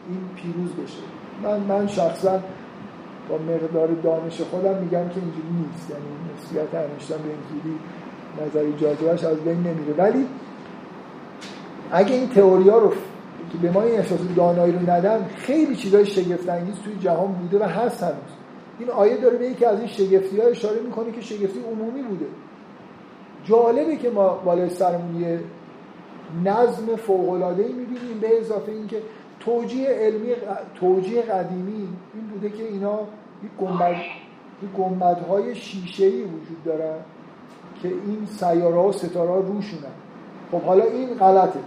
این 0.09 0.21
پیروز 0.37 0.71
بشه. 0.73 1.03
من 1.43 1.61
من 1.61 1.87
شخصا 1.87 2.41
با 3.29 3.39
مقدار 3.39 3.89
دانش 3.89 4.41
خودم 4.41 4.75
میگم 4.75 5.09
که 5.09 5.21
اینجوری 5.21 5.49
نیست. 5.59 5.91
یعنی 5.91 6.05
نسبیت 6.35 6.75
انشتن 6.75 7.17
به 7.17 7.31
اینجوری 7.31 7.79
نظری 8.47 8.73
جاذبهش 8.73 9.25
از 9.25 9.41
بین 9.41 9.57
نمیره. 9.57 9.95
ولی 9.99 10.27
اگه 11.93 12.15
این 12.15 12.29
تئوریا 12.29 12.79
رو 12.79 12.91
که 13.53 13.59
به 13.63 13.71
ما 13.71 13.83
این 13.83 13.95
احساس 13.99 14.19
دانایی 14.37 14.73
رو 14.73 14.91
ندن 14.91 15.27
خیلی 15.37 15.77
چیزای 15.77 16.07
شگفت 16.07 16.49
انگیز 16.49 16.75
توی 16.85 16.95
جهان 17.01 17.33
بوده 17.33 17.59
و 17.59 17.69
هست 17.69 18.03
هنوز. 18.03 18.15
این 18.79 18.91
آیه 18.91 19.17
داره 19.17 19.37
به 19.37 19.47
یکی 19.47 19.65
از 19.65 19.79
این 19.79 19.89
شگفتی 19.89 20.41
ها 20.41 20.47
اشاره 20.47 20.81
می‌کنه 20.81 21.13
که 21.13 21.21
شگفتی 21.21 21.61
عمومی 21.61 22.03
بوده. 22.03 22.27
جالبه 23.45 23.97
که 23.97 24.11
ما 24.11 24.29
بالای 24.29 24.71
سرمون 24.71 25.21
یه 25.21 25.41
نظم 26.45 26.97
فوق 26.97 27.31
العاده 27.31 27.63
می‌بینیم 27.63 28.19
به 28.21 28.39
اضافه 28.41 28.73
اینکه 28.73 29.03
توجیه 29.45 29.89
علمی 29.89 30.33
توجیه 30.75 31.23
قدیمی 31.23 31.89
این 32.15 32.27
بوده 32.33 32.51
که 32.51 32.63
اینا 32.63 33.01
یک 33.45 33.51
گنبد 33.61 33.97
گنبدهای 34.79 35.55
شیشه‌ای 35.55 36.23
وجود 36.23 36.65
دارن 36.65 36.97
که 37.83 37.89
این 37.89 38.27
سیاره 38.27 38.77
و 38.77 38.93
ستاره 38.93 39.31
ها 39.31 39.39
روشونن. 39.39 39.95
خب 40.53 40.61
حالا 40.61 40.85
این 40.85 41.15
غلطه. 41.15 41.59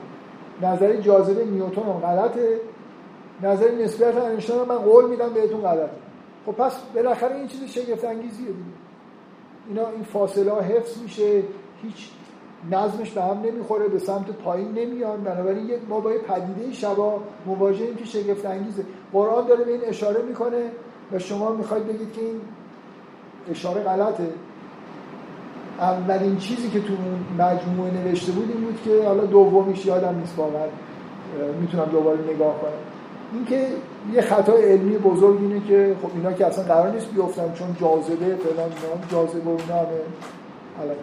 نظر 0.62 0.96
جاذبه 0.96 1.46
نیوتن 1.46 1.82
هم 1.82 2.00
غلطه. 2.00 2.60
نظر 3.42 3.72
نسبیت 3.72 4.16
انشتین 4.16 4.56
من 4.56 4.78
قول 4.78 5.10
میدم 5.10 5.30
بهتون 5.30 5.62
غلطه. 5.62 5.90
خب 6.46 6.52
پس 6.52 6.80
بالاخره 6.96 7.36
این 7.36 7.48
چیز 7.48 7.64
شگفت 7.64 8.06
انگیزیه 8.06 8.48
دیگه. 8.48 8.58
اینا 9.68 9.90
این 9.90 10.04
فاصله 10.04 10.52
ها 10.52 10.62
حفظ 10.62 11.02
میشه. 11.02 11.44
هیچ 11.84 12.10
نظمش 12.72 13.12
به 13.12 13.22
هم 13.22 13.42
نمی‌خوره 13.42 13.88
به 13.88 14.00
سمت 14.00 14.26
پایین 14.26 14.72
نمیان. 14.72 15.24
بنابراین 15.24 15.72
ما 15.90 16.00
با 16.00 16.10
پدیده 16.10 16.74
شبا 16.74 17.20
مواجهیم 17.46 17.96
که 17.96 18.06
شگفت 18.06 18.46
انگیزه. 18.46 18.84
قرآن 19.14 19.48
داره 19.48 19.64
به 19.64 19.72
این 19.72 19.82
اشاره 19.86 20.22
می‌کنه 20.22 20.72
و 21.12 21.20
شما 21.20 21.52
می‌خواید 21.52 21.88
بگید 21.88 22.14
که 22.14 22.22
این 22.22 22.42
اشاره 23.52 23.82
غلطه. 23.82 24.30
اولین 25.80 26.38
چیزی 26.38 26.70
که 26.70 26.80
تو 26.80 26.94
مجموعه 27.38 27.92
نوشته 27.92 28.32
بود 28.32 28.50
این 28.50 28.62
بود 28.62 28.82
که 28.86 29.08
حالا 29.08 29.26
دومیش 29.26 29.86
یادم 29.86 30.20
نیست 30.20 30.38
واقعا 30.38 30.68
می‌تونم 31.62 31.86
دوباره 31.86 32.20
نگاه 32.34 32.62
کنم. 32.62 32.72
اینکه 33.34 33.68
یه 34.14 34.22
خطای 34.22 34.64
علمی 34.64 34.98
بزرگ 34.98 35.42
اینه 35.42 35.62
که 35.68 35.96
خب 36.02 36.10
اینا 36.16 36.34
که 36.34 36.46
اصلا 36.46 36.64
قرار 36.64 36.92
نیست 36.92 37.08
بیفتن 37.12 37.54
چون 37.54 37.76
جاذبه 37.82 38.36
فلان 38.36 38.70
جاذبه 39.12 39.52
و 39.52 39.58
اینا 39.60 39.80
همه. 39.80 40.96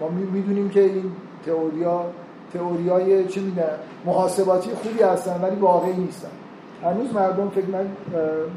ما 0.00 0.08
می‌دونیم 0.08 0.68
که 0.68 0.80
این 0.80 1.12
تئوریا 1.46 2.04
تئوریای 2.52 3.28
چه 3.28 3.40
میگن 3.40 3.62
محاسباتی 4.04 4.70
خوبی 4.70 5.02
هستن 5.02 5.40
ولی 5.42 5.56
واقعی 5.56 5.92
نیستن. 5.92 6.28
هنوز 6.84 7.12
مردم 7.14 7.48
فکر 7.48 7.66
من 7.66 7.86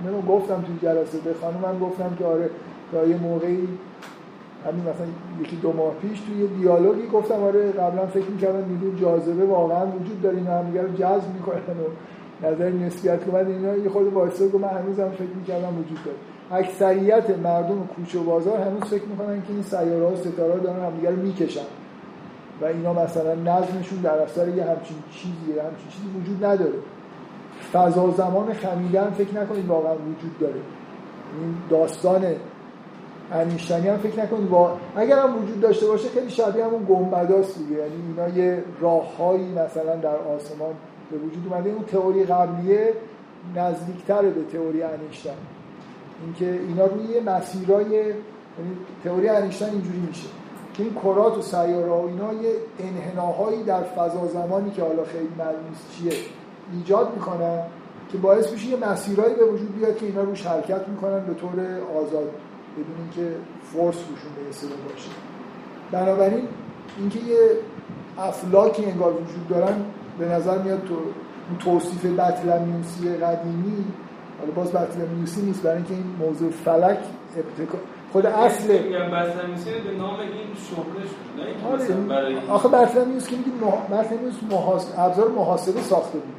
من 0.05 0.21
گفتم 0.27 0.61
توی 0.61 0.75
جلسه 0.81 1.17
به 1.17 1.33
خانم 1.41 1.57
من 1.63 1.79
گفتم 1.79 2.15
که 2.19 2.25
آره 2.25 2.49
تا 2.91 3.05
یه 3.05 3.17
موقعی 3.17 3.67
همین 4.65 4.81
مثلا 4.81 5.07
یکی 5.41 5.55
دو 5.55 5.73
ماه 5.73 5.93
پیش 6.01 6.19
توی 6.19 6.41
یه 6.41 6.47
دیالوگی 6.47 7.07
گفتم 7.07 7.43
آره 7.43 7.71
قبلا 7.71 8.05
فکر 8.05 8.25
می‌کردم 8.25 8.65
نیروی 8.69 9.01
جاذبه 9.01 9.45
واقعا 9.45 9.85
وجود 9.85 10.21
داره 10.21 10.37
اینا 10.37 10.59
هم 10.59 10.65
دیگه 10.65 10.81
رو 10.81 10.93
جذب 10.93 11.33
می‌کنن 11.33 11.57
و 11.57 11.87
نظر 12.47 12.69
نسبیت 12.69 13.25
که 13.25 13.31
من 13.31 13.47
اینا 13.47 13.77
یه 13.77 13.89
خود 13.89 14.13
وایساد 14.13 14.51
گفت 14.51 14.63
من 14.63 14.69
هنوزم 14.69 15.09
فکر 15.09 15.35
می‌کردم 15.35 15.79
وجود 15.79 15.99
داره. 16.05 16.17
اکثریت 16.51 17.29
مردم 17.29 17.89
کوچه 17.95 18.19
و 18.19 18.23
بازار 18.23 18.57
هنوز 18.57 18.83
فکر 18.83 19.05
می‌کنن 19.05 19.41
که 19.41 19.53
این 19.53 19.61
سیاره 19.61 20.07
ها 20.07 20.15
ستاره 20.15 20.59
دارن 20.59 20.85
همدیگه 20.85 21.09
رو 21.09 21.15
می‌کشن. 21.15 21.65
و 22.61 22.65
اینا 22.65 22.93
مثلا 22.93 23.33
نظمشون 23.35 24.01
در 24.03 24.17
اثر 24.17 24.47
یه 24.47 24.63
همچین 24.63 24.97
چیزی 25.11 25.59
همچین 25.59 25.89
چیزی 25.89 26.07
وجود 26.21 26.45
نداره. 26.45 26.73
فضا 27.73 28.11
زمان 28.11 28.53
خمیدن 28.53 29.09
فکر 29.09 29.41
نکنید 29.41 29.67
واقعا 29.67 29.93
وجود 29.93 30.39
داره. 30.39 30.53
این 31.41 31.55
داستان 31.69 32.25
انیشتنی 33.31 33.87
هم 33.87 33.97
فکر 33.97 34.23
نکنید. 34.23 34.49
با 34.49 34.77
اگر 34.95 35.19
هم 35.19 35.43
وجود 35.43 35.61
داشته 35.61 35.87
باشه 35.87 36.09
خیلی 36.09 36.29
شبیه 36.29 36.65
همون 36.65 36.85
گنبداست 36.89 37.57
دیگه. 37.57 37.71
یعنی 37.71 37.93
اینا 38.07 38.29
یه 38.29 38.63
راههایی 38.81 39.51
مثلا 39.51 39.95
در 39.95 40.15
آسمان 40.15 40.73
به 41.11 41.17
وجود 41.17 41.47
اومده. 41.49 41.69
اون 41.69 41.83
تئوری 41.83 42.23
قبلیه 42.23 42.93
نزدیکتره 43.55 44.29
به 44.29 44.43
تئوری 44.43 44.83
انیشتن. 44.83 45.35
اینکه 46.23 46.51
اینا 46.67 46.85
روی 46.85 47.19
مسیرای 47.19 47.85
یعنی 47.85 48.77
تئوری 49.03 49.29
انیشتن 49.29 49.69
اینجوری 49.69 49.99
میشه 49.99 50.27
که 50.73 50.83
این 50.83 50.93
کرات 50.93 51.37
و 51.37 51.41
سیاره 51.41 51.91
و 51.91 52.05
اینا 52.07 52.33
یه 52.33 52.51
انحناهایی 52.79 53.63
در 53.63 53.83
فضا 53.83 54.27
زمانی 54.27 54.71
که 54.71 54.81
حالا 54.81 55.03
خیلی 55.03 55.29
معلوم 55.37 55.69
نیست 55.69 55.91
چیه 55.91 56.11
ایجاد 56.73 57.13
می‌کنن 57.15 57.61
که 58.11 58.17
باعث 58.17 58.51
میشه 58.51 58.67
یه 58.67 58.77
مسیرهایی 58.77 59.35
به 59.35 59.45
وجود 59.45 59.75
بیاد 59.75 59.97
که 59.97 60.05
اینا 60.05 60.21
روش 60.21 60.45
حرکت 60.45 60.87
می‌کنن 60.87 61.19
به 61.19 61.33
طور 61.33 61.51
آزاد 61.95 62.31
بدون 62.73 62.95
اینکه 62.99 63.35
فورس 63.71 63.95
روشون 63.95 64.45
برسه 64.45 64.67
باشه. 64.67 65.09
بنابراین 65.91 66.47
اینکه 66.97 67.19
یه 67.19 67.49
افلاکی 68.17 68.85
انگار 68.85 69.13
وجود 69.13 69.47
دارن 69.49 69.85
به 70.19 70.25
نظر 70.25 70.57
میاد 70.57 70.83
تو 70.83 70.95
توصیف 71.59 72.05
بطلمیوسی 72.05 73.17
قدیمی 73.17 73.85
حالا 74.45 74.55
باز 74.55 74.71
بطلمیوسی 74.71 75.41
نیست 75.41 75.63
برای 75.63 75.77
اینکه 75.77 75.93
این 75.93 76.15
موضوع 76.19 76.51
فلک 76.51 76.99
ابتکار 77.37 77.81
خود 78.13 78.25
اصل 78.25 78.83
میگم 78.83 78.99
بطلمیوسی 78.99 79.69
به 79.69 79.97
نام 79.97 80.19
این 80.19 80.31
اینکه 81.37 81.67
آره. 81.67 81.83
مثلا 81.83 81.95
برای 81.95 82.35
آخه 82.49 82.69
بطلمیوس 82.69 83.27
که 83.27 83.35
میگید 83.35 83.53
مح... 83.61 83.99
بطلمیوس 83.99 84.35
محاس... 84.51 84.93
ابزار 84.97 85.27
محاسبه 85.27 85.81
ساخته 85.81 86.17
بود. 86.17 86.33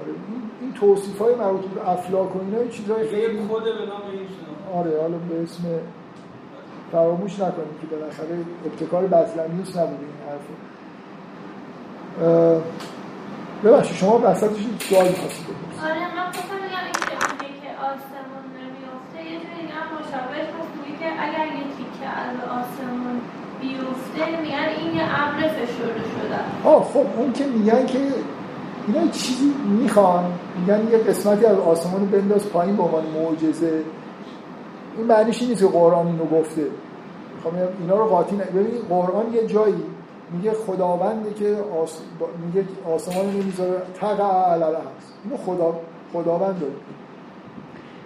آره. 0.00 0.08
این, 0.08 0.42
این 0.60 0.72
توصیف 0.72 1.18
های 1.18 1.34
مربوط 1.34 1.64
به 1.64 1.90
افلاک 1.90 2.36
و 2.36 2.38
اینا 2.40 2.70
چیزای 2.70 3.08
خیلی 3.08 3.38
کد 3.38 3.64
به 3.64 3.86
نام 3.86 4.02
این 4.12 4.26
آره 4.74 5.00
حالا 5.00 5.18
به 5.18 5.42
اسم 5.42 5.62
فراموش 6.92 7.32
نکنیم 7.34 7.74
که 7.80 7.86
بالاخره 7.86 8.38
ابتکار 8.66 9.06
بطلمیوس 9.06 9.76
نبوده 9.76 10.04
این 10.06 10.20
حرف. 10.28 10.46
اه، 12.22 12.62
ببخشید 13.64 13.96
شما 13.96 14.20
وسطش 14.24 14.60
سوال 14.88 15.08
می‌خواستید 15.08 15.46
آره 15.84 16.16
من 16.16 16.32
خواستم 16.32 16.58
بگم 16.64 16.84
این 16.88 16.92
که 17.08 17.16
اونی 17.26 17.52
که 17.62 17.70
آسمون 17.90 18.44
نمیفته 18.58 19.18
یه 19.30 19.36
جوری 19.42 19.60
دیگه 19.60 19.74
هم 19.80 19.88
مشابهش 19.96 20.48
هست 20.56 20.72
میگه 20.76 20.98
که 20.98 21.08
اگر 21.26 21.46
یه 21.58 21.64
تیکه 21.76 22.08
از 22.24 22.36
آسمون 22.58 23.16
میگن 24.14 24.68
این 24.78 24.96
یه 24.96 25.02
ابر 25.02 25.48
فشرده 25.48 26.00
شده. 26.00 26.68
آه 26.70 26.84
خب 26.84 27.06
اون 27.18 27.32
که 27.32 27.46
میگن 27.46 27.86
که 27.86 27.98
اینا 28.86 29.10
چیزی 29.12 29.54
می‌خوان 29.80 30.24
میگن 30.60 30.88
یه 30.90 30.98
قسمتی 30.98 31.46
از 31.46 31.58
آسمان 31.58 32.06
بنداز 32.06 32.48
پایین 32.48 32.76
به 32.76 32.82
عنوان 32.82 33.04
معجزه. 33.06 33.82
این 34.96 35.06
معنیش 35.06 35.42
نیست 35.42 35.60
که 35.60 35.66
قرآن 35.66 36.06
اینو 36.06 36.24
گفته. 36.24 36.66
خب 37.44 37.50
اینا 37.80 37.96
رو 37.96 38.04
قاطی 38.04 38.36
نه. 38.36 38.44
ببین 38.44 38.78
قرآن 38.88 39.32
یه 39.32 39.46
جایی 39.46 39.82
میگه 40.32 40.52
خداونده 40.52 41.34
که 41.34 41.56
آس... 41.82 41.98
میگه 42.46 42.68
آسمان 42.94 43.26
رو 43.26 43.32
نمی‌ذاره 43.32 43.82
تقع 44.00 44.24
هست 44.24 45.14
اینو 45.24 45.36
خدا 45.36 45.80
خداوند 46.12 46.62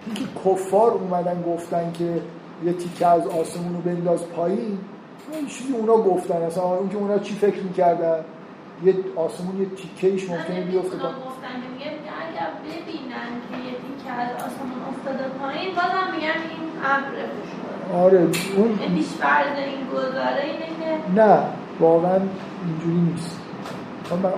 اینکه 0.06 0.24
کفار 0.44 0.90
اومدن 0.90 1.42
گفتن 1.42 1.92
که 1.92 2.20
یه 2.64 2.72
تیکه 2.72 3.06
از 3.06 3.26
آسمون 3.26 3.74
رو 3.74 3.80
بنداز 3.80 4.26
پایین 4.26 4.78
این 5.32 5.46
چیزی 5.46 5.72
اونا 5.72 5.96
گفتن 5.96 6.34
اصلا 6.42 6.62
اون 6.64 6.88
که 6.88 6.96
اونا 6.96 7.18
چی 7.18 7.34
فکر 7.34 7.62
می‌کردن. 7.62 8.24
یه 8.84 8.94
آسمون 9.16 9.60
یه 9.60 9.66
تیکه 9.76 10.06
ایش 10.06 10.30
ممکنه 10.30 10.60
بیفته. 10.60 10.96
گفتن 10.96 11.54
میگه 11.72 11.86
اگر 11.86 12.48
ببینن 12.64 13.30
که 13.50 13.56
یه 13.56 13.72
تیکه 13.72 14.10
از 14.10 14.28
آسمون 14.36 14.80
افتاده 14.88 15.28
پایین 15.38 15.74
بازم 15.74 16.14
میگن 16.14 16.26
این 16.50 16.70
ابر 16.84 18.04
آره 18.04 18.18
اون 18.56 18.78
پیش 18.96 19.06
فرض 19.06 19.58
این 19.58 19.86
گذاره 19.94 20.42
اینه 20.44 20.66
که 20.66 21.20
نه 21.22 21.38
واقعا 21.80 22.20
اینجوری 22.66 23.10
نیست. 23.12 23.40
خب 24.10 24.14
من- 24.16 24.32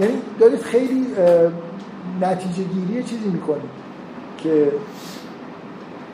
یعنی 0.00 0.14
دارید 0.40 0.60
خیلی 0.62 1.06
نتیجه 2.20 2.62
گیری 2.62 3.02
چیزی 3.02 3.28
می‌کنید 3.28 3.70
که 4.38 4.72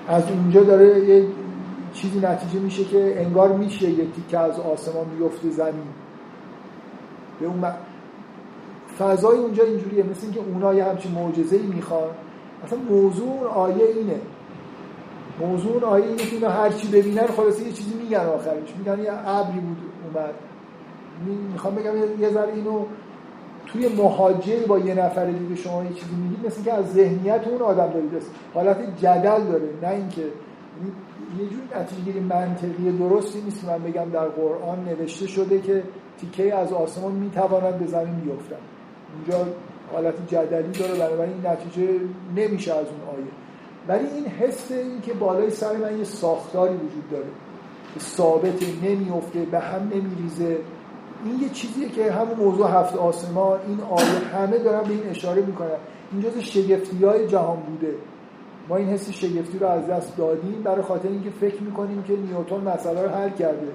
از 0.09 0.22
اونجا 0.30 0.62
داره 0.62 0.98
یه 1.09 1.24
چیزی 2.02 2.18
نتیجه 2.18 2.59
میشه 2.60 2.85
که 2.85 3.20
انگار 3.20 3.52
میشه 3.52 3.90
یه 3.90 4.06
تیکه 4.16 4.39
از 4.39 4.60
آسمان 4.60 5.05
بیفته 5.18 5.51
زمین. 5.51 5.86
به 7.40 7.47
اون 7.47 7.56
م- 7.59 7.74
فضای 8.98 9.39
اونجا 9.39 9.64
اینجوریه 9.64 10.02
مثل 10.02 10.20
اینکه 10.22 10.40
اونا 10.40 10.74
یه 10.74 10.85
همچین 10.85 11.12
معجزه 11.12 11.56
ای 11.56 11.66
می‌خوان. 11.66 12.09
اصلا 12.66 12.78
موضوع 12.78 13.28
اون 13.28 13.47
آیه 13.47 13.85
اینه. 13.97 14.20
موضوع 15.40 15.72
اون 15.72 15.85
آیه 15.85 16.05
اینه 16.05 16.16
که 16.22 16.36
اینا 16.36 16.51
هر 16.51 16.70
چی 16.70 16.89
ببینن 16.89 17.27
خلاصه 17.27 17.62
یه 17.66 17.72
چیزی 17.72 17.94
میگن 17.94 18.18
آخرش. 18.18 18.74
میگن 18.78 18.98
یه 19.02 19.28
ابری 19.28 19.60
بود 19.60 19.77
اومد. 20.14 20.35
می- 21.27 21.52
می‌خوام 21.52 21.74
بگم 21.74 22.20
یه- 22.20 22.31
ذره 22.31 22.52
اینو 22.55 22.85
توی 23.66 23.89
محاجه 23.89 24.60
با 24.68 24.78
یه 24.78 24.94
نفر 24.94 25.27
دیگه 25.27 25.55
شما 25.55 25.85
یه 25.85 25.90
چیزی 25.93 26.14
میگید 26.14 26.47
مثل 26.47 26.62
که 26.62 26.72
از 26.72 26.93
ذهنیت 26.93 27.40
اون 27.48 27.62
آدم 27.62 27.90
دارید. 27.93 28.10
حالت 28.55 28.97
جدل 28.97 29.44
داره 29.44 29.68
نه 29.82 29.89
اینکه 29.89 30.24
یه 31.39 31.47
جور 31.47 31.81
نتیجه 31.81 32.02
گیری 32.02 32.20
منطقی 32.20 32.93
درستی 32.98 33.40
نیست 33.40 33.65
من 33.65 33.78
بگم 33.78 34.11
در 34.11 34.28
قرآن 34.28 34.85
نوشته 34.85 35.27
شده 35.27 35.61
که 35.61 35.82
تیکه 36.20 36.55
از 36.55 36.73
آسمان 36.73 37.12
می‌توانند 37.12 37.78
به 37.78 37.86
زمین 37.86 38.15
بیفتن 38.15 38.57
اونجا 39.15 39.52
حالت 39.93 40.15
جدلی 40.28 40.73
داره 40.73 40.94
بنابراین 40.94 41.32
این 41.32 41.47
نتیجه 41.47 41.89
نمیشه 42.36 42.73
از 42.73 42.86
اون 42.86 43.16
آیه. 43.16 43.27
ولی 43.89 44.07
این 44.15 44.27
حس 44.27 44.70
این 44.70 45.01
که 45.01 45.12
بالای 45.12 45.51
سر 45.51 45.77
من 45.77 45.98
یه 45.98 46.05
ساختاری 46.05 46.74
وجود 46.74 47.11
داره 47.11 47.28
که 47.94 48.01
ثابت 48.01 48.62
نمیفته 48.82 49.40
به 49.40 49.59
هم 49.59 49.90
نمیریزه. 49.94 50.59
این 51.24 51.40
یه 51.40 51.48
چیزیه 51.48 51.89
که 51.89 52.12
همون 52.12 52.36
موضوع 52.36 52.70
هفت 52.70 52.97
آسمان 52.97 53.59
این 53.69 53.81
آیه 53.81 54.28
همه 54.35 54.59
دارن 54.59 54.82
به 54.82 54.90
این 54.90 55.07
اشاره 55.11 55.43
می‌کنن. 55.43 55.69
این 56.12 56.23
جز 56.23 56.39
شگفتی 56.39 57.05
های 57.05 57.27
جهان 57.27 57.57
بوده. 57.57 57.94
ما 58.70 58.76
این 58.76 58.88
حس 58.88 59.10
شگفتی 59.10 59.59
رو 59.59 59.66
از 59.66 59.86
دست 59.86 60.16
دادیم 60.16 60.62
برای 60.64 60.82
خاطر 60.82 61.09
اینکه 61.09 61.30
فکر 61.30 61.62
می‌کنیم 61.62 62.02
که 62.02 62.16
نیوتن 62.16 62.56
مسئله 62.56 63.02
رو 63.02 63.09
حل 63.09 63.30
کرده. 63.30 63.72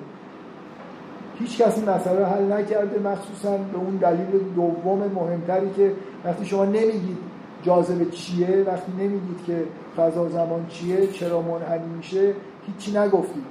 هیچ 1.40 1.62
کسی 1.62 1.82
مسئله 1.82 2.20
رو 2.20 2.26
حل 2.26 2.52
نکرده 2.52 3.00
مخصوصا 3.00 3.58
به 3.58 3.78
اون 3.78 3.96
دلیل 3.96 4.54
دوم 4.56 5.12
مهمتری 5.16 5.70
که 5.70 5.92
وقتی 6.26 6.46
شما 6.46 6.66
نمیگید 6.66 7.18
جاذبه 7.64 8.06
چیه 8.06 8.64
وقتی 8.68 8.92
نمیگید 8.92 9.46
که 9.48 9.64
فضا 9.98 10.30
زمان 10.30 10.66
چیه 10.68 11.08
چرا 11.08 11.42
منحنی 11.42 11.96
میشه 11.98 12.34
هیچی 12.68 12.98
نگفتید. 12.98 13.46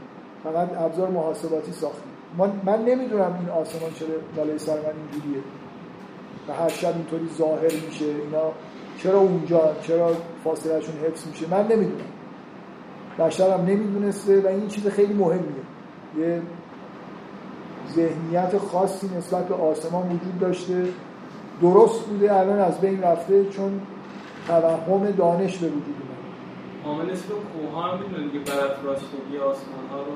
فقط 0.45 0.69
ابزار 0.79 1.11
محاسباتی 1.11 1.73
ساختید. 1.73 2.15
من, 2.39 2.53
من 2.65 2.85
نمی‌دونم 2.85 3.39
این 3.41 3.49
آسمان 3.49 3.91
چرا 3.95 4.09
بالای 4.37 4.59
سر 4.59 4.75
من 4.77 4.93
اینجوریه. 5.13 5.43
و 6.49 6.53
هر 6.53 6.69
شب 6.69 6.95
اینطوری 6.97 7.29
ظاهر 7.39 7.73
میشه 7.87 8.05
اینا 8.05 8.53
چرا 8.99 9.19
اونجا 9.19 9.73
چرا 9.83 10.13
فاصلهشون 10.45 10.95
حفظ 11.07 11.27
میشه؟ 11.27 11.47
من 11.51 11.67
نمی‌دونم. 11.67 12.05
بشرم 13.19 13.61
نمی‌دونسته 13.61 14.41
و 14.41 14.47
این 14.47 14.69
چیز 14.69 14.87
خیلی 14.87 15.15
مهمیه. 15.15 15.65
یه 16.19 16.43
ذهنیت 17.95 18.59
خاصی 18.59 19.11
نسبت 19.19 19.49
به 19.49 19.55
آسمان 19.55 20.07
وجود 20.07 20.39
داشته. 20.41 20.85
درست 21.63 22.05
بوده 22.05 22.41
الان 22.41 22.59
از 22.59 22.81
بین 22.81 23.03
رفته 23.03 23.45
چون 23.45 23.81
توهم 24.47 25.11
دانش 25.11 25.59
به 25.59 25.67
وجود 25.67 25.95
اومده. 26.01 26.99
عامل 26.99 27.11
اسم 27.11 27.29
کوه 27.29 27.85
هم 27.85 27.99
می‌دونن 27.99 28.31
که 28.31 28.39
برافراشتگی 28.39 29.39
آسمان 29.39 29.87
ها 29.91 29.99
رو. 29.99 30.13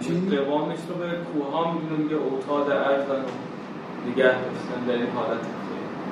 چی؟ 0.00 0.36
قوامش 0.36 0.78
رو 0.88 0.94
به 0.94 1.06
کوه 1.32 1.52
ها 1.52 1.72
می‌دونن 1.72 2.08
که 2.08 2.14
اوتاد 2.14 2.72
عرض 2.72 3.10
رو 3.10 3.16
نگه 4.10 4.24
داشتن 4.24 4.84
در 4.88 4.94
این 4.94 5.10
حالت. 5.10 5.40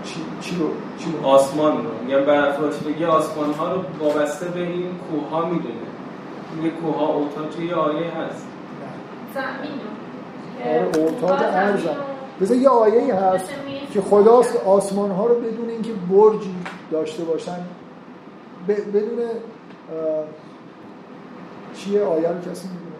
چی, 0.07 0.25
چی 0.41 0.57
رو 0.57 0.69
چی 0.99 1.13
رو 1.13 1.27
آسمان 1.27 1.77
رو. 1.85 1.91
میگن 2.05 2.25
برافراشتگی 2.25 3.05
آسمان 3.05 3.53
ها 3.53 3.73
رو 3.73 3.81
وابسته 4.01 4.47
به 4.49 4.61
این 4.61 4.91
کوه 5.11 5.31
ها 5.31 5.45
می‌دونه 5.47 5.75
میگه 6.57 6.71
کوه 6.71 6.97
ها 6.97 7.07
اوتاد 7.07 7.51
توی 7.51 7.67
یه 7.67 7.75
آیه 7.75 8.11
هست. 8.11 8.47
زمین 9.35 9.73
رو. 9.73 10.71
آره 10.71 10.87
اوتاد 11.07 11.39
زمین 11.39 11.55
ارزم 11.55 11.97
بذار 12.41 12.57
یه 12.57 12.69
آیه 12.69 13.03
ای 13.03 13.11
هست 13.11 13.51
که 13.93 14.01
خداست 14.01 14.57
آسمان 14.57 15.11
ها 15.11 15.27
رو 15.27 15.35
بدون 15.41 15.69
اینکه 15.71 15.93
برجی 15.93 16.55
داشته 16.93 17.25
باشن. 17.25 17.59
ب- 18.69 18.97
بدون 18.97 19.19
اه، 19.21 20.25
چیه 21.77 22.03
آیه 22.05 22.29
رو 22.29 22.51
کسی 22.53 22.69
می‌دونه؟ 22.69 22.97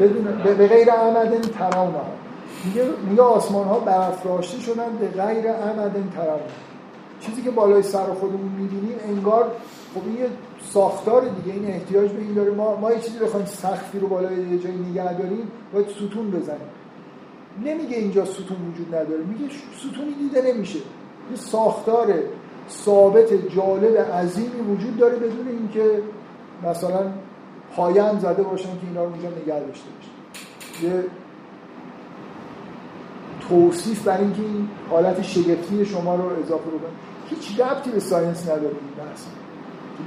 بدون 0.00 0.56
به 0.56 0.68
غیر 0.68 0.90
عمد 0.90 1.40
ترونه 1.40 1.98
میگه 2.66 2.84
میگه 3.10 3.22
آسمان 3.22 3.68
ها 3.68 3.78
برافراشته 3.78 4.60
شدن 4.60 4.96
به 5.00 5.08
غیر 5.08 5.52
عمد 5.52 5.92
ترونه 5.92 6.40
چیزی 7.20 7.42
که 7.42 7.50
بالای 7.50 7.82
سر 7.82 8.04
خودمون 8.04 8.52
می‌بینیم 8.58 8.96
انگار 9.08 9.52
خب 9.94 10.00
این 10.06 10.16
یه 10.16 10.28
ساختار 10.72 11.22
دیگه 11.28 11.52
این 11.52 11.66
احتیاج 11.66 12.10
به 12.10 12.20
این 12.22 12.34
داره. 12.34 12.50
ما 12.50 12.76
ما 12.76 12.92
یه 12.92 13.00
چیزی 13.00 13.18
بخوایم 13.18 13.46
سختی 13.46 13.98
رو 13.98 14.08
بالای 14.08 14.36
یه 14.36 14.58
جایی 14.58 14.76
نگه 14.76 15.12
داریم 15.12 15.50
باید 15.72 15.88
ستون 15.88 16.30
بزنیم. 16.30 16.68
نمیگه 17.64 17.96
اینجا 17.96 18.24
ستون 18.24 18.56
وجود 18.72 18.94
نداره 18.94 19.22
میگه 19.22 19.54
ستونی 19.78 20.14
دیده 20.14 20.52
نمیشه. 20.52 20.78
یه 21.30 21.36
ساختار 21.36 22.14
ثابت 22.70 23.48
جالب 23.48 23.96
عظیمی 24.12 24.60
وجود 24.60 24.96
داره 24.96 25.16
بدون 25.16 25.48
اینکه 25.48 26.02
مثلا 26.64 27.00
پایه 27.76 28.02
هم 28.02 28.18
زده 28.18 28.42
باشن 28.42 28.68
که 28.68 28.86
اینا 28.88 29.04
رو 29.04 29.10
اونجا 29.10 29.28
نگه 29.28 29.60
داشته 29.60 29.88
باشه 29.90 30.10
یه 30.86 31.04
توصیف 33.48 34.02
برای 34.04 34.24
اینکه 34.24 34.42
این 34.42 34.68
حالت 34.90 35.22
شگفتی 35.22 35.84
شما 35.84 36.14
رو 36.14 36.22
اضافه 36.22 36.64
کنه 36.70 36.90
هیچ 37.30 37.60
ربطی 37.60 37.90
به 37.90 38.00
ساینس 38.00 38.42
نداره 38.44 38.62
این 38.64 39.06
بحث. 39.06 39.24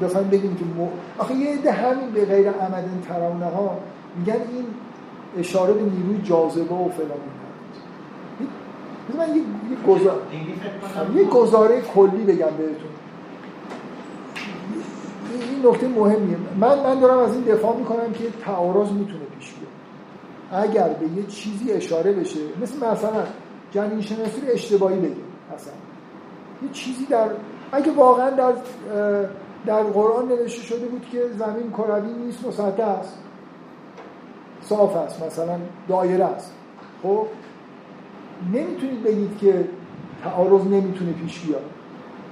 بخوایم 0.01 0.27
بگیم 0.27 0.55
که 0.55 0.65
مو... 0.65 0.87
آخه 1.17 1.35
یه 1.35 1.53
عده 1.53 1.71
همین 1.71 2.11
به 2.11 2.25
غیر 2.25 2.49
عمد 2.49 2.85
ترانه 3.07 3.45
ها 3.45 3.77
میگن 4.17 4.33
این 4.33 4.65
اشاره 5.37 5.73
به 5.73 5.81
نیروی 5.81 6.21
جاذبه 6.23 6.75
و 6.75 6.89
فلان 6.89 7.17
من 9.17 9.29
یه, 9.29 9.35
یه 9.35 9.77
گزار... 9.87 10.21
یه 11.15 11.23
گزاره 11.23 11.81
کلی 11.81 12.23
بگم 12.23 12.45
بهتون. 12.57 12.89
این- 15.33 15.67
نکته 15.69 15.87
مهمیه. 15.87 16.37
من 16.59 16.79
من 16.79 16.99
دارم 16.99 17.17
از 17.19 17.33
این 17.35 17.43
دفاع 17.43 17.77
می‌کنم 17.77 18.11
که 18.13 18.23
تعارض 18.45 18.91
می‌تونه 18.91 19.23
پیش 19.39 19.53
اگر 20.51 20.89
به 20.89 21.07
یه 21.07 21.25
چیزی 21.25 21.71
اشاره 21.71 22.11
بشه 22.11 22.39
مثل 22.61 22.75
مثلا 22.75 23.23
جنین 23.71 24.01
شناسی 24.01 24.41
رو 24.41 24.53
اشتباهی 24.53 24.99
بگیم 24.99 25.25
مثلا 25.55 25.73
یه 26.63 26.69
چیزی 26.73 27.05
در 27.05 27.29
اگه 27.71 27.91
واقعا 27.91 28.29
در 28.29 28.53
در 29.65 29.83
قرآن 29.83 30.27
نوشته 30.27 30.61
شده 30.61 30.85
بود 30.85 31.05
که 31.11 31.21
زمین 31.37 31.71
کروی 31.71 32.13
نیست 32.13 32.47
مسطح 32.47 32.83
است. 32.83 33.17
صاف 34.61 34.95
است 34.95 35.23
مثلا 35.23 35.59
دایره 35.87 36.25
است. 36.25 36.53
خب؟ 37.03 37.27
نمی‌تونید 38.53 39.03
بگید 39.03 39.37
که 39.37 39.65
تعارض 40.23 40.65
نمی‌تونه 40.65 41.11
پیش 41.11 41.39
بیاد. 41.39 41.69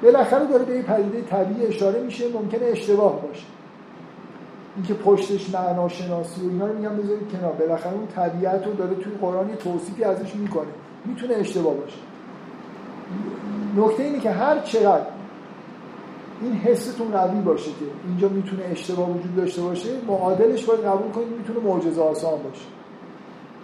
بالاخره 0.04 0.46
داره 0.46 0.66
به 0.66 0.76
یه 0.76 0.82
پدیده 0.82 1.22
طبیعی 1.22 1.68
اشاره 1.68 2.02
میشه 2.02 2.34
ممکنه 2.34 2.66
اشتباه 2.66 3.22
باشه. 3.22 3.46
اینکه 4.78 4.94
پشتش 4.94 5.50
معناشناسی 5.50 6.42
و 6.42 6.50
اینا 6.50 6.68
رو 6.68 6.74
میگم 6.74 6.98
بذارید 6.98 7.32
کنار. 7.32 7.52
بالاخره 7.52 7.94
اون 7.94 8.08
طبیعت 8.08 8.66
رو 8.68 8.74
داره 8.74 8.96
توی 8.96 9.14
قرآن 9.22 9.50
یه 9.50 9.56
توصیفی 9.56 10.04
ازش 10.04 10.36
می‌کنه. 10.36 10.68
می‌تونه 11.06 11.34
اشتباه 11.34 11.74
باشه. 11.74 11.98
نکته 13.78 14.04
اینه 14.04 14.20
که 14.20 14.32
هر 14.32 14.60
چقدر 14.60 15.06
این 16.42 16.54
حستون 16.54 17.12
قوی 17.12 17.42
باشه 17.42 17.70
که 17.72 17.86
اینجا 18.08 18.30
می‌تونه 18.30 18.64
اشتباه 18.72 19.10
وجود 19.10 19.36
داشته 19.36 19.62
باشه 19.62 19.90
معادلش 20.08 20.66
باید 20.66 20.80
قبول 20.80 21.12
کنید 21.12 21.38
می‌تونه 21.38 21.60
معجزه 21.60 22.02
آسان 22.02 22.44
باشه. 22.44 22.66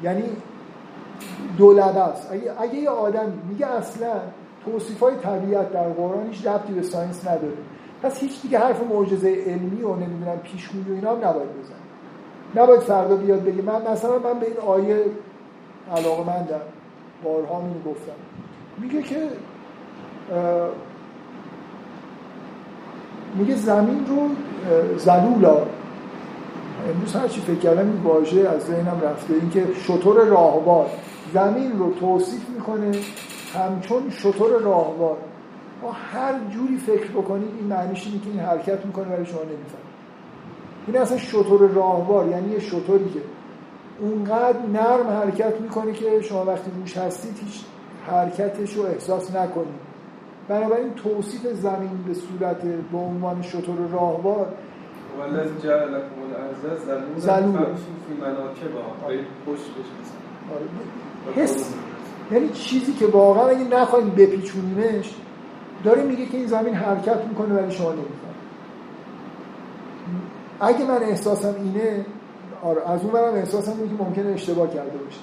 یعنی 0.04 0.24
دولت 1.58 1.96
است. 1.96 2.32
اگه, 2.32 2.62
اگه 2.62 2.76
یه 2.76 2.90
آدم 2.90 3.34
میگه 3.50 3.68
اصلا 3.68 4.12
توصیف 4.66 5.00
های 5.00 5.16
طبیعت 5.16 5.72
در 5.72 5.90
قرآن 5.90 6.28
هیچ 6.28 6.48
ربطی 6.48 6.74
به 6.74 6.82
ساینس 6.82 7.28
نداره. 7.28 7.54
پس 8.04 8.20
هیچ 8.20 8.42
دیگه 8.42 8.60
حرف 8.60 8.84
معجزه 8.84 9.44
علمی 9.48 9.82
و 9.82 9.96
نمی‌دونم 9.96 10.38
پیشگویی 10.44 10.86
و 10.90 10.94
اینا 10.94 11.12
هم 11.12 11.18
نباید 11.18 11.50
بزن 11.50 11.74
نباید 12.62 12.80
فردا 12.80 13.16
بیاد 13.16 13.44
بگه 13.44 13.62
من 13.62 13.92
مثلا 13.92 14.20
من 14.20 14.40
به 14.40 14.46
این 14.46 14.58
آیه 14.68 15.06
علاقه 15.96 16.24
مندم 16.24 16.62
بارها 17.24 17.60
اینو 17.60 17.92
گفتم. 17.94 18.12
میگه 18.78 19.02
که 19.02 19.28
میگه 23.36 23.56
زمین 23.56 24.06
رو 24.08 24.30
زلولا. 24.98 25.58
امروز 26.94 27.16
هرچی 27.16 27.42
فکر 27.42 27.60
کردم 27.60 27.88
این 27.88 28.02
واژه 28.04 28.50
از 28.50 28.62
ذهنم 28.62 29.02
رفته. 29.04 29.34
اینکه 29.34 29.68
شطور 29.74 30.26
راهوار. 30.26 30.86
زمین 31.34 31.80
رو 31.80 31.94
توصیف 31.94 32.50
می‌کنه 32.50 32.92
همچون 33.54 34.10
شطور 34.10 34.62
راهوار. 34.62 35.18
ما 35.84 35.92
هر 35.92 36.34
جوری 36.50 36.78
فکر 36.78 37.12
بکنید 37.12 37.50
این 37.60 37.68
معنیش 37.68 38.08
اینه 38.08 38.20
که 38.20 38.30
این 38.30 38.40
حرکت 38.40 38.86
می‌کنه 38.86 39.16
ولی 39.16 39.26
شما 39.26 39.42
نمی‌فهمید 39.42 39.94
این 40.88 40.98
اصلا 40.98 41.18
شطور 41.18 41.70
راهوار 41.70 42.30
یعنی 42.30 42.52
یه 42.52 42.60
شطوری 42.60 43.10
که 43.10 43.22
اونقدر 44.00 44.60
نرم 44.74 45.08
حرکت 45.08 45.62
می‌کنه 45.62 45.94
که 45.94 46.22
شما 46.22 46.46
وقتی 46.46 46.72
روش 46.80 46.98
هستید 46.98 47.38
هیچ 47.46 47.62
حرکتش 48.08 48.74
رو 48.74 48.84
احساس 48.84 49.36
نکنید 49.36 49.94
بنابراین 50.48 50.94
توصیف 50.94 51.48
زمین 51.48 52.04
به 52.08 52.14
صورت 52.14 52.62
به 52.92 52.98
عنوان 52.98 53.42
شطور 53.42 53.78
راهوار 53.92 54.48
والذی 55.20 55.62
جعل 55.64 55.90
لكم 55.90 56.22
الارض 56.30 56.78
فی 58.08 58.14
مناکبها 58.22 59.08
بشید 59.48 59.74
آره. 60.52 61.44
حس. 61.44 61.74
یعنی 62.32 62.50
چیزی 62.50 62.94
که 62.94 63.06
واقعا 63.06 63.48
اگه 63.48 63.64
نخواهیم 63.64 64.10
بپیچونیمش 64.10 65.16
داره 65.84 66.04
میگه 66.04 66.26
که 66.26 66.38
این 66.38 66.48
زمین 66.48 66.74
حرکت 66.74 67.26
می‌کنه 67.26 67.56
ولی 67.56 67.72
شما 67.72 67.92
نمی‌فهمید. 67.92 68.34
اگه 70.60 70.86
من 70.86 71.04
احساسم 71.04 71.56
اینه 71.64 72.06
آره 72.64 72.90
از 72.90 73.02
اون 73.02 73.12
برم 73.12 73.34
احساسم 73.34 73.72
اینه 73.72 73.98
که 73.98 74.04
ممکنه 74.04 74.30
اشتباه 74.30 74.68
کرده 74.68 74.98
باشه. 74.98 75.20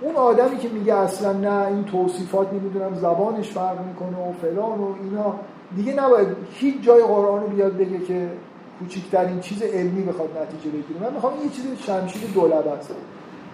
اون 0.00 0.16
آدمی 0.16 0.58
که 0.58 0.68
میگه 0.68 0.94
اصلا 0.94 1.32
نه 1.32 1.66
این 1.66 1.84
توصیفات 1.84 2.52
نمی‌دونم 2.52 2.94
زبانش 2.94 3.50
فرق 3.50 3.86
می‌کنه 3.86 4.28
و 4.28 4.32
فلان 4.32 4.78
و 4.78 4.94
اینا 5.02 5.34
دیگه 5.76 5.94
نباید 5.94 6.28
هیچ 6.52 6.82
جای 6.82 7.02
قرآن 7.02 7.40
رو 7.42 7.48
بیاد 7.48 7.76
بگه 7.76 7.98
که 7.98 8.30
کوچکترین 8.78 9.40
چیز 9.40 9.62
علمی 9.62 10.02
بخواد 10.02 10.28
نتیجه 10.38 10.76
بگیره. 10.76 11.00
من 11.00 11.12
می‌خوام 11.12 11.32
یه 11.44 11.50
چیز 11.50 11.64
شمشیر 11.78 12.30
دولبه 12.34 12.70
است. 12.70 12.90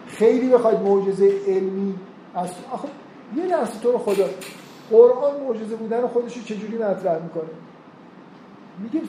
خیلی 0.07 0.49
بخواید 0.49 0.81
معجزه 0.81 1.33
علمی 1.49 1.95
از 2.35 2.51
آخه 2.73 2.89
یه 3.37 3.45
لحظه 3.45 3.81
تو 3.83 3.93
رو 3.93 3.99
خدا 3.99 4.25
قرآن 4.93 5.41
معجزه 5.49 5.77
بودن 5.77 6.07
خودش 6.07 6.37
رو 6.37 6.43
چجوری 6.43 6.75
مطرح 6.79 7.23
می‌کنه؟ 7.23 7.51
میگه 8.79 9.01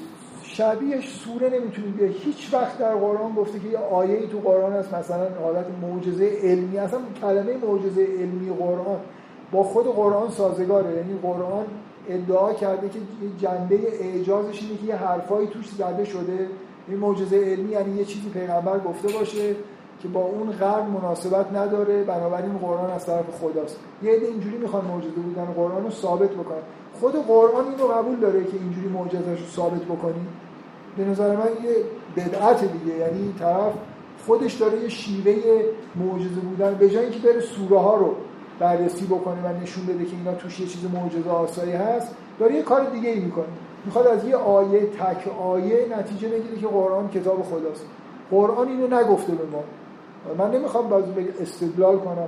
شبیهش 0.44 1.10
سوره 1.10 1.50
نمی‌تونید 1.50 1.96
بیاد 1.96 2.12
هیچ 2.12 2.54
وقت 2.54 2.78
در 2.78 2.96
قرآن 2.96 3.34
گفته 3.34 3.60
که 3.60 3.68
یه 3.68 3.78
آیه 3.78 4.28
تو 4.28 4.40
قرآن 4.40 4.74
هست 4.74 4.94
مثلا 4.94 5.28
حالت 5.44 5.66
معجزه 5.82 6.38
علمی 6.44 6.78
اصلا 6.78 7.00
کلمه 7.22 7.58
معجزه 7.58 8.04
علمی 8.04 8.50
قرآن 8.60 9.00
با 9.52 9.64
خود 9.64 9.86
قرآن 9.86 10.30
سازگاره. 10.30 10.96
یعنی 10.96 11.20
قرآن 11.22 11.66
ادعا 12.10 12.54
کرده 12.54 12.90
که 12.90 13.00
جنبه 13.38 13.80
اعجازش 14.02 14.62
اینه 14.62 14.78
که 14.78 14.88
یه 14.88 14.96
حرفایی 14.96 15.48
توش 15.48 15.70
زده 15.70 16.06
شده. 16.06 16.48
این 16.88 16.98
معجزه 16.98 17.38
علمی 17.38 17.72
یعنی 17.72 17.98
یه 17.98 18.06
چیزی 18.06 18.30
پیغمبر 18.30 18.80
گفته 18.80 19.08
باشه. 19.08 19.56
که 20.04 20.10
با 20.10 20.20
اون 20.20 20.52
قرن 20.52 20.86
مناسبت 20.86 21.54
نداره 21.54 22.04
بنابراین 22.04 22.58
قرآن 22.58 22.92
از 22.92 23.06
طرف 23.06 23.26
خداست. 23.42 23.80
یه 24.04 24.12
عده 24.12 24.26
اینجوری 24.26 24.58
می‌خوان 24.58 24.86
معجزه 24.86 25.10
بودن 25.10 25.46
قرآن 25.46 25.84
رو 25.84 25.90
ثابت 25.90 26.30
بکنن. 26.30 26.62
خود 27.00 27.14
قرآن 27.28 27.66
اینو 27.68 27.88
قبول 27.88 28.16
داره 28.16 28.44
که 28.44 28.58
اینجوری 28.58 28.88
معجزه‌اش 28.88 29.40
رو 29.40 29.46
ثابت 29.46 29.82
بکنی. 29.82 30.28
به 30.98 31.06
نظر 31.06 31.36
من 31.36 31.50
یه 31.64 31.76
بدعت 32.18 32.62
دیگه. 32.62 32.98
یعنی 32.98 33.20
این 33.22 33.34
طرف 33.40 33.74
خودش 34.26 34.54
داره 34.54 34.80
یه 34.80 34.90
شیوه 34.90 35.36
معجزه 35.96 36.40
بودن. 36.50 36.74
به 36.74 36.90
جای 36.90 37.04
اینکه 37.04 37.20
بره 37.20 37.40
سوره 37.40 37.80
ها 37.80 37.96
رو 37.96 38.16
بررسی 38.60 39.06
بکنه 39.06 39.42
و 39.44 39.62
نشون 39.62 39.86
بده 39.86 40.06
که 40.06 40.16
اینا 40.16 40.34
توش 40.34 40.60
یه 40.60 40.68
چیز 40.68 40.86
معجزه 40.94 41.30
آسایی 41.30 41.72
هست 41.72 42.16
داره 42.40 42.56
یه 42.56 42.62
کار 42.62 42.90
دیگه 42.90 43.10
ای 43.10 43.20
می‌کنه. 43.20 43.46
می‌خواد 43.86 44.08
از 44.08 44.26
یه 44.26 44.36
آیه 44.36 44.80
تک 44.80 45.28
آیه 45.42 45.88
نتیجه 46.00 46.28
بگیره 46.28 46.58
که 46.62 46.68
قرآن 46.68 47.10
کتاب 47.10 47.44
خداست. 47.44 47.86
قرآن 48.32 48.68
اینو 48.68 48.88
نگفته 48.88 49.36
به 49.36 49.46
ما. 49.46 49.64
من 50.38 50.52
نمی‌خوام 50.52 50.90
باز 50.90 51.04
استدلال 51.41 51.98
کنم. 51.98 52.28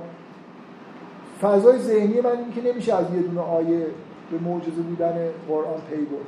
فضای 1.42 1.78
ذهنی 1.78 2.20
من 2.20 2.30
این 2.30 2.52
که 2.54 2.72
نمیشه 2.72 2.94
از 2.94 3.04
یه 3.14 3.20
دونه 3.20 3.40
آیه 3.40 3.86
به 4.30 4.38
معجزه 4.38 4.82
بودن 4.82 5.14
قرآن 5.48 5.80
پی 5.90 5.96
برد. 5.96 6.26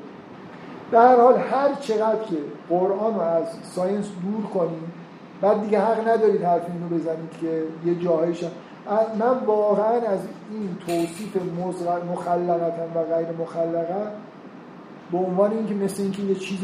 در 0.93 1.09
هر 1.09 1.17
حال 1.17 1.37
هر 1.37 1.75
چقدر 1.81 2.25
که 2.25 2.37
قرآن 2.69 3.15
رو 3.15 3.21
از 3.21 3.47
science 3.63 4.07
دور 4.23 4.51
کنیم 4.51 4.93
بعد 5.41 5.63
دیگه 5.63 5.81
حق 5.81 6.09
ندارید 6.09 6.43
حرف 6.43 6.63
اینو 6.73 6.89
بزنید 6.89 7.31
که 7.41 7.63
یه 7.85 7.95
جاهایش 7.95 8.45
من 9.19 9.45
واقعا 9.47 9.93
از 9.93 10.21
این 10.51 10.77
توصیف 10.87 11.37
مخلقتا 12.13 12.83
و 12.95 13.05
غیر 13.15 13.27
مخلقه 13.41 14.13
به 15.13 15.19
عنوان 15.19 15.51
اینکه 15.51 15.75
مثل 15.75 16.03
اینکه 16.03 16.23
یه 16.23 16.35
چیز 16.35 16.61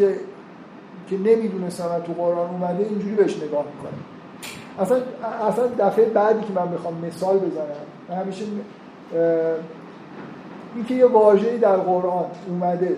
که 1.10 1.18
نمی‌دونستم 1.18 1.98
تو 2.06 2.12
قرآن 2.12 2.50
اومده 2.50 2.84
اینجوری 2.84 3.14
بهش 3.14 3.36
نگاه 3.36 3.64
می‌کنم. 3.76 4.13
اصلا 4.78 4.98
اصلا 5.48 5.66
دفعه 5.78 6.04
بعدی 6.04 6.40
که 6.40 6.52
من 6.52 6.70
بخوام 6.70 6.94
مثال 7.06 7.38
بزنم 7.38 7.66
من 8.08 8.16
همیشه 8.16 8.44
اینکه 10.74 10.94
یه 10.94 11.06
واژه‌ای 11.06 11.58
در 11.58 11.76
قرآن 11.76 12.24
اومده. 12.48 12.96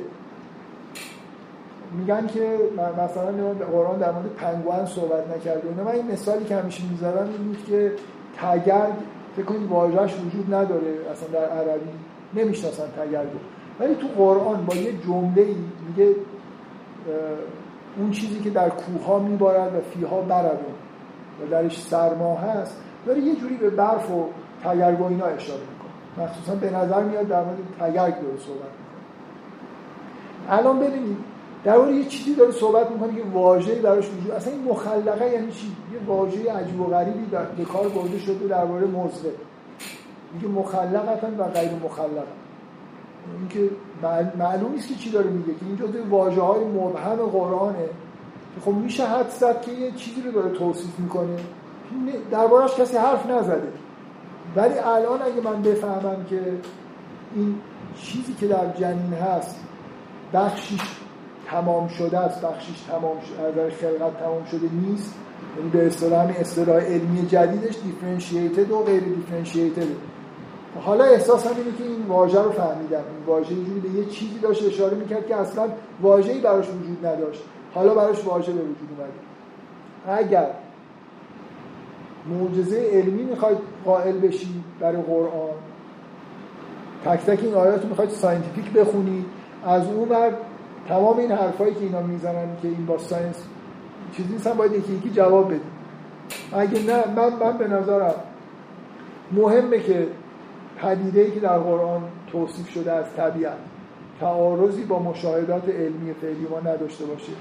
میگن 1.98 2.26
که 2.26 2.58
مثلا 2.76 3.32
قرآن 3.72 3.98
در 3.98 4.10
مورد 4.10 4.26
پنگوان 4.36 4.86
صحبت 4.86 5.36
نکرده. 5.36 5.68
اینا 5.68 5.84
من 5.84 5.92
این 5.92 6.12
مثالی 6.12 6.44
که 6.44 6.56
همیشه 6.56 6.82
می‌ذارم 6.90 7.28
این 7.28 7.46
بود 7.46 7.64
که 7.66 7.92
تگرگ 8.36 8.94
فکر 9.36 9.44
کنید 9.44 9.68
واژهش 9.68 10.14
وجود 10.26 10.54
نداره 10.54 10.94
اصلا 11.12 11.28
در 11.28 11.48
عربی 11.48 11.90
نمی‌شناسن 12.34 12.84
تگرگ 12.96 13.28
ولی 13.80 13.94
تو 13.94 14.06
قرآن 14.16 14.66
با 14.66 14.74
یه 14.74 14.92
جمله 14.92 15.46
میگه 15.88 16.14
اون 17.98 18.10
چیزی 18.10 18.40
که 18.40 18.50
در 18.50 18.68
کوه 18.68 19.06
ها 19.06 19.18
میبارد 19.18 19.74
و 19.74 19.80
فیها 19.80 20.20
بردون 20.20 20.74
و 21.42 21.46
درش 21.50 21.82
سرما 21.82 22.36
هست 22.36 22.76
داره 23.06 23.20
یه 23.20 23.34
جوری 23.34 23.56
به 23.56 23.70
برف 23.70 24.10
و 24.10 24.24
تگرگ 24.64 25.00
و 25.00 25.04
اینا 25.04 25.24
اشاره 25.24 25.60
می‌کنه. 25.60 26.26
مخصوصا 26.26 26.54
به 26.54 26.70
نظر 26.70 27.02
میاد 27.02 27.28
در 27.28 27.44
مورد 27.44 27.58
تگرگ 27.80 28.14
داره 28.14 28.36
صحبت 28.36 28.70
می‌کنه. 28.78 28.96
الان 30.48 30.78
ببینید 30.78 31.16
در 31.64 31.76
مورد 31.76 31.94
یه 31.94 32.04
چیزی 32.04 32.34
داره 32.34 32.52
صحبت 32.52 32.90
می‌کنه 32.90 33.14
که 33.14 33.22
واژه‌ای 33.32 33.80
براش 33.80 34.08
وجود 34.08 34.30
اصلا 34.30 34.52
این 34.52 34.64
مخلقه 34.64 35.30
یعنی 35.30 35.52
چی؟ 35.52 35.66
یه 35.92 35.98
واژه 36.06 36.52
عجیب 36.52 36.80
و 36.80 36.86
غریبی 36.86 37.26
در 37.26 37.44
به 37.44 37.64
کار 37.64 37.88
برده 37.88 38.18
شده 38.18 38.46
درباره 38.46 38.86
موزه 38.86 39.32
میگه 40.34 40.48
مخلقتن 40.48 41.36
و 41.38 41.44
غیر 41.44 41.70
مخلق 41.84 42.26
اینکه 43.38 43.70
معلوم 44.38 44.72
نیست 44.72 44.88
که 44.88 44.94
چی 44.94 45.10
داره 45.10 45.30
میگه 45.30 45.54
که 45.54 45.66
این 45.66 45.76
جزء 45.76 46.02
واژه 46.10 46.40
های 46.40 46.64
مبهم 46.64 47.16
قرآنه. 47.16 47.88
خب 48.64 48.72
میشه 48.72 49.06
حد 49.06 49.30
زد 49.30 49.60
که 49.60 49.72
یه 49.72 49.92
چیزی 49.92 50.22
رو 50.22 50.30
داره 50.30 50.50
توصیف 50.50 50.98
می‌کنه. 50.98 51.36
دربارش 52.30 52.74
کسی 52.74 52.96
حرف 52.96 53.26
نزده. 53.26 53.72
ولی 54.56 54.78
الان 54.78 55.22
اگه 55.22 55.40
من 55.44 55.62
بفهمم 55.62 56.24
که 56.30 56.40
این 57.34 57.54
چیزی 57.96 58.34
که 58.34 58.46
در 58.46 58.72
جنین 58.80 59.12
هست 59.12 59.60
بخشیش 60.34 60.80
تمام 61.46 61.88
شده 61.88 62.18
است 62.18 62.40
بخشیش 62.40 62.80
تمام 62.80 63.20
شده 63.20 63.62
از 63.62 63.72
خلقت 63.72 64.18
تمام 64.18 64.44
شده 64.44 64.68
نیست 64.72 65.14
یعنی 65.56 65.70
به 65.70 65.86
اصطلاح 65.86 66.24
همین 66.24 66.36
اصطلاح 66.36 66.76
علمی 66.76 67.26
جدیدش 67.26 67.74
دیفرنشیتد 67.84 68.70
و 68.70 68.82
غیر 68.82 69.02
دیفرنشیتد 69.02 69.86
حالا 70.80 71.04
احساس 71.04 71.46
هم 71.46 71.52
اینه 71.56 71.76
که 71.78 71.84
این 71.84 72.06
واژه 72.08 72.42
رو 72.42 72.52
فهمیدم. 72.52 72.96
این 72.96 73.26
واژه 73.26 73.50
اینجوری 73.50 73.80
به 73.80 73.88
یه 73.88 74.04
چیزی 74.04 74.38
داشت 74.38 74.66
اشاره 74.66 74.96
می‌کرد 74.96 75.26
که 75.26 75.36
اصلا 75.36 75.68
واژه‌ای 76.02 76.40
براش 76.40 76.68
وجود 76.68 77.06
نداشت. 77.06 77.42
حالا 77.76 77.94
براش 77.94 78.24
واژه 78.24 78.52
به 78.52 78.60
وجود 78.60 78.88
اومده 78.98 80.20
اگر 80.20 80.46
معجزه 82.28 82.90
علمی 82.92 83.22
می‌خواید 83.22 83.58
قائل 83.84 84.18
بشید 84.18 84.64
برای 84.80 85.02
قرآن 85.02 85.54
تک 87.04 87.20
تک 87.20 87.44
این 87.44 87.54
آیات 87.54 87.82
رو 87.82 87.88
می‌خواید 87.88 88.10
scientific 88.10 88.72
بخونید 88.72 89.24
از 89.66 89.86
اون 89.86 90.08
ور 90.08 90.32
تمام 90.88 91.18
این 91.18 91.32
حرفایی 91.32 91.74
که 91.74 91.80
اینا 91.80 92.02
می‌زنن 92.02 92.48
که 92.62 92.68
این 92.68 92.86
با 92.86 92.98
science 92.98 93.44
چیزی 94.16 94.32
نیستن 94.32 94.52
باید 94.52 94.72
یکی 94.72 94.92
یکی 94.92 95.10
جواب 95.10 95.46
بدیم. 95.46 95.60
اگه 96.52 96.82
نه 96.82 97.04
من, 97.16 97.32
من 97.40 97.58
به 97.58 97.68
نظرم 97.68 98.14
مهمه 99.32 99.80
که 99.80 100.08
پدیده 100.82 101.30
که 101.30 101.40
در 101.40 101.58
قرآن 101.58 102.02
توصیف 102.32 102.68
شده 102.68 102.92
از 102.92 103.04
طبیعت 103.16 103.56
تعارضی 104.20 104.84
با 104.84 104.98
مشاهدات 104.98 105.68
علمی 105.68 106.14
فعلی 106.14 106.46
ما 106.50 106.60
نداشته 106.60 107.04
باشه. 107.04 107.32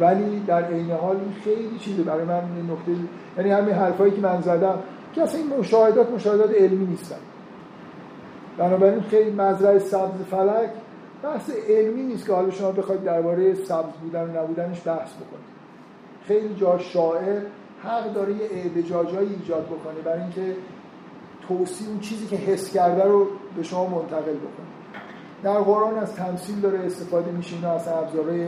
ولی 0.00 0.40
در 0.40 0.64
عین 0.64 0.90
حال 0.90 1.16
این 1.16 1.32
خیلی 1.44 1.78
چیزه. 1.78 2.02
برای 2.02 2.24
من 2.24 2.42
نکته 2.70 2.92
یعنی 3.38 3.50
همین 3.50 3.74
حرفایی 3.74 4.12
که 4.12 4.20
من 4.20 4.40
زدم 4.40 4.78
که 5.12 5.22
اصلا 5.22 5.40
این 5.40 5.58
مشاهدات 5.58 6.10
مشاهدات 6.10 6.50
علمی 6.54 6.86
نیستن. 6.86 7.16
بنابراین 8.58 9.00
خیلی 9.00 9.30
مزرعه 9.30 9.78
سبز 9.78 10.22
فلک 10.30 10.70
بحث 11.22 11.50
علمی 11.68 12.02
نیست 12.02 12.26
که 12.26 12.32
حالا 12.32 12.50
شما 12.50 12.72
بخواید 12.72 13.04
درباره 13.04 13.54
سبز 13.54 13.92
بودن 14.02 14.22
و 14.22 14.42
نبودنش 14.42 14.86
بحث 14.86 15.10
بکنید. 15.14 15.52
خیلی 16.26 16.54
جا 16.54 16.78
شاعر 16.78 17.42
حق 17.84 18.12
داره 18.12 18.32
یه 18.32 18.48
اعوجاجایی 18.50 19.34
ایجاد 19.40 19.66
بکنه 19.66 20.00
برای 20.04 20.20
اینکه 20.20 20.56
توصیف 21.48 21.88
اون 21.88 22.00
چیزی 22.00 22.26
که 22.26 22.36
حس 22.36 22.72
کرده 22.72 23.04
رو 23.04 23.26
به 23.56 23.62
شما 23.62 23.86
منتقل 23.86 24.20
بکنه. 24.20 24.66
در 25.42 25.60
قرآن 25.60 25.98
از 25.98 26.14
تمثیل 26.14 26.60
داره 26.60 26.78
استفاده 26.78 27.30
میشه 27.30 27.56
اینا 27.56 27.72
از 27.72 27.88
ابزارهای 27.88 28.46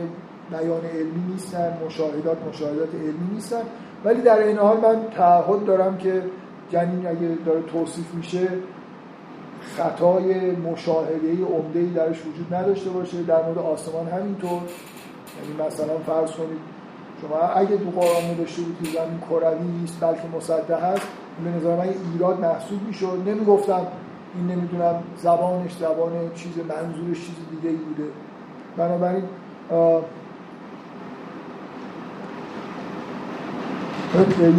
بیان 0.51 0.85
علمی 0.85 1.31
نیستن 1.31 1.77
مشاهدات 1.85 2.37
مشاهدات 2.49 2.95
علمی 2.95 3.33
نیستن. 3.33 3.61
ولی 4.05 4.21
در 4.21 4.39
این 4.39 4.57
حال 4.57 4.77
من 4.77 5.09
تعهد 5.17 5.65
دارم 5.65 5.97
که 5.97 6.23
جنین 6.71 7.07
اگه 7.07 7.37
داره 7.45 7.61
توصیف 7.61 8.13
میشه 8.13 8.47
خطای 9.77 10.51
مشاهده 10.51 11.45
عمده 11.45 11.79
ای 11.79 11.85
درش 11.85 12.21
وجود 12.21 12.53
نداشته 12.53 12.89
باشه. 12.89 13.23
در 13.23 13.43
مورد 13.43 13.57
آسمان 13.57 14.07
همینطور. 14.07 14.61
یعنی 15.37 15.67
مثلا 15.67 15.97
فرض 15.97 16.31
کنید 16.31 16.59
شما 17.21 17.37
اگه 17.39 17.77
تو 17.77 17.89
قرآن 17.89 18.23
نوشته 18.37 18.61
بود 18.61 18.77
که 18.83 18.97
زمین 18.97 19.19
کروی 19.29 19.67
نیست 19.81 19.99
بلکه 20.01 20.21
مسطح 20.37 20.85
هست 20.85 21.07
به 21.43 21.49
نظر 21.49 21.75
من 21.75 21.89
ایراد 22.13 22.39
محسوب 22.39 22.81
می‌شد. 22.87 23.23
نمی‌گفتم 23.25 23.87
این 24.35 24.47
نمی‌دونم 24.47 25.03
زبانش 25.17 25.77
زبان 25.77 26.11
چیز 26.35 26.53
منظورش 26.57 27.17
چیز 27.17 27.35
دیگه 27.51 27.69
ای 27.69 27.75
بوده. 27.75 28.09
بنابراین 28.77 29.23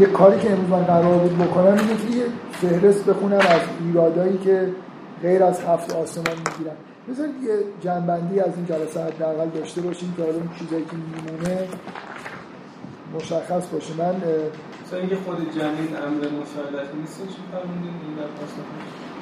یه 0.01 0.07
کاری 0.07 0.41
که 0.41 0.51
امروز 0.53 0.71
من 0.71 0.85
قرار 0.85 1.19
بود 1.19 1.39
بکنم 1.39 1.67
اینه 1.67 1.97
که 1.97 2.17
یه 2.17 2.25
فهرست 2.53 3.05
بخونم 3.05 3.39
از 3.39 3.61
ایرادایی 3.87 4.39
که 4.39 4.69
غیر 5.23 5.43
از 5.45 5.61
هفت 5.61 5.95
آسمان 5.95 6.37
می‌گیرن. 6.37 6.77
بذارید 7.09 7.43
یه 7.43 7.59
جنبندی 7.81 8.41
از 8.41 8.53
این 8.57 8.67
جلسه 8.67 9.05
حداقل 9.05 9.49
داشته 9.49 9.81
باشیم 9.81 10.15
که 10.17 10.23
حالا 10.23 10.39
چیزایی 10.59 10.85
که 10.85 10.97
میمونه 10.97 11.69
مشخص 13.15 13.67
باشه. 13.73 13.93
من 13.99 14.15
مثلا 14.87 14.99
اینکه 14.99 15.17
خود 15.17 15.37
جنین 15.37 15.91
امر 16.07 16.23
مشاهدتی 16.41 16.99
نیست 17.01 17.19
چی 17.19 17.43
فرمودین 17.53 17.95
این 18.03 18.17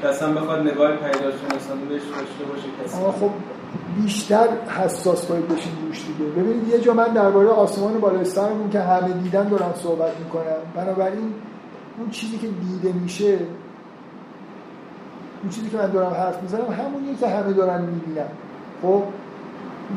که 0.02 0.08
اصلا 0.08 0.32
بخواد 0.32 0.60
نگاه 0.60 0.90
پیداشناسانه 0.96 1.84
بهش 1.88 2.02
داشته 2.02 2.44
باشه 2.50 2.68
کسی 2.84 2.96
خب 3.20 3.30
بیشتر 3.96 4.48
حساس 4.68 5.26
باید 5.26 5.48
بشین 5.48 5.72
روش 5.86 6.04
دیگه. 6.06 6.30
ببینید 6.30 6.68
یه 6.68 6.80
جا 6.80 6.94
من 6.94 7.08
درباره 7.08 7.48
آسمان 7.48 8.00
بالای 8.00 8.24
سرمون 8.24 8.70
که 8.70 8.80
همه 8.80 9.12
دیدن 9.12 9.48
دارم 9.48 9.74
صحبت 9.82 10.12
می‌کنم 10.24 10.60
بنابراین 10.76 11.34
اون 11.98 12.10
چیزی 12.10 12.38
که 12.38 12.46
دیده 12.46 12.92
میشه 12.92 13.38
اون 15.42 15.50
چیزی 15.50 15.70
که 15.70 15.76
من 15.76 15.90
دارم 15.90 16.14
حرف 16.14 16.42
می‌زنم 16.42 16.72
همونیه 16.72 17.14
که 17.20 17.28
همه 17.28 17.52
دارن 17.52 17.82
می‌بینن. 17.82 18.26
خب؟ 18.82 19.02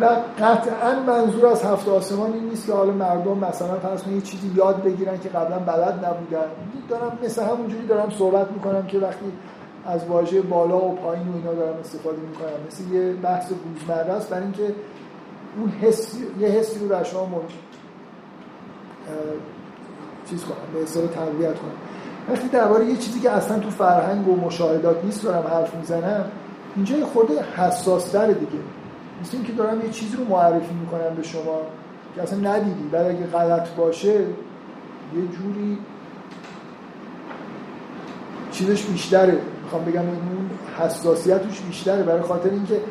و 0.01 0.05
قطعا 0.39 0.99
منظور 1.07 1.47
از 1.47 1.63
هفت 1.63 1.87
آسمان 1.87 2.33
این 2.33 2.43
نیست 2.43 2.67
که 2.67 2.73
حالا 2.73 2.93
مردم 2.93 3.37
مثلا 3.37 3.75
فرض 3.79 4.07
یه 4.07 4.21
چیزی 4.21 4.51
یاد 4.55 4.83
بگیرن 4.83 5.19
که 5.19 5.29
قبلا 5.29 5.59
بلد 5.59 6.05
نبودن. 6.05 6.47
دارم 6.89 7.17
مثل 7.25 7.43
همونجوری 7.43 7.87
دارم 7.87 8.09
صحبت 8.09 8.51
می‌کنم 8.51 8.85
که 8.85 8.99
وقتی 8.99 9.25
از 9.87 10.05
واژه 10.05 10.41
بالا 10.41 10.77
و 10.77 10.95
پایین 10.95 11.27
و 11.27 11.35
اینا 11.35 11.53
دارم 11.53 11.79
استفاده 11.79 12.17
می‌کنم. 12.17 12.49
مثل 12.67 12.93
یه 12.93 13.13
بحث 13.13 13.51
روزمره 13.51 14.13
است. 14.13 14.29
برای 14.29 14.43
اینکه 14.43 14.75
اون 15.57 15.69
حس 15.69 16.15
یه 16.39 16.47
حسی 16.47 16.79
رو 16.79 16.87
در 16.87 17.03
شما 17.03 17.25
مج... 17.25 17.51
چیز 20.29 20.43
کنم 20.43 20.57
به 20.73 20.83
اصطلاح 20.83 21.07
تقویت 21.07 21.55
کنم. 21.55 21.71
وقتی 22.29 22.47
درباره 22.47 22.85
یه 22.85 22.95
چیزی 22.97 23.19
که 23.19 23.31
اصلا 23.31 23.59
تو 23.59 23.69
فرهنگ 23.69 24.27
و 24.27 24.35
مشاهدات 24.35 25.05
نیست 25.05 25.23
دارم 25.23 25.47
حرف 25.47 25.75
می‌زنم 25.75 26.25
اینجا 26.75 26.97
یه 26.97 27.05
خورده 27.05 27.43
حساس 27.43 28.15
دیگه. 28.15 28.63
مثل 29.21 29.37
اینکه 29.37 29.53
دارم 29.53 29.81
یه 29.81 29.89
چیزی 29.89 30.17
رو 30.17 30.23
معرفی 30.23 30.73
می‌کنم 30.73 31.15
به 31.15 31.23
شما 31.23 31.61
که 32.15 32.21
اصلا 32.21 32.39
ندیدی. 32.39 32.89
بعد 32.91 33.05
اگه 33.05 33.25
غلط 33.25 33.69
باشه 33.69 34.19
یه 34.19 35.27
جوری 35.31 35.77
چیزش 38.51 38.83
بیشتره. 38.83 39.37
می‌خوام 39.67 39.85
بگم 39.85 40.01
اون 40.01 40.49
حساسیتش 40.79 41.61
بیشتره 41.61 42.03
برای 42.03 42.21
خاطر 42.21 42.49
اینکه 42.49 42.81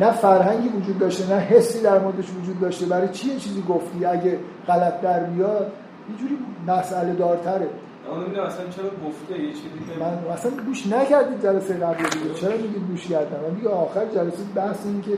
نه 0.00 0.12
فرهنگی 0.12 0.68
وجود 0.68 0.98
داشته 0.98 1.34
نه 1.34 1.40
حسی 1.40 1.82
در 1.82 1.98
موردش 1.98 2.30
وجود 2.42 2.60
داشته. 2.60 2.86
برای 2.86 3.08
چی 3.08 3.36
چیزی 3.36 3.62
گفتی؟ 3.68 4.04
اگه 4.04 4.38
غلط 4.66 5.00
در 5.00 5.20
بیاد 5.20 5.72
یه 6.10 6.16
جوری 6.16 6.38
مسئله 6.66 7.12
دارتره. 7.12 7.68
اون 8.10 8.44
اصلا 8.46 8.68
چرا 8.76 8.84
گفته؟ 9.08 9.38
یه 9.42 9.52
چیزی 9.52 9.68
من 10.00 10.32
اصلا 10.32 10.52
گوش 10.66 10.86
نکردید 10.86 11.42
جلسه 11.42 11.74
قبل 11.74 11.96
دیگه 11.96 12.34
چرا 12.34 12.56
میگید 12.56 12.86
گوش 12.90 13.06
کردم؟ 13.06 13.48
من 13.48 13.54
دیگه 13.54 13.68
آخر 13.68 14.06
جلسه 14.06 14.42
بحث 14.54 14.86
این 14.86 15.02
که 15.02 15.10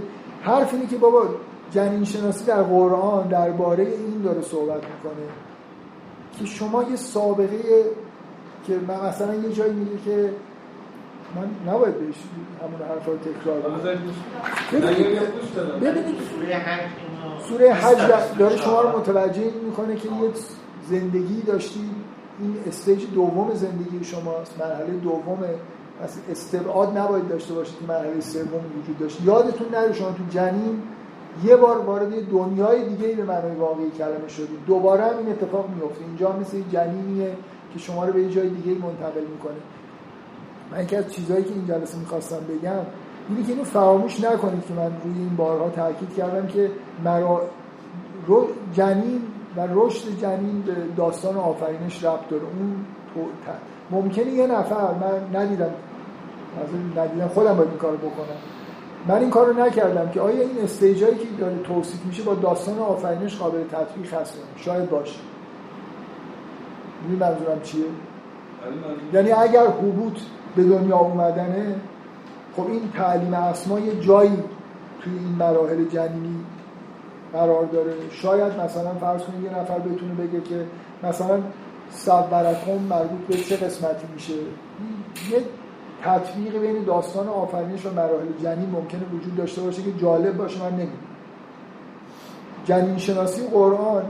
حرف 0.43 0.75
اینه 0.75 0.87
که 0.87 0.97
بابا 0.97 1.23
جنین 1.71 2.05
شناسی 2.05 2.45
در 2.45 2.63
قرآن 2.63 3.29
درباره 3.29 3.85
این 3.85 4.23
داره 4.25 4.43
صحبت 4.43 4.83
می‌کنه. 4.85 5.27
که 6.39 6.47
شما 6.47 6.83
یه 6.83 6.97
سابقه 6.97 7.85
که 8.67 8.79
من 8.89 9.09
مثلا 9.09 9.35
یه 9.35 9.53
جایی 9.53 9.73
میگه 9.73 9.99
که 10.05 10.31
من 11.37 11.73
نباید 11.73 11.95
بهش 11.95 12.17
همون 12.63 12.89
حرفا 12.89 13.13
رو 13.13 13.19
تکرار 13.19 13.63
کنم. 13.63 13.81
ببینید. 15.81 16.19
سوره 17.49 17.73
حج 17.73 17.99
داره 18.39 18.57
شما 18.57 18.81
رو 18.81 18.99
متوجه 18.99 19.51
می‌کنه 19.65 19.97
که 19.97 20.09
یه 20.09 20.31
زندگی 20.89 21.43
داشتی 21.43 21.91
این 22.41 22.57
استیج 22.69 23.05
دوم 23.15 23.55
زندگی 23.55 24.05
شماست. 24.05 24.55
مرحله 24.61 24.93
دومه 25.03 25.49
پس 26.03 26.19
استبعاد 26.31 26.99
نباید 26.99 27.29
داشته 27.29 27.55
باشید 27.55 27.79
که 27.79 27.87
مرحله 27.89 28.21
سوم 28.21 28.65
وجود 28.83 28.99
داشت. 28.99 29.19
یادتون 29.25 29.69
نره 29.73 29.93
شما 29.93 30.11
تو 30.11 30.23
جنین 30.31 30.83
یه 31.45 31.57
بار 31.57 31.79
وارد 31.79 32.31
دنیای 32.31 32.89
دیگه 32.89 33.15
به 33.15 33.25
معنای 33.25 33.55
واقعی 33.55 33.91
کلمه 33.99 34.29
شدیم 34.29 34.59
دوباره 34.67 35.05
هم 35.05 35.19
این 35.19 35.29
اتفاق 35.29 35.69
میفته 35.69 36.05
اینجا 36.05 36.33
مثل 36.33 36.57
یه 36.57 36.65
جنینیه 36.73 37.37
که 37.73 37.79
شما 37.79 38.05
رو 38.05 38.13
به 38.13 38.23
یه 38.23 38.31
جای 38.31 38.49
دیگه 38.49 38.71
منتقل 38.83 39.21
می‌کنه. 39.21 39.57
من 40.73 40.83
یکی 40.83 40.97
از 40.97 41.13
چیزهایی 41.13 41.45
که 41.45 41.51
این 41.51 41.67
جلسه 41.67 41.99
می‌خواستم 41.99 42.37
بگم 42.37 42.73
اینه 43.29 43.43
که 43.43 43.53
اینو 43.53 43.65
فراموش 43.65 44.21
نکنید 44.21 44.67
که 44.67 44.75
من 44.75 44.93
روی 45.05 45.19
این 45.19 45.37
بارها 45.37 45.71
تاکید 45.71 46.15
کردم 46.17 46.47
که 46.47 46.71
مرا 47.05 47.43
جنین 48.75 49.23
و 49.57 49.67
رشد 49.73 50.21
جنین 50.21 50.63
به 50.63 50.73
داستان 50.97 51.37
آفرینش 51.37 52.05
ربط 52.05 52.29
داره. 52.29 52.43
اون 52.43 52.85
ممکنه 53.91 54.31
یه 54.31 54.47
نفر 54.47 54.95
من 54.95 55.41
ندیدم. 55.41 55.71
ندیدم. 56.97 57.29
خودم 57.29 57.57
باید 57.57 57.69
این 57.69 57.79
کارو 57.79 57.97
بکنم. 57.97 58.37
من 59.09 59.21
این 59.21 59.31
کارو 59.31 59.65
نکردم 59.65 60.11
که 60.11 60.21
آیا 60.21 60.41
این 60.41 60.59
استیجایی 60.65 61.15
که 61.15 61.27
داره 61.39 61.59
توصیف 61.59 62.05
میشه 62.05 62.23
با 62.23 62.35
داستان 62.35 62.79
آفرینش 62.79 63.39
قابل 63.39 63.65
تطبیق 63.65 64.15
هست 64.15 64.39
شاید 64.57 64.91
باشه. 64.91 65.21
می 67.09 67.17
منظورم 67.17 67.61
چیه؟ 67.63 67.85
یعنی 69.13 69.33
اگر 69.33 69.67
حبوط 69.67 70.19
به 70.57 70.65
دنیا 70.65 70.97
اومدنه 70.97 71.75
خب 72.57 72.67
این 72.71 72.91
تعلیم 72.91 73.35
اسما 73.35 73.81
یه 73.81 74.01
جایی 74.01 74.43
توی 75.01 75.13
این 75.19 75.35
مراحل 75.39 75.85
جنینی 75.85 76.45
قرار 77.33 77.65
داره. 77.65 77.93
شاید 78.11 78.61
مثلا 78.61 78.95
فرض 79.01 79.23
کنید 79.23 79.45
یه 79.45 79.59
نفر 79.59 79.79
بتونه 79.79 80.15
بگه 80.15 80.41
که 80.41 80.67
مثلا 81.03 81.41
صبرکم 81.91 82.79
مربوط 82.91 83.21
به 83.29 83.37
چه 83.37 83.57
قسمتی 83.57 84.07
میشه. 84.15 84.35
یه 84.35 85.45
تطبیق 86.03 86.59
بین 86.59 86.85
داستان 86.85 87.29
آفرینش 87.29 87.87
و 87.87 87.91
مراحل 87.91 88.27
جنین 88.43 88.71
ممکنه 88.71 89.01
وجود 89.15 89.37
داشته 89.37 89.61
باشه 89.61 89.83
که 89.83 89.93
جالب 89.93 90.37
باشه 90.37 90.63
من 90.63 90.71
نمی‌دونم. 90.71 90.99
جنین 92.65 92.99
شناسی 92.99 93.47
قرآن 93.47 94.05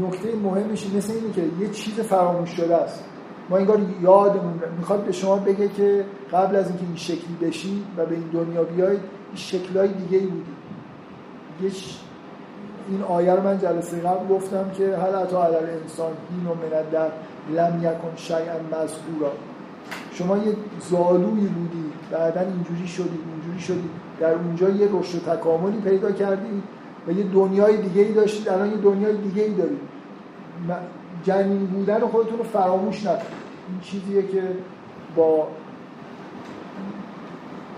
نکته 0.00 0.36
مهمش 0.36 0.86
مثل 0.86 1.12
اینه 1.12 1.32
که 1.32 1.42
یه 1.60 1.70
چیز 1.70 2.00
فراموش 2.00 2.50
شده 2.50 2.76
است. 2.76 3.04
ما 3.52 3.58
انگار 3.58 3.80
یادمون 4.02 4.62
می‌خواد 4.78 5.04
به 5.04 5.12
شما 5.12 5.36
بگه 5.36 5.68
که 5.68 6.04
قبل 6.32 6.56
از 6.56 6.68
اینکه 6.68 6.84
این 6.86 6.96
شکلی 6.96 7.36
بشی 7.42 7.82
و 7.96 8.06
به 8.06 8.14
این 8.14 8.28
دنیا 8.32 8.62
بیاید 8.62 9.00
این 9.00 9.36
شکلهای 9.36 9.88
دیگه 9.88 10.18
ای 10.18 10.26
بودی 10.26 10.52
این 12.88 13.02
آیه 13.02 13.32
رو 13.32 13.42
من 13.42 13.58
جلسه 13.58 14.00
قبل 14.00 14.28
گفتم 14.28 14.70
که 14.78 14.96
هل 14.96 15.14
اتا 15.14 15.44
علی 15.44 15.56
انسان 15.56 16.12
این 16.30 16.46
و 16.46 16.54
من 16.54 16.90
در 16.92 17.08
لم 17.50 17.78
یکن 17.78 18.16
شیئا 18.16 18.58
مذکورا. 18.72 19.32
شما 20.12 20.36
یه 20.36 20.56
زالویی 20.90 21.46
بودی 21.46 21.84
بعدا 22.10 22.40
اینجوری 22.40 22.88
شدی 22.88 23.18
اینجوری 23.34 23.60
شدی. 23.60 23.90
در 24.20 24.34
اونجا 24.34 24.68
یه 24.68 24.88
رشد 24.92 25.18
تکاملی 25.18 25.80
پیدا 25.80 26.12
کردی 26.12 26.62
و 27.08 27.12
یه 27.12 27.24
دنیای 27.24 27.76
دیگه 27.76 28.02
ای 28.02 28.12
داشتید 28.12 28.48
الان 28.48 28.70
یه 28.70 28.76
دنیای 28.76 29.16
دیگه 29.16 29.42
ای 29.42 29.54
دارید 29.54 29.78
جنین 31.24 31.66
بودن 31.66 32.00
خودتون 32.00 32.38
رو 32.38 32.44
فراموش 32.44 33.00
نکنید. 33.00 33.41
این 33.68 33.80
چیزیه 33.80 34.22
که 34.22 34.42
با 35.16 35.48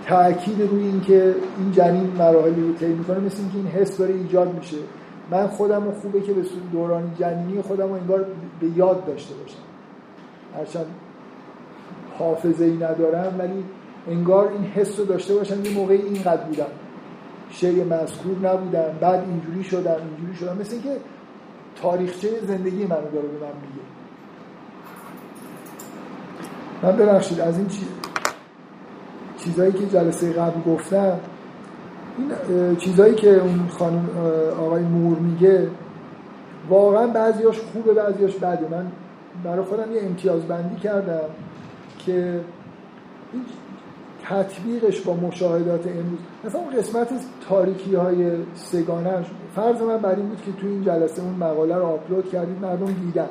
تاکید 0.07 0.61
روی 0.61 0.83
اینکه 0.83 1.35
این 1.59 1.73
جنین 1.73 2.13
مراحلی 2.19 2.63
رو 2.63 2.75
طی 2.75 2.87
می‌کنه 2.87 3.19
مثل 3.19 3.39
اینکه 3.39 3.57
این 3.57 3.67
حس 3.67 3.99
داره 3.99 4.15
ایجاد 4.15 4.55
میشه. 4.55 4.77
من 5.31 5.47
خودم 5.47 5.91
خوبه 5.91 6.21
که 6.21 6.33
به 6.33 6.43
دوران 6.73 7.15
جنینی 7.19 7.63
خودم 7.63 7.89
رو 7.89 7.93
انگار 7.93 8.27
به 8.61 8.67
یاد 8.77 9.07
داشته 9.07 9.35
باشم. 9.35 9.59
هرچند 10.57 10.87
حافظه 12.19 12.65
ای 12.65 12.77
ندارم 12.77 13.35
ولی 13.39 13.65
انگار 14.09 14.49
این 14.49 14.65
حس 14.65 14.99
رو 14.99 15.05
داشته 15.05 15.35
باشم 15.35 15.65
یه 15.65 15.75
موقعی 15.75 16.03
اینقدر 16.03 16.45
بودم. 16.45 16.67
شیء 17.51 17.85
مذکور 17.85 18.37
نبودم 18.43 18.99
بعد 19.01 19.25
اینجوری 19.29 19.65
شدم 19.65 19.97
اینجوری 20.09 20.37
شدم. 20.37 20.57
مثل 20.61 20.73
اینکه 20.73 20.97
تاریخچه 21.83 22.29
زندگی 22.47 22.85
منو 22.85 23.11
داره 23.13 23.29
به 23.29 23.47
من 23.47 23.53
میگه. 23.63 23.85
من 26.83 26.97
ببخشید 26.97 27.41
از 27.41 27.59
این 27.59 27.67
چیز 27.67 27.89
چیزایی 29.39 29.73
که 29.73 29.87
جلسه 29.87 30.33
قبل 30.33 30.73
گفتم 30.73 31.21
این 32.19 32.77
چیزایی 32.77 33.15
که 33.15 33.41
اون 33.41 33.69
خانم 33.79 34.09
آقای 34.61 34.83
مور 34.83 35.19
میگه 35.19 35.69
واقعا 36.69 37.07
بعضیاش 37.07 37.61
خوبه 37.61 37.95
بعضیاش 37.95 38.35
بده. 38.35 38.69
من 38.71 38.87
برای 39.45 39.65
خودم 39.65 39.93
یه 39.93 40.03
امتیاز 40.03 40.43
بندی 40.43 40.77
کردم 40.77 41.29
که 41.99 42.41
این 43.33 43.43
تطبیقش 44.25 45.01
با 45.01 45.15
مشاهدات 45.15 45.87
امروز 45.87 46.19
مثلا 46.45 46.61
اون 46.61 46.77
قسمت 46.77 47.09
تاریکی 47.49 47.95
های 47.95 48.31
سگانه 48.55 49.25
فرض 49.57 49.83
من 49.83 49.97
بر 49.97 50.15
این 50.15 50.29
بود 50.29 50.43
که 50.43 50.53
تو 50.61 50.67
این 50.67 50.85
جلسه 50.85 51.23
اون 51.23 51.35
مقاله 51.35 51.77
رو 51.77 51.85
آپلود 51.85 52.31
کردید 52.31 52.61
مردم 52.63 52.87
دیدن. 52.87 53.29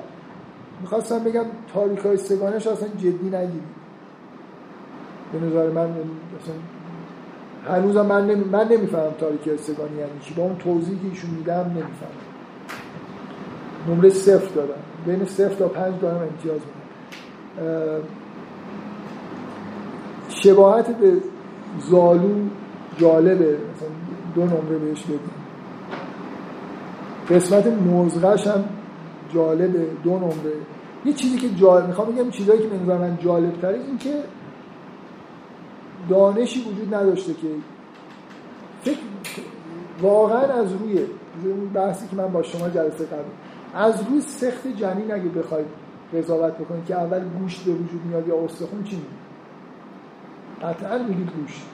می‌خواستم 0.82 1.20
بگم 1.20 1.45
تاریخ 1.74 2.06
های 2.06 2.18
سگانش 2.18 2.68
اصلا 2.68 2.88
جدی 2.88 3.28
نگیرید. 3.28 3.64
به 5.34 5.40
نظر 5.40 5.70
من 5.70 5.90
مثلا 5.90 6.56
هنوزم 7.76 8.06
من, 8.06 8.28
نمی... 8.28 8.44
من 8.44 8.68
نمی‌فهمم 8.68 9.12
تاریکی 9.20 9.52
استگانی 9.52 9.95
یعنی 9.98 10.20
چی. 10.22 10.34
با 10.34 10.44
اون 10.44 10.58
توضیحی 10.58 11.00
که 11.00 11.08
ایشون 11.10 11.30
میدم 11.30 11.54
نمی‌فهمم. 11.54 12.24
نمره 13.90 14.10
صفر 14.10 14.56
دادم. 14.56 14.74
بین 15.06 15.26
صفر 15.26 15.56
تا 15.56 15.68
پنج 15.68 15.94
دارم 16.02 16.22
امتیاز 16.22 16.60
میدم. 16.60 18.02
شباهت 20.30 20.98
به 20.98 21.14
زالو 21.80 22.36
جالبه. 22.98 23.45
مثلا 23.45 23.90
دو 24.36 24.41
نمره 24.41 24.78
بهش 24.78 25.04
بدیم. 25.04 25.20
قسمت 27.30 27.68
موزغش 27.68 28.48
هم 28.48 28.64
جالبه 29.34 29.88
دو 30.04 30.18
نمره. 30.18 30.54
یه 31.06 31.14
چیزی 31.14 31.38
که 31.38 31.50
جالب 31.50 31.88
می‌خوام 31.88 32.12
بگم 32.12 32.30
چیزایی 32.30 32.62
که 32.62 32.76
نظر 32.76 32.98
من 32.98 33.18
جالب 33.18 33.62
تره 33.62 33.80
این 33.80 33.98
که 33.98 34.14
دانشی 36.10 36.62
وجود 36.62 36.96
نداشته 36.96 37.34
که 37.34 37.48
فکر 38.82 38.98
واقعا 40.02 40.62
از 40.62 40.74
روی 40.74 41.06
بحثی 41.74 42.08
که 42.08 42.16
من 42.16 42.28
با 42.28 42.44
شما 42.44 42.70
جلسه 42.70 43.06
قبل 43.06 43.24
از 43.74 44.04
روی 44.10 44.22
سخت 44.22 44.68
جنین 44.68 45.12
اگه 45.12 45.30
بخواید 45.30 45.66
قضاوت 46.14 46.54
بکنید 46.54 46.86
که 46.86 46.96
اول 46.96 47.24
گوشت 47.40 47.66
به 47.66 47.72
وجود 47.72 48.06
میاد 48.06 48.28
یا 48.28 48.36
استخون 48.36 48.84
چی 48.84 48.96
میگید 48.96 49.24
قطعا 50.62 50.98
میگید 50.98 51.30
گوشت. 51.32 51.66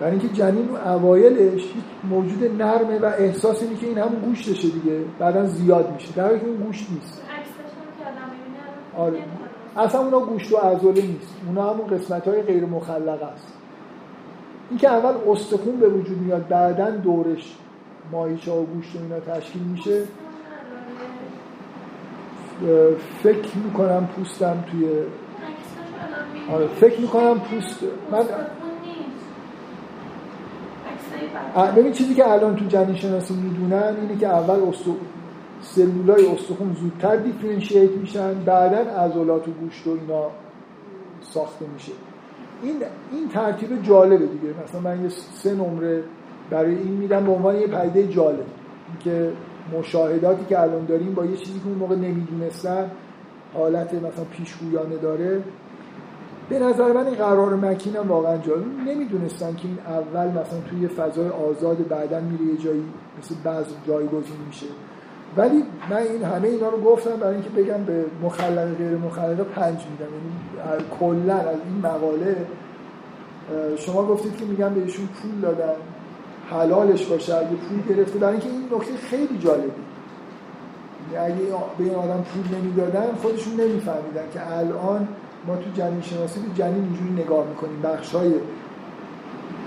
برای 0.00 0.10
اینکه 0.10 0.28
جنین 0.28 0.68
اون 0.68 0.80
اوایلش 0.80 1.64
موجود 2.10 2.62
نرمه 2.62 2.98
و 2.98 3.04
احساس 3.04 3.62
اینه 3.62 3.76
که 3.76 3.86
این 3.86 3.98
همون 3.98 4.20
گوشتشه 4.20 4.68
دیگه. 4.68 5.00
بعدا 5.18 5.46
زیاد 5.46 5.92
میشه. 5.92 6.12
در 6.12 6.24
حالی 6.26 6.40
که 6.40 6.46
اون 6.46 6.56
گوشت 6.56 6.86
نیست. 6.90 7.22
آره. 8.96 9.18
اصلا 9.76 10.00
اونا 10.00 10.20
گوشت 10.20 10.52
و 10.52 10.56
عضله 10.56 11.02
نیست. 11.02 11.34
اونا 11.46 11.72
همون 11.72 11.86
قسمت 11.86 12.28
های 12.28 12.42
غیر 12.42 12.64
مخلق 12.64 13.22
است. 13.22 13.52
این 14.70 14.78
که 14.78 14.88
اول 14.88 15.30
استخون 15.30 15.76
به 15.76 15.88
وجود 15.88 16.18
میاد 16.18 16.48
بعدا 16.48 16.90
دورش 16.90 17.56
ماهیچه 18.12 18.52
و 18.52 18.64
گوشت 18.64 18.96
و 18.96 18.98
اینا 19.02 19.20
تشکیل 19.20 19.62
میشه. 19.62 20.02
فکر 23.22 23.56
می‌کنم 23.64 24.08
پوستم 24.16 24.64
توی 24.70 24.88
آره 26.52 26.66
فکر 26.66 27.00
می‌کنم 27.00 27.40
پوست 27.40 27.78
من 28.12 28.24
ببین 31.76 31.92
چیزی 31.92 32.14
که 32.14 32.30
الان 32.30 32.56
تو 32.56 32.64
جنین 32.64 32.94
شناسی 32.94 33.34
می‌دونن 33.34 33.96
اینه 34.00 34.16
که 34.20 34.26
اول 34.26 34.60
سلولای 35.60 36.26
استخون 36.26 36.76
زودتر 36.80 37.16
دیفرنشیت 37.16 37.90
میشن 37.90 38.34
بعدا 38.34 38.76
عضلات 38.76 39.48
و 39.48 39.50
گوشت 39.50 39.86
و 39.86 39.90
اینا 39.90 40.30
ساخته 41.20 41.66
میشه. 41.74 41.92
این 42.62 42.76
این 43.12 43.28
ترتیب 43.28 43.82
جالبه 43.82 44.26
دیگه. 44.26 44.54
مثلا 44.64 44.80
من 44.80 45.02
یه 45.02 45.08
سه 45.08 45.54
نمره 45.54 46.02
برای 46.50 46.74
این 46.74 46.92
میدم 46.92 47.24
به 47.24 47.32
عنوان 47.32 47.56
یه 47.56 47.66
پدیده 47.66 48.12
جالب. 48.12 48.46
که 49.00 49.32
مشاهداتی 49.78 50.44
که 50.48 50.60
الان 50.60 50.84
داریم 50.84 51.14
با 51.14 51.24
یه 51.24 51.36
چیزی 51.36 51.58
که 51.58 51.66
اون 51.66 51.78
موقع 51.78 51.96
نمی‌دونستن 51.96 52.90
حالت 53.54 53.94
مثلا 53.94 54.24
پیشگویانه 54.30 54.96
داره 54.96 55.42
به 56.48 56.58
نظر 56.58 56.92
من 56.92 57.06
این 57.06 57.14
قرار 57.14 57.54
مکین 57.54 57.96
هم 57.96 58.08
واقعا 58.08 58.36
جالب 58.38 58.66
نمی‌دونستن 58.86 59.54
که 59.54 59.68
این 59.68 59.78
اول 59.86 60.26
مثلا 60.26 60.60
توی 60.70 60.88
فضای 60.88 61.28
آزاد 61.28 61.88
بعدا 61.88 62.20
میره 62.20 62.44
یه 62.44 62.56
جایی 62.56 62.84
مثل 63.18 63.34
بعض 63.44 63.66
جایگزین 63.86 64.36
میشه. 64.46 64.66
ولی 65.36 65.62
من 65.90 65.96
این 65.96 66.24
همه 66.24 66.48
اینا 66.48 66.68
رو 66.68 66.80
گفتم 66.80 67.16
برای 67.16 67.34
اینکه 67.34 67.50
بگم 67.50 67.84
به 67.84 68.04
مخلق 68.22 68.74
غیر 68.74 68.96
مخلق 68.96 69.40
پنج 69.40 69.78
میدم. 69.90 70.12
یعنی 70.12 70.84
کلا 71.00 71.34
از 71.34 71.58
این 71.68 71.78
مقاله 71.82 72.36
شما 73.76 74.02
گفتید 74.02 74.36
که 74.36 74.44
میگم 74.44 74.74
بهشون 74.74 75.06
پول 75.06 75.40
دادن 75.42 75.74
حلالش 76.50 77.06
باشه 77.06 77.34
اگه 77.34 77.48
پول 77.48 77.96
گرفته. 77.96 78.18
برای 78.18 78.32
اینکه 78.32 78.48
این 78.48 78.62
نکته 78.72 78.96
خیلی 78.96 79.38
جالبی 79.38 79.70
یعنی 81.12 81.40
به 81.78 81.84
این 81.84 81.94
آدم 81.94 82.24
پول 82.24 82.58
نمی‌دادن 82.58 83.06
خودشون 83.22 83.52
نمیفهمیدن 83.52 84.24
که 84.32 84.56
الان 84.56 85.08
ما 85.46 85.56
تو 85.56 85.70
جنین 85.74 86.00
شناسی 86.00 86.40
به 86.40 86.54
جنین 86.54 86.84
اینجوری 86.84 87.22
نگاه 87.22 87.46
می‌کنیم. 87.46 87.82
بخش 87.82 88.14
های 88.14 88.32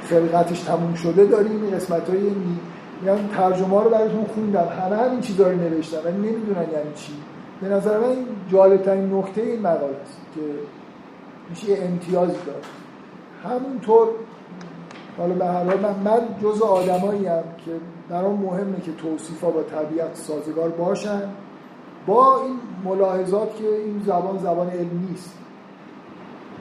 خلقتش 0.10 0.60
تموم 0.60 0.94
شده 0.94 1.26
داریم 1.26 1.64
این 1.64 1.76
قسمت 1.76 2.10
های 2.10 2.22
میگم 2.22 3.28
ترجمه 3.38 3.84
رو 3.84 3.90
براتون 3.90 4.26
خوندم. 4.26 4.68
همه 4.84 4.96
همین 4.96 5.22
چیزا 5.22 5.48
رو 5.48 5.56
نوشتن 5.56 5.98
ولی 6.06 6.18
نمی‌دونن 6.18 6.62
یعنی 6.62 6.94
چی. 6.96 7.14
به 7.62 7.68
نظر 7.68 8.00
من 8.00 8.10
این 8.10 8.26
جالبترین 8.52 9.14
نکته 9.14 9.42
این 9.42 9.60
مقاله 9.60 9.98
است 10.04 10.22
که 10.36 10.42
میشه 11.50 11.70
یه 11.70 11.78
امتیازی 11.84 12.38
داد. 12.46 12.66
همونطور 13.44 14.08
حالا 15.18 15.34
به 15.34 15.46
هر 15.46 15.64
حال 15.64 15.80
من, 15.80 15.96
من 16.04 16.22
جز 16.44 16.62
آدمایی 16.62 17.26
هم 17.26 17.44
که 17.66 17.72
برام 18.10 18.40
مهمه 18.40 18.82
که 18.82 18.92
توصیفا 18.92 19.50
با 19.50 19.64
طبیعت 19.64 20.16
سازگار 20.16 20.70
باشن. 20.70 21.22
با 22.08 22.44
این 22.44 22.56
ملاحظات 22.86 23.56
که 23.56 23.76
این 23.86 24.02
زبان 24.06 24.38
زبان 24.38 24.70
علمی 24.70 25.08
نیست 25.10 25.34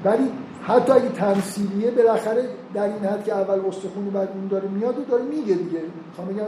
ولی 0.04 0.30
حتی 0.62 0.92
اگه 0.92 1.08
تمثیلیه 1.08 1.90
بالاخره 1.90 2.44
در 2.74 2.82
این 2.82 3.04
حد 3.04 3.24
که 3.24 3.34
اول 3.34 3.60
استخون 3.68 4.10
بعد 4.10 4.28
اون 4.34 4.48
داره 4.48 4.68
میاد 4.68 4.98
و 4.98 5.02
داره 5.02 5.22
میگه 5.22 5.54
دیگه. 5.54 5.80
می‌خوام 6.08 6.28
بگم 6.28 6.44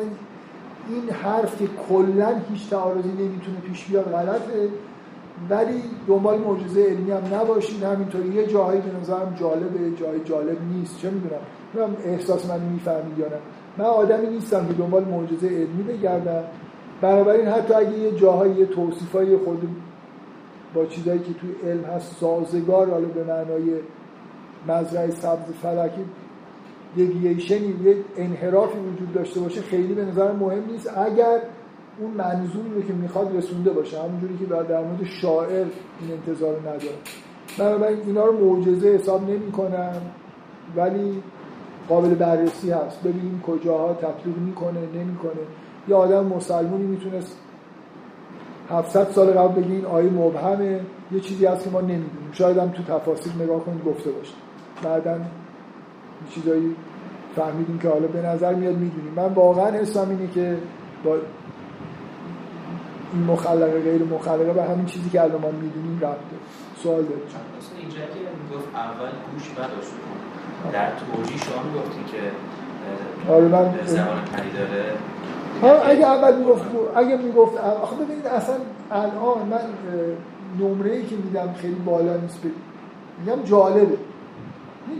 این 0.88 1.10
حرف 1.10 1.58
که 1.58 1.68
کلا 1.88 2.28
هیچ 2.52 2.70
تعارضی 2.70 3.08
نمی‌تونه 3.08 3.58
پیش 3.68 3.84
بیاد 3.84 4.04
غلطه. 4.04 4.68
ولی 5.50 5.82
دنبال 6.08 6.38
معجزه 6.38 6.82
علمی 6.82 7.10
هم 7.10 7.34
نباشین. 7.34 7.82
همینطوری 7.82 8.28
یه 8.28 8.46
جایی 8.46 8.80
به 8.80 8.98
نظرم 9.00 9.36
جالبه 9.40 9.96
جای 10.00 10.20
جالب 10.24 10.56
نیست. 10.72 10.98
چه 10.98 11.10
می‌دونم؟ 11.10 11.40
من 11.74 11.96
احساس 12.04 12.50
من 12.50 12.60
می‌فهمید 12.60 13.18
یا 13.18 13.26
نه. 13.26 13.36
من 13.78 13.84
آدمی 13.84 14.26
نیستم 14.26 14.66
که 14.66 14.72
دنبال 14.72 15.04
معجزه 15.04 15.48
علمی 15.48 15.82
بگردم. 15.82 16.44
بنابراین 17.00 17.48
حتی 17.48 17.74
اگه 17.74 17.98
یه 17.98 18.12
جاهایی 18.12 18.54
یه 18.54 18.66
توصیفای 18.66 19.36
خود 19.36 19.68
با 20.74 20.86
چیزایی 20.86 21.18
که 21.18 21.32
توی 21.32 21.70
علم 21.70 21.84
هست 21.84 22.16
سازگار 22.20 22.90
حالا 22.90 23.08
به 23.08 23.24
معنای 23.24 23.74
مزرعه 24.68 25.10
سبز 25.10 25.52
فلکی 25.62 26.04
دیوییشنی 26.94 27.74
یه 27.84 27.96
انحرافی 28.16 28.78
وجود 28.78 29.12
داشته 29.12 29.40
باشه 29.40 29.60
خیلی 29.60 29.94
به 29.94 30.04
نظر 30.04 30.32
مهم 30.32 30.66
نیست. 30.70 30.98
اگر 30.98 31.40
اون 32.00 32.10
منظوری 32.10 32.74
رو 32.74 32.82
که 32.82 32.92
می‌خواد 32.92 33.36
رسونده 33.36 33.70
باشه 33.70 34.02
همونجوری 34.02 34.38
که 34.38 34.44
در 34.44 34.82
مورد 34.82 35.04
شاعر 35.04 35.66
این 36.00 36.12
انتظار 36.12 36.60
نداره. 36.60 36.94
بنابراین 37.58 37.98
اینا 38.06 38.24
رو 38.24 38.46
معجزه 38.46 38.88
حساب 38.88 39.30
نمی 39.30 39.52
کنم 39.52 40.02
ولی 40.76 41.22
قابل 41.88 42.14
بررسی 42.14 42.70
هست. 42.70 43.02
ببینیم 43.02 43.42
کجاها 43.46 43.94
تطبیق 43.94 44.36
می‌کنه 44.38 44.80
نمی‌کنه. 44.94 45.42
یه 45.88 45.94
آدم 45.94 46.26
مسلمونی 46.26 46.84
می‌تونست 46.84 47.36
700 48.70 49.10
سال 49.10 49.26
قبل 49.26 49.62
بگی 49.62 49.72
این 49.74 49.86
آیه 49.86 50.10
مبهمه 50.10 50.80
یه 51.12 51.20
چیزی 51.20 51.46
هست 51.46 51.64
که 51.64 51.70
ما 51.70 51.80
نمی‌دونیم. 51.80 52.30
شاید 52.32 52.58
هم 52.58 52.68
تو 52.68 52.82
تفاصیل 52.82 53.32
نگاه 53.42 53.64
کنید 53.64 53.84
گفته 53.84 54.10
باشه. 54.10 54.34
بعدا 54.82 55.20
چیزایی 56.30 56.76
فهمیدیم 57.36 57.78
که 57.78 57.88
حالا 57.88 58.06
به 58.06 58.22
نظر 58.22 58.54
میاد 58.54 58.74
می‌دونیم. 58.74 59.12
من 59.16 59.34
واقعا 59.34 59.70
حسام 59.70 60.10
اینه 60.10 60.30
که 60.34 60.56
با 61.04 61.14
این 63.12 63.24
مخلقه 63.24 63.80
غیر 63.80 64.04
مخلقه 64.04 64.52
به 64.52 64.62
همین 64.62 64.86
چیزی 64.86 65.10
که 65.10 65.22
الان 65.22 65.40
ما 65.40 65.50
می‌دونیم 65.50 66.00
رفته 66.02 66.36
سوال 66.82 67.02
داریم 67.02 67.22
اینجا 67.78 67.96
که 67.96 68.02
می‌گفت 68.42 68.68
اول 68.74 69.10
گوش 69.32 69.48
بعد 69.48 69.70
در 70.72 70.90
توجیه 70.90 71.38
شما 71.38 71.62
می‌گفتین 71.62 72.04
که 72.04 72.22
آره 73.32 73.48
من 73.48 73.74
زبان 73.86 74.24
پری 74.32 74.50
داره. 74.52 74.82
ها 74.82 75.19
اگه 75.84 76.06
اول 76.06 76.36
می‌گفت 76.36 76.62
اگه 76.96 77.16
می‌گفت 77.16 77.58
آخه 77.58 77.96
ببینید 77.96 78.26
اصلا 78.26 78.54
الان 78.90 79.48
من 79.50 79.60
نمره 80.60 80.90
ای 80.92 81.06
که 81.06 81.16
میدم 81.16 81.52
خیلی 81.52 81.74
بالا 81.74 82.16
نیست. 82.16 82.38
میگم 83.18 83.42
جالبه. 83.42 83.96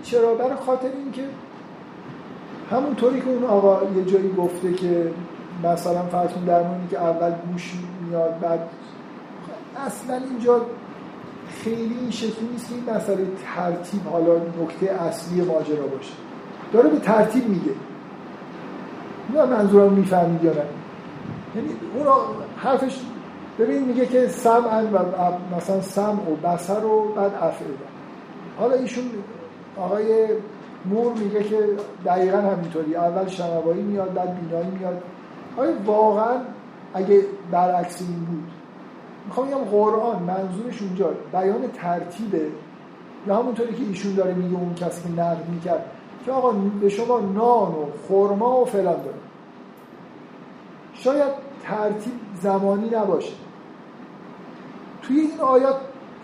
چرا؟ 0.02 0.34
برای 0.34 0.54
خاطر 0.66 0.88
اینکه 1.04 1.22
همونطوری 2.70 3.20
که 3.20 3.30
اون 3.30 3.44
آقا 3.44 3.78
یه 3.96 4.04
جایی 4.04 4.32
گفته 4.38 4.72
که 4.72 5.10
مثلا 5.64 6.02
فرض 6.02 6.30
در 6.46 6.62
که 6.90 7.00
اول 7.00 7.32
گوش 7.52 7.72
میاد 8.08 8.40
بعد 8.40 8.68
اصلا 9.86 10.16
اینجا 10.16 10.60
خیلی 11.64 11.96
این 12.00 12.10
شکلی 12.10 12.48
نیست 12.52 12.68
که 12.68 12.74
این 12.74 12.96
مسئله 12.96 13.26
ترتیب 13.56 14.00
حالا 14.12 14.36
نکته 14.36 14.86
اصلی 14.86 15.40
ماجرا 15.40 15.86
باشه. 15.86 16.12
داره 16.72 16.90
به 16.90 16.98
ترتیب 16.98 17.48
میگه. 17.48 17.72
نه 19.34 19.44
منظورم 19.44 19.92
می‌فهمید 19.92 20.44
یا 20.44 20.52
نه. 20.52 20.62
یعنی 21.56 21.68
اون 21.94 22.06
حرفش 22.56 23.00
ببین 23.58 23.84
میگه 23.84 24.06
که 24.06 24.28
سمع 24.28 24.82
و 24.82 24.98
مثلا 25.56 25.80
سم 25.80 26.18
و 26.28 26.48
بسر 26.48 26.84
و 26.84 27.12
بعد 27.16 27.34
افعله 27.34 27.70
حالا 28.58 28.74
ایشون 28.74 29.04
آقای 29.76 30.28
مور 30.84 31.12
میگه 31.12 31.42
که 31.42 31.58
دقیقا 32.04 32.38
همینطوری. 32.38 32.96
اول 32.96 33.28
شنوایی 33.28 33.82
میاد 33.82 34.14
بعد 34.14 34.40
بینایی 34.40 34.70
میاد. 34.78 35.02
آیا 35.56 35.72
واقعا 35.86 36.36
اگه 36.94 37.22
برعکس 37.50 38.00
این 38.00 38.24
بود 38.24 38.50
می‌خوام 39.26 39.46
بگم 39.46 39.58
قرآن 39.58 40.22
منظورش 40.22 40.82
اونجا 40.82 41.10
بیان 41.32 41.60
ترتیبه. 41.74 42.46
یا 43.26 43.36
همونطوری 43.36 43.74
که 43.74 43.82
ایشون 43.82 44.14
داره 44.14 44.34
میگه 44.34 44.56
اون 44.56 44.74
کسی 44.74 45.02
که 45.02 45.20
نقد 45.22 45.48
می‌کرد. 45.48 45.84
که 46.26 46.32
آقا 46.32 46.52
به 46.52 46.88
شما 46.88 47.20
نان 47.20 47.72
و 47.72 47.86
خرما 48.08 48.60
و 48.60 48.64
فلان 48.64 49.02
داره 49.02 49.16
شاید 50.94 51.32
ترتیب 51.62 52.12
زمانی 52.42 52.90
نباشه. 52.90 53.32
توی 55.02 55.20
این 55.20 55.40
آیات 55.40 55.76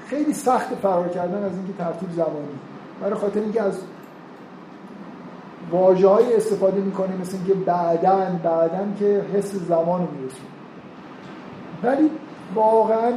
خیلی 0.06 0.32
سخت 0.32 0.74
فرار 0.74 1.08
کردن 1.08 1.44
از 1.44 1.52
اینکه 1.52 1.72
ترتیب 1.78 2.10
زمانی. 2.10 2.58
برای 3.00 3.14
خاطر 3.14 3.40
اینکه 3.40 3.62
از 3.62 3.80
واجه 5.70 6.08
های 6.08 6.36
استفاده 6.36 6.80
می‌کنه 6.80 7.16
مثل 7.20 7.36
اینکه 7.36 7.54
بعدن 7.54 8.40
بعدن 8.44 8.96
که 8.98 9.24
حس 9.34 9.54
زمان 9.54 10.00
رو 10.00 10.08
میرسون 10.20 10.46
ولی 11.82 12.10
واقعا 12.54 13.12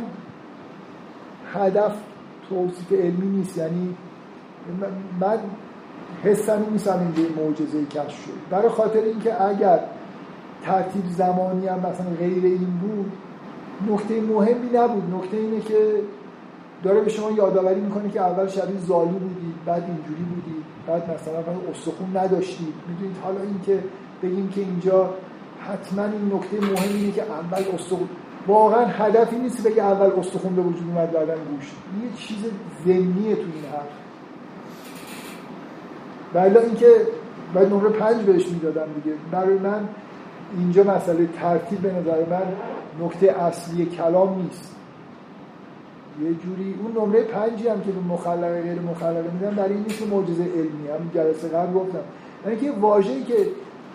هدف 1.54 1.92
توصیف 2.50 2.92
علمی 2.92 3.38
نیست. 3.38 3.58
یعنی 3.58 3.96
من 5.20 5.40
حسم 6.24 6.66
نیستم 6.72 7.00
اینجا 7.00 7.42
معجزه 7.42 7.86
کشف 7.86 8.26
شد. 8.26 8.32
برای 8.50 8.70
خاطر 8.70 9.00
اینکه 9.00 9.44
اگر 9.44 9.80
ترتیب 10.64 11.04
زمانی 11.10 11.68
هم 11.68 11.80
مثلا 11.80 12.10
غیر 12.20 12.44
این 12.44 12.80
بود 12.82 13.12
نکته 13.92 14.22
مهمی 14.22 14.70
نبود. 14.74 15.16
نکته 15.16 15.38
اینه 15.38 15.60
که 15.60 16.02
داره 16.84 17.02
به 17.02 17.10
شما 17.10 17.32
یادآوری 17.32 17.82
می‌کنه 17.82 18.10
که 18.10 18.22
اول 18.22 18.48
شبیه 18.48 18.80
زالو 18.80 19.06
بودید 19.06 19.66
بعد 19.66 19.84
اینجوری 19.84 20.24
بودید 20.24 20.64
بعد 20.88 21.04
مثلا 21.04 21.72
استخون 21.72 22.18
نداشتید 22.18 22.74
می‌دونید 22.88 23.18
حالا 23.24 23.42
اینکه 23.42 23.84
بگیم 24.24 24.50
که 24.50 24.62
اینجا 24.62 25.10
حتما 25.60 26.04
این 26.04 26.32
نکته 26.34 26.58
مهم 26.62 26.96
اینه 26.96 27.12
که 27.12 27.22
اول 27.22 27.64
استخون. 27.74 28.10
واقعا 28.48 28.86
هدفی 28.86 29.36
نیست 29.36 29.68
بگه 29.68 29.84
اول 29.84 30.20
استخون 30.20 30.56
به 30.56 30.62
وجود 30.62 30.88
اومد 30.88 31.12
بعدن 31.12 31.34
گوش. 31.34 31.72
یه 32.04 32.18
چیز 32.18 32.38
ذهنیه 32.86 33.36
تو 33.36 33.42
این 33.42 33.66
حرف. 33.72 34.09
ولی 36.34 36.58
اینکه 36.58 36.88
باید 37.54 37.74
نمره 37.74 37.90
پنج 37.90 38.22
بهش 38.22 38.48
می‌دادم 38.48 38.88
دیگه. 39.04 39.18
برای 39.32 39.58
من 39.58 39.90
اینجا 40.58 40.84
مسئله 40.84 41.28
ترتیب 41.28 41.80
به 41.80 41.94
نظر 41.94 42.26
من 42.26 42.44
نکته 43.06 43.32
اصلی 43.32 43.86
کلام 43.86 44.42
نیست. 44.42 44.76
یه 46.24 46.34
جوری 46.34 46.76
اون 46.84 47.06
نمره 47.06 47.24
پنجی 47.24 47.68
هم 47.68 47.82
که 47.82 47.92
به 47.92 48.14
مخلقه 48.14 48.62
غیر 48.62 48.80
مخلقه 48.80 49.32
میدم 49.34 49.56
برای 49.56 49.74
این 49.74 49.84
نیست 49.84 50.08
معجزه 50.08 50.44
علمی. 50.44 50.88
هم 50.88 51.12
جلسه 51.14 51.48
قبل 51.48 51.74
گفتم. 51.74 52.00
یعنی 52.46 52.58
که 52.58 52.72
واژه‌ای 52.72 53.24
که 53.24 53.48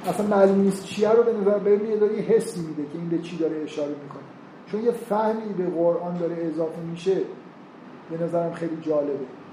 اصلا 0.06 0.26
معلوم 0.26 0.60
نیست 0.60 0.84
چیه 0.84 1.10
رو 1.10 1.22
به 1.22 1.32
نظر 1.32 1.58
به 1.58 1.70
یه 1.70 1.96
داره 1.96 2.14
یه 2.14 2.22
حسی 2.22 2.60
میده 2.60 2.82
که 2.82 2.98
این 2.98 3.08
به 3.08 3.18
چی 3.18 3.36
داره 3.36 3.56
اشاره 3.64 3.88
می‌کنه. 3.88 4.22
چون 4.66 4.84
یه 4.84 4.90
فهمی 4.90 5.52
به 5.58 5.66
قرآن 5.66 6.16
داره 6.16 6.36
اضافه 6.40 6.80
میشه 6.90 7.16
به 8.10 8.24
نظرم 8.24 8.52
خیلی 8.52 8.76
جالبه. 8.82 9.43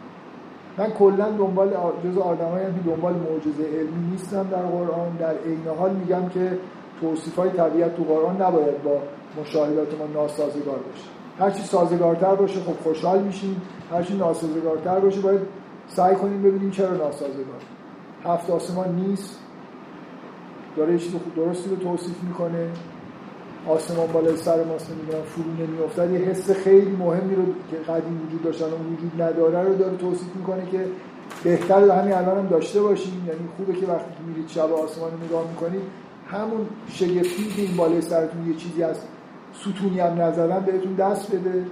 من 0.78 0.90
کلا 0.90 1.30
دنبال 1.30 1.70
جز 2.04 2.18
آدمایی 2.18 2.66
که 2.66 2.90
دنبال 2.90 3.14
معجزه 3.14 3.64
علمی 3.64 4.12
نیستم 4.12 4.48
در 4.52 4.62
قرآن. 4.62 5.16
در 5.20 5.38
عین 5.46 5.68
حال 5.80 5.92
میگم 5.94 6.30
که 6.30 6.58
توصیف 7.02 7.36
های 7.36 7.50
طبیعت 7.50 7.96
تو 7.96 8.04
قرآن 8.04 8.42
نباید 8.42 8.84
با 8.84 8.98
مشاهدات 9.42 10.00
ما 10.00 10.22
ناسازگار 10.22 10.80
باشه. 10.80 11.08
هرچی 11.40 11.64
سازگارتر 11.64 12.36
باشه 12.36 12.60
خب 12.60 12.84
خوشحال 12.84 13.24
میشیم. 13.24 13.62
هرچی 13.92 14.18
ناسازگارتر 14.18 15.00
باشه 15.00 15.22
باید 15.22 15.42
سعی 15.88 16.16
کنیم 16.16 16.42
ببینیم 16.42 16.72
چرا 16.72 16.92
ناسازگار. 16.92 17.62
هفت 18.26 18.50
آسمان 18.50 18.96
نیست. 18.96 19.40
داره 20.78 20.98
چیز 20.98 21.16
درستی 21.36 21.70
رو 21.70 21.76
توصیف 21.76 22.24
می‌کنه. 22.24 22.70
آسمان 23.68 24.08
بالای 24.08 24.38
سر 24.38 24.64
ماست 24.64 24.92
نمی‌دونم 24.92 25.24
فرو 25.24 25.66
نمیافتد. 25.66 26.12
یه 26.12 26.20
حس 26.20 26.52
خیلی 26.52 26.92
مهمی 26.92 27.36
رو 27.36 27.44
که 27.72 27.78
قدیم 27.78 28.22
وجود 28.28 28.44
داشتن 28.44 28.66
و 28.66 28.94
وجود 28.94 29.22
نداره 29.22 29.64
رو 29.64 29.76
داره 29.76 29.98
توصیف 29.98 30.36
می‌کنه 30.36 30.66
که 30.72 30.86
بهتر 31.44 31.92
همین 31.92 32.14
الان 32.14 32.38
هم 32.38 32.48
داشته 32.48 32.82
باشیم. 32.82 33.26
یعنی 33.28 33.40
خوبه 33.58 33.74
که 33.74 33.86
وقتی 33.86 34.12
که 34.18 34.24
میرید 34.28 34.48
شب 34.48 34.74
آسمان 34.74 35.12
رو 35.12 35.26
نگاه 35.26 35.48
می‌کنید 35.50 35.82
همون 36.28 36.66
شگفتی 36.90 37.48
که 37.56 37.62
این 37.62 37.78
بالای 37.78 38.02
سرتون 38.02 38.48
یه 38.48 38.56
چیزی 38.56 38.84
از 38.84 38.98
ستونی 39.54 40.00
هم 40.00 40.22
نزدن 40.22 40.60
بهتون 40.60 40.94
دست 40.94 41.36
بده. 41.36 41.66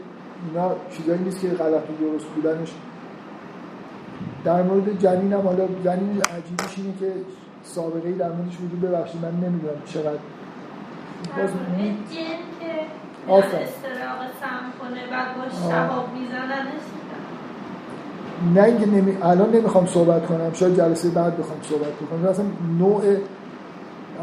اینا 0.47 0.71
چیزایی 0.97 1.19
نیست 1.19 1.41
که 1.41 1.47
غلط 1.47 1.83
و 1.89 1.93
درست 2.05 2.25
بودنش. 2.25 2.73
در 4.43 4.63
مورد 4.63 4.99
جنین 4.99 5.33
هم 5.33 5.41
حالا 5.41 5.67
جنین 5.85 6.21
عجیبیش 6.21 6.77
اینه 6.77 6.93
که 6.99 7.13
سابقه 7.63 8.07
ای 8.09 8.15
در 8.15 8.31
موردش 8.31 8.55
وجود 8.55 8.81
ببخشید 8.81 9.21
من 9.21 9.31
نمی‌دونم 9.31 9.81
چقدر 9.85 10.19
شهاب 15.69 16.13
میزننش. 16.13 16.81
نه 18.55 18.63
اینکه 18.63 18.85
نمی... 18.85 19.17
الان 19.21 19.51
نمی‌خوام 19.51 19.85
صحبت 19.85 20.25
کنم. 20.25 20.53
شاید 20.53 20.75
جلسه 20.77 21.09
بعد 21.09 21.37
بخوام 21.37 21.57
صحبت 21.61 21.93
بکنم. 21.93 22.25
اصلا 22.29 22.45
نوع 22.79 23.01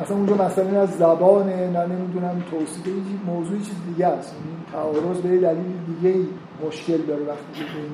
اصلا 0.02 0.16
اونجا 0.16 0.35
مسئله 0.35 0.78
از 0.78 0.90
زبانه 0.90 1.70
نه 1.70 1.86
نمی‌دونم 1.86 2.43
توصیف 2.51 2.86
یه 2.86 2.93
چیز- 2.93 3.27
موضوع 3.27 3.59
یه 3.59 3.64
چیز 3.64 3.74
دیگه 3.86 4.06
است. 4.06 4.35
یعنی 4.35 4.56
تعارض 4.73 5.20
به 5.20 5.28
دلیل 5.28 5.73
دیگه 5.86 6.09
ای 6.09 6.27
مشکل 6.66 6.97
داره 6.98 7.23
وقتی 7.23 7.52
که 7.55 7.64
بین 7.64 7.93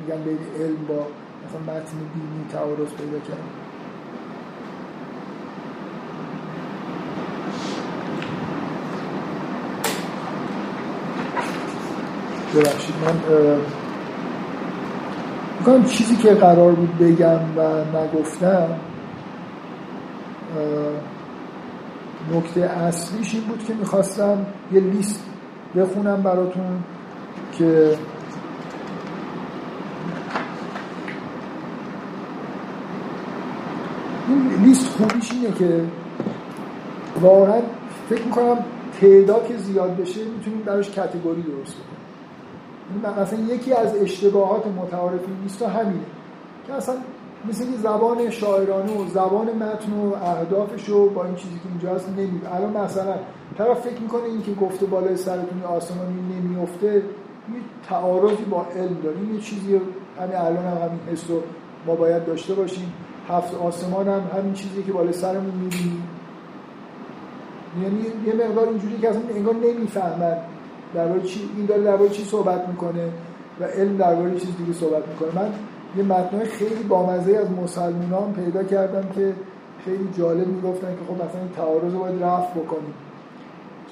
میگن 0.00 0.22
بین 0.22 0.38
علم 0.60 0.76
با 0.88 0.94
مثلا 1.44 1.74
متن 1.74 1.98
دینی 2.14 2.44
تعارض 2.52 2.88
پیدا 2.98 3.18
کرد 3.18 3.63
ببخشید 12.54 12.94
من 13.04 13.14
می‌کنم 15.58 15.84
چیزی 15.84 16.16
که 16.16 16.34
قرار 16.34 16.72
بود 16.72 16.98
بگم 16.98 17.40
و 17.56 17.84
نگفتم 17.98 18.68
نکته 22.34 22.60
اصلیش 22.60 23.34
این 23.34 23.44
بود 23.44 23.64
که 23.64 23.74
می‌خواستم 23.74 24.46
یه 24.72 24.80
لیست 24.80 25.24
بخونم 25.76 26.22
براتون 26.22 26.84
که 27.58 27.98
این 34.28 34.64
لیست 34.64 34.88
خوبیش 34.88 35.32
اینه 35.32 35.52
که 35.52 35.84
واقعا 37.20 37.60
فکر 38.08 38.22
می‌کنم 38.22 38.58
تعداد 39.00 39.48
که 39.48 39.56
زیاد 39.56 39.96
بشه 39.96 40.20
می‌تونیم 40.24 40.60
براش 40.60 40.90
کتگوری 40.90 41.42
درست 41.42 41.74
کنیم. 41.74 42.03
مثلا 43.22 43.38
یکی 43.38 43.72
از 43.72 43.96
اشتباهات 43.96 44.66
متعارف 44.66 45.20
این 45.26 45.36
لیست 45.42 45.62
همینه. 45.62 46.04
که 46.66 46.72
اصلا 46.72 46.94
مثل 47.48 47.64
که 47.64 47.76
زبان 47.76 48.30
شاعرانه 48.30 48.92
و 49.00 49.08
زبان 49.08 49.46
متن 49.46 49.92
و 49.92 50.14
اهدافش 50.24 50.88
رو 50.88 51.10
با 51.10 51.24
این 51.24 51.34
چیزی 51.34 51.54
که 51.54 51.68
اینجا 51.68 51.94
هست 51.94 52.08
نمیده 52.08 52.54
الان 52.54 52.76
مثلا 52.76 53.14
طرف 53.58 53.80
فکر 53.80 54.00
می‌کنه 54.00 54.24
این 54.24 54.42
که 54.42 54.52
گفته 54.54 54.86
بالای 54.86 55.16
سرتون 55.16 55.62
آسمانی 55.62 56.20
نمیفته 56.36 56.94
یه 56.94 57.02
تعارضی 57.88 58.44
با 58.44 58.66
علم 58.76 58.96
داره. 59.02 59.16
این 59.16 59.34
یه 59.34 59.40
چیزی 59.40 59.80
همین 60.20 60.36
الان 60.36 60.64
هم 60.64 60.76
همین 60.76 61.00
حس 61.12 61.30
رو 61.30 61.42
ما 61.86 61.94
باید 61.94 62.26
داشته 62.26 62.54
باشیم. 62.54 62.92
هفت 63.28 63.54
آسمان 63.54 64.08
هم 64.08 64.22
همین 64.36 64.52
چیزی 64.52 64.82
که 64.82 64.92
بالای 64.92 65.12
سرمون 65.12 65.54
می‌بینیم. 65.54 66.08
یعنی 67.82 68.04
یه 68.26 68.46
مقدار 68.46 68.68
اینجوری 68.68 68.98
که 68.98 69.10
اصلا 69.10 69.22
انگار 69.34 69.54
نمی‌فهمن. 69.54 70.36
درباره 70.94 71.22
چی 71.22 71.50
این 71.56 71.66
داره 71.66 71.82
درباره 71.82 72.10
چی 72.10 72.24
صحبت 72.24 72.68
می‌کنه 72.68 73.08
و 73.60 73.64
علم 73.64 73.96
درباره 73.96 74.30
چیز 74.34 74.56
دیگه 74.58 74.72
صحبت 74.72 75.08
می‌کنه. 75.08 75.42
من 75.42 75.52
یه 75.96 76.02
متنای 76.04 76.44
خیلی 76.44 76.82
بامزه 76.88 77.36
از 77.36 77.50
مسلمانان 77.50 78.32
پیدا 78.32 78.64
کردم 78.64 79.08
که 79.14 79.32
خیلی 79.84 80.08
جالب 80.18 80.46
می‌گفتن 80.46 80.88
که 80.88 81.04
خب 81.08 81.14
مثلا 81.14 81.40
این 81.40 81.50
تعارض 81.56 81.92
رو 81.92 81.98
باید 81.98 82.22
رفع 82.22 82.60
بکنیم. 82.60 82.94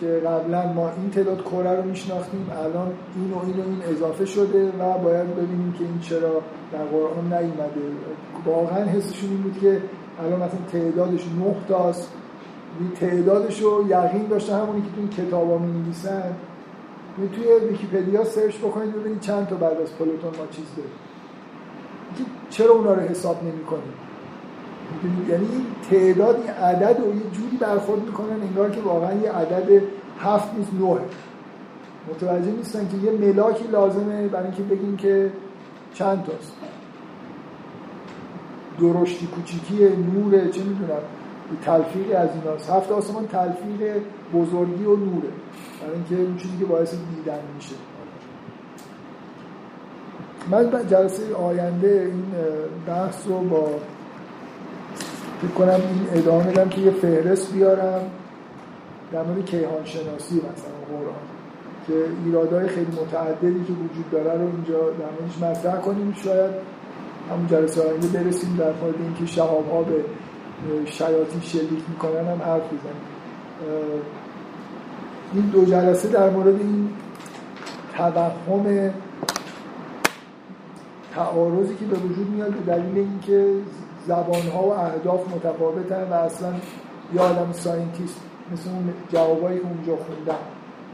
که 0.00 0.06
قبلا 0.06 0.72
ما 0.72 0.90
این 0.90 1.10
تعداد 1.10 1.42
کره 1.42 1.76
رو 1.76 1.82
میشناختیم 1.82 2.46
الان 2.64 2.92
این 3.16 3.30
و 3.32 3.38
این 3.46 3.56
و 3.56 3.62
این 3.68 3.96
اضافه 3.96 4.24
شده 4.24 4.68
و 4.68 4.98
باید 4.98 5.36
ببینیم 5.36 5.74
که 5.78 5.84
این 5.84 5.98
چرا 6.00 6.42
در 6.72 6.84
قرآن 6.84 7.24
نیومده. 7.24 7.80
واقعا 8.46 8.84
حسشون 8.84 9.30
این 9.30 9.42
بود 9.42 9.58
که 9.60 9.82
الان 10.24 10.42
مثلا 10.42 10.60
تعدادش 10.72 11.24
نه 11.24 11.54
تاست. 11.68 12.12
این 12.80 12.90
تعدادش 12.90 13.60
رو 13.60 13.84
یقین 13.88 14.26
داشته 14.26 14.54
همونی 14.54 14.82
که 14.82 14.88
تو 14.88 15.00
این 15.00 15.08
کتاب 15.08 15.50
ها 15.50 15.58
می 15.58 15.72
نویسن 15.72 16.32
توی 17.16 17.68
ویکیپدیا 17.68 18.24
سرچ 18.24 18.56
بکنید 18.56 18.94
ببینید 18.94 19.20
چند 19.20 19.46
تا 19.46 19.56
بعد 19.56 19.80
از 19.80 19.92
پلوتون 19.98 20.30
ما 20.38 20.46
چیز 20.50 20.64
داریم. 20.76 20.92
چرا 22.50 22.70
اونا 22.70 22.94
رو 22.94 23.00
حساب 23.00 23.42
نمی 23.42 23.64
کنیم 23.64 23.92
یعنی 25.28 25.66
تعداد 25.90 26.36
این 26.36 26.50
عدد 26.50 27.00
رو 27.00 27.14
یه 27.14 27.22
جوری 27.32 27.56
برخورد 27.56 28.02
می‌کنن 28.02 28.42
انگار 28.42 28.70
که 28.70 28.80
واقعا 28.80 29.14
یه 29.14 29.32
عدد 29.32 29.82
هفت 30.18 30.54
نیست 30.58 30.74
نوه. 30.74 31.00
متوجه 32.10 32.50
نیستن 32.50 32.88
که 32.88 32.96
یه 32.96 33.12
ملاکی 33.12 33.64
لازمه 33.64 34.28
برای 34.28 34.46
اینکه 34.46 34.62
بگیم 34.62 34.96
که 34.96 35.30
چند 35.94 36.24
تاست. 36.24 36.52
درشتی 38.80 39.26
کوچیکی 39.26 39.74
نوره 40.14 40.50
چه 40.50 40.60
می‌دونم 40.62 41.02
تلفیقی 41.64 42.12
از 42.12 42.28
ایناست. 42.34 42.70
هفت 42.70 42.92
آسمان 42.92 43.26
تلفیق 43.26 44.02
بزرگی 44.34 44.84
و 44.84 44.96
نوره. 44.96 45.28
برای 45.82 45.94
اینکه 45.94 46.16
اون 46.16 46.36
چیزی 46.36 46.58
که 46.58 46.64
باعث 46.64 46.90
دیدن 46.90 47.40
میشه. 47.56 47.74
من 50.50 50.86
جلسه 50.90 51.34
آینده 51.34 52.10
این 52.12 52.24
بحث 52.86 53.26
رو 53.26 53.38
با 53.38 53.68
فکر 55.42 55.50
کنم 55.50 55.68
این 55.68 56.06
ادامه 56.12 56.44
بدم 56.44 56.68
که 56.68 56.80
یه 56.80 56.90
فهرست 56.90 57.52
بیارم 57.52 58.10
در 59.12 59.22
مورد 59.22 59.44
کیهان 59.44 59.84
شناسی 59.84 60.34
مثلا 60.34 60.98
قرآن 60.98 61.14
که 61.86 61.92
ایرادهای 62.24 62.68
خیلی 62.68 62.92
متعددی 63.02 63.64
که 63.64 63.72
وجود 63.72 64.10
داره 64.10 64.32
رو 64.32 64.46
اینجا 64.46 64.78
در 64.78 65.10
موردش 65.20 65.38
مطرح 65.42 65.80
کنیم. 65.80 66.12
شاید 66.24 66.50
همون 67.30 67.46
جلسه 67.46 67.82
آینده 67.82 68.08
برسیم 68.08 68.56
در 68.56 68.72
مورد 68.72 68.94
اینکه 69.00 69.26
شهاب 69.26 69.70
ها 69.72 69.82
به 69.82 70.04
شیاطین 70.84 71.40
شلیک 71.40 71.82
می‌کنن 71.88 72.28
هم 72.28 72.42
حرف 72.42 72.62
بزنیم 72.66 73.02
این 75.34 75.46
دو 75.46 75.64
جلسه 75.64 76.08
در 76.08 76.30
مورد 76.30 76.60
این 76.60 76.90
توهم 77.96 78.90
تعارضی 81.14 81.74
که 81.74 81.84
به 81.84 81.96
وجود 81.96 82.30
میاد 82.30 82.50
به 82.50 82.72
دلیل 82.72 82.98
اینکه 82.98 83.54
زبان 84.06 84.48
ها 84.54 84.62
و 84.62 84.72
اهداف 84.72 85.34
متفاوتن 85.34 86.08
و 86.10 86.14
اصلا 86.14 86.52
یه 87.14 87.20
آدم 87.20 87.52
scientist 87.52 88.20
مثل 88.52 88.70
اون 88.70 88.92
جوابایی 89.12 89.58
که 89.58 89.64
اونجا 89.64 89.96
خوندم 90.04 90.38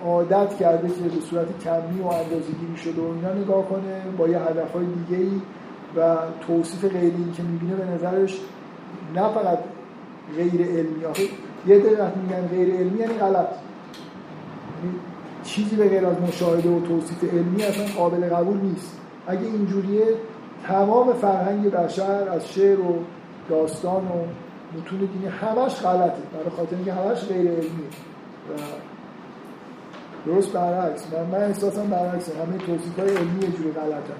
عادت 0.05 0.56
کرده 0.56 0.89
که 0.89 1.02
به 1.02 1.20
صورت 1.20 1.59
کمی 1.65 2.01
و 2.01 2.06
اندازه‌گیری 2.06 2.77
شده 2.77 3.02
و 3.02 3.05
اینا 3.05 3.35
نگاه 3.35 3.69
کنه 3.69 4.02
با 4.19 4.28
یه 4.28 4.39
هدفهای 4.39 4.86
دیگه 4.86 5.23
ای 5.23 5.40
و 5.97 6.16
توصیف 6.47 6.85
غیری 6.85 7.32
که 7.36 7.43
می‌بینه 7.43 7.74
به 7.74 7.85
نظرش 7.85 8.40
نه 9.15 9.28
فقط 9.28 9.59
غیر 10.36 10.66
علمی. 10.69 11.05
یه 11.66 11.78
دقیقه 11.78 12.12
میگن 12.23 12.47
غیر 12.48 12.74
علمی 12.74 12.98
یعنی 12.98 13.15
غلط. 13.15 13.48
چیزی 15.45 15.77
به 15.77 15.89
غیر 15.89 16.07
از 16.07 16.17
مشاهده 16.21 16.69
و 16.69 16.81
توصیف 16.81 17.25
علمی 17.25 17.63
اصلا 17.63 17.85
قابل 17.97 18.29
قبول 18.29 18.57
نیست. 18.57 19.01
اگه 19.27 19.43
اینجوریه 19.43 20.05
تمام 20.67 21.13
فرهنگ 21.13 21.71
بشر 21.71 22.29
از 22.29 22.49
شعر 22.49 22.81
و 22.81 22.99
داستان 23.49 24.03
و 24.05 24.25
متون 24.79 24.99
دینی 24.99 25.27
همش 25.27 25.81
غلطه. 25.81 26.23
برای 26.35 26.51
خاطر 26.57 26.77
اینکه 26.77 26.93
همش 26.93 27.25
غیر 27.25 27.51
علمیه. 27.51 27.89
و 28.49 28.61
درست 30.27 30.53
برعکس. 30.53 31.07
من, 31.13 31.39
من 31.39 31.45
احساسم 31.45 31.87
برعکسه. 31.87 32.33
همه 32.39 32.59
توصیف 32.59 32.99
های 32.99 33.09
علمی 33.09 33.41
یه 33.43 33.49
جوری 33.51 33.71
غلطن 33.71 34.19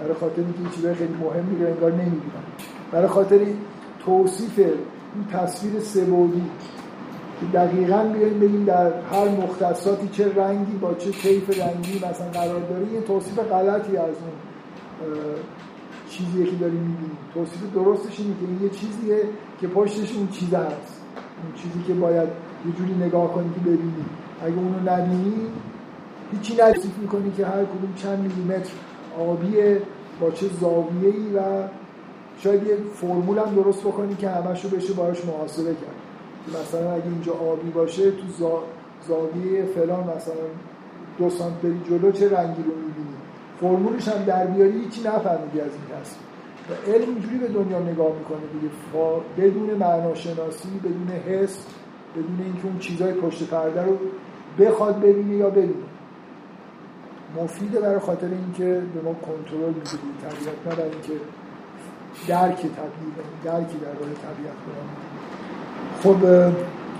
برای 0.00 0.14
خاطر 0.14 0.42
اینکه 0.42 0.58
این 0.58 0.70
چیزای 0.70 0.94
خیلی 0.94 1.14
مهمی 1.14 1.64
رو 1.64 1.66
انگار 1.66 1.92
نمی‌دونن 1.92 2.44
برای 2.92 3.06
خاطر 3.06 3.40
توصیف 4.04 4.58
این 4.58 5.26
تصویر 5.32 5.80
سه‌بعدی 5.80 6.42
که 7.40 7.46
دقیقا 7.54 8.04
بیایم 8.14 8.40
بگیم 8.40 8.64
در 8.64 8.92
هر 9.00 9.28
مختصاتی 9.28 10.08
چه 10.08 10.34
رنگی 10.34 10.72
با 10.72 10.94
چه 10.94 11.10
طیف 11.10 11.60
رنگی 11.60 11.96
مثلا 11.96 12.30
قرار 12.32 12.60
داره 12.60 12.92
یه 12.92 13.00
توصیف 13.00 13.38
غلطی 13.38 13.96
از 13.96 14.04
اون 14.06 14.36
چیزیه 16.08 16.46
که 16.46 16.56
داریم 16.56 16.80
می‌بینیم. 16.80 17.18
توصیف 17.34 17.60
درستش 17.74 18.20
اینه 18.20 18.34
که 18.40 18.64
یه 18.64 18.70
چیزیه 18.70 19.22
که 19.60 19.66
پشتش 19.66 20.16
اون 20.16 20.28
چیز 20.28 20.54
هست. 20.54 21.02
اون 21.42 21.52
چیزی 21.54 21.82
که 21.86 21.94
باید 21.94 22.28
یه 22.66 22.72
جوری 22.78 22.94
نگاه 22.94 23.32
کنی 23.32 23.50
که 23.54 23.60
ببینی. 23.60 24.04
اگه 24.44 24.56
اونو 24.56 24.90
نبینی 24.92 25.46
هیچی 26.32 26.56
نتیف 26.62 26.98
می‌کنی 26.98 27.30
که 27.36 27.46
هر 27.46 27.64
کدوم 27.64 27.92
چند 27.96 28.18
میلیمتر 28.18 28.72
آبیه 29.20 29.82
با 30.20 30.30
چه 30.30 30.46
زاویه‌ای 30.60 31.32
و 31.36 31.40
شاید 32.38 32.66
یه 32.66 32.76
فرمول 32.94 33.38
هم 33.38 33.54
درست 33.54 33.80
بکنی 33.80 34.14
که 34.14 34.28
همش 34.28 34.64
رو 34.64 34.70
بشه 34.70 34.92
باش 34.92 35.24
محاسبه 35.24 35.74
کرد. 35.74 36.05
مثلا 36.48 36.92
اگه 36.92 37.04
اینجا 37.04 37.32
آبی 37.32 37.70
باشه 37.70 38.10
تو 38.10 38.28
زا... 38.38 38.62
زاویه 39.08 39.64
فلان 39.64 40.00
مثلا 40.00 40.34
دو 41.18 41.30
سانت 41.30 41.54
بری 41.54 41.80
جلو 41.90 42.12
چه 42.12 42.36
رنگی 42.36 42.62
رو 42.62 42.74
می‌بینی؟ 42.74 43.16
فرمولش 43.60 44.08
هم 44.08 44.24
در 44.24 44.46
بیاری 44.46 44.80
هیچی 44.80 45.00
نفهمیدی 45.00 45.60
از 45.60 45.70
این 45.70 46.00
هست 46.00 46.18
و 46.70 46.92
علم 46.92 47.08
اینجوری 47.08 47.38
به 47.38 47.48
دنیا 47.48 47.78
نگاه 47.78 48.12
می‌کنه 48.18 48.38
دیگه. 48.52 48.74
بدون 49.38 49.70
معناشناسی 49.70 50.68
بدون 50.84 51.08
حس 51.08 51.66
بدون 52.14 52.40
اینکه 52.44 52.64
اون 52.64 52.78
چیزای 52.78 53.12
پشت 53.12 53.50
پرده 53.50 53.82
رو 53.82 53.98
بخواد 54.58 55.00
ببینه 55.00 55.36
یا 55.36 55.50
ببینه 55.50 55.74
مفیده 57.36 57.80
برای 57.80 57.98
خاطر 57.98 58.26
اینکه 58.26 58.82
به 58.94 59.02
ما 59.04 59.14
کنترل 59.14 59.68
میده. 59.68 59.80
طبیعت 60.22 60.66
نه 60.66 60.74
برای 60.74 60.90
اینکه 60.90 61.12
درک 62.28 62.56
طبیعی 62.56 63.12
درکی 63.44 63.78
در 63.78 63.92
راه 63.92 64.14
طبیعت 64.14 64.56
کنم 64.66 65.05
خب 66.02 66.16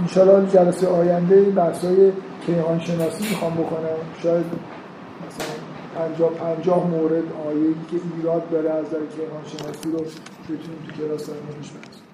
انشاءالله 0.00 0.50
جلسه 0.50 0.88
آینده 0.88 1.34
این 1.34 1.54
بحثای 1.54 2.12
کیهان 2.46 2.80
شناسی 2.80 3.28
می‌خوام 3.30 3.54
بکنم. 3.54 3.98
شاید 4.22 4.44
مثلا 5.26 5.54
پنجاه 5.96 6.30
پنجاه 6.30 6.86
مورد 6.86 7.24
آیه‌ای 7.48 7.74
که 7.90 7.96
ایراد 8.16 8.50
داره 8.50 8.70
از 8.70 8.90
در 8.90 8.98
کیهان 8.98 9.42
شناسی 9.46 9.90
رو 9.92 10.04
بتونیم 10.44 10.78
تو 10.86 11.02
کلاس 11.02 11.28
بحث 11.28 12.05